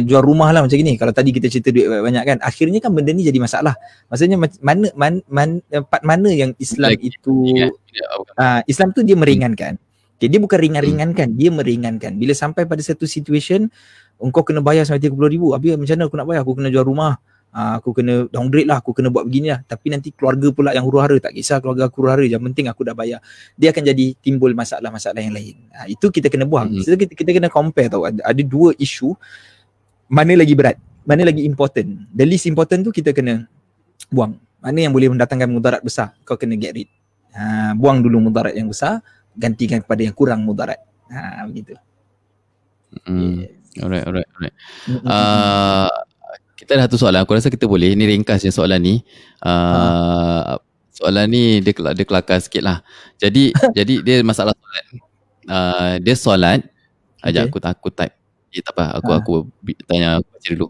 jual 0.03 0.19
rumah 0.19 0.51
lah 0.51 0.67
macam 0.67 0.75
ni 0.75 0.99
kalau 0.99 1.15
tadi 1.15 1.31
kita 1.31 1.47
cerita 1.47 1.71
duit 1.71 1.87
banyak 1.87 2.23
kan 2.27 2.37
akhirnya 2.43 2.83
kan 2.83 2.91
benda 2.91 3.15
ni 3.15 3.23
jadi 3.23 3.39
masalah. 3.39 3.79
Maksudnya 4.11 4.35
mana 4.59 4.91
man, 4.91 5.23
man, 5.31 5.49
part 5.87 6.03
mana 6.03 6.27
yang 6.27 6.51
Islam 6.59 6.91
Lagi, 6.91 7.15
itu 7.15 7.55
uh, 8.35 8.59
Islam 8.67 8.91
tu 8.91 9.07
dia 9.07 9.15
meringankan. 9.15 9.79
Okay, 10.21 10.29
dia 10.29 10.37
bukan 10.37 10.61
ringan-ringankan 10.61 11.33
dia 11.33 11.49
meringankan. 11.49 12.13
Bila 12.13 12.37
sampai 12.37 12.69
pada 12.69 12.77
satu 12.85 13.09
situation 13.09 13.73
engkau 14.21 14.45
kena 14.45 14.61
bayar 14.61 14.85
sampai 14.85 15.09
30 15.09 15.33
ribu. 15.33 15.51
Habis 15.51 15.75
macam 15.75 15.95
mana 15.97 16.03
aku 16.07 16.15
nak 16.17 16.27
bayar? 16.29 16.41
Aku 16.45 16.53
kena 16.53 16.69
jual 16.69 16.85
rumah. 16.85 17.17
Uh, 17.51 17.75
aku 17.83 17.91
kena 17.91 18.31
downgrade 18.31 18.69
lah. 18.69 18.79
Aku 18.79 18.95
kena 18.95 19.11
buat 19.11 19.27
begini 19.27 19.51
lah. 19.51 19.59
Tapi 19.67 19.91
nanti 19.91 20.15
keluarga 20.15 20.47
pula 20.55 20.71
yang 20.71 20.87
huru 20.87 21.03
hara 21.03 21.17
tak 21.19 21.35
kisah 21.35 21.59
keluarga 21.59 21.91
aku 21.91 21.99
huru 21.99 22.09
hara 22.15 22.23
yang 22.23 22.39
penting 22.39 22.71
aku 22.71 22.87
dah 22.87 22.95
bayar. 22.95 23.19
Dia 23.59 23.75
akan 23.75 23.83
jadi 23.91 24.15
timbul 24.23 24.55
masalah-masalah 24.55 25.19
yang 25.19 25.35
lain. 25.35 25.59
Uh, 25.75 25.87
itu 25.91 26.07
kita 26.07 26.31
kena 26.31 26.47
buang. 26.47 26.71
Mm-hmm. 26.71 26.85
so, 26.87 26.95
kita, 26.95 27.13
kita 27.17 27.31
kena 27.35 27.49
compare 27.51 27.91
tau. 27.91 28.07
Ada, 28.07 28.23
ada 28.23 28.41
dua 28.45 28.71
isu. 28.79 29.11
Mana 30.07 30.37
lagi 30.39 30.55
berat? 30.55 30.79
Mana 31.03 31.27
lagi 31.27 31.43
important? 31.43 32.07
The 32.13 32.23
least 32.23 32.47
important 32.47 32.87
tu 32.87 32.91
kita 32.95 33.11
kena 33.11 33.49
buang. 34.07 34.37
Mana 34.61 34.77
yang 34.77 34.93
boleh 34.93 35.09
mendatangkan 35.11 35.49
mudarat 35.49 35.81
besar? 35.81 36.13
Kau 36.23 36.37
kena 36.37 36.55
get 36.55 36.77
rid. 36.77 36.87
Uh, 37.33 37.73
buang 37.75 37.99
dulu 37.99 38.31
mudarat 38.31 38.55
yang 38.55 38.69
besar. 38.69 39.03
Gantikan 39.35 39.81
kepada 39.81 40.05
yang 40.05 40.15
kurang 40.15 40.45
mudarat. 40.45 40.79
Ha, 41.11 41.43
begitu. 41.49 41.75
Mm. 43.07 43.47
yes. 43.47 43.60
Alright, 43.79 44.03
alright, 44.03 44.27
alright. 44.35 44.55
Uh, 45.07 45.87
kita 46.59 46.75
ada 46.75 46.91
satu 46.91 46.99
soalan. 46.99 47.23
Aku 47.23 47.31
rasa 47.31 47.47
kita 47.47 47.63
boleh. 47.63 47.95
Ini 47.95 48.03
ringkas 48.03 48.43
je 48.43 48.51
soalan 48.51 48.83
ni. 48.83 48.95
Uh, 49.39 50.59
soalan 50.91 51.31
ni 51.31 51.63
dia, 51.63 51.71
dia 51.71 52.05
kelakar 52.05 52.43
sikit 52.43 52.67
lah. 52.67 52.77
Jadi, 53.15 53.55
jadi 53.77 53.93
dia 54.03 54.15
masalah 54.27 54.51
solat. 54.51 54.85
Uh, 55.47 55.93
dia 56.03 56.15
solat. 56.19 56.59
Okay. 57.23 57.31
Ajak 57.31 57.43
aku, 57.47 57.57
aku 57.63 57.89
type. 57.95 58.15
Eh, 58.51 58.59
tak 58.59 58.75
apa. 58.75 58.99
Aku, 58.99 59.09
ha. 59.15 59.17
aku 59.23 59.33
tanya 59.87 60.19
aku 60.19 60.27
baca 60.35 60.49
dulu. 60.51 60.67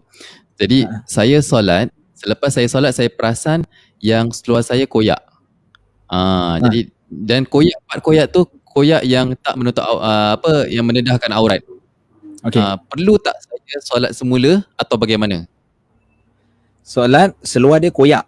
Jadi, 0.54 0.78
ha. 0.86 1.02
saya 1.10 1.38
solat. 1.42 1.90
Selepas 2.14 2.54
saya 2.54 2.68
solat, 2.70 2.94
saya 2.94 3.10
perasan 3.10 3.66
yang 3.98 4.30
seluar 4.30 4.62
saya 4.62 4.86
koyak. 4.86 5.18
Uh, 6.06 6.56
ha. 6.56 6.62
Jadi, 6.70 6.94
dan 7.10 7.42
koyak, 7.44 7.76
part 7.84 8.00
koyak 8.00 8.30
tu 8.30 8.46
koyak 8.72 9.04
yang 9.04 9.36
tak 9.36 9.58
menutup 9.60 9.84
uh, 9.84 10.38
apa 10.38 10.70
yang 10.70 10.86
mendedahkan 10.88 11.28
aurat. 11.34 11.60
Okay. 12.42 12.58
Uh, 12.58 12.76
perlu 12.90 13.14
tak 13.22 13.38
saya 13.38 13.78
solat 13.82 14.12
semula 14.18 14.66
atau 14.74 14.98
bagaimana? 14.98 15.46
Solat 16.82 17.30
seluar 17.46 17.78
dia 17.78 17.94
koyak. 17.94 18.26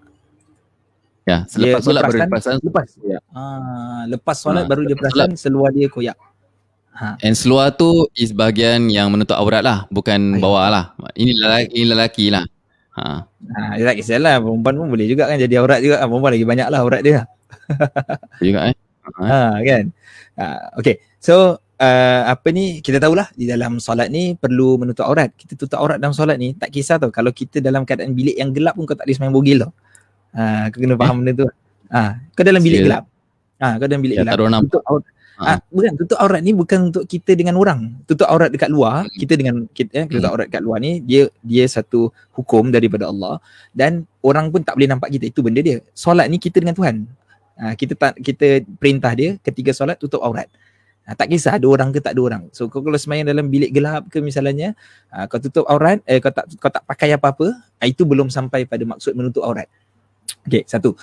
Ya, 1.24 1.48
selepas 1.50 1.80
dia 1.80 1.86
solat 1.88 2.02
baru 2.04 2.18
dia 2.20 2.28
perasan. 2.30 2.54
Lepas. 2.62 2.88
Ya. 3.02 3.18
Ah, 3.32 4.02
lepas 4.06 4.36
solat 4.38 4.64
ha, 4.64 4.70
baru 4.70 4.82
dia 4.86 4.96
perasan 4.96 5.34
solat. 5.34 5.40
seluar 5.40 5.68
dia 5.74 5.88
koyak. 5.90 6.16
Ha. 6.94 7.18
And 7.26 7.34
seluar 7.34 7.74
tu 7.74 8.06
is 8.14 8.30
bahagian 8.30 8.86
yang 8.86 9.10
menutup 9.10 9.34
aurat 9.34 9.66
lah, 9.66 9.90
bukan 9.90 10.38
Ayuh. 10.38 10.42
bawah 10.42 10.70
lah. 10.70 10.84
Ini 11.18 11.32
lelaki, 11.34 11.68
ini 11.74 11.84
lelaki 11.90 12.26
lah. 12.30 12.44
Ha. 12.94 13.26
Ha, 13.26 13.60
tak 13.82 13.98
kisahlah, 13.98 14.38
perempuan 14.38 14.78
pun 14.78 14.86
boleh 14.94 15.06
juga 15.10 15.26
kan 15.26 15.34
jadi 15.34 15.58
aurat 15.58 15.82
juga. 15.82 15.98
Perempuan 16.06 16.32
lagi 16.38 16.46
banyak 16.46 16.68
lah 16.70 16.78
aurat 16.86 17.02
dia. 17.02 17.26
juga 18.38 18.70
eh. 18.70 18.76
Ha, 19.20 19.60
kan. 19.60 19.84
Ha, 20.40 20.46
okay, 20.80 20.96
so 21.20 21.60
uh, 21.84 22.20
apa 22.32 22.48
ni 22.50 22.80
kita 22.80 22.96
tahulah 22.96 23.28
di 23.36 23.44
dalam 23.44 23.76
solat 23.76 24.08
ni 24.08 24.34
perlu 24.34 24.80
menutup 24.80 25.04
aurat. 25.04 25.30
Kita 25.36 25.54
tutup 25.54 25.78
aurat 25.78 26.00
dalam 26.00 26.16
solat 26.16 26.40
ni 26.40 26.56
tak 26.56 26.72
kisah 26.72 26.96
tau 26.96 27.12
kalau 27.12 27.30
kita 27.30 27.60
dalam 27.60 27.84
keadaan 27.84 28.16
bilik 28.16 28.36
yang 28.40 28.50
gelap 28.56 28.74
pun 28.74 28.88
kau 28.88 28.96
tak 28.96 29.04
boleh 29.04 29.16
sembahyang 29.16 29.36
bogil 29.36 29.58
tau. 29.60 29.72
Ha 30.34 30.42
uh, 30.42 30.64
kau 30.72 30.78
kena 30.82 30.94
faham 30.98 31.14
eh? 31.14 31.18
benda 31.20 31.32
tu. 31.36 31.46
Ha 31.92 32.00
uh, 32.00 32.10
kau 32.32 32.44
dalam 32.44 32.62
bilik 32.64 32.80
gelap. 32.88 33.04
Ha 33.60 33.68
kau 33.76 33.86
dalam 33.86 34.02
bilik 34.02 34.16
ya, 34.16 34.22
gelap. 34.24 34.36
Tutup 34.66 34.84
aurat. 34.88 35.12
Ha. 35.34 35.58
Uh, 35.58 35.60
bukan 35.74 35.92
tutup 35.98 36.18
aurat 36.22 36.40
ni 36.46 36.52
bukan 36.54 36.78
untuk 36.94 37.04
kita 37.10 37.32
dengan 37.34 37.54
orang. 37.58 37.80
Tutup 38.06 38.26
aurat 38.30 38.54
dekat 38.54 38.70
luar, 38.70 39.06
hmm. 39.06 39.18
kita 39.18 39.34
dengan 39.34 39.54
kita 39.74 39.90
eh, 39.98 40.06
tutup 40.06 40.30
hmm. 40.30 40.34
aurat 40.34 40.46
dekat 40.46 40.62
luar 40.62 40.78
ni 40.78 41.02
dia 41.02 41.26
dia 41.42 41.66
satu 41.66 42.14
hukum 42.38 42.70
daripada 42.70 43.10
Allah 43.10 43.42
dan 43.74 44.06
orang 44.22 44.54
pun 44.54 44.62
tak 44.62 44.78
boleh 44.78 44.90
nampak 44.94 45.10
kita 45.10 45.30
itu 45.34 45.42
benda 45.42 45.60
dia. 45.60 45.82
Solat 45.90 46.30
ni 46.30 46.38
kita 46.38 46.62
dengan 46.62 46.78
Tuhan. 46.78 46.96
Ha, 47.54 47.78
kita 47.78 47.94
tak 47.94 48.18
kita 48.18 48.66
perintah 48.82 49.14
dia 49.14 49.38
ketika 49.42 49.70
solat 49.70 49.98
tutup 49.98 50.18
aurat. 50.22 50.50
Ha, 51.04 51.12
tak 51.12 51.28
kisah 51.28 51.60
ada 51.60 51.68
orang 51.68 51.92
ke 51.92 52.00
tak 52.00 52.16
ada 52.16 52.20
orang. 52.24 52.42
So 52.56 52.72
kau 52.72 52.80
kalau 52.80 52.96
semayang 52.96 53.28
dalam 53.28 53.52
bilik 53.52 53.76
gelap 53.76 54.08
ke 54.08 54.24
misalnya, 54.24 54.72
ha, 55.12 55.28
kau 55.28 55.36
tutup 55.36 55.68
aurat, 55.68 56.00
eh 56.08 56.16
kau 56.16 56.32
tak 56.32 56.48
kau 56.56 56.72
tak 56.72 56.80
pakai 56.88 57.12
apa-apa, 57.12 57.52
ha, 57.52 57.84
itu 57.84 58.08
belum 58.08 58.32
sampai 58.32 58.64
pada 58.64 58.88
maksud 58.88 59.12
menutup 59.12 59.44
aurat. 59.44 59.68
Okey, 60.48 60.64
satu. 60.64 60.96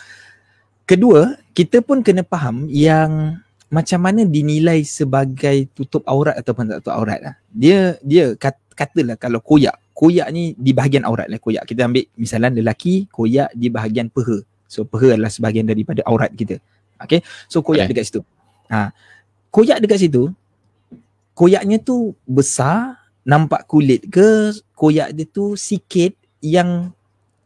Kedua, 0.89 1.37
kita 1.53 1.85
pun 1.85 2.01
kena 2.01 2.25
faham 2.25 2.65
yang 2.65 3.37
macam 3.71 3.99
mana 4.03 4.25
dinilai 4.25 4.83
sebagai 4.83 5.69
tutup 5.71 6.01
aurat 6.09 6.35
ataupun 6.35 6.67
tak 6.67 6.81
tutup 6.81 6.97
aurat 6.97 7.21
lah. 7.21 7.35
Dia 7.53 7.95
dia 8.01 8.33
kat, 8.35 8.57
katalah 8.73 9.15
kalau 9.15 9.39
koyak, 9.39 9.77
koyak 9.93 10.27
ni 10.33 10.57
di 10.57 10.73
bahagian 10.73 11.05
aurat 11.05 11.29
lah 11.29 11.37
koyak. 11.37 11.63
Kita 11.69 11.85
ambil 11.85 12.09
misalnya 12.17 12.57
lelaki 12.57 13.05
koyak 13.13 13.53
di 13.53 13.69
bahagian 13.69 14.09
peha. 14.09 14.41
So 14.65 14.83
peha 14.83 15.13
adalah 15.15 15.29
sebahagian 15.29 15.69
daripada 15.69 16.01
aurat 16.09 16.33
kita. 16.33 16.57
Okay, 16.99 17.21
so 17.45 17.61
koyak 17.61 17.85
okay. 17.85 17.95
dekat 17.95 18.05
situ. 18.09 18.21
Ha, 18.67 18.91
koyak 19.51 19.83
dekat 19.83 20.07
situ 20.07 20.31
koyaknya 21.35 21.77
tu 21.83 22.15
besar 22.23 22.97
nampak 23.21 23.67
kulit 23.69 24.01
ke 24.09 24.55
koyak 24.73 25.13
dia 25.13 25.25
tu 25.29 25.53
sikit 25.53 26.15
yang 26.41 26.89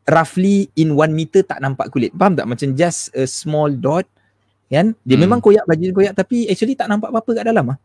roughly 0.07 0.69
in 0.77 0.93
one 0.95 1.11
meter 1.11 1.41
tak 1.41 1.59
nampak 1.59 1.89
kulit 1.91 2.13
faham 2.15 2.37
tak 2.37 2.47
macam 2.47 2.71
just 2.77 3.11
a 3.17 3.27
small 3.27 3.67
dot 3.73 4.05
kan 4.69 4.93
dia 5.01 5.15
hmm. 5.17 5.23
memang 5.25 5.39
koyak 5.41 5.65
baju 5.65 5.83
koyak 5.93 6.13
tapi 6.15 6.45
actually 6.49 6.77
tak 6.77 6.87
nampak 6.87 7.09
apa-apa 7.11 7.31
kat 7.41 7.45
dalam 7.45 7.65
ah 7.73 7.77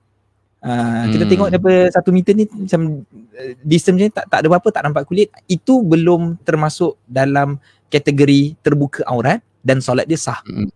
uh, 0.64 0.72
hmm. 1.05 1.10
kita 1.16 1.24
tengok 1.24 1.48
daripada 1.48 1.80
satu 1.92 2.10
meter 2.12 2.32
ni 2.36 2.44
macam 2.47 3.02
uh, 3.36 3.52
distance 3.64 3.98
ni 3.98 4.12
tak 4.12 4.28
tak 4.28 4.38
ada 4.44 4.47
apa-apa 4.52 4.68
tak 4.68 4.82
nampak 4.88 5.05
kulit 5.09 5.32
itu 5.48 5.80
belum 5.80 6.36
termasuk 6.44 7.01
dalam 7.09 7.56
kategori 7.88 8.55
terbuka 8.60 9.02
aurat 9.09 9.40
dan 9.64 9.80
solat 9.80 10.05
dia 10.05 10.20
sah 10.20 10.40
hmm. 10.44 10.68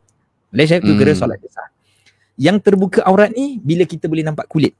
Malaysia 0.51 0.81
tu 0.81 0.93
hmm. 0.93 0.99
kira 0.99 1.13
solat 1.13 1.39
dia 1.41 1.53
sah 1.53 1.69
yang 2.35 2.59
terbuka 2.59 3.03
aurat 3.07 3.31
ni 3.31 3.63
bila 3.63 3.87
kita 3.87 4.11
boleh 4.11 4.27
nampak 4.27 4.51
kulit. 4.51 4.75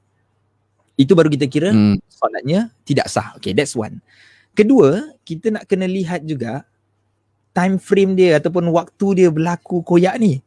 Itu 0.95 1.15
baru 1.15 1.27
kita 1.27 1.47
kira 1.51 1.75
hmm. 1.75 1.99
solatnya 2.07 2.71
tidak 2.87 3.07
sah. 3.11 3.35
Okay, 3.39 3.51
that's 3.51 3.75
one. 3.75 3.99
Kedua, 4.55 5.11
kita 5.27 5.51
nak 5.51 5.67
kena 5.67 5.83
lihat 5.83 6.23
juga 6.23 6.63
time 7.51 7.75
frame 7.79 8.15
dia 8.15 8.39
ataupun 8.39 8.67
waktu 8.71 9.23
dia 9.23 9.29
berlaku 9.31 9.83
koyak 9.83 10.15
ni. 10.19 10.39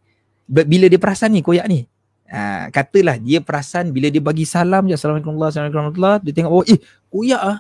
Bila 0.48 0.88
dia 0.88 0.96
perasan 0.96 1.36
ni 1.36 1.44
koyak 1.44 1.68
ni. 1.68 1.84
Ha, 2.28 2.68
katalah 2.68 3.16
dia 3.16 3.40
perasan 3.40 3.88
bila 3.88 4.12
dia 4.12 4.20
bagi 4.20 4.44
salam 4.44 4.84
je 4.84 4.92
Assalamualaikum 4.92 5.32
warahmatullahi 5.32 5.72
wabarakatuh 5.72 6.24
dia 6.28 6.32
tengok 6.36 6.52
oh 6.52 6.64
eh 6.68 6.76
koyak 7.08 7.40
ah. 7.40 7.58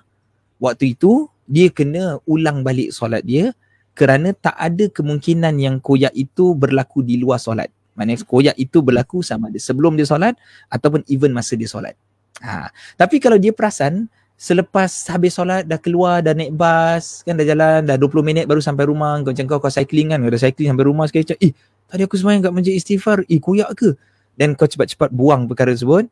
Waktu 0.60 0.92
itu 0.92 1.24
dia 1.48 1.72
kena 1.72 2.20
ulang 2.28 2.60
balik 2.60 2.92
solat 2.92 3.24
dia 3.24 3.56
kerana 3.96 4.36
tak 4.36 4.52
ada 4.60 4.92
kemungkinan 4.92 5.56
yang 5.56 5.80
koyak 5.80 6.12
itu 6.12 6.52
berlaku 6.52 7.00
di 7.00 7.16
luar 7.16 7.40
solat. 7.40 7.72
Maknanya 7.98 8.22
koyak 8.22 8.54
itu 8.54 8.78
berlaku 8.78 9.26
sama 9.26 9.50
ada 9.50 9.58
sebelum 9.58 9.98
dia 9.98 10.06
solat 10.06 10.38
ataupun 10.70 11.02
even 11.10 11.34
masa 11.34 11.58
dia 11.58 11.66
solat. 11.66 11.98
Ha. 12.38 12.70
Tapi 12.94 13.18
kalau 13.18 13.34
dia 13.34 13.50
perasan 13.50 14.06
selepas 14.38 14.86
habis 15.10 15.34
solat 15.34 15.66
dah 15.66 15.82
keluar 15.82 16.22
dah 16.22 16.30
naik 16.30 16.54
bas 16.54 17.26
kan 17.26 17.34
dah 17.34 17.42
jalan 17.42 17.82
dah 17.82 17.98
20 17.98 18.22
minit 18.22 18.44
baru 18.46 18.62
sampai 18.62 18.86
rumah 18.86 19.18
kau 19.26 19.34
macam 19.34 19.46
kau 19.50 19.58
kau 19.58 19.66
cycling 19.66 20.14
kan 20.14 20.22
kau 20.22 20.30
dah 20.30 20.38
cycling 20.38 20.70
sampai 20.70 20.86
rumah 20.86 21.10
sekali 21.10 21.26
macam 21.26 21.38
eh 21.42 21.52
tadi 21.90 22.02
aku 22.06 22.14
semayang 22.14 22.46
kat 22.46 22.52
masjid 22.54 22.74
istighfar 22.78 23.26
eh 23.26 23.42
koyak 23.42 23.74
ke 23.74 23.98
dan 24.38 24.54
kau 24.54 24.70
cepat-cepat 24.70 25.10
buang 25.10 25.50
perkara 25.50 25.74
tersebut 25.74 26.06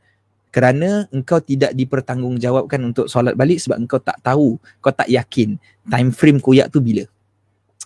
kerana 0.51 1.07
engkau 1.15 1.39
tidak 1.39 1.71
dipertanggungjawabkan 1.79 2.83
untuk 2.83 3.07
solat 3.07 3.39
balik 3.39 3.63
sebab 3.63 3.79
engkau 3.79 4.03
tak 4.03 4.19
tahu 4.27 4.59
kau 4.83 4.91
tak 4.91 5.07
yakin 5.07 5.55
time 5.87 6.11
frame 6.11 6.43
koyak 6.43 6.67
tu 6.75 6.83
bila 6.83 7.07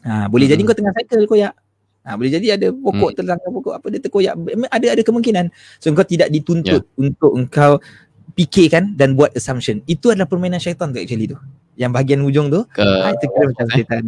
ha, 0.09 0.25
boleh 0.25 0.49
hmm. 0.49 0.57
jadi 0.57 0.63
kau 0.65 0.73
tengah 0.73 0.97
cycle 0.97 1.29
koyak 1.29 1.53
Ha, 2.01 2.17
boleh 2.17 2.33
jadi 2.33 2.57
ada 2.57 2.73
pokok 2.73 3.13
hmm. 3.13 3.17
terlanggar 3.21 3.51
pokok 3.53 3.75
apa 3.77 3.87
dia 3.93 4.01
terkoyak 4.01 4.35
ada 4.73 4.87
ada 4.97 5.03
kemungkinan 5.05 5.53
so 5.77 5.93
engkau 5.93 6.09
tidak 6.09 6.33
dituntut 6.33 6.81
yeah. 6.89 6.97
untuk 6.97 7.37
engkau 7.37 7.77
fikirkan 8.33 8.97
dan 8.97 9.13
buat 9.13 9.37
assumption 9.37 9.85
itu 9.85 10.09
adalah 10.09 10.25
permainan 10.25 10.57
syaitan 10.57 10.89
tu 10.89 10.97
actually 10.97 11.29
tu 11.29 11.37
yang 11.77 11.93
bahagian 11.93 12.25
hujung 12.25 12.49
tu 12.49 12.65
Ke, 12.73 12.81
ha, 12.81 13.13
itu 13.13 13.29
kira 13.29 13.45
macam 13.53 13.67
syaitan 13.69 14.05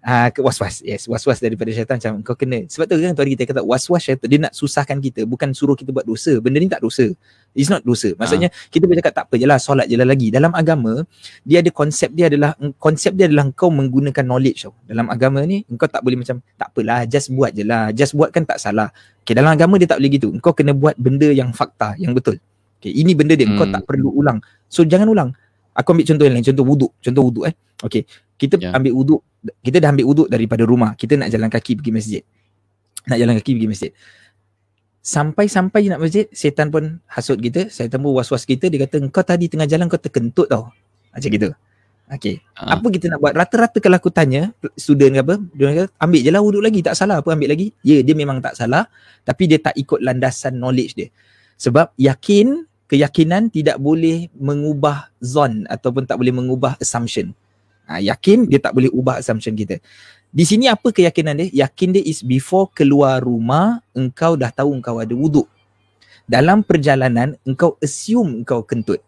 Ah 0.00 0.32
uh, 0.32 0.40
was-was. 0.40 0.80
Yes, 0.80 1.04
was-was 1.04 1.44
daripada 1.44 1.68
syaitan 1.76 2.00
macam 2.00 2.24
kau 2.24 2.32
kena. 2.32 2.64
Sebab 2.72 2.88
tu 2.88 2.96
kan 2.96 3.12
tu 3.12 3.20
hari 3.20 3.36
kita 3.36 3.52
kata 3.52 3.60
was-was 3.60 4.00
syaitan 4.00 4.32
dia 4.32 4.40
nak 4.40 4.56
susahkan 4.56 4.96
kita, 4.96 5.28
bukan 5.28 5.52
suruh 5.52 5.76
kita 5.76 5.92
buat 5.92 6.08
dosa. 6.08 6.40
Benda 6.40 6.56
ni 6.56 6.72
tak 6.72 6.80
dosa. 6.80 7.04
It's 7.50 7.66
not 7.66 7.82
dosa. 7.82 8.14
Maksudnya 8.14 8.48
uh. 8.48 8.68
kita 8.70 8.86
boleh 8.86 9.02
cakap 9.02 9.14
tak 9.14 9.24
apa 9.30 9.34
jelah 9.36 9.58
solat 9.58 9.86
jelah 9.90 10.06
lagi. 10.06 10.30
Dalam 10.30 10.54
agama 10.54 11.02
dia 11.42 11.62
ada 11.62 11.70
konsep 11.74 12.14
dia 12.14 12.30
adalah 12.30 12.54
konsep 12.78 13.12
dia 13.18 13.26
adalah 13.26 13.50
kau 13.54 13.68
menggunakan 13.74 14.22
knowledge 14.22 14.70
tau. 14.70 14.74
Dalam 14.86 15.10
agama 15.10 15.42
ni 15.42 15.66
kau 15.74 15.90
tak 15.90 16.00
boleh 16.06 16.20
macam 16.20 16.38
tak 16.54 16.68
apalah 16.70 17.02
just 17.10 17.30
buat 17.34 17.50
jelah. 17.50 17.90
Just 17.90 18.14
buat 18.14 18.30
kan 18.30 18.46
tak 18.46 18.62
salah. 18.62 18.94
Okay, 19.26 19.34
dalam 19.34 19.50
agama 19.50 19.76
dia 19.76 19.90
tak 19.90 19.98
boleh 19.98 20.10
gitu. 20.14 20.30
Kau 20.38 20.54
kena 20.54 20.72
buat 20.74 20.94
benda 20.94 21.28
yang 21.30 21.50
fakta, 21.50 21.98
yang 21.98 22.14
betul. 22.14 22.38
Okay, 22.78 22.94
ini 22.94 23.12
benda 23.12 23.34
dia 23.34 23.44
hmm. 23.44 23.58
kau 23.58 23.66
tak 23.68 23.82
perlu 23.84 24.14
ulang. 24.14 24.38
So 24.70 24.86
jangan 24.86 25.10
ulang. 25.10 25.30
Aku 25.74 25.94
ambil 25.94 26.06
contoh 26.06 26.24
yang 26.26 26.34
lain, 26.34 26.46
contoh 26.46 26.66
wuduk, 26.66 26.92
contoh 26.98 27.22
wuduk 27.30 27.44
eh. 27.46 27.54
Okay, 27.80 28.02
kita 28.40 28.56
yeah. 28.56 28.72
ambil 28.72 28.96
wuduk 28.96 29.20
kita 29.64 29.76
dah 29.80 29.88
ambil 29.92 30.06
wuduk 30.08 30.28
daripada 30.28 30.62
rumah 30.64 30.92
kita 30.96 31.16
nak 31.16 31.28
jalan 31.32 31.48
kaki 31.48 31.80
pergi 31.80 31.92
masjid 31.92 32.22
nak 33.08 33.16
jalan 33.16 33.34
kaki 33.40 33.50
pergi 33.56 33.68
masjid 33.68 33.90
sampai-sampai 35.00 35.88
nak 35.88 36.00
masjid 36.04 36.28
setan 36.30 36.68
pun 36.68 37.00
hasut 37.08 37.40
kita 37.40 37.72
setan 37.72 38.04
pun 38.04 38.12
was-was 38.12 38.44
kita 38.44 38.68
dia 38.68 38.84
kata 38.84 39.00
kau 39.08 39.24
tadi 39.24 39.48
tengah 39.48 39.64
jalan 39.64 39.88
kau 39.88 39.96
terkentut 39.96 40.46
tau 40.48 40.68
macam 41.10 41.30
gitu 41.32 41.50
Okay. 42.10 42.42
Uh. 42.58 42.74
Apa 42.74 42.90
kita 42.90 43.06
nak 43.06 43.22
buat? 43.22 43.38
Rata-rata 43.38 43.78
kalau 43.78 43.94
aku 43.94 44.10
tanya 44.10 44.50
student 44.74 45.14
ke 45.14 45.20
apa, 45.22 45.34
dia 45.54 45.64
kata 45.70 45.94
ambil 46.02 46.20
je 46.26 46.30
lah 46.34 46.42
wuduk 46.42 46.62
lagi. 46.66 46.82
Tak 46.82 46.98
salah 46.98 47.22
apa 47.22 47.30
ambil 47.30 47.54
lagi. 47.54 47.70
Ya, 47.86 48.02
dia 48.02 48.18
memang 48.18 48.42
tak 48.42 48.58
salah. 48.58 48.90
Tapi 49.22 49.46
dia 49.46 49.62
tak 49.62 49.78
ikut 49.78 50.02
landasan 50.02 50.58
knowledge 50.58 50.98
dia. 50.98 51.08
Sebab 51.54 51.94
yakin, 51.94 52.66
keyakinan 52.90 53.54
tidak 53.54 53.78
boleh 53.78 54.26
mengubah 54.34 55.14
zon 55.22 55.70
ataupun 55.70 56.10
tak 56.10 56.18
boleh 56.18 56.34
mengubah 56.34 56.74
assumption. 56.82 57.30
Ha, 57.86 58.02
yakin 58.02 58.50
dia 58.50 58.58
tak 58.58 58.74
boleh 58.74 58.90
ubah 58.90 59.22
assumption 59.22 59.54
kita. 59.54 59.78
Di 60.30 60.46
sini 60.46 60.70
apa 60.70 60.94
keyakinan 60.94 61.34
dia? 61.42 61.66
Yakin 61.66 61.98
dia 61.98 62.02
is 62.06 62.22
before 62.22 62.70
keluar 62.70 63.18
rumah 63.18 63.82
engkau 63.90 64.38
dah 64.38 64.54
tahu 64.54 64.78
engkau 64.78 65.02
ada 65.02 65.10
wuduk. 65.10 65.50
Dalam 66.30 66.62
perjalanan 66.62 67.34
engkau 67.42 67.74
assume 67.82 68.46
engkau 68.46 68.62
kentut. 68.62 69.02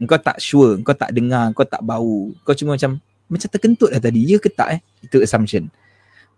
Engkau 0.00 0.16
tak 0.16 0.40
sure, 0.40 0.80
engkau 0.80 0.96
tak 0.96 1.12
dengar, 1.12 1.52
engkau 1.52 1.68
tak 1.68 1.84
bau. 1.84 2.32
Kau 2.48 2.56
cuma 2.56 2.80
macam 2.80 2.96
macam 3.28 3.48
terkentut 3.52 3.92
dah 3.92 4.00
tadi. 4.00 4.24
Ya 4.24 4.40
ke 4.40 4.48
tak 4.48 4.68
eh? 4.72 4.80
Itu 5.04 5.20
assumption. 5.20 5.68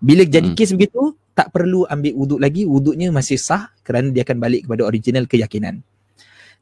Bila 0.03 0.27
jadi 0.27 0.51
hmm. 0.51 0.59
kes 0.59 0.75
begitu, 0.75 1.15
tak 1.39 1.55
perlu 1.55 1.87
ambil 1.87 2.13
wuduk 2.19 2.43
lagi. 2.43 2.67
Wuduknya 2.67 3.15
masih 3.15 3.39
sah 3.39 3.71
kerana 3.87 4.11
dia 4.11 4.27
akan 4.27 4.43
balik 4.43 4.67
kepada 4.67 4.83
original 4.83 5.31
keyakinan. 5.31 5.79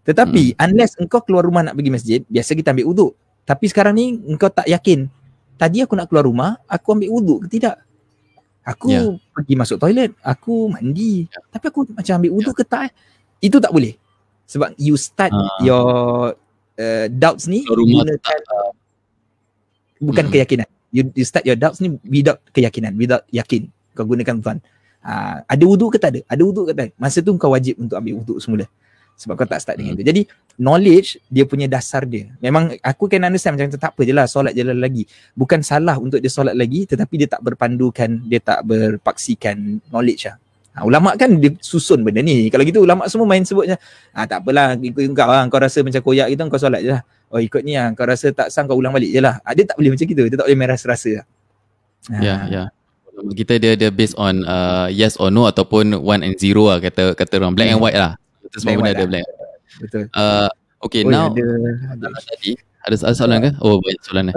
Tetapi 0.04 0.52
hmm. 0.52 0.60
unless 0.60 0.92
engkau 1.00 1.24
keluar 1.24 1.48
rumah 1.48 1.64
nak 1.64 1.72
pergi 1.72 1.88
masjid, 1.88 2.20
biasa 2.28 2.52
kita 2.52 2.76
ambil 2.76 2.86
wuduk. 2.92 3.12
Tapi 3.48 3.64
sekarang 3.72 3.96
ni 3.96 4.20
engkau 4.28 4.52
tak 4.52 4.68
yakin 4.68 5.08
tadi 5.62 5.78
aku 5.78 5.94
nak 5.94 6.10
keluar 6.10 6.26
rumah, 6.26 6.58
aku 6.66 6.98
ambil 6.98 7.10
wuduk 7.14 7.38
ke 7.46 7.54
tidak? 7.54 7.78
Aku 8.66 8.90
yeah. 8.90 9.14
pergi 9.30 9.54
masuk 9.54 9.78
toilet, 9.78 10.10
aku 10.18 10.66
mandi. 10.66 11.30
Yeah. 11.30 11.46
Tapi 11.54 11.64
aku 11.70 11.80
macam 11.94 12.12
ambil 12.18 12.32
wuduk 12.34 12.54
yeah. 12.58 12.66
ke 12.66 12.66
tak? 12.66 12.82
Eh? 12.82 12.92
Itu 13.46 13.62
tak 13.62 13.70
boleh. 13.70 13.94
Sebab 14.50 14.74
you 14.74 14.98
start 14.98 15.30
uh, 15.30 15.62
your 15.62 15.86
uh, 16.82 17.06
doubts 17.14 17.46
ni 17.46 17.62
gunakan 17.62 18.40
uh, 18.50 18.70
bukan 20.02 20.24
hmm. 20.26 20.32
keyakinan. 20.34 20.68
You, 20.90 21.08
you 21.14 21.24
start 21.24 21.46
your 21.46 21.56
doubts 21.56 21.78
ni 21.78 21.94
without 22.10 22.42
keyakinan, 22.50 22.98
without 22.98 23.22
yakin. 23.30 23.70
Kau 23.94 24.02
gunakan 24.02 24.42
fun. 24.42 24.58
Uh, 25.02 25.46
ada 25.46 25.62
wuduk 25.62 25.94
ke 25.94 25.98
tak 26.02 26.18
ada? 26.18 26.20
Ada 26.26 26.42
wuduk 26.42 26.70
ke 26.70 26.72
tak 26.74 26.90
ada? 26.90 26.92
Masa 26.98 27.22
tu 27.22 27.30
kau 27.38 27.54
wajib 27.54 27.78
untuk 27.78 27.94
ambil 27.94 28.18
wuduk 28.18 28.42
semula 28.42 28.66
sebab 29.16 29.38
kau 29.38 29.46
tak 29.46 29.62
start 29.62 29.78
dengan 29.78 29.94
hmm. 29.94 30.06
Jadi 30.06 30.22
knowledge 30.58 31.22
dia 31.30 31.44
punya 31.46 31.70
dasar 31.70 32.04
dia. 32.04 32.28
Memang 32.42 32.74
aku 32.82 33.08
kan 33.08 33.22
understand 33.24 33.56
macam 33.56 33.72
tu 33.72 33.80
tak 33.80 33.94
apa 33.94 34.00
je 34.04 34.12
lah 34.12 34.26
solat 34.26 34.52
je 34.52 34.62
lah 34.66 34.76
lagi. 34.76 35.06
Bukan 35.32 35.62
salah 35.64 35.96
untuk 35.96 36.18
dia 36.18 36.28
solat 36.28 36.58
lagi 36.58 36.84
tetapi 36.84 37.14
dia 37.24 37.28
tak 37.30 37.40
berpandukan, 37.40 38.26
dia 38.26 38.40
tak 38.42 38.66
berpaksikan 38.66 39.80
knowledge 39.88 40.28
lah. 40.28 40.36
Ha, 40.72 40.88
ulama 40.88 41.12
kan 41.20 41.36
dia 41.36 41.52
susun 41.60 42.00
benda 42.00 42.24
ni. 42.24 42.48
Kalau 42.48 42.64
gitu 42.64 42.80
ulama 42.80 43.04
semua 43.04 43.28
main 43.28 43.44
sebutnya. 43.44 43.76
Ha, 44.16 44.24
tak 44.24 44.40
apalah 44.40 44.72
ikut 44.80 45.04
kau 45.12 45.28
lah. 45.28 45.44
Kau 45.52 45.60
rasa 45.60 45.84
macam 45.84 46.00
koyak 46.00 46.32
gitu 46.32 46.42
kau 46.48 46.60
solat 46.60 46.80
je 46.80 46.96
lah. 46.96 47.02
Oh 47.28 47.40
ikut 47.40 47.60
ni 47.60 47.76
lah. 47.76 47.92
Kau 47.92 48.08
rasa 48.08 48.32
tak 48.32 48.48
sang 48.48 48.64
kau 48.64 48.80
ulang 48.80 48.92
balik 48.92 49.12
je 49.12 49.20
lah. 49.20 49.36
Ha, 49.44 49.52
dia 49.52 49.68
tak 49.68 49.76
boleh 49.76 49.92
macam 49.92 50.06
gitu. 50.08 50.22
Dia 50.32 50.36
tak 50.40 50.46
boleh 50.48 50.56
main 50.56 50.70
rasa-rasa 50.72 51.10
lah. 51.20 51.26
Ha. 52.08 52.16
Ya, 52.24 52.36
ya. 52.48 52.62
Kita 53.12 53.60
dia 53.60 53.76
dia 53.76 53.92
based 53.92 54.16
on 54.16 54.48
uh, 54.48 54.88
yes 54.88 55.20
or 55.20 55.28
no 55.28 55.44
ataupun 55.44 55.92
one 56.00 56.24
and 56.24 56.40
zero 56.40 56.72
lah 56.72 56.80
kata 56.80 57.12
kata 57.12 57.36
orang 57.36 57.52
black 57.52 57.68
yeah. 57.68 57.76
and 57.76 57.80
hmm. 57.84 57.92
white 57.92 58.00
lah 58.00 58.16
kita 58.52 58.68
semua 58.68 58.84
benda 58.84 58.92
ada 58.92 59.08
black. 59.08 59.26
Betul. 59.80 60.04
Uh, 60.12 60.48
okay, 60.84 61.08
oh, 61.08 61.08
now 61.08 61.32
ada, 61.32 61.40
ada. 61.96 62.20
tadi 62.20 62.60
ada 62.84 62.94
soalan, 63.00 63.16
soalan 63.16 63.38
ke? 63.40 63.50
Oh, 63.64 63.80
banyak 63.80 64.00
soalan 64.04 64.24
ni. 64.28 64.34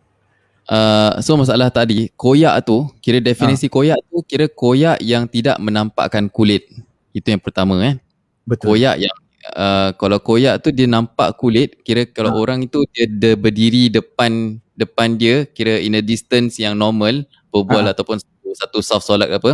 uh, 0.76 1.12
so 1.24 1.38
masalah 1.40 1.72
tadi, 1.72 2.12
koyak 2.18 2.60
tu, 2.68 2.84
kira 3.00 3.22
definisi 3.22 3.70
ha. 3.70 3.72
koyak 3.72 3.98
tu 4.10 4.20
kira 4.26 4.46
koyak 4.52 5.00
yang 5.00 5.24
tidak 5.24 5.56
menampakkan 5.56 6.28
kulit. 6.28 6.68
Itu 7.16 7.32
yang 7.32 7.40
pertama 7.40 7.80
eh. 7.80 7.96
Betul. 8.44 8.76
Koyak 8.76 9.00
yang 9.00 9.16
uh, 9.56 9.96
kalau 9.96 10.20
koyak 10.20 10.60
tu 10.60 10.74
dia 10.74 10.90
nampak 10.90 11.38
kulit, 11.40 11.78
kira 11.86 12.04
kalau 12.04 12.36
ha. 12.36 12.38
orang 12.42 12.66
itu 12.66 12.82
dia, 12.92 13.08
dia 13.08 13.32
berdiri 13.38 13.88
depan 13.88 14.60
depan 14.74 15.16
dia, 15.16 15.48
kira 15.48 15.80
in 15.80 15.96
a 15.96 16.02
distance 16.02 16.58
yang 16.58 16.76
normal, 16.76 17.24
berbual 17.48 17.86
ha. 17.86 17.94
ataupun 17.94 18.18
satu, 18.18 18.48
satu 18.52 18.78
soft 18.84 19.06
solat 19.06 19.30
ke 19.30 19.36
apa, 19.38 19.52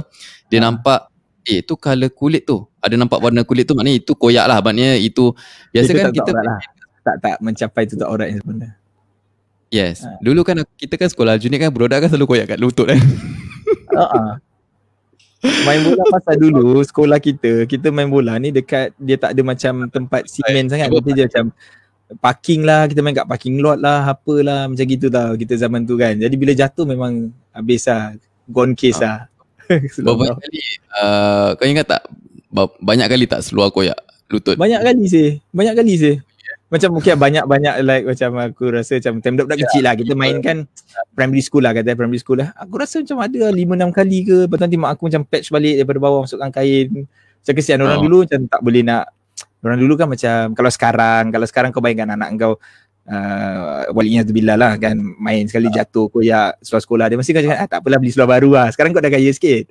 dia 0.48 0.58
ha. 0.64 0.72
nampak 0.72 1.12
eh 1.46 1.62
tu 1.62 1.78
color 1.78 2.10
kulit 2.10 2.42
tu. 2.42 2.66
Ada 2.82 2.98
nampak 2.98 3.22
warna 3.22 3.46
kulit 3.46 3.64
tu 3.70 3.78
maknanya 3.78 4.02
itu 4.02 4.12
koyak 4.18 4.50
lah. 4.50 4.58
Maknanya 4.58 4.98
itu 4.98 5.30
biasa 5.70 5.90
Itu 5.90 5.96
kan 5.96 6.04
tak 6.10 6.14
kita 6.18 6.30
tak 6.34 6.44
lah. 6.44 6.58
tak 7.06 7.16
tak 7.22 7.36
mencapai 7.38 7.82
tutup 7.86 8.10
aurat 8.10 8.28
yang 8.28 8.42
sebenar. 8.42 8.74
Yes. 9.70 10.02
Ha. 10.02 10.18
Dulu 10.22 10.42
kan 10.42 10.62
kita 10.74 10.98
kan 10.98 11.06
sekolah 11.10 11.38
aljunied 11.38 11.62
kan 11.62 11.70
budak 11.70 12.02
kan 12.02 12.10
selalu 12.10 12.26
koyak 12.26 12.46
kat 12.50 12.58
lutut 12.58 12.90
kan. 12.90 12.98
Uh-uh. 13.94 14.42
Main 15.46 15.86
bola 15.86 16.02
pasal 16.10 16.42
dulu 16.42 16.82
sekolah 16.82 17.22
kita, 17.22 17.70
kita 17.70 17.94
main 17.94 18.10
bola 18.10 18.34
ni 18.40 18.50
dekat 18.50 18.90
dia 18.98 19.14
tak 19.14 19.36
ada 19.36 19.42
macam 19.46 19.86
tempat 19.86 20.26
simen 20.26 20.66
sangat. 20.66 20.90
Kita 20.90 21.10
je 21.14 21.22
macam 21.30 21.44
parking 22.18 22.66
lah, 22.66 22.90
kita 22.90 22.98
main 23.02 23.14
kat 23.14 23.26
parking 23.30 23.62
lot 23.62 23.78
lah, 23.78 24.10
apalah 24.10 24.66
macam 24.66 24.86
gitu 24.86 25.06
tau 25.06 25.38
kita 25.38 25.54
zaman 25.54 25.86
tu 25.86 25.94
kan. 25.94 26.18
Jadi 26.18 26.34
bila 26.34 26.50
jatuh 26.50 26.82
memang 26.82 27.30
habis 27.54 27.86
lah, 27.86 28.18
gone 28.50 28.74
case 28.74 28.98
lah. 28.98 29.30
Berapa 30.04 30.24
kali 30.36 30.60
uh, 30.94 31.48
kau 31.54 31.66
ingat 31.66 31.86
tak 31.88 32.02
ba- 32.48 32.74
banyak 32.78 33.06
kali 33.06 33.24
tak 33.24 33.42
seluar 33.42 33.68
koyak 33.68 33.96
lutut. 34.26 34.56
Banyak 34.56 34.82
kali 34.82 35.04
sih, 35.06 35.28
banyak 35.50 35.74
kali 35.74 35.94
sih. 35.94 36.16
Macam 36.66 36.98
mungkin 36.98 37.14
banyak-banyak 37.14 37.74
like 37.86 38.04
macam 38.04 38.42
aku 38.42 38.74
rasa 38.74 38.98
macam 38.98 39.22
time 39.22 39.38
budak-budak 39.38 39.58
kecil 39.62 39.82
lah 39.86 39.94
kita 39.94 40.18
main 40.18 40.42
kan 40.42 40.66
primary 41.14 41.38
school 41.38 41.62
lah 41.62 41.70
kata 41.70 41.94
primary 41.94 42.18
school 42.18 42.42
lah. 42.42 42.50
Aku 42.58 42.74
rasa 42.74 42.98
macam 42.98 43.22
ada 43.22 43.38
lah 43.38 43.54
5 43.54 43.62
6 43.86 43.94
kali 43.94 44.18
ke 44.26 44.36
lepas 44.50 44.58
nanti 44.58 44.74
mak 44.74 44.98
aku 44.98 45.06
macam 45.06 45.22
patch 45.22 45.54
balik 45.54 45.78
daripada 45.78 46.02
bawah 46.02 46.26
masukkan 46.26 46.50
kain. 46.50 47.06
Macam 47.06 47.54
kesian 47.54 47.78
orang 47.86 48.02
Oh. 48.02 48.04
dulu 48.10 48.16
macam 48.26 48.40
tak 48.50 48.60
boleh 48.66 48.82
nak 48.82 49.06
orang 49.62 49.78
dulu 49.78 49.94
kan 49.94 50.06
macam 50.10 50.54
kalau 50.54 50.70
sekarang 50.70 51.22
kalau 51.30 51.46
sekarang 51.46 51.70
kau 51.70 51.78
bayangkan 51.78 52.18
anak 52.18 52.34
kau 52.34 52.58
uh, 53.06 53.90
walinya 53.94 54.26
tu 54.26 54.34
bila 54.34 54.54
lah 54.58 54.74
kan. 54.76 54.98
Main 54.98 55.46
sekali 55.46 55.70
jatuh 55.70 56.10
koyak 56.10 56.58
seluar 56.62 56.82
sekolah 56.82 57.04
dia. 57.10 57.16
Mesti 57.18 57.30
kau 57.32 57.42
cakap 57.42 57.58
ah, 57.58 57.68
tak 57.70 57.78
apalah 57.82 57.98
beli 58.02 58.12
seluar 58.12 58.28
baru 58.30 58.50
lah. 58.54 58.66
Sekarang 58.74 58.90
kau 58.92 59.02
dah 59.02 59.10
kaya 59.10 59.30
sikit. 59.32 59.70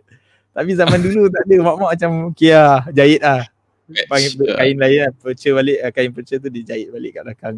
Tapi 0.56 0.72
zaman 0.72 1.00
dulu 1.04 1.28
tak 1.28 1.44
ada. 1.48 1.56
Mak-mak 1.62 1.90
macam 2.00 2.12
kia 2.32 2.84
jahit 2.96 3.20
lah. 3.22 3.44
Panggil 4.10 4.32
kain 4.58 4.76
lain 4.80 4.98
lah. 5.06 5.12
Perca 5.14 5.50
balik 5.54 5.78
uh, 5.84 5.92
kain 5.94 6.12
perca 6.16 6.36
tu 6.42 6.48
dijahit 6.50 6.88
balik 6.90 7.12
kat 7.20 7.24
belakang. 7.28 7.56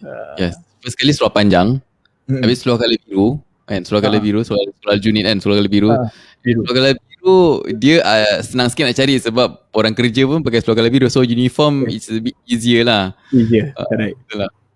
Uh, 0.00 0.34
Yes. 0.40 0.56
First 0.80 0.96
kali 0.96 1.12
seluar 1.12 1.36
panjang, 1.36 1.76
mm, 2.24 2.40
habis 2.40 2.64
seluar 2.64 2.80
colour 2.80 2.96
biru, 3.04 3.36
kan 3.68 3.84
seluar 3.84 4.00
Ah. 4.00 4.16
biru, 4.16 4.40
seluar 4.40 4.64
seluar 4.80 4.96
aljunied 4.96 5.28
kan, 5.28 5.36
seluar 5.36 5.60
colour 5.60 5.68
biru. 5.68 5.90
Ah, 5.92 6.08
biru. 6.40 6.64
Seluar 6.64 6.74
colour 6.80 6.94
biru 6.96 7.38
dia 7.76 8.00
uh, 8.00 8.40
senang 8.40 8.72
sikit 8.72 8.88
nak 8.88 8.96
cari 8.96 9.20
sebab 9.20 9.48
orang 9.76 9.92
kerja 9.92 10.24
pun 10.24 10.40
pakai 10.40 10.64
seluar 10.64 10.80
colour 10.80 10.88
biru. 10.88 11.06
So 11.12 11.20
uniform 11.20 11.84
Okay. 11.84 12.00
it's 12.00 12.08
a 12.08 12.16
bit 12.16 12.32
easier 12.48 12.80
lah. 12.88 13.12
easier 13.28 13.76
Ah. 13.76 13.84
correct 13.92 14.16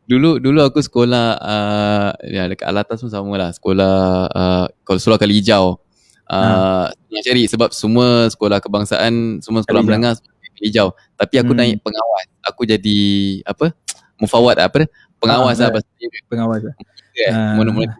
Dulu 0.04 0.36
dulu 0.36 0.60
aku 0.60 0.78
sekolah 0.78 1.26
uh, 1.36 2.10
ya 2.22 2.44
dekat 2.44 2.68
Alatas 2.68 3.00
pun 3.00 3.08
sama 3.08 3.32
lah. 3.34 3.50
Sekolah 3.50 3.94
uh, 4.28 4.64
kalau 4.84 4.98
seluar 5.00 5.16
kali 5.16 5.40
hijau. 5.40 5.80
Uh, 6.24 6.88
Nak 7.08 7.22
cari 7.22 7.44
sebab 7.44 7.68
semua 7.70 8.28
sekolah 8.28 8.60
kebangsaan, 8.60 9.40
semua 9.40 9.60
sekolah 9.60 9.80
Kali 9.80 9.88
hijau. 9.88 10.00
menengah 10.00 10.12
kali 10.54 10.66
hijau. 10.68 10.88
Tapi 11.14 11.34
aku 11.38 11.52
Hmm. 11.52 11.58
naik 11.58 11.76
pengawas. 11.80 12.26
Aku 12.44 12.62
jadi 12.64 12.98
apa? 13.44 13.72
Mufawad 14.16 14.56
apa 14.58 14.84
dia? 14.84 14.88
Pengawas 15.16 15.56
Ah, 15.58 15.72
lah 15.72 15.80
dia 15.96 16.08
pengawas 16.28 16.60
lah 16.60 16.74
kan. 16.76 16.84
Ah. 17.30 17.54
Monitor 17.56 17.96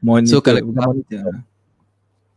monitor 0.00 0.28
So, 0.30 0.38
kalau- 0.40 0.60
bukan 0.60 0.82
monitor 0.84 1.24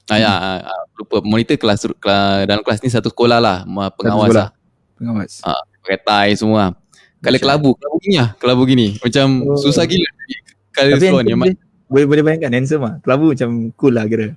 Ah, 0.07 0.15
ya, 0.15 0.31
ah, 0.31 0.59
ah, 0.63 0.81
lupa 0.95 1.19
monitor 1.19 1.59
kelas, 1.59 1.83
kelas 1.99 2.47
dalam 2.47 2.63
kelas 2.63 2.79
ni 2.79 2.87
satu 2.87 3.11
sekolah 3.11 3.43
lah, 3.43 3.67
pengawas 3.91 4.31
sekolah. 4.31 4.47
lah. 4.47 4.49
pengawas 4.95 5.31
Ah, 5.43 5.61
tie 5.83 6.31
semua. 6.33 6.71
Kalau 7.17 7.39
kelabu, 7.39 7.69
kelabu 7.73 7.97
gini 7.99 8.15
lah, 8.15 8.29
kelabu 8.37 8.61
gini. 8.63 8.87
Macam 8.97 9.27
Oh. 9.43 9.57
susah 9.57 9.83
gila. 9.83 10.09
Kalau 10.69 10.89
tapi 10.93 11.05
memang 11.07 11.23
dia, 11.49 11.57
boleh 11.87 12.05
boleh 12.05 12.21
bayangkan 12.21 12.51
handsome 12.53 12.83
lah 12.83 12.93
kelabu 12.99 13.31
macam 13.31 13.49
cool 13.73 13.95
lah 13.95 14.05
kira 14.05 14.35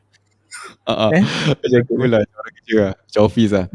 ah. 0.86 1.10
Eh? 1.10 1.20
macam 1.50 1.80
cool 1.84 2.08
lah, 2.08 2.22
orang 2.22 2.54
kerja 2.56 2.74
lah. 2.80 2.94
Macam 2.96 3.20
office 3.22 3.52
lah. 3.52 3.66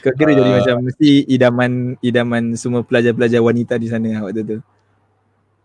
kau 0.00 0.12
kira 0.12 0.30
jadi 0.32 0.50
Ah. 0.50 0.56
macam 0.58 0.76
mesti 0.82 1.08
idaman 1.28 1.70
idaman 2.00 2.42
semua 2.54 2.80
pelajar-pelajar 2.82 3.38
wanita 3.38 3.76
di 3.76 3.86
sana 3.86 4.08
lah 4.10 4.22
waktu 4.24 4.42
tu 4.42 4.58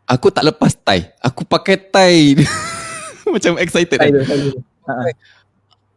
Aku 0.04 0.28
tak 0.30 0.44
lepas 0.44 0.76
tie. 0.76 1.16
Aku 1.18 1.48
pakai 1.48 1.80
tie. 1.80 2.36
macam 3.34 3.56
excited 3.58 3.96
Tai 3.96 4.04
kan. 4.04 4.12
tu, 4.12 4.22
tai 4.22 4.38
tu. 4.44 4.52
Ha, 4.84 4.94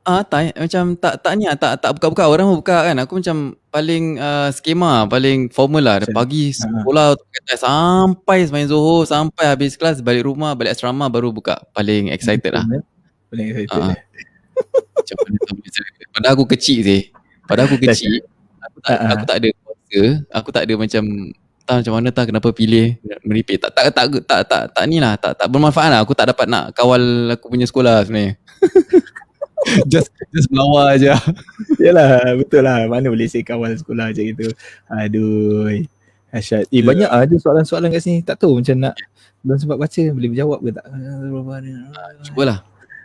ha. 0.06 0.14
Ah, 0.18 0.22
tie 0.22 0.54
macam 0.54 0.94
tak 0.94 1.18
tak 1.18 1.32
ni 1.34 1.50
lah, 1.50 1.58
tak 1.58 1.82
tak 1.82 1.90
buka-buka 1.98 2.30
orang 2.30 2.46
pun 2.46 2.58
buka 2.62 2.78
kan. 2.86 2.96
Aku 3.02 3.18
macam 3.18 3.58
paling 3.74 4.16
uh, 4.22 4.48
skema, 4.54 5.10
paling 5.10 5.50
formal 5.50 5.82
lah. 5.82 5.96
Dari 5.98 6.14
pagi 6.14 6.54
ah. 6.54 6.80
sekolah 6.80 7.06
tie 7.18 7.58
sampai 7.58 8.46
semain 8.46 8.70
Zohor, 8.70 9.02
sampai 9.04 9.50
habis 9.50 9.74
kelas 9.74 9.98
balik 10.00 10.24
rumah, 10.24 10.54
balik 10.54 10.78
asrama 10.78 11.10
baru 11.10 11.34
buka. 11.34 11.58
Paling 11.74 12.14
excited 12.14 12.54
lah. 12.54 12.64
Paling 13.34 13.46
excited 13.50 13.74
ah. 13.74 13.90
lah. 13.90 13.98
Macam 14.94 15.16
mana 15.20 15.38
tak 15.42 15.52
boleh 15.58 15.70
cakap. 15.74 16.06
Padahal 16.14 16.34
aku 16.38 16.46
kecil 16.56 16.78
sih. 16.80 17.02
Padahal 17.44 17.66
aku 17.68 17.78
kecil. 17.82 18.12
Aku 18.62 18.78
tak, 18.80 18.96
ah. 18.96 19.10
aku 19.12 19.24
tak 19.26 19.36
ada 19.42 19.48
kuasa. 19.52 20.02
Aku 20.30 20.48
tak 20.54 20.62
ada 20.64 20.74
macam 20.78 21.04
tak 21.66 21.82
macam 21.82 21.94
mana 21.98 22.08
tak 22.14 22.30
kenapa 22.30 22.48
pilih 22.54 22.94
meripik. 23.26 23.58
Tak 23.58 23.74
tak 23.74 23.90
tak 23.90 24.04
tak 24.06 24.22
tak, 24.22 24.40
tak, 24.46 24.62
tak 24.70 24.84
ni 24.86 25.02
lah. 25.02 25.18
Tak 25.18 25.34
tak 25.34 25.46
bermanfaat 25.50 25.90
lah. 25.90 26.00
Aku 26.06 26.14
tak 26.14 26.30
dapat 26.30 26.46
nak 26.46 26.70
kawal 26.78 27.34
aku 27.34 27.50
punya 27.50 27.66
sekolah 27.66 28.06
sebenarnya. 28.06 28.38
just 29.92 30.10
just 30.30 30.48
melawar 30.52 30.94
aja. 30.94 31.18
Yalah 31.84 32.34
betul 32.38 32.62
lah. 32.62 32.86
Mana 32.86 33.10
boleh 33.10 33.26
saya 33.26 33.42
kawal 33.42 33.74
sekolah 33.74 34.12
macam 34.12 34.24
gitu. 34.24 34.46
Aduh. 34.88 35.82
Asyad. 36.30 36.66
Eh 36.70 36.82
Ya. 36.82 36.86
banyak 36.86 37.08
lah 37.10 37.22
ada 37.22 37.34
soalan-soalan 37.38 37.88
kat 37.94 38.02
sini. 38.02 38.18
Tak 38.22 38.42
tahu 38.42 38.58
macam 38.60 38.76
nak 38.76 38.94
Belum 39.46 39.56
sempat 39.62 39.78
baca 39.78 40.02
Boleh 40.10 40.28
berjawab 40.34 40.58
ke 40.58 40.70
tak? 40.74 40.86
Cubalah. 42.30 42.58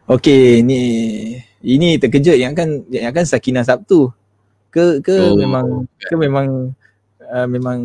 Okay 0.10 0.66
ni 0.66 0.82
Ini 1.62 2.02
terkejut 2.02 2.36
yang 2.36 2.58
kan 2.58 2.82
Yang 2.90 3.14
kan 3.22 3.26
Sakinah 3.30 3.64
Sabtu. 3.64 4.10
Ke 4.74 5.00
ke 5.06 5.16
Oh, 5.22 5.38
memang 5.38 5.86
Ke 6.02 6.18
memang 6.18 6.74
uh, 7.22 7.48
Memang 7.48 7.80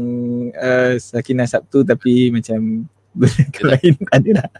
uh, 0.56 0.96
Sakinah 0.96 1.46
Sabtu 1.46 1.84
Tapi 1.84 2.32
macam 2.32 2.88
lain. 3.70 3.94
Ada 4.12 4.30
tak? 4.44 4.50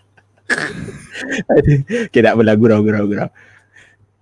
Ada. 1.51 1.73
Okay 2.13 2.21
tak 2.23 2.33
apalah 2.37 2.55
gurau 2.55 2.81
gurau 2.85 3.05
gurau 3.09 3.29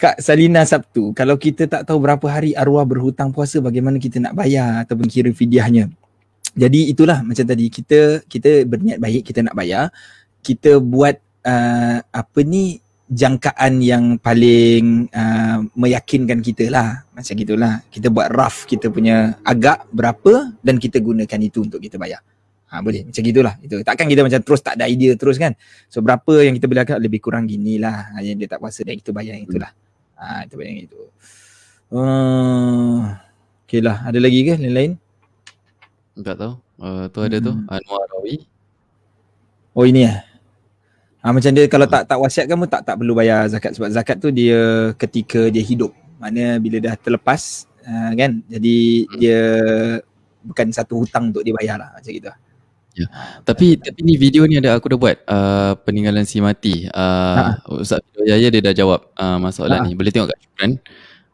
Kak 0.05 0.21
Salina 0.21 0.69
Sabtu, 0.69 1.17
kalau 1.17 1.41
kita 1.41 1.65
tak 1.65 1.89
tahu 1.89 1.97
berapa 1.97 2.29
hari 2.29 2.53
arwah 2.53 2.85
berhutang 2.85 3.33
puasa, 3.33 3.57
bagaimana 3.65 3.97
kita 3.97 4.21
nak 4.21 4.37
bayar 4.37 4.85
ataupun 4.85 5.09
kira 5.09 5.33
fidyahnya? 5.33 5.89
Jadi 6.53 6.93
itulah 6.93 7.25
macam 7.25 7.41
tadi 7.41 7.73
kita 7.73 8.21
kita 8.29 8.69
berniat 8.69 9.01
baik 9.01 9.25
kita 9.25 9.41
nak 9.41 9.57
bayar, 9.57 9.89
kita 10.45 10.77
buat 10.77 11.17
uh, 11.49 12.05
apa 12.05 12.41
ni 12.45 12.77
jangkaan 13.09 13.81
yang 13.81 14.21
paling 14.21 15.09
uh, 15.09 15.65
meyakinkan 15.73 16.45
kita 16.45 16.69
lah 16.69 17.09
macam 17.17 17.33
gitulah. 17.41 17.81
Kita 17.89 18.13
buat 18.13 18.29
rough 18.29 18.69
kita 18.69 18.93
punya 18.93 19.41
agak 19.41 19.89
berapa 19.89 20.53
dan 20.61 20.77
kita 20.77 21.01
gunakan 21.01 21.41
itu 21.41 21.65
untuk 21.65 21.81
kita 21.81 21.97
bayar. 21.97 22.21
Ha, 22.69 22.85
boleh 22.85 23.09
macam 23.09 23.23
gitulah 23.23 23.55
itu 23.63 23.87
takkan 23.87 24.11
kita 24.11 24.27
macam 24.27 24.41
terus 24.43 24.59
tak 24.59 24.75
ada 24.75 24.91
idea 24.91 25.15
terus 25.15 25.39
kan 25.39 25.55
so 25.87 26.03
berapa 26.03 26.43
yang 26.43 26.59
kita 26.59 26.67
boleh 26.67 26.83
lebih 27.07 27.23
kurang 27.23 27.47
gini 27.47 27.79
lah 27.79 28.11
Ha, 28.11 28.19
yang 28.19 28.35
dia 28.35 28.51
tak 28.51 28.59
puasa 28.59 28.83
dan 28.83 28.99
kita 28.99 29.15
bayar 29.15 29.39
yang 29.39 29.47
itulah 29.47 29.71
ha, 30.25 30.43
kita 30.49 30.55
bayar 30.57 30.71
yang 30.73 30.83
itu 30.89 31.01
uh, 31.93 32.99
okay 33.65 33.81
lah. 33.85 34.03
Ada 34.09 34.19
lagi 34.19 34.41
ke 34.43 34.57
lain-lain? 34.57 34.97
Tak 36.19 36.37
tahu. 36.41 36.55
Uh, 36.81 37.05
tu 37.13 37.21
ada 37.23 37.37
tu. 37.39 37.53
Hmm. 37.53 37.71
Anwar 37.71 38.05
Rawi. 38.11 38.43
oh 39.75 39.85
ini 39.87 40.07
eh 40.07 40.19
ha, 41.23 41.35
macam 41.35 41.51
dia 41.51 41.67
kalau 41.67 41.87
tak 41.87 42.07
tak 42.07 42.19
wasiat 42.19 42.47
kamu 42.47 42.65
tak 42.71 42.83
tak 42.87 42.95
perlu 42.99 43.13
bayar 43.15 43.47
zakat. 43.53 43.77
Sebab 43.77 43.91
zakat 43.93 44.17
tu 44.19 44.33
dia 44.33 44.93
ketika 44.97 45.53
dia 45.53 45.63
hidup. 45.63 45.93
Mana 46.19 46.57
bila 46.59 46.81
dah 46.81 46.95
terlepas 46.97 47.69
uh, 47.85 48.13
kan? 48.17 48.41
Jadi 48.49 49.07
Hmm. 49.07 49.19
dia 49.21 49.41
bukan 50.45 50.67
satu 50.73 51.01
hutang 51.01 51.33
untuk 51.33 51.41
dia 51.41 51.57
bayar 51.57 51.81
lah 51.81 51.89
macam 51.97 52.13
gitu 52.13 52.29
Tapi 53.43 53.75
tapi 53.77 54.01
ni 54.01 54.15
video 54.15 54.47
ni 54.47 54.55
ada 54.57 54.79
aku 54.79 54.87
dah 54.87 54.99
buat 54.99 55.16
uh, 55.27 55.73
peninggalan 55.83 56.23
si 56.23 56.39
mati. 56.39 56.87
Uh, 56.89 57.59
Ustaz 57.83 57.99
Fido 58.07 58.23
Yahya 58.23 58.49
dia 58.49 58.62
dah 58.62 58.75
jawab 58.75 59.11
uh, 59.15 59.39
masalah 59.39 59.83
Ha. 59.83 59.87
ni. 59.87 59.99
Boleh 59.99 60.15
tengok 60.15 60.31
kat 60.31 60.39
Syukran. 60.39 60.71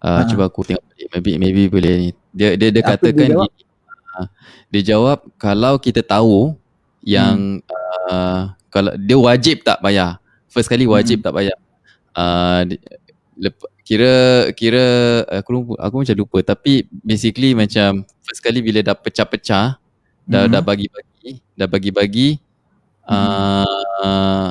Ha. 0.00 0.08
Uh, 0.08 0.22
Cuba 0.24 0.48
aku 0.48 0.64
tengok 0.64 0.80
balik. 0.88 1.08
Maybe 1.12 1.32
maybe 1.36 1.62
boleh 1.68 1.92
ni. 1.98 2.08
Dia 2.32 2.56
dia 2.56 2.72
dia 2.72 2.80
Apa 2.80 2.96
dia 2.96 3.12
katakan 3.12 3.28
jawab? 3.28 3.50
gini. 3.52 3.64
Uh, 4.10 4.26
dia 4.70 4.82
jawab 4.86 5.18
kalau 5.36 5.74
kita 5.76 6.00
tahu 6.00 6.56
yang 7.04 7.60
Hmm. 7.60 8.08
uh, 8.08 8.40
kalau 8.72 8.92
dia 8.96 9.18
wajib 9.18 9.60
tak 9.60 9.80
bayar. 9.80 10.16
First 10.48 10.66
kali 10.66 10.88
wajib 10.88 11.20
Hmm. 11.20 11.24
tak 11.28 11.34
bayar. 11.36 11.56
Uh, 12.10 12.60
lep- 13.36 13.68
kira 13.82 14.14
kira 14.54 14.86
aku 15.26 15.50
lupa, 15.50 15.72
aku 15.82 15.94
macam 16.06 16.14
lupa 16.14 16.38
tapi 16.46 16.86
basically 17.02 17.52
macam 17.52 18.06
first 18.22 18.38
kali 18.38 18.62
bila 18.62 18.78
dah 18.80 18.94
pecah-pecah 18.94 19.76
dah 20.24 20.42
Mhm. 20.46 20.52
dah 20.54 20.62
bagi-bagi 20.62 21.09
dah 21.54 21.68
bagi-bagi 21.68 22.40
Hmm. 23.10 23.66
uh, 23.66 24.50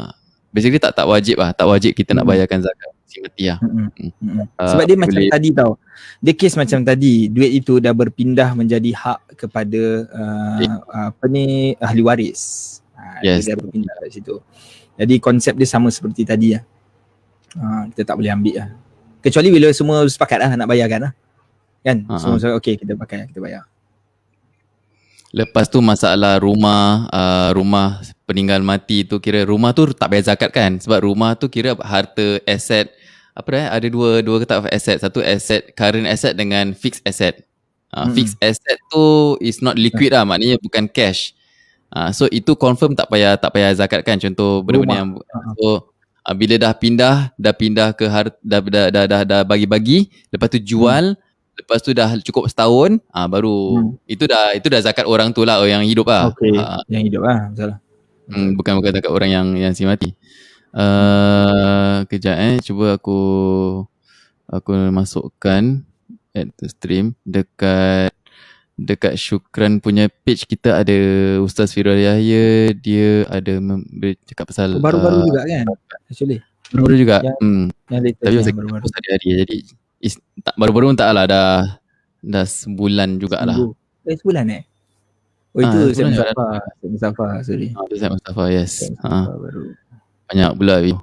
basically 0.51 0.81
tak 0.81 0.91
tak 0.91 1.07
wajib 1.07 1.39
lah 1.39 1.55
tak 1.55 1.63
wajib 1.63 1.95
kita 1.95 2.11
nak 2.11 2.27
Hmm. 2.27 2.35
bayarkan 2.35 2.59
zakat 2.59 2.91
si 3.07 3.23
mati 3.23 3.47
lah 3.47 3.57
Mm-mm. 3.63 3.87
Hmm. 3.87 4.11
Mm-mm. 4.19 4.45
Uh, 4.53 4.69
Sebab 4.69 4.83
dia 4.83 4.97
macam 4.99 5.21
tadi 5.23 5.49
tau. 5.49 5.71
Dia 6.19 6.33
kes 6.35 6.53
macam 6.59 6.79
tadi, 6.83 7.31
duit 7.31 7.51
itu 7.55 7.79
dah 7.79 7.95
berpindah 7.95 8.53
menjadi 8.53 8.91
hak 8.91 9.19
kepada 9.39 9.81
uh, 10.11 10.59
apa 11.09 11.25
ni 11.31 11.73
ahli 11.79 12.01
waris. 12.03 12.41
Ha, 12.93 13.23
Yes. 13.23 13.47
Dia 13.47 13.55
dah 13.55 13.63
berpindah 13.63 13.93
kat 14.03 14.11
situ. 14.11 14.35
Jadi 14.99 15.15
konsep 15.23 15.55
dia 15.55 15.65
sama 15.65 15.87
seperti 15.89 16.27
tadi 16.27 16.59
lah. 16.59 16.63
Ha, 17.55 17.87
kita 17.95 18.13
tak 18.13 18.19
boleh 18.19 18.29
ambil 18.29 18.55
lah. 18.59 18.69
Kecuali 19.23 19.47
bila 19.49 19.67
semua 19.71 20.03
sepakat 20.03 20.37
lah 20.43 20.49
nak 20.59 20.67
bayarkan 20.67 21.09
lah. 21.09 21.13
Kan? 21.81 22.03
Ha, 22.11 22.19
So, 22.19 22.35
ha. 22.35 22.37
so 22.37 22.47
okay 22.59 22.75
kita 22.75 22.93
pakai, 22.99 23.31
kita 23.31 23.39
bayar. 23.39 23.63
Lepas 25.29 25.69
tu 25.69 25.77
masalah 25.77 26.41
rumah 26.41 27.05
uh, 27.13 27.53
rumah 27.53 28.01
peninggal 28.25 28.65
mati 28.65 29.05
tu 29.05 29.21
kira 29.21 29.45
rumah 29.45 29.77
tu 29.77 29.85
tak 29.93 30.09
bayar 30.09 30.33
zakat 30.33 30.49
kan 30.49 30.81
sebab 30.81 31.05
rumah 31.05 31.37
tu 31.37 31.45
kira 31.45 31.77
harta 31.85 32.41
aset 32.49 32.89
apa 33.37 33.47
dah 33.53 33.65
ada 33.77 33.87
dua 33.93 34.25
dua 34.25 34.41
type 34.41 34.65
of 34.65 34.69
asset 34.73 34.97
satu 34.97 35.21
asset 35.21 35.69
current 35.77 36.09
asset 36.09 36.33
dengan 36.33 36.73
fixed 36.73 37.05
asset. 37.05 37.45
Uh, 37.93 38.05
Mm-mm. 38.05 38.17
fixed 38.17 38.37
asset 38.41 38.77
tu 38.89 39.37
is 39.41 39.61
not 39.61 39.77
liquid 39.77 40.13
lah 40.13 40.25
maknanya 40.25 40.57
bukan 40.61 40.89
cash. 40.89 41.37
Uh, 41.93 42.09
so 42.09 42.25
itu 42.33 42.53
confirm 42.57 42.97
tak 42.97 43.09
payah 43.09 43.37
tak 43.37 43.53
payah 43.53 43.69
zakat 43.73 44.01
kan 44.01 44.17
contoh 44.17 44.65
benda-benda 44.65 44.97
yang 44.97 45.09
so 45.57 45.93
uh, 46.25 46.35
bila 46.37 46.57
dah 46.57 46.73
pindah 46.73 47.33
dah 47.37 47.53
pindah 47.53 47.93
ke 47.97 48.05
har, 48.05 48.33
dah, 48.41 48.61
dah, 48.61 48.85
dah, 48.93 49.05
dah, 49.05 49.21
dah 49.25 49.41
bagi-bagi 49.45 50.09
lepas 50.29 50.49
tu 50.53 50.61
jual 50.61 51.17
lepas 51.59 51.77
tu 51.77 51.91
dah 51.91 52.15
cukup 52.19 52.47
setahun 52.47 52.97
ah 53.09 53.25
baru 53.25 53.75
Hmm. 53.75 53.91
itu 54.05 54.23
dah 54.23 54.51
itu 54.51 54.65
dah 54.65 54.79
zakat 54.79 55.03
orang 55.03 55.29
tu 55.29 55.43
lah 55.43 55.57
orang 55.57 55.79
yang 55.79 55.87
hidup 55.87 56.07
lah 56.07 56.31
Okay, 56.31 56.55
Ah, 56.55 56.79
yang 56.87 57.03
hidup 57.03 57.21
lah, 57.21 57.49
betul 57.49 57.67
lah. 57.67 57.77
hmm, 58.27 58.49
bukan 58.55 58.73
bukan 58.75 58.91
zakat 58.91 59.11
orang 59.11 59.29
yang 59.29 59.47
yang 59.55 59.71
si 59.71 59.83
mati 59.83 60.15
uh, 60.73 62.05
kejap 62.05 62.35
eh 62.37 62.55
cuba 62.59 62.95
aku 62.95 63.19
aku 64.45 64.69
masukkan 64.89 65.83
at 66.31 66.47
the 66.55 66.67
stream 66.67 67.17
dekat 67.23 68.13
dekat 68.75 69.13
Syukran 69.15 69.77
punya 69.77 70.07
page 70.07 70.45
kita 70.45 70.79
ada 70.79 70.95
Ustaz 71.39 71.69
Firul 71.69 71.99
Yahya 71.99 72.71
dia 72.73 73.27
ada 73.27 73.59
mem- 73.59 73.83
cakap 74.23 74.47
pasal 74.47 74.79
Baru-baru 74.79 75.19
uh, 75.19 75.25
juga 75.27 75.41
kan, 75.43 75.65
actually. 76.07 76.39
baru 76.71 76.95
juga 76.95 77.17
Yang- 77.19 77.39
hmm. 77.41 77.65
Yang 77.89 78.01
latest 78.05 78.21
Tapi 78.21 78.29
yang 78.29 78.39
masa 78.39 78.51
baru-baru. 78.55 78.85
hari-hari 78.95 79.27
jadi 79.37 79.57
is, 79.99 80.15
tak, 80.39 80.55
baru-baru 80.55 80.91
tak 80.93 81.11
lah 81.11 81.25
dah 81.25 81.47
dah 82.19 82.45
sebulan 82.45 83.15
jugalah. 83.17 83.55
Seminggu. 83.55 83.75
Eh, 84.03 84.15
sebulan 84.17 84.45
eh? 84.49 84.63
Oh, 85.49 85.59
Ah, 85.59 85.63
itu 85.65 85.77
sebulan 85.97 86.11
Syed 86.13 86.13
juga 86.13 86.23
Mustafa. 86.29 86.47
Syed 86.77 86.89
Mustafa, 86.91 87.25
sorry. 87.41 87.67
Ha, 87.73 87.79
tu 87.83 87.95
Zaid 87.97 88.11
Mustafa 88.13 88.43
yes. 88.49 88.73
Ha, 88.79 89.09
Mustafa 89.09 89.33
baru. 89.35 89.61
banyak 90.29 90.51
pula 90.55 90.75
ni. 90.79 90.93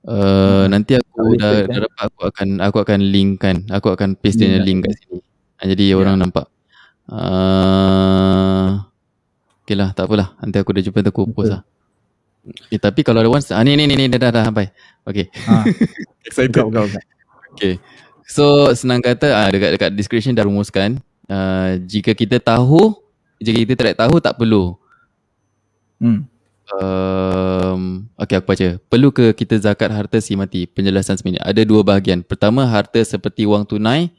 Uh, 0.00 0.64
nanti 0.72 0.96
aku 0.96 1.12
Boleh 1.12 1.36
dah, 1.36 1.52
share, 1.52 1.60
dah 1.60 1.68
kan? 1.68 1.80
dapat 1.84 2.00
aku 2.08 2.20
akan 2.24 2.48
aku 2.62 2.76
akan 2.80 3.00
linkkan. 3.04 3.56
Aku 3.68 3.88
akan 3.92 4.08
paste 4.16 4.40
dia 4.40 4.56
Link 4.56 4.64
link 4.64 4.78
kat 4.88 4.94
sini. 4.96 5.18
Ha, 5.58 5.60
jadi 5.68 5.84
Ya. 5.92 5.94
orang 5.98 6.16
nampak. 6.16 6.46
Uh, 7.10 8.80
okay 9.60 9.76
lah 9.76 9.90
tak 9.92 10.08
apalah. 10.08 10.32
Nanti 10.40 10.56
aku 10.56 10.70
dah 10.72 10.82
jumpa 10.82 10.98
nanti 11.02 11.10
aku 11.12 11.28
post 11.28 11.52
lah. 11.52 11.62
Eh, 12.72 12.80
tapi 12.80 13.04
kalau 13.04 13.20
ada 13.20 13.28
once 13.28 13.52
ah, 13.52 13.60
ni 13.60 13.76
ni 13.76 13.84
ni 13.84 13.98
ni 13.98 14.08
dah 14.08 14.16
dah, 14.16 14.30
dah 14.32 14.42
sampai. 14.48 14.72
Okay. 15.04 15.28
Ha, 15.44 15.66
Excited. 16.24 16.56
buka, 16.64 16.64
buka, 16.64 16.80
buka. 16.88 17.00
Okay. 17.52 17.74
So 18.30 18.70
senang 18.78 19.02
kata 19.02 19.26
ah 19.34 19.50
dekat 19.50 19.74
dekat 19.74 19.90
description 19.98 20.38
dah 20.38 20.46
rumuskan 20.46 21.02
uh, 21.26 21.74
jika 21.82 22.14
kita 22.14 22.38
tahu 22.38 22.94
jika 23.42 23.58
kita 23.66 23.74
tidak 23.74 23.96
tahu 23.98 24.22
tak 24.22 24.38
perlu. 24.38 24.78
Hmm. 25.98 26.30
Um, 26.70 28.06
okay 28.14 28.38
aku 28.38 28.54
baca. 28.54 28.78
Perlu 28.86 29.10
ke 29.10 29.34
kita 29.34 29.58
zakat 29.58 29.90
harta 29.90 30.22
si 30.22 30.38
mati? 30.38 30.70
Penjelasan 30.70 31.18
sebenarnya 31.18 31.42
ada 31.42 31.62
dua 31.66 31.82
bahagian. 31.82 32.22
Pertama 32.22 32.62
harta 32.62 33.02
seperti 33.02 33.42
wang 33.50 33.66
tunai, 33.66 34.14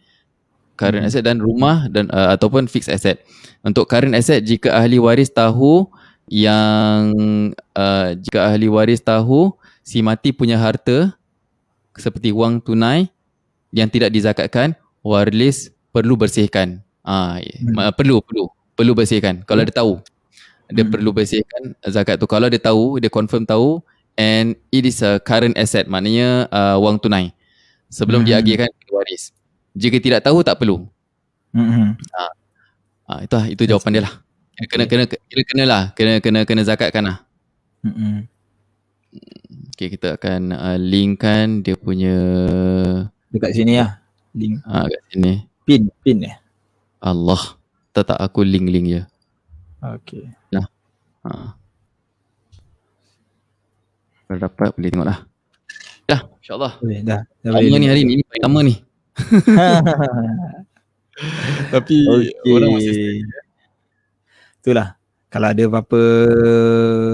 current 0.75 1.07
Hmm. 1.07 1.07
asset 1.07 1.23
dan 1.23 1.39
rumah 1.39 1.87
dan 1.87 2.11
uh, 2.11 2.35
ataupun 2.35 2.67
fixed 2.67 2.91
asset. 2.91 3.23
Untuk 3.63 3.87
current 3.87 4.11
asset 4.11 4.43
jika 4.43 4.75
ahli 4.75 4.99
waris 4.99 5.31
tahu 5.31 5.87
yang 6.27 7.15
uh, 7.79 8.11
jika 8.19 8.51
ahli 8.51 8.67
waris 8.67 8.99
tahu 8.99 9.55
si 9.87 10.03
mati 10.03 10.35
punya 10.35 10.59
harta 10.59 11.15
seperti 11.95 12.35
wang 12.35 12.59
tunai 12.59 13.07
yang 13.71 13.87
tidak 13.87 14.11
dizakatkan, 14.11 14.75
waris 15.01 15.71
perlu 15.91 16.15
bersihkan. 16.15 16.83
Ah, 17.01 17.41
Hmm. 17.41 17.73
hmm. 17.75 17.91
perlu 17.97 18.21
perlu 18.21 18.45
perlu 18.77 18.91
bersihkan. 18.93 19.41
Kalau 19.43 19.65
dia 19.65 19.73
tahu 19.73 19.99
dia 20.71 20.87
Hmm. 20.87 20.93
perlu 20.93 21.11
bersihkan 21.11 21.75
zakat 21.91 22.15
tu. 22.15 22.29
Kalau 22.29 22.47
dia 22.47 22.61
tahu, 22.61 22.95
dia 23.01 23.11
confirm 23.11 23.43
tahu 23.43 23.83
and 24.15 24.55
it 24.71 24.87
is 24.87 25.03
a 25.03 25.19
current 25.19 25.55
asset, 25.59 25.83
maknanya 25.91 26.47
uh, 26.47 26.79
wang 26.79 26.95
tunai 26.95 27.35
sebelum 27.91 28.23
Hmm. 28.23 28.29
diagihkan 28.31 28.71
ke 28.71 28.91
waris. 28.93 29.35
Jika 29.75 29.99
tidak 29.99 30.23
tahu 30.23 30.43
tak 30.43 30.59
perlu. 30.59 30.87
Hmm. 31.51 31.67
hmm. 31.67 31.89
Ah 33.11 33.19
itu 33.27 33.33
lah, 33.35 33.45
itu 33.51 33.63
jawapan 33.67 33.99
dia 33.99 34.03
lah. 34.07 34.13
Kena 34.55 34.85
kena 34.87 35.03
kena 35.07 35.19
kena 35.27 35.43
kena 35.43 35.63
lah, 35.67 35.83
kena 35.97 36.13
kena 36.23 36.39
kena 36.47 36.61
zakatkan 36.63 37.03
lah. 37.03 37.17
Hmm. 37.83 38.29
Okay, 39.75 39.91
kita 39.91 40.15
akan 40.15 40.55
uh, 40.55 40.77
linkkan 40.79 41.65
dia 41.65 41.75
punya 41.75 42.15
Dekat 43.31 43.51
sini 43.55 43.79
lah. 43.79 44.03
Link. 44.35 44.59
ah 44.67 44.87
kat 44.87 45.01
sini. 45.11 45.47
Pin. 45.63 45.87
Pin 46.03 46.17
eh. 46.27 46.35
Allah. 46.99 47.39
Tak 47.91 48.11
tak 48.11 48.19
aku 48.19 48.43
link-link 48.43 48.87
je. 48.87 49.01
Okay. 49.81 50.25
Ha. 51.21 51.53
Kalau 54.25 54.39
dapat 54.39 54.69
boleh 54.73 54.89
tengok 54.89 55.07
lah. 55.07 55.19
Dah, 56.07 56.21
insyaAllah. 56.39 56.73
Boleh 56.81 56.99
dah. 57.03 57.21
dah 57.43 57.51
boleh 57.51 57.77
ni 57.77 57.87
hari 57.91 58.01
ni, 58.07 58.15
ni 58.19 58.23
paling 58.23 58.43
lama 58.47 58.59
ni. 58.63 58.75
Tapi 61.73 61.95
Okey. 62.07 63.27
Itulah. 64.61 64.95
Kalau 65.31 65.47
ada 65.47 65.63
apa-apa 65.63 66.01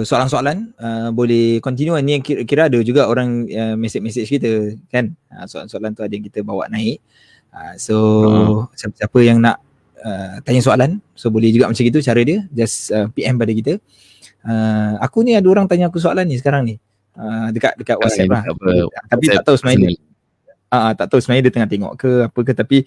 soalan-soalan 0.02 0.74
uh, 0.82 1.10
boleh 1.14 1.62
continue 1.62 1.94
ni 2.02 2.18
yang 2.18 2.24
kira, 2.26 2.42
kira 2.50 2.62
ada 2.66 2.82
juga 2.82 3.06
orang 3.06 3.46
uh, 3.46 3.76
message-message 3.78 4.26
kita 4.42 4.74
kan. 4.90 5.14
Uh, 5.30 5.46
soalan-soalan 5.46 5.94
tu 5.94 6.02
ada 6.02 6.10
yang 6.10 6.26
kita 6.26 6.42
bawa 6.42 6.66
naik. 6.66 6.98
Uh, 7.54 7.78
so 7.78 7.96
Hmm. 8.26 8.74
siapa-siapa 8.74 9.20
yang 9.22 9.38
nak 9.38 9.62
uh, 10.02 10.42
tanya 10.42 10.66
soalan 10.66 10.98
so 11.14 11.30
boleh 11.30 11.54
juga 11.54 11.70
macam 11.70 11.86
itu 11.86 12.02
cara 12.02 12.22
dia 12.26 12.42
just 12.50 12.90
uh, 12.90 13.06
PM 13.14 13.38
pada 13.38 13.54
kita. 13.54 13.74
Uh, 14.42 14.98
aku 14.98 15.22
ni 15.22 15.38
ada 15.38 15.46
orang 15.46 15.70
tanya 15.70 15.86
aku 15.86 16.02
soalan 16.02 16.26
ni 16.26 16.42
sekarang 16.42 16.66
ni. 16.66 16.82
Uh, 17.14 17.54
dekat 17.54 17.78
dekat 17.78 18.02
WhatsApp 18.02 18.34
lah. 18.34 18.44
Tapi 19.14 19.26
tak 19.30 19.46
tahu 19.46 19.56
sebenarnya 19.62 19.94
dia, 19.94 20.02
Ah, 20.68 20.90
uh, 20.90 20.94
tak 20.98 21.08
tahu 21.08 21.22
sebenarnya 21.24 21.44
dia 21.48 21.54
tengah 21.54 21.70
tengok 21.70 21.94
ke 21.96 22.10
apa 22.28 22.40
ke 22.44 22.52
tapi 22.52 22.78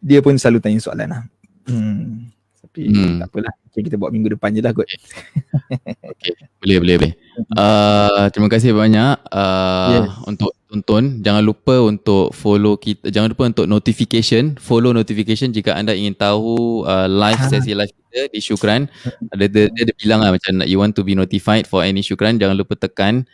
dia 0.00 0.22
pun 0.24 0.38
selalu 0.38 0.58
tanya 0.62 0.78
soalan 0.80 1.08
lah. 1.10 1.22
Hmm. 1.66 2.30
Tapi 2.68 2.82
Hmm. 2.86 3.16
tak 3.18 3.32
apalah. 3.32 3.52
Okay, 3.68 3.80
kita 3.82 3.96
buat 3.96 4.12
minggu 4.12 4.28
depan 4.30 4.52
je 4.52 4.60
lah 4.60 4.70
kot. 4.70 4.84
Boleh, 6.60 6.76
boleh, 6.78 6.94
boleh. 6.98 7.12
Uh, 7.54 8.26
terima 8.28 8.48
kasih 8.48 8.74
banyak 8.74 9.14
uh, 9.30 9.90
Yes. 9.94 10.08
untuk 10.26 10.50
tonton. 10.66 11.22
Jangan 11.22 11.40
lupa 11.40 11.78
untuk 11.80 12.34
follow 12.34 12.74
kita. 12.76 13.08
Jangan 13.08 13.32
lupa 13.32 13.46
untuk 13.46 13.64
notification. 13.64 14.58
Follow 14.58 14.90
notification 14.90 15.48
jika 15.48 15.72
anda 15.72 15.94
ingin 15.94 16.12
tahu 16.12 16.82
uh, 16.84 17.06
live 17.06 17.38
Ah. 17.38 17.48
sesi 17.48 17.72
live 17.72 17.88
kita 17.88 18.28
di 18.28 18.40
Syukran. 18.42 18.90
Ada 19.30 19.44
dia, 19.46 19.64
dia 19.70 19.82
ada 19.86 19.94
bilang 19.94 20.20
lah 20.20 20.30
macam 20.30 20.52
you 20.66 20.76
want 20.76 20.92
to 20.92 21.02
be 21.02 21.14
notified 21.14 21.64
for 21.64 21.80
any 21.80 22.02
Syukran. 22.02 22.36
Jangan 22.36 22.58
lupa 22.58 22.74
tekan. 22.74 23.24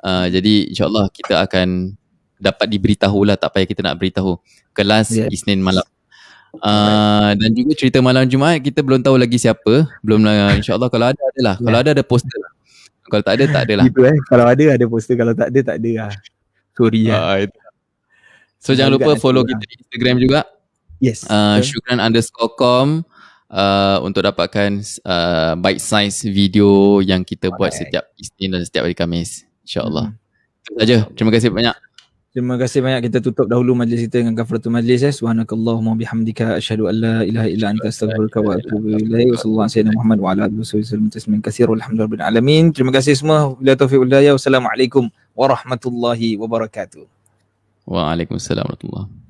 Uh, 0.00 0.26
jadi 0.26 0.72
insyaAllah 0.72 1.12
kita 1.12 1.44
akan 1.44 1.94
dapat 2.40 2.66
diberitahu 2.66 3.22
lah. 3.22 3.36
Tak 3.36 3.52
payah 3.52 3.68
kita 3.68 3.84
nak 3.84 4.00
beritahu. 4.00 4.40
Kelas 4.72 5.12
Yes. 5.12 5.28
Isnin 5.30 5.60
malam. 5.60 5.84
Uh, 6.58 7.30
dan 7.38 7.54
juga 7.54 7.78
cerita 7.78 8.02
malam 8.02 8.26
Jumaat 8.26 8.58
kita 8.58 8.82
belum 8.82 9.06
tahu 9.06 9.14
lagi 9.14 9.38
siapa. 9.38 9.86
Belum 10.02 10.26
lah 10.26 10.58
insyaAllah 10.58 10.90
kalau 10.90 11.06
ada 11.14 11.22
adalah. 11.30 11.54
Kalau 11.62 11.78
ada 11.78 11.90
ada 11.94 12.02
poster 12.02 12.38
lah. 12.42 12.52
Kalau 13.10 13.22
tak 13.22 13.34
ada 13.38 13.44
tak 13.46 13.62
adalah. 13.70 13.84
Gitu 13.86 14.02
eh. 14.06 14.16
Kalau 14.26 14.44
ada 14.46 14.64
ada 14.74 14.86
poster, 14.90 15.14
kalau 15.14 15.32
tak 15.34 15.48
ada 15.54 15.60
tak 15.62 15.76
ada 15.78 15.90
lah. 15.94 16.12
Sorry 16.74 17.02
lah. 17.06 17.18
Ah, 17.22 17.36
itu. 17.42 17.58
So 18.60 18.74
jangan 18.74 18.98
Jangan 18.98 19.14
lupa 19.14 19.22
follow 19.22 19.42
nanti 19.46 19.54
kita 19.56 19.64
di 19.64 19.74
Instagram 19.86 20.16
juga 20.20 20.40
Yes. 21.00 21.24
uh, 21.24 21.56
betul. 21.56 21.80
syukran 21.80 21.96
underscore 21.96 22.52
com 22.60 22.88
uh, 23.48 23.98
untuk 24.04 24.20
dapatkan 24.20 24.84
uh, 25.08 25.56
bite 25.56 25.80
size 25.80 26.28
video 26.28 27.00
yang 27.00 27.24
kita 27.24 27.48
buat 27.56 27.72
Alright. 27.72 27.88
setiap 27.88 28.04
Isnin 28.20 28.52
dan 28.52 28.62
setiap 28.68 28.84
hari 28.84 28.92
Khamis. 28.92 29.48
InsyaAllah. 29.64 30.12
Hmm. 30.12 30.18
Itu 30.60 30.70
saja. 30.76 30.96
Terima 31.16 31.30
kasih 31.32 31.48
banyak. 31.48 31.72
Terima 32.30 32.54
kasih 32.54 32.78
banyak 32.78 33.10
kita 33.10 33.18
tutup 33.18 33.50
dahulu 33.50 33.74
majlis 33.74 34.06
kita 34.06 34.22
dengan 34.22 34.38
kafaratul 34.38 34.70
majlis 34.70 35.02
eh. 35.02 35.10
Subhanakallahumma 35.10 35.98
bihamdika 35.98 36.62
asyhadu 36.62 36.86
an 36.86 36.94
la 37.02 37.14
ilaha 37.26 37.50
illa 37.50 37.66
anta 37.74 37.90
astaghfiruka 37.90 38.38
wa 38.38 38.54
atubu 38.54 38.86
ilaik. 39.02 39.34
Wa 39.34 39.38
sallallahu 39.42 39.66
alaihi 39.66 39.74
wasallam 39.74 39.94
Muhammad 39.98 40.18
wa 40.22 40.28
ala 40.30 40.42
alihi 40.46 40.62
wasallam 40.62 41.10
tasliman 41.10 41.42
katsiran 41.42 41.74
walhamdulillahi 41.74 42.22
alamin. 42.22 42.70
Terima 42.70 42.94
kasih 42.94 43.18
semua. 43.18 43.58
Bila 43.58 43.74
taufiq 43.74 43.98
wal 43.98 44.06
hidayah. 44.06 44.38
Wassalamualaikum 44.38 45.10
warahmatullahi 45.34 46.38
wabarakatuh. 46.38 47.02
Waalaikumsalam 47.90 48.62
warahmatullahi 48.62 49.29